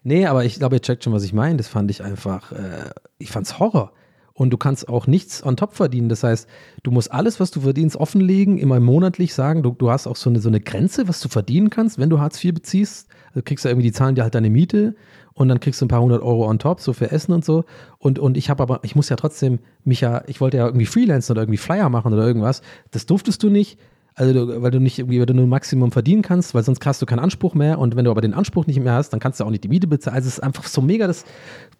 nee, 0.03 0.27
aber 0.27 0.45
ich 0.45 0.59
glaube, 0.59 0.75
ihr 0.75 0.81
checkt 0.81 1.03
schon, 1.03 1.13
was 1.13 1.23
ich 1.23 1.33
meine. 1.33 1.57
Das 1.57 1.67
fand 1.67 1.89
ich 1.89 2.03
einfach, 2.03 2.51
äh, 2.51 2.91
ich 3.17 3.31
fand's 3.31 3.59
Horror. 3.59 3.93
Und 4.37 4.49
du 4.49 4.57
kannst 4.57 4.89
auch 4.89 5.07
nichts 5.07 5.45
on 5.45 5.55
top 5.55 5.75
verdienen. 5.75 6.09
Das 6.09 6.23
heißt, 6.23 6.49
du 6.83 6.91
musst 6.91 7.09
alles, 7.09 7.39
was 7.39 7.51
du 7.51 7.61
verdienst, 7.61 7.95
offenlegen, 7.95 8.57
immer 8.57 8.81
monatlich 8.81 9.33
sagen. 9.33 9.63
Du, 9.63 9.71
du 9.71 9.89
hast 9.89 10.07
auch 10.07 10.17
so 10.17 10.29
eine, 10.29 10.41
so 10.41 10.49
eine 10.49 10.59
Grenze, 10.59 11.07
was 11.07 11.21
du 11.21 11.29
verdienen 11.29 11.69
kannst, 11.69 11.97
wenn 11.97 12.09
du 12.09 12.19
Hartz 12.19 12.43
IV 12.43 12.53
beziehst. 12.53 13.07
Also 13.29 13.41
kriegst 13.43 13.63
du 13.63 13.69
irgendwie, 13.69 13.87
die 13.87 13.93
zahlen 13.93 14.15
dir 14.15 14.23
halt 14.23 14.35
deine 14.35 14.49
Miete 14.49 14.95
und 15.35 15.47
dann 15.47 15.61
kriegst 15.61 15.79
du 15.79 15.85
ein 15.85 15.87
paar 15.87 16.01
hundert 16.01 16.21
Euro 16.21 16.49
on 16.49 16.59
top, 16.59 16.81
so 16.81 16.91
für 16.91 17.11
Essen 17.11 17.31
und 17.31 17.45
so. 17.45 17.63
Und, 17.97 18.19
und 18.19 18.35
ich 18.35 18.49
habe 18.49 18.61
aber, 18.61 18.81
ich 18.83 18.93
muss 18.93 19.07
ja 19.07 19.15
trotzdem 19.15 19.59
mich 19.85 20.01
ja, 20.01 20.23
ich 20.27 20.41
wollte 20.41 20.57
ja 20.57 20.65
irgendwie 20.65 20.85
Freelancen 20.85 21.31
oder 21.31 21.43
irgendwie 21.43 21.57
Flyer 21.57 21.87
machen 21.87 22.11
oder 22.11 22.27
irgendwas. 22.27 22.61
Das 22.91 23.05
durftest 23.05 23.41
du 23.41 23.49
nicht. 23.49 23.79
Also, 24.15 24.61
weil 24.61 24.71
du 24.71 24.79
nicht 24.79 24.99
irgendwie, 24.99 25.19
weil 25.19 25.25
du 25.25 25.33
nur 25.33 25.47
Maximum 25.47 25.91
verdienen 25.91 26.21
kannst, 26.21 26.53
weil 26.53 26.63
sonst 26.63 26.85
hast 26.85 27.01
du 27.01 27.05
keinen 27.05 27.19
Anspruch 27.19 27.53
mehr. 27.53 27.79
Und 27.79 27.97
wenn 27.97 28.05
du 28.05 28.11
aber 28.11 28.21
den 28.21 28.33
Anspruch 28.33 28.65
nicht 28.65 28.79
mehr 28.79 28.93
hast, 28.93 29.09
dann 29.09 29.19
kannst 29.19 29.39
du 29.39 29.43
auch 29.43 29.49
nicht 29.49 29.65
die 29.65 29.69
Miete 29.69 29.87
bezahlen. 29.87 30.15
Also, 30.15 30.27
es 30.27 30.35
ist 30.35 30.43
einfach 30.43 30.67
so 30.67 30.81
mega 30.81 31.05
das 31.07 31.25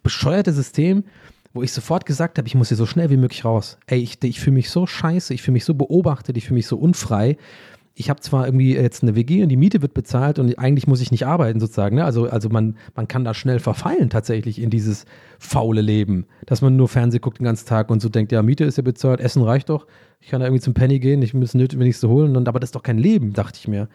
bescheuerte 0.04 0.52
System, 0.52 1.06
wo 1.56 1.64
ich 1.64 1.72
sofort 1.72 2.06
gesagt 2.06 2.38
habe, 2.38 2.48
ich 2.48 2.56
muss 2.56 2.68
hier 2.68 2.78
so 2.78 2.86
schnell 2.86 3.10
wie 3.10 3.18
möglich 3.18 3.46
raus. 3.46 3.80
Ey, 3.88 4.00
ich, 4.00 4.22
ich 4.24 4.40
fühle 4.40 4.56
mich 4.56 4.70
so 4.70 4.86
scheiße, 4.86 5.34
ich 5.34 5.42
fühle 5.42 5.54
mich 5.54 5.66
so 5.66 5.74
beobachtet, 5.74 6.38
ich 6.38 6.46
fühle 6.46 6.56
mich 6.56 6.68
so 6.68 6.78
unfrei 6.78 7.38
ich 7.98 8.10
habe 8.10 8.20
zwar 8.20 8.46
irgendwie 8.46 8.76
jetzt 8.76 9.04
eine 9.04 9.16
WG 9.16 9.42
und 9.42 9.50
die 9.50 9.56
Miete 9.56 9.82
wird 9.82 9.94
bezahlt 9.94 10.38
und 10.38 10.60
eigentlich 10.60 10.86
muss 10.86 11.00
ich 11.00 11.12
nicht 11.12 11.26
arbeiten 11.26 11.62
sozusagen. 11.62 11.96
Ne? 11.96 12.04
Also, 12.04 12.30
also 12.30 12.50
man, 12.50 12.76
man 12.94 13.08
kann 13.08 13.24
da 13.24 13.34
schnell 13.34 13.60
verfallen 13.60 14.10
tatsächlich 14.10 14.62
in 14.62 14.70
dieses 14.70 15.06
faule 15.40 15.80
Leben, 15.80 16.26
dass 16.46 16.62
man 16.62 16.76
nur 16.76 16.90
Fernseh 16.90 17.20
guckt 17.20 17.40
den 17.40 17.46
ganzen 17.46 17.68
Tag 17.68 17.90
und 17.90 18.02
so 18.02 18.10
denkt, 18.10 18.34
ja, 18.34 18.44
Miete 18.44 18.66
ist 18.66 18.78
ja 18.78 18.84
bezahlt, 18.84 19.22
Essen 19.22 19.42
reicht 19.44 19.70
doch, 19.70 19.88
ich 20.20 20.28
kann 20.28 20.42
da 20.42 20.48
irgendwie 20.48 20.62
zum 20.62 20.74
Penny 20.74 21.00
gehen, 21.00 21.22
ich 21.22 21.34
muss 21.34 21.54
nötig, 21.54 21.98
so 21.98 22.10
holen, 22.10 22.36
und, 22.36 22.50
aber 22.50 22.60
das 22.60 22.68
ist 22.68 22.76
doch 22.76 22.84
kein 22.84 22.98
Leben, 22.98 23.32
dachte 23.32 23.60
ich 23.62 23.68
mir. 23.68 23.88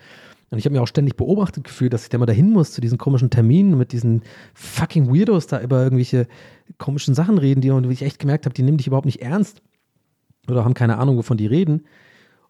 Und 0.51 0.59
ich 0.59 0.65
habe 0.65 0.75
mir 0.75 0.83
auch 0.83 0.89
ständig 0.89 1.17
beobachtet 1.17 1.65
gefühlt, 1.65 1.93
dass 1.93 2.03
ich 2.03 2.09
da 2.09 2.19
mal 2.19 2.27
dahin 2.27 2.51
muss 2.51 2.73
zu 2.73 2.81
diesen 2.81 2.99
komischen 2.99 3.31
Terminen 3.31 3.79
mit 3.79 3.93
diesen 3.93 4.23
fucking 4.55 5.09
Weirdos 5.09 5.47
da 5.47 5.61
über 5.61 5.83
irgendwelche 5.83 6.27
komischen 6.79 7.15
Sachen 7.15 7.39
reden, 7.39 7.61
die 7.61 7.71
und 7.71 7.89
ich 7.91 8.03
echt 8.03 8.19
gemerkt 8.19 8.47
habe, 8.47 8.55
die 8.55 8.63
nehmen 8.63 8.79
dich 8.79 8.89
überhaupt 8.89 9.07
nicht 9.07 9.23
ernst 9.23 9.63
oder 10.49 10.65
haben 10.65 10.75
keine 10.75 10.99
Ahnung, 10.99 11.17
wovon 11.17 11.37
die 11.37 11.47
reden. 11.47 11.85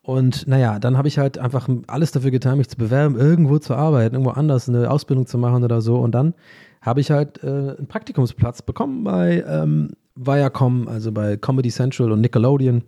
Und 0.02 0.48
naja, 0.48 0.78
dann 0.78 0.96
habe 0.96 1.08
ich 1.08 1.18
halt 1.18 1.38
einfach 1.38 1.68
alles 1.86 2.10
dafür 2.10 2.30
getan, 2.30 2.56
mich 2.56 2.68
zu 2.68 2.78
bewerben, 2.78 3.16
irgendwo 3.16 3.58
zu 3.58 3.74
arbeiten, 3.74 4.14
irgendwo 4.14 4.30
anders 4.30 4.68
eine 4.68 4.90
Ausbildung 4.90 5.26
zu 5.26 5.36
machen 5.36 5.62
oder 5.62 5.82
so. 5.82 5.98
Und 5.98 6.12
dann 6.12 6.32
habe 6.80 7.00
ich 7.00 7.10
halt 7.10 7.44
äh, 7.44 7.46
einen 7.76 7.86
Praktikumsplatz 7.86 8.62
bekommen 8.62 9.04
bei 9.04 9.44
ähm, 9.46 9.90
Viacom, 10.16 10.88
also 10.88 11.12
bei 11.12 11.36
Comedy 11.36 11.68
Central 11.68 12.12
und 12.12 12.22
Nickelodeon. 12.22 12.82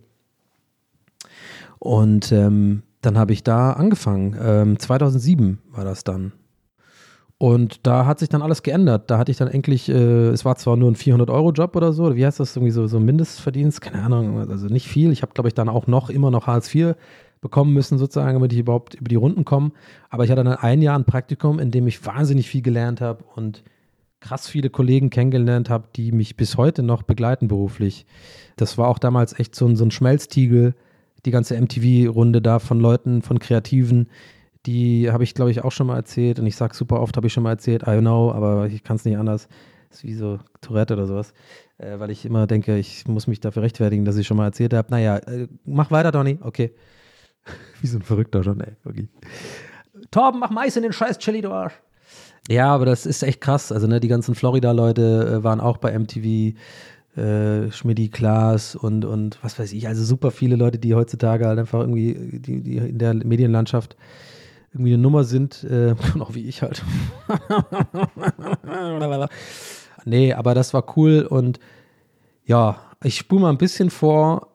Und 1.77 2.31
ähm, 2.31 2.81
dann 3.05 3.17
habe 3.17 3.33
ich 3.33 3.43
da 3.43 3.73
angefangen. 3.73 4.35
Ähm, 4.41 4.79
2007 4.79 5.59
war 5.71 5.83
das 5.83 6.03
dann. 6.03 6.31
Und 7.37 7.85
da 7.85 8.05
hat 8.05 8.19
sich 8.19 8.29
dann 8.29 8.41
alles 8.41 8.63
geändert. 8.63 9.11
Da 9.11 9.17
hatte 9.17 9.29
ich 9.31 9.37
dann 9.37 9.49
endlich, 9.49 9.89
äh, 9.89 10.29
es 10.29 10.45
war 10.45 10.55
zwar 10.55 10.77
nur 10.77 10.89
ein 10.89 10.95
400-Euro-Job 10.95 11.75
oder 11.75 11.91
so, 11.91 12.15
wie 12.15 12.25
heißt 12.25 12.39
das, 12.39 12.55
irgendwie 12.55 12.71
so, 12.71 12.87
so 12.87 13.01
Mindestverdienst, 13.01 13.81
keine 13.81 14.01
Ahnung, 14.01 14.49
also 14.49 14.67
nicht 14.67 14.87
viel. 14.87 15.11
Ich 15.11 15.21
habe, 15.21 15.33
glaube 15.33 15.49
ich, 15.49 15.53
dann 15.53 15.67
auch 15.67 15.85
noch 15.85 16.09
immer 16.09 16.31
noch 16.31 16.47
Hartz 16.47 16.73
IV 16.73 16.95
bekommen 17.41 17.73
müssen, 17.73 17.97
sozusagen, 17.97 18.35
damit 18.35 18.53
ich 18.53 18.59
überhaupt 18.59 18.95
über 18.95 19.09
die 19.09 19.17
Runden 19.17 19.43
komme. 19.43 19.71
Aber 20.09 20.23
ich 20.23 20.31
hatte 20.31 20.45
dann 20.45 20.55
ein 20.55 20.81
Jahr 20.81 20.97
ein 20.97 21.03
Praktikum, 21.03 21.59
in 21.59 21.71
dem 21.71 21.85
ich 21.87 22.05
wahnsinnig 22.05 22.47
viel 22.47 22.61
gelernt 22.61 23.01
habe 23.01 23.25
und 23.35 23.63
krass 24.21 24.47
viele 24.47 24.69
Kollegen 24.69 25.09
kennengelernt 25.09 25.69
habe, 25.69 25.89
die 25.97 26.13
mich 26.13 26.37
bis 26.37 26.55
heute 26.55 26.81
noch 26.81 27.03
begleiten 27.03 27.49
beruflich. 27.49 28.05
Das 28.55 28.77
war 28.77 28.87
auch 28.87 28.99
damals 28.99 29.37
echt 29.37 29.53
so 29.53 29.65
ein, 29.65 29.75
so 29.75 29.83
ein 29.83 29.91
Schmelztiegel, 29.91 30.75
die 31.25 31.31
ganze 31.31 31.59
MTV-Runde 31.59 32.41
da 32.41 32.59
von 32.59 32.79
Leuten, 32.79 33.21
von 33.21 33.39
Kreativen, 33.39 34.09
die 34.65 35.11
habe 35.11 35.23
ich, 35.23 35.33
glaube 35.33 35.51
ich, 35.51 35.63
auch 35.63 35.71
schon 35.71 35.87
mal 35.87 35.95
erzählt 35.95 36.39
und 36.39 36.45
ich 36.45 36.55
sage 36.55 36.75
super 36.75 37.01
oft, 37.01 37.17
habe 37.17 37.27
ich 37.27 37.33
schon 37.33 37.43
mal 37.43 37.51
erzählt, 37.51 37.83
I 37.87 37.99
know, 37.99 38.31
aber 38.31 38.67
ich 38.67 38.83
kann 38.83 38.95
es 38.95 39.05
nicht 39.05 39.17
anders. 39.17 39.47
Ist 39.91 40.03
wie 40.03 40.13
so 40.13 40.39
Tourette 40.61 40.93
oder 40.93 41.05
sowas. 41.05 41.33
Äh, 41.77 41.99
weil 41.99 42.09
ich 42.09 42.25
immer 42.25 42.47
denke, 42.47 42.77
ich 42.77 43.07
muss 43.07 43.27
mich 43.27 43.39
dafür 43.39 43.61
rechtfertigen, 43.61 44.05
dass 44.05 44.17
ich 44.17 44.25
schon 44.25 44.37
mal 44.37 44.45
erzählt 44.45 44.73
habe. 44.73 44.89
Naja, 44.89 45.17
äh, 45.17 45.47
mach 45.65 45.91
weiter, 45.91 46.11
Donny. 46.11 46.39
Okay. 46.41 46.73
wie 47.81 47.87
so 47.87 47.97
ein 47.99 48.01
Verrückter 48.01 48.43
schon, 48.43 48.59
ey. 48.61 48.73
Okay. 48.85 49.07
Torben, 50.09 50.39
mach 50.39 50.49
Mais 50.49 50.75
in 50.75 50.83
den 50.83 50.93
scheiß 50.93 51.19
Chili, 51.19 51.41
du 51.41 51.51
Arsch. 51.51 51.73
Ja, 52.49 52.73
aber 52.73 52.85
das 52.85 53.05
ist 53.05 53.23
echt 53.23 53.39
krass. 53.39 53.71
Also, 53.71 53.87
ne, 53.87 53.99
die 53.99 54.07
ganzen 54.07 54.35
Florida-Leute 54.35 55.39
äh, 55.39 55.43
waren 55.43 55.61
auch 55.61 55.77
bei 55.77 55.97
MTV. 55.97 56.57
Äh, 57.15 57.71
Schmidti, 57.71 58.09
Klaas 58.09 58.75
und, 58.75 59.05
und 59.05 59.37
was 59.43 59.59
weiß 59.59 59.71
ich, 59.73 59.87
also 59.87 60.03
super 60.03 60.31
viele 60.31 60.55
Leute, 60.55 60.79
die 60.79 60.95
heutzutage 60.95 61.45
halt 61.45 61.59
einfach 61.59 61.81
irgendwie 61.81 62.39
die, 62.39 62.61
die 62.61 62.77
in 62.77 62.97
der 62.97 63.13
Medienlandschaft 63.13 63.95
irgendwie 64.73 64.93
eine 64.93 65.03
Nummer 65.03 65.23
sind, 65.23 65.63
äh, 65.63 65.93
genau 66.13 66.33
wie 66.33 66.47
ich 66.47 66.63
halt. 66.63 66.83
nee, 70.05 70.33
aber 70.33 70.55
das 70.55 70.73
war 70.73 70.97
cool 70.97 71.27
und 71.29 71.59
ja, 72.45 72.77
ich 73.03 73.17
spule 73.17 73.41
mal 73.41 73.49
ein 73.49 73.57
bisschen 73.57 73.89
vor. 73.89 74.49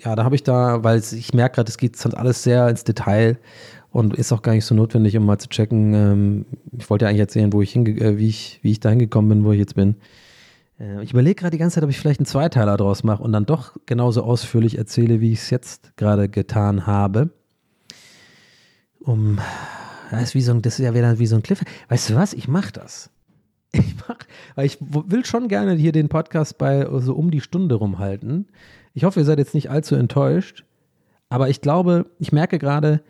Ja, 0.00 0.16
da 0.16 0.24
habe 0.24 0.34
ich 0.34 0.44
da, 0.44 0.84
weil 0.84 1.00
ich 1.00 1.34
merke 1.34 1.56
gerade, 1.56 1.68
es 1.68 1.76
geht 1.76 1.98
alles 2.14 2.42
sehr 2.42 2.68
ins 2.68 2.84
Detail 2.84 3.38
und 3.90 4.14
ist 4.14 4.32
auch 4.32 4.42
gar 4.42 4.52
nicht 4.52 4.64
so 4.64 4.74
notwendig, 4.74 5.16
um 5.16 5.26
mal 5.26 5.38
zu 5.38 5.48
checken. 5.48 5.92
Ähm, 5.92 6.46
ich 6.78 6.88
wollte 6.88 7.04
ja 7.04 7.10
eigentlich 7.10 7.20
erzählen, 7.20 7.52
wo 7.52 7.62
ich 7.62 7.72
hinge 7.72 7.90
äh, 8.00 8.16
wie 8.16 8.28
ich, 8.28 8.60
wie 8.62 8.70
ich 8.70 8.80
da 8.80 8.90
hingekommen 8.90 9.28
bin, 9.28 9.44
wo 9.44 9.52
ich 9.52 9.58
jetzt 9.58 9.74
bin. 9.74 9.96
Äh, 10.78 11.02
ich 11.02 11.12
überlege 11.12 11.36
gerade 11.36 11.52
die 11.52 11.58
ganze 11.58 11.76
Zeit, 11.76 11.84
ob 11.84 11.90
ich 11.90 11.98
vielleicht 11.98 12.20
einen 12.20 12.26
Zweiteiler 12.26 12.76
draus 12.76 13.04
mache 13.04 13.22
und 13.22 13.32
dann 13.32 13.46
doch 13.46 13.76
genauso 13.86 14.22
ausführlich 14.22 14.78
erzähle, 14.78 15.20
wie 15.20 15.32
ich 15.32 15.40
es 15.40 15.50
jetzt 15.50 15.96
gerade 15.96 16.28
getan 16.28 16.86
habe 16.86 17.30
um 19.08 19.38
das 20.10 20.22
ist, 20.22 20.34
wie 20.34 20.42
so 20.42 20.52
ein, 20.52 20.62
das 20.62 20.78
ist 20.78 20.84
ja 20.84 20.94
wieder 20.94 21.18
wie 21.18 21.26
so 21.26 21.36
ein 21.36 21.42
Cliff. 21.42 21.62
Weißt 21.88 22.10
du 22.10 22.14
was? 22.14 22.32
Ich 22.32 22.48
mach 22.48 22.70
das. 22.70 23.10
Ich 23.70 23.96
mach, 24.08 24.16
weil 24.54 24.64
ich 24.64 24.78
will 24.80 25.26
schon 25.26 25.46
gerne 25.46 25.74
hier 25.74 25.92
den 25.92 26.08
Podcast 26.08 26.56
bei 26.56 26.88
so 27.00 27.14
um 27.14 27.30
die 27.30 27.42
Stunde 27.42 27.74
rumhalten. 27.74 28.48
Ich 28.94 29.04
hoffe, 29.04 29.20
ihr 29.20 29.26
seid 29.26 29.38
jetzt 29.38 29.52
nicht 29.52 29.68
allzu 29.68 29.94
enttäuscht. 29.94 30.64
Aber 31.28 31.50
ich 31.50 31.60
glaube, 31.60 32.06
ich 32.18 32.32
merke 32.32 32.58
gerade, 32.58 33.02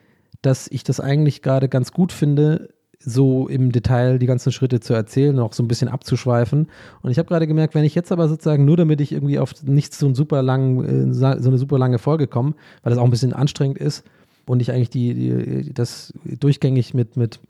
dass 0.43 0.67
ich 0.67 0.83
das 0.83 0.99
eigentlich 0.99 1.43
gerade 1.43 1.69
ganz 1.69 1.93
gut 1.93 2.11
finde, 2.11 2.71
so 3.01 3.47
im 3.47 3.71
Detail 3.71 4.19
die 4.19 4.27
ganzen 4.27 4.51
Schritte 4.51 4.81
zu 4.81 4.93
erzählen 4.93 5.39
auch 5.39 5.53
so 5.53 5.63
ein 5.63 5.69
bisschen 5.69 5.89
abzuschweifen. 5.89 6.69
Und 7.03 7.11
ich 7.11 7.19
habe 7.19 7.29
gerade 7.29 7.47
gemerkt, 7.47 7.75
wenn 7.75 7.85
ich 7.85 7.95
jetzt 7.95 8.11
aber 8.11 8.29
sozusagen 8.29 8.65
nur 8.65 8.77
damit 8.77 9.01
ich 9.01 9.13
irgendwie 9.13 9.39
auf 9.39 9.55
nicht 9.63 9.95
so, 9.95 10.07
einen 10.07 10.15
super 10.15 10.43
langen, 10.43 11.11
äh, 11.11 11.15
so 11.15 11.27
eine 11.27 11.59
super 11.59 11.79
lange 11.79 11.99
Folge 11.99 12.27
komme, 12.27 12.55
weil 12.83 12.91
das 12.91 12.99
auch 12.99 13.05
ein 13.05 13.11
bisschen 13.11 13.33
anstrengend 13.33 13.79
ist 13.79 14.05
und 14.47 14.61
ich 14.61 14.73
eigentlich 14.73 14.91
die, 14.91 15.15
die 15.15 15.73
das 15.73 16.13
durchgängig 16.25 16.95
mit, 16.95 17.17
mit 17.17 17.41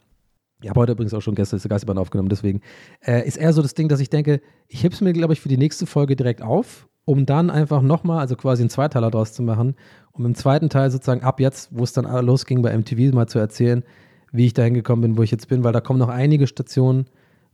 ich 0.61 0.69
habe 0.69 0.81
heute 0.81 0.91
übrigens 0.91 1.13
auch 1.13 1.21
schon 1.21 1.35
gestern 1.35 1.57
das 1.57 1.69
Geisterbahn 1.69 1.97
aufgenommen, 1.97 2.27
deswegen 2.29 2.61
äh, 3.05 3.25
ist 3.25 3.37
eher 3.37 3.53
so 3.53 3.61
das 3.61 3.75
Ding, 3.75 3.87
dass 3.87 4.01
ich 4.01 4.09
denke, 4.09 4.41
ich 4.67 4.83
heb's 4.83 4.99
mir, 4.99 5.13
glaube 5.13 5.31
ich, 5.31 5.39
für 5.39 5.47
die 5.47 5.57
nächste 5.57 5.85
Folge 5.85 6.17
direkt 6.17 6.41
auf, 6.41 6.87
um 7.05 7.25
dann 7.25 7.49
einfach 7.49 7.81
nochmal, 7.81 8.19
also 8.19 8.35
quasi 8.35 8.61
einen 8.61 8.69
Zweiteiler 8.69 9.09
draus 9.09 9.31
zu 9.31 9.41
machen, 9.41 9.75
um 10.11 10.25
im 10.25 10.35
zweiten 10.35 10.69
Teil 10.69 10.91
sozusagen 10.91 11.23
ab 11.23 11.39
jetzt, 11.39 11.69
wo 11.71 11.83
es 11.83 11.93
dann 11.93 12.05
losging 12.25 12.61
bei 12.61 12.77
MTV, 12.77 13.13
mal 13.13 13.27
zu 13.27 13.39
erzählen, 13.39 13.83
wie 14.31 14.45
ich 14.45 14.53
dahin 14.53 14.73
gekommen 14.73 15.01
bin, 15.01 15.17
wo 15.17 15.23
ich 15.23 15.31
jetzt 15.31 15.47
bin, 15.47 15.63
weil 15.63 15.73
da 15.73 15.81
kommen 15.81 15.99
noch 15.99 16.09
einige 16.09 16.47
Stationen 16.47 17.05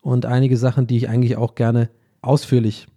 und 0.02 0.26
einige 0.26 0.58
Sachen, 0.58 0.88
die 0.88 0.98
ich 0.98 1.10
eigentlich 1.10 1.38
auch 1.38 1.56
gerne 1.56 1.90
ausführlich 2.22 2.88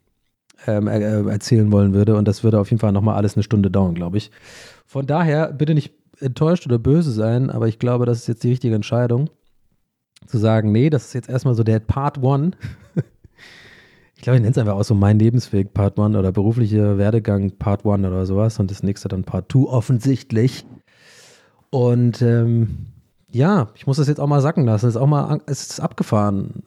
ähm, 0.66 0.88
äh, 0.88 1.22
erzählen 1.30 1.70
wollen 1.70 1.94
würde. 1.94 2.16
Und 2.16 2.26
das 2.26 2.42
würde 2.42 2.60
auf 2.60 2.70
jeden 2.70 2.80
Fall 2.80 2.92
nochmal 2.92 3.16
alles 3.16 3.36
eine 3.36 3.42
Stunde 3.42 3.70
dauern, 3.70 3.94
glaube 3.94 4.18
ich. 4.18 4.30
Von 4.86 5.06
daher 5.06 5.52
bitte 5.52 5.74
nicht 5.74 5.92
enttäuscht 6.20 6.66
oder 6.66 6.78
böse 6.78 7.12
sein, 7.12 7.50
aber 7.50 7.68
ich 7.68 7.78
glaube, 7.78 8.06
das 8.06 8.18
ist 8.18 8.26
jetzt 8.26 8.42
die 8.42 8.50
richtige 8.50 8.74
Entscheidung. 8.74 9.30
Zu 10.26 10.38
sagen, 10.38 10.72
nee, 10.72 10.90
das 10.90 11.06
ist 11.06 11.12
jetzt 11.14 11.28
erstmal 11.28 11.54
so 11.54 11.62
der 11.62 11.78
Part 11.78 12.22
One. 12.22 12.50
ich 14.16 14.22
glaube, 14.22 14.36
ich 14.36 14.42
nenne 14.42 14.50
es 14.50 14.58
einfach 14.58 14.74
auch 14.74 14.84
so 14.84 14.94
mein 14.94 15.18
Lebensweg 15.18 15.72
Part 15.72 15.98
One 15.98 16.18
oder 16.18 16.32
beruflicher 16.32 16.98
Werdegang 16.98 17.52
Part 17.52 17.84
One 17.84 18.08
oder 18.08 18.26
sowas 18.26 18.58
und 18.58 18.70
das 18.70 18.82
nächste 18.82 19.08
dann 19.08 19.22
Part 19.22 19.48
Two 19.48 19.68
offensichtlich. 19.68 20.66
Und 21.70 22.20
ähm, 22.22 22.86
ja, 23.30 23.68
ich 23.74 23.86
muss 23.86 23.98
das 23.98 24.08
jetzt 24.08 24.20
auch 24.20 24.26
mal 24.26 24.40
sacken 24.40 24.64
lassen. 24.64 24.86
Es 24.86 24.94
ist 24.94 25.00
auch 25.00 25.06
mal, 25.06 25.40
es 25.46 25.70
ist 25.70 25.80
abgefahren, 25.80 26.62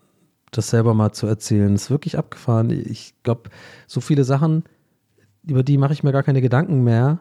das 0.52 0.70
selber 0.70 0.94
mal 0.94 1.12
zu 1.12 1.28
erzählen. 1.28 1.74
Es 1.74 1.84
ist 1.84 1.92
wirklich 1.92 2.18
abgefahren. 2.18 2.70
Ich 2.70 3.16
glaube, 3.24 3.50
so 3.88 4.02
viele 4.02 4.24
Sachen, 4.24 4.64
über 5.44 5.64
die 5.64 5.78
mache 5.78 5.94
ich 5.94 6.04
mir 6.04 6.12
gar 6.12 6.24
keine 6.24 6.42
Gedanken 6.42 6.84
mehr, 6.84 7.20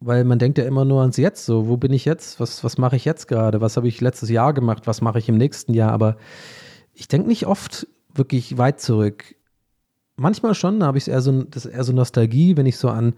weil 0.00 0.24
man 0.24 0.38
denkt 0.38 0.58
ja 0.58 0.64
immer 0.64 0.84
nur 0.84 1.00
ans 1.00 1.16
Jetzt. 1.16 1.44
So, 1.44 1.68
wo 1.68 1.76
bin 1.76 1.92
ich 1.92 2.04
jetzt? 2.04 2.40
Was, 2.40 2.62
was 2.62 2.78
mache 2.78 2.96
ich 2.96 3.04
jetzt 3.04 3.26
gerade? 3.26 3.60
Was 3.60 3.76
habe 3.76 3.88
ich 3.88 4.00
letztes 4.00 4.30
Jahr 4.30 4.54
gemacht? 4.54 4.86
Was 4.86 5.00
mache 5.00 5.18
ich 5.18 5.28
im 5.28 5.36
nächsten 5.36 5.74
Jahr? 5.74 5.92
Aber 5.92 6.16
ich 6.94 7.08
denke 7.08 7.28
nicht 7.28 7.46
oft 7.46 7.86
wirklich 8.14 8.58
weit 8.58 8.80
zurück. 8.80 9.34
Manchmal 10.16 10.54
schon, 10.54 10.80
da 10.80 10.86
habe 10.86 10.98
ich 10.98 11.08
eher 11.08 11.22
so, 11.22 11.42
das 11.42 11.66
eher 11.66 11.84
so 11.84 11.92
Nostalgie, 11.92 12.56
wenn 12.56 12.66
ich 12.66 12.76
so 12.76 12.88
an 12.88 13.14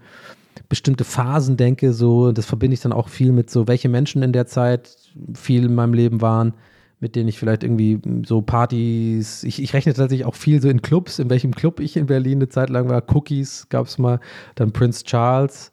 bestimmte 0.69 1.03
Phasen 1.03 1.57
denke, 1.57 1.93
so, 1.93 2.31
das 2.31 2.45
verbinde 2.45 2.75
ich 2.75 2.81
dann 2.81 2.93
auch 2.93 3.09
viel 3.09 3.31
mit 3.31 3.49
so, 3.49 3.67
welche 3.67 3.89
Menschen 3.89 4.23
in 4.23 4.33
der 4.33 4.45
Zeit 4.45 4.95
viel 5.33 5.65
in 5.65 5.75
meinem 5.75 5.93
Leben 5.93 6.21
waren, 6.21 6.53
mit 6.99 7.15
denen 7.15 7.27
ich 7.27 7.37
vielleicht 7.37 7.63
irgendwie 7.63 7.99
so 8.25 8.41
Partys, 8.41 9.43
ich, 9.43 9.61
ich 9.61 9.73
rechne 9.73 9.93
tatsächlich 9.93 10.25
auch 10.25 10.35
viel 10.35 10.61
so 10.61 10.69
in 10.69 10.81
Clubs, 10.81 11.19
in 11.19 11.29
welchem 11.29 11.53
Club 11.53 11.79
ich 11.79 11.97
in 11.97 12.05
Berlin 12.05 12.37
eine 12.37 12.49
Zeit 12.49 12.69
lang 12.69 12.89
war, 12.89 13.03
Cookies 13.13 13.67
gab 13.69 13.87
es 13.87 13.97
mal, 13.97 14.19
dann 14.55 14.71
Prince 14.71 15.03
Charles 15.03 15.71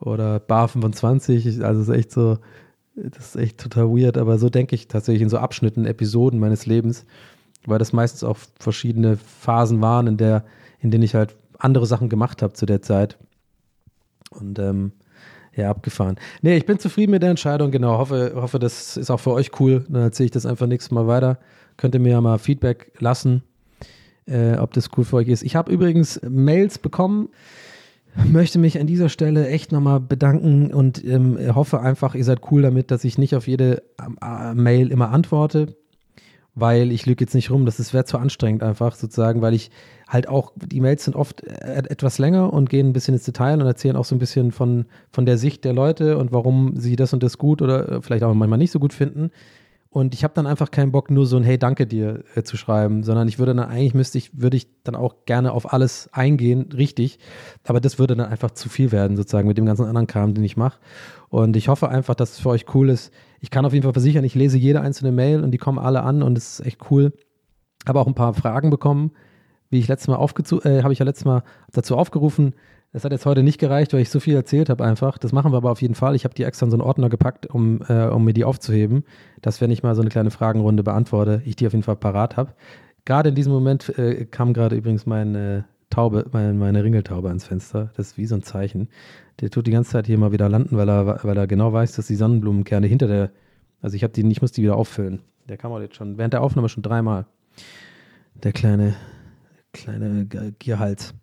oder 0.00 0.38
Bar 0.38 0.68
25, 0.68 1.64
also 1.64 1.80
es 1.80 1.88
ist 1.88 1.94
echt 1.94 2.12
so, 2.12 2.38
das 2.94 3.34
ist 3.34 3.36
echt 3.36 3.58
total 3.58 3.88
weird, 3.88 4.16
aber 4.16 4.38
so 4.38 4.48
denke 4.48 4.74
ich 4.74 4.88
tatsächlich 4.88 5.22
in 5.22 5.28
so 5.28 5.38
Abschnitten, 5.38 5.84
Episoden 5.84 6.38
meines 6.38 6.66
Lebens, 6.66 7.04
weil 7.66 7.78
das 7.78 7.92
meistens 7.92 8.24
auch 8.24 8.38
verschiedene 8.58 9.16
Phasen 9.16 9.80
waren, 9.80 10.06
in 10.06 10.16
der, 10.16 10.44
in 10.80 10.90
denen 10.90 11.02
ich 11.02 11.14
halt 11.14 11.36
andere 11.58 11.86
Sachen 11.86 12.08
gemacht 12.08 12.42
habe 12.42 12.52
zu 12.52 12.66
der 12.66 12.82
Zeit. 12.82 13.18
Und 14.30 14.58
ähm, 14.58 14.92
ja, 15.58 15.70
abgefahren. 15.70 16.16
Nee, 16.42 16.56
ich 16.56 16.66
bin 16.66 16.78
zufrieden 16.78 17.10
mit 17.12 17.22
der 17.22 17.30
Entscheidung, 17.30 17.70
genau. 17.70 17.98
Hoffe, 17.98 18.32
hoffe, 18.34 18.58
das 18.58 18.96
ist 18.96 19.10
auch 19.10 19.20
für 19.20 19.32
euch 19.32 19.50
cool. 19.60 19.84
Dann 19.88 20.02
erzähle 20.02 20.26
ich 20.26 20.30
das 20.30 20.46
einfach 20.46 20.66
nächstes 20.66 20.90
Mal 20.90 21.06
weiter. 21.06 21.38
Könnt 21.76 21.94
ihr 21.94 22.00
mir 22.00 22.12
ja 22.12 22.20
mal 22.20 22.38
Feedback 22.38 22.92
lassen, 22.98 23.42
äh, 24.26 24.56
ob 24.56 24.72
das 24.72 24.90
cool 24.96 25.04
für 25.04 25.16
euch 25.16 25.28
ist. 25.28 25.42
Ich 25.42 25.56
habe 25.56 25.70
übrigens 25.70 26.20
Mails 26.28 26.78
bekommen. 26.78 27.28
Möchte 28.24 28.58
mich 28.58 28.80
an 28.80 28.86
dieser 28.86 29.10
Stelle 29.10 29.46
echt 29.48 29.70
nochmal 29.70 30.00
bedanken 30.00 30.72
und 30.72 31.04
ähm, 31.04 31.38
hoffe 31.54 31.80
einfach, 31.80 32.14
ihr 32.14 32.24
seid 32.24 32.40
cool 32.50 32.62
damit, 32.62 32.90
dass 32.90 33.04
ich 33.04 33.18
nicht 33.18 33.36
auf 33.36 33.46
jede 33.46 33.82
äh, 34.20 34.54
Mail 34.54 34.90
immer 34.90 35.10
antworte 35.10 35.76
weil 36.60 36.92
ich 36.92 37.06
lüge 37.06 37.24
jetzt 37.24 37.34
nicht 37.34 37.50
rum, 37.50 37.66
das 37.66 37.92
wäre 37.92 38.04
zu 38.04 38.18
anstrengend 38.18 38.62
einfach 38.62 38.94
sozusagen, 38.94 39.42
weil 39.42 39.54
ich 39.54 39.70
halt 40.08 40.28
auch, 40.28 40.52
die 40.56 40.80
Mails 40.80 41.04
sind 41.04 41.16
oft 41.16 41.44
äh, 41.44 41.82
etwas 41.88 42.18
länger 42.18 42.52
und 42.52 42.70
gehen 42.70 42.88
ein 42.88 42.92
bisschen 42.92 43.14
ins 43.14 43.24
Detail 43.24 43.60
und 43.60 43.66
erzählen 43.66 43.96
auch 43.96 44.04
so 44.04 44.14
ein 44.14 44.18
bisschen 44.18 44.52
von, 44.52 44.86
von 45.10 45.26
der 45.26 45.38
Sicht 45.38 45.64
der 45.64 45.72
Leute 45.72 46.18
und 46.18 46.32
warum 46.32 46.76
sie 46.76 46.96
das 46.96 47.12
und 47.12 47.22
das 47.22 47.38
gut 47.38 47.62
oder 47.62 47.88
äh, 47.88 48.02
vielleicht 48.02 48.24
auch 48.24 48.34
manchmal 48.34 48.58
nicht 48.58 48.72
so 48.72 48.80
gut 48.80 48.92
finden. 48.92 49.30
Und 49.90 50.12
ich 50.12 50.22
habe 50.22 50.34
dann 50.34 50.46
einfach 50.46 50.70
keinen 50.70 50.92
Bock, 50.92 51.10
nur 51.10 51.24
so 51.26 51.38
ein 51.38 51.42
Hey, 51.42 51.58
danke 51.58 51.86
dir 51.86 52.22
äh, 52.34 52.42
zu 52.42 52.58
schreiben, 52.58 53.02
sondern 53.04 53.26
ich 53.26 53.38
würde 53.38 53.54
dann 53.54 53.68
eigentlich 53.68 53.94
müsste 53.94 54.18
ich, 54.18 54.38
würde 54.38 54.58
ich 54.58 54.66
dann 54.84 54.94
auch 54.94 55.24
gerne 55.24 55.52
auf 55.52 55.72
alles 55.72 56.10
eingehen, 56.12 56.70
richtig. 56.76 57.18
Aber 57.64 57.80
das 57.80 57.98
würde 57.98 58.14
dann 58.14 58.26
einfach 58.26 58.50
zu 58.50 58.68
viel 58.68 58.92
werden, 58.92 59.16
sozusagen, 59.16 59.48
mit 59.48 59.56
dem 59.56 59.64
ganzen 59.64 59.86
anderen 59.86 60.06
Kram, 60.06 60.34
den 60.34 60.44
ich 60.44 60.58
mache. 60.58 60.78
Und 61.30 61.56
ich 61.56 61.68
hoffe 61.68 61.88
einfach, 61.88 62.14
dass 62.14 62.32
es 62.32 62.38
für 62.40 62.50
euch 62.50 62.66
cool 62.74 62.90
ist. 62.90 63.12
Ich 63.40 63.50
kann 63.50 63.64
auf 63.64 63.72
jeden 63.72 63.84
Fall 63.84 63.94
versichern, 63.94 64.24
ich 64.24 64.34
lese 64.34 64.58
jede 64.58 64.82
einzelne 64.82 65.12
Mail 65.12 65.42
und 65.42 65.52
die 65.52 65.58
kommen 65.58 65.78
alle 65.78 66.02
an 66.02 66.22
und 66.22 66.36
es 66.36 66.58
ist 66.58 66.66
echt 66.66 66.90
cool. 66.90 67.12
Habe 67.86 68.00
auch 68.00 68.06
ein 68.06 68.14
paar 68.14 68.34
Fragen 68.34 68.68
bekommen, 68.68 69.12
wie 69.70 69.78
ich 69.78 69.88
letztes 69.88 70.08
Mal 70.08 70.16
aufgezu 70.16 70.62
äh, 70.62 70.82
habe 70.82 70.92
ich 70.92 70.98
ja 70.98 71.04
letztes 71.06 71.24
Mal 71.24 71.42
dazu 71.72 71.96
aufgerufen. 71.96 72.54
Das 72.92 73.04
hat 73.04 73.12
jetzt 73.12 73.26
heute 73.26 73.42
nicht 73.42 73.58
gereicht, 73.58 73.92
weil 73.92 74.00
ich 74.00 74.08
so 74.08 74.18
viel 74.18 74.34
erzählt 74.34 74.70
habe 74.70 74.82
einfach. 74.82 75.18
Das 75.18 75.32
machen 75.32 75.52
wir 75.52 75.58
aber 75.58 75.70
auf 75.70 75.82
jeden 75.82 75.94
Fall. 75.94 76.14
Ich 76.14 76.24
habe 76.24 76.34
die 76.34 76.44
extra 76.44 76.64
in 76.64 76.70
so 76.70 76.76
einen 76.76 76.82
Ordner 76.82 77.10
gepackt, 77.10 77.46
um, 77.46 77.82
äh, 77.88 78.06
um 78.06 78.24
mir 78.24 78.32
die 78.32 78.44
aufzuheben, 78.44 79.04
dass 79.42 79.60
wenn 79.60 79.70
ich 79.70 79.82
mal 79.82 79.94
so 79.94 80.00
eine 80.00 80.10
kleine 80.10 80.30
Fragenrunde 80.30 80.82
beantworte, 80.82 81.42
ich 81.44 81.54
die 81.56 81.66
auf 81.66 81.74
jeden 81.74 81.82
Fall 81.82 81.96
parat 81.96 82.36
habe. 82.36 82.54
Gerade 83.04 83.28
in 83.28 83.34
diesem 83.34 83.52
Moment 83.52 83.98
äh, 83.98 84.24
kam 84.24 84.54
gerade 84.54 84.76
übrigens 84.76 85.04
meine 85.04 85.66
Taube, 85.90 86.26
meine, 86.32 86.54
meine 86.54 86.82
Ringeltaube 86.82 87.28
ans 87.28 87.44
Fenster. 87.44 87.90
Das 87.96 88.08
ist 88.08 88.18
wie 88.18 88.26
so 88.26 88.36
ein 88.36 88.42
Zeichen. 88.42 88.88
Der 89.40 89.50
tut 89.50 89.66
die 89.66 89.70
ganze 89.70 89.90
Zeit 89.90 90.06
hier 90.06 90.18
mal 90.18 90.32
wieder 90.32 90.48
landen, 90.48 90.76
weil 90.76 90.88
er, 90.88 91.24
weil 91.24 91.36
er 91.36 91.46
genau 91.46 91.72
weiß, 91.72 91.92
dass 91.92 92.06
die 92.06 92.16
Sonnenblumenkerne 92.16 92.86
hinter 92.86 93.06
der, 93.06 93.30
also 93.82 93.96
ich 93.96 94.02
habe 94.02 94.12
die, 94.12 94.26
ich 94.26 94.40
muss 94.40 94.52
die 94.52 94.62
wieder 94.62 94.76
auffüllen. 94.76 95.20
Der 95.48 95.56
kam 95.56 95.72
auch 95.72 95.80
jetzt 95.80 95.96
schon, 95.96 96.18
während 96.18 96.34
der 96.34 96.42
Aufnahme 96.42 96.68
schon 96.68 96.82
dreimal. 96.82 97.26
Der 98.34 98.52
kleine, 98.52 98.94
kleine 99.72 100.26
Gierhals. 100.58 101.14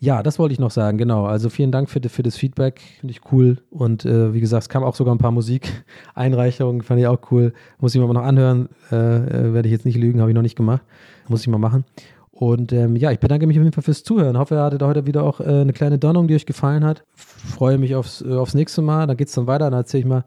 Ja, 0.00 0.22
das 0.22 0.38
wollte 0.38 0.52
ich 0.52 0.58
noch 0.58 0.70
sagen, 0.70 0.98
genau. 0.98 1.24
Also 1.24 1.48
vielen 1.48 1.72
Dank 1.72 1.88
für, 1.88 2.00
für 2.08 2.22
das 2.22 2.36
Feedback, 2.36 2.80
finde 3.00 3.12
ich 3.12 3.20
cool. 3.32 3.58
Und 3.70 4.04
äh, 4.04 4.34
wie 4.34 4.40
gesagt, 4.40 4.62
es 4.62 4.68
kam 4.68 4.84
auch 4.84 4.94
sogar 4.94 5.14
ein 5.14 5.18
paar 5.18 5.30
Musikeinreichungen, 5.30 6.82
fand 6.82 7.00
ich 7.00 7.06
auch 7.06 7.18
cool. 7.30 7.52
Muss 7.78 7.94
ich 7.94 8.00
mir 8.00 8.06
mal 8.06 8.12
noch 8.12 8.22
anhören, 8.22 8.68
äh, 8.92 8.96
äh, 8.96 9.54
werde 9.54 9.68
ich 9.68 9.72
jetzt 9.72 9.86
nicht 9.86 9.96
lügen, 9.96 10.20
habe 10.20 10.30
ich 10.30 10.34
noch 10.34 10.42
nicht 10.42 10.56
gemacht. 10.56 10.82
Muss 11.28 11.40
ich 11.40 11.48
mal 11.48 11.58
machen. 11.58 11.84
Und 12.30 12.72
ähm, 12.74 12.96
ja, 12.96 13.10
ich 13.12 13.18
bedanke 13.18 13.46
mich 13.46 13.58
auf 13.58 13.62
jeden 13.62 13.72
Fall 13.72 13.82
fürs 13.82 14.04
Zuhören. 14.04 14.36
Hoffe, 14.36 14.56
ihr 14.56 14.62
hattet 14.62 14.82
heute 14.82 15.06
wieder 15.06 15.22
auch 15.22 15.40
äh, 15.40 15.44
eine 15.44 15.72
kleine 15.72 15.98
Donnung, 15.98 16.28
die 16.28 16.34
euch 16.34 16.44
gefallen 16.44 16.84
hat. 16.84 17.02
Freue 17.14 17.78
mich 17.78 17.94
aufs, 17.94 18.20
äh, 18.20 18.34
aufs 18.34 18.52
nächste 18.52 18.82
Mal. 18.82 19.06
Dann 19.06 19.16
geht 19.16 19.28
es 19.28 19.34
dann 19.34 19.46
weiter. 19.46 19.70
Dann 19.70 19.80
erzähle 19.80 20.00
ich 20.02 20.06
mal, 20.06 20.24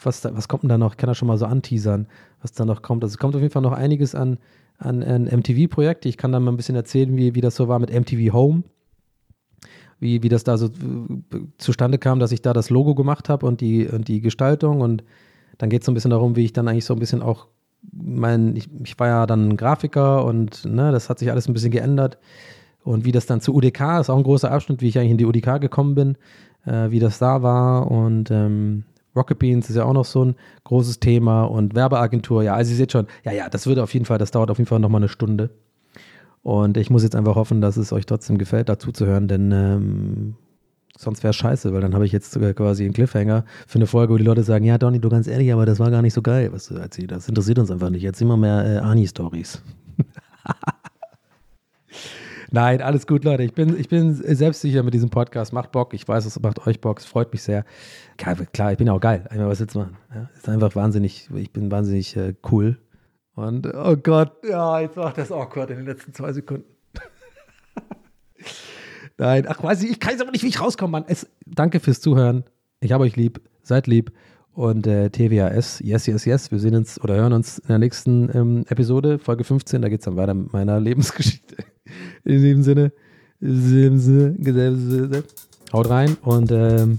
was, 0.00 0.20
da, 0.20 0.34
was 0.36 0.46
kommt 0.46 0.62
denn 0.62 0.68
da 0.68 0.78
noch? 0.78 0.92
Ich 0.92 0.96
kann 0.96 1.08
da 1.08 1.14
schon 1.14 1.26
mal 1.26 1.38
so 1.38 1.46
anteasern, 1.46 2.06
was 2.40 2.52
da 2.52 2.64
noch 2.64 2.82
kommt. 2.82 3.02
Also 3.02 3.14
es 3.14 3.18
kommt 3.18 3.34
auf 3.34 3.40
jeden 3.40 3.52
Fall 3.52 3.62
noch 3.62 3.72
einiges 3.72 4.14
an, 4.14 4.38
an, 4.78 5.02
an 5.02 5.24
MTV-Projekte. 5.24 6.08
Ich 6.08 6.16
kann 6.16 6.30
dann 6.30 6.44
mal 6.44 6.52
ein 6.52 6.56
bisschen 6.56 6.76
erzählen, 6.76 7.16
wie, 7.16 7.34
wie 7.34 7.40
das 7.40 7.56
so 7.56 7.66
war 7.66 7.80
mit 7.80 7.92
MTV 7.92 8.32
Home. 8.32 8.62
Wie, 10.00 10.22
wie 10.22 10.28
das 10.28 10.44
da 10.44 10.56
so 10.56 10.66
äh, 10.66 11.38
zustande 11.58 11.98
kam, 11.98 12.18
dass 12.18 12.32
ich 12.32 12.42
da 12.42 12.52
das 12.52 12.70
Logo 12.70 12.94
gemacht 12.94 13.28
habe 13.28 13.46
und 13.46 13.60
die, 13.60 13.86
und 13.86 14.08
die 14.08 14.20
Gestaltung. 14.20 14.80
Und 14.80 15.04
dann 15.58 15.70
geht 15.70 15.82
es 15.82 15.86
so 15.86 15.92
ein 15.92 15.94
bisschen 15.94 16.10
darum, 16.10 16.36
wie 16.36 16.44
ich 16.44 16.52
dann 16.52 16.66
eigentlich 16.66 16.86
so 16.86 16.94
ein 16.94 17.00
bisschen 17.00 17.22
auch 17.22 17.46
mein, 17.92 18.56
ich, 18.56 18.68
ich 18.84 18.98
war 18.98 19.08
ja 19.08 19.26
dann 19.26 19.56
Grafiker 19.56 20.24
und 20.24 20.64
ne, 20.64 20.92
das 20.92 21.08
hat 21.08 21.18
sich 21.18 21.30
alles 21.30 21.48
ein 21.48 21.54
bisschen 21.54 21.70
geändert. 21.70 22.18
Und 22.82 23.04
wie 23.04 23.12
das 23.12 23.26
dann 23.26 23.40
zu 23.40 23.54
UDK 23.54 24.00
ist 24.00 24.10
auch 24.10 24.16
ein 24.16 24.22
großer 24.22 24.50
Abschnitt, 24.50 24.80
wie 24.80 24.88
ich 24.88 24.98
eigentlich 24.98 25.10
in 25.12 25.18
die 25.18 25.26
UDK 25.26 25.60
gekommen 25.60 25.94
bin, 25.94 26.16
äh, 26.64 26.90
wie 26.90 26.98
das 26.98 27.18
da 27.18 27.42
war. 27.42 27.90
Und 27.90 28.30
ähm, 28.30 28.84
Rocket 29.14 29.38
Beans 29.38 29.68
ist 29.68 29.76
ja 29.76 29.84
auch 29.84 29.92
noch 29.92 30.04
so 30.04 30.24
ein 30.24 30.36
großes 30.64 31.00
Thema 31.00 31.44
und 31.44 31.74
Werbeagentur. 31.74 32.42
Ja, 32.42 32.54
also 32.54 32.70
ihr 32.70 32.76
seht 32.76 32.92
schon, 32.92 33.06
ja, 33.24 33.32
ja, 33.32 33.48
das 33.48 33.66
würde 33.66 33.82
auf 33.82 33.92
jeden 33.92 34.06
Fall, 34.06 34.18
das 34.18 34.30
dauert 34.30 34.50
auf 34.50 34.58
jeden 34.58 34.68
Fall 34.68 34.80
nochmal 34.80 35.00
eine 35.00 35.08
Stunde. 35.08 35.50
Und 36.42 36.76
ich 36.76 36.90
muss 36.90 37.02
jetzt 37.02 37.16
einfach 37.16 37.34
hoffen, 37.34 37.60
dass 37.60 37.76
es 37.76 37.92
euch 37.92 38.06
trotzdem 38.06 38.38
gefällt, 38.38 38.68
dazu 38.68 38.92
zu 38.92 39.06
hören, 39.06 39.28
denn 39.28 39.52
ähm, 39.52 40.34
sonst 40.96 41.22
wäre 41.22 41.30
es 41.30 41.36
scheiße, 41.36 41.72
weil 41.72 41.80
dann 41.80 41.94
habe 41.94 42.06
ich 42.06 42.12
jetzt 42.12 42.38
quasi 42.56 42.84
einen 42.84 42.94
Cliffhanger 42.94 43.44
für 43.66 43.78
eine 43.78 43.86
Folge, 43.86 44.14
wo 44.14 44.16
die 44.16 44.24
Leute 44.24 44.42
sagen, 44.42 44.64
ja, 44.64 44.78
Donny, 44.78 45.00
du 45.00 45.08
ganz 45.08 45.26
ehrlich, 45.26 45.52
aber 45.52 45.66
das 45.66 45.78
war 45.78 45.90
gar 45.90 46.02
nicht 46.02 46.14
so 46.14 46.22
geil, 46.22 46.50
was 46.52 46.66
du 46.68 46.76
erzählt 46.76 47.12
hast. 47.12 47.24
Das 47.24 47.28
interessiert 47.28 47.58
uns 47.58 47.70
einfach 47.70 47.90
nicht. 47.90 48.02
Jetzt 48.02 48.22
immer 48.22 48.36
mehr 48.36 48.64
äh, 48.64 48.78
Ani-Stories. 48.78 49.62
Nein, 52.52 52.82
alles 52.82 53.06
gut, 53.06 53.22
Leute. 53.24 53.44
Ich 53.44 53.54
bin, 53.54 53.78
ich 53.78 53.88
bin 53.88 54.12
selbstsicher 54.12 54.82
mit 54.82 54.92
diesem 54.92 55.08
Podcast. 55.08 55.52
Macht 55.52 55.70
Bock. 55.70 55.94
Ich 55.94 56.08
weiß, 56.08 56.24
es 56.24 56.40
macht 56.40 56.66
euch 56.66 56.80
Bock. 56.80 56.98
Es 56.98 57.04
freut 57.04 57.32
mich 57.32 57.42
sehr. 57.42 57.64
Klar, 58.16 58.34
klar 58.52 58.72
ich 58.72 58.78
bin 58.78 58.88
auch 58.88 59.00
geil. 59.00 59.24
Einmal 59.30 59.48
was 59.48 59.60
jetzt 59.60 59.76
machen. 59.76 59.96
Ja, 60.12 60.28
ist 60.36 60.48
einfach 60.48 60.74
wahnsinnig, 60.74 61.28
ich 61.32 61.52
bin 61.52 61.70
wahnsinnig 61.70 62.16
äh, 62.16 62.34
cool. 62.50 62.76
Und 63.40 63.66
oh 63.74 63.96
Gott, 63.96 64.32
ja, 64.46 64.80
jetzt 64.80 64.96
macht 64.96 65.16
das 65.16 65.32
awkward 65.32 65.70
in 65.70 65.78
den 65.78 65.86
letzten 65.86 66.12
zwei 66.12 66.32
Sekunden. 66.32 66.66
Nein, 69.18 69.46
ach, 69.48 69.62
weiß 69.62 69.82
ich, 69.82 69.92
ich 69.92 70.00
kann 70.00 70.12
jetzt 70.12 70.20
aber 70.20 70.30
nicht, 70.30 70.44
wie 70.44 70.48
ich 70.48 70.60
rauskomme, 70.60 70.92
Mann. 70.92 71.04
Es, 71.08 71.26
danke 71.46 71.80
fürs 71.80 72.00
Zuhören. 72.00 72.44
Ich 72.80 72.92
habe 72.92 73.04
euch 73.04 73.16
lieb. 73.16 73.40
Seid 73.62 73.86
lieb. 73.86 74.12
Und 74.52 74.86
äh, 74.86 75.08
TWAS, 75.08 75.80
yes, 75.80 76.06
yes, 76.06 76.24
yes. 76.26 76.50
Wir 76.50 76.58
sehen 76.58 76.74
uns 76.74 77.00
oder 77.00 77.14
hören 77.14 77.32
uns 77.32 77.58
in 77.58 77.68
der 77.68 77.78
nächsten 77.78 78.28
ähm, 78.36 78.64
Episode, 78.68 79.18
Folge 79.18 79.44
15. 79.44 79.80
Da 79.80 79.88
geht 79.88 80.00
es 80.00 80.04
dann 80.04 80.16
weiter 80.16 80.34
mit 80.34 80.52
meiner 80.52 80.78
Lebensgeschichte. 80.80 81.56
In 82.24 82.42
diesem 82.42 82.62
Sinne, 82.62 82.92
in 83.40 83.98
Sinne 83.98 85.24
haut 85.72 85.88
rein 85.88 86.16
und 86.22 86.52
ähm, 86.52 86.98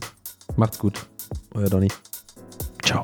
macht's 0.56 0.80
gut. 0.80 1.06
Euer 1.54 1.70
Donny. 1.70 1.90
Ciao. 2.82 3.04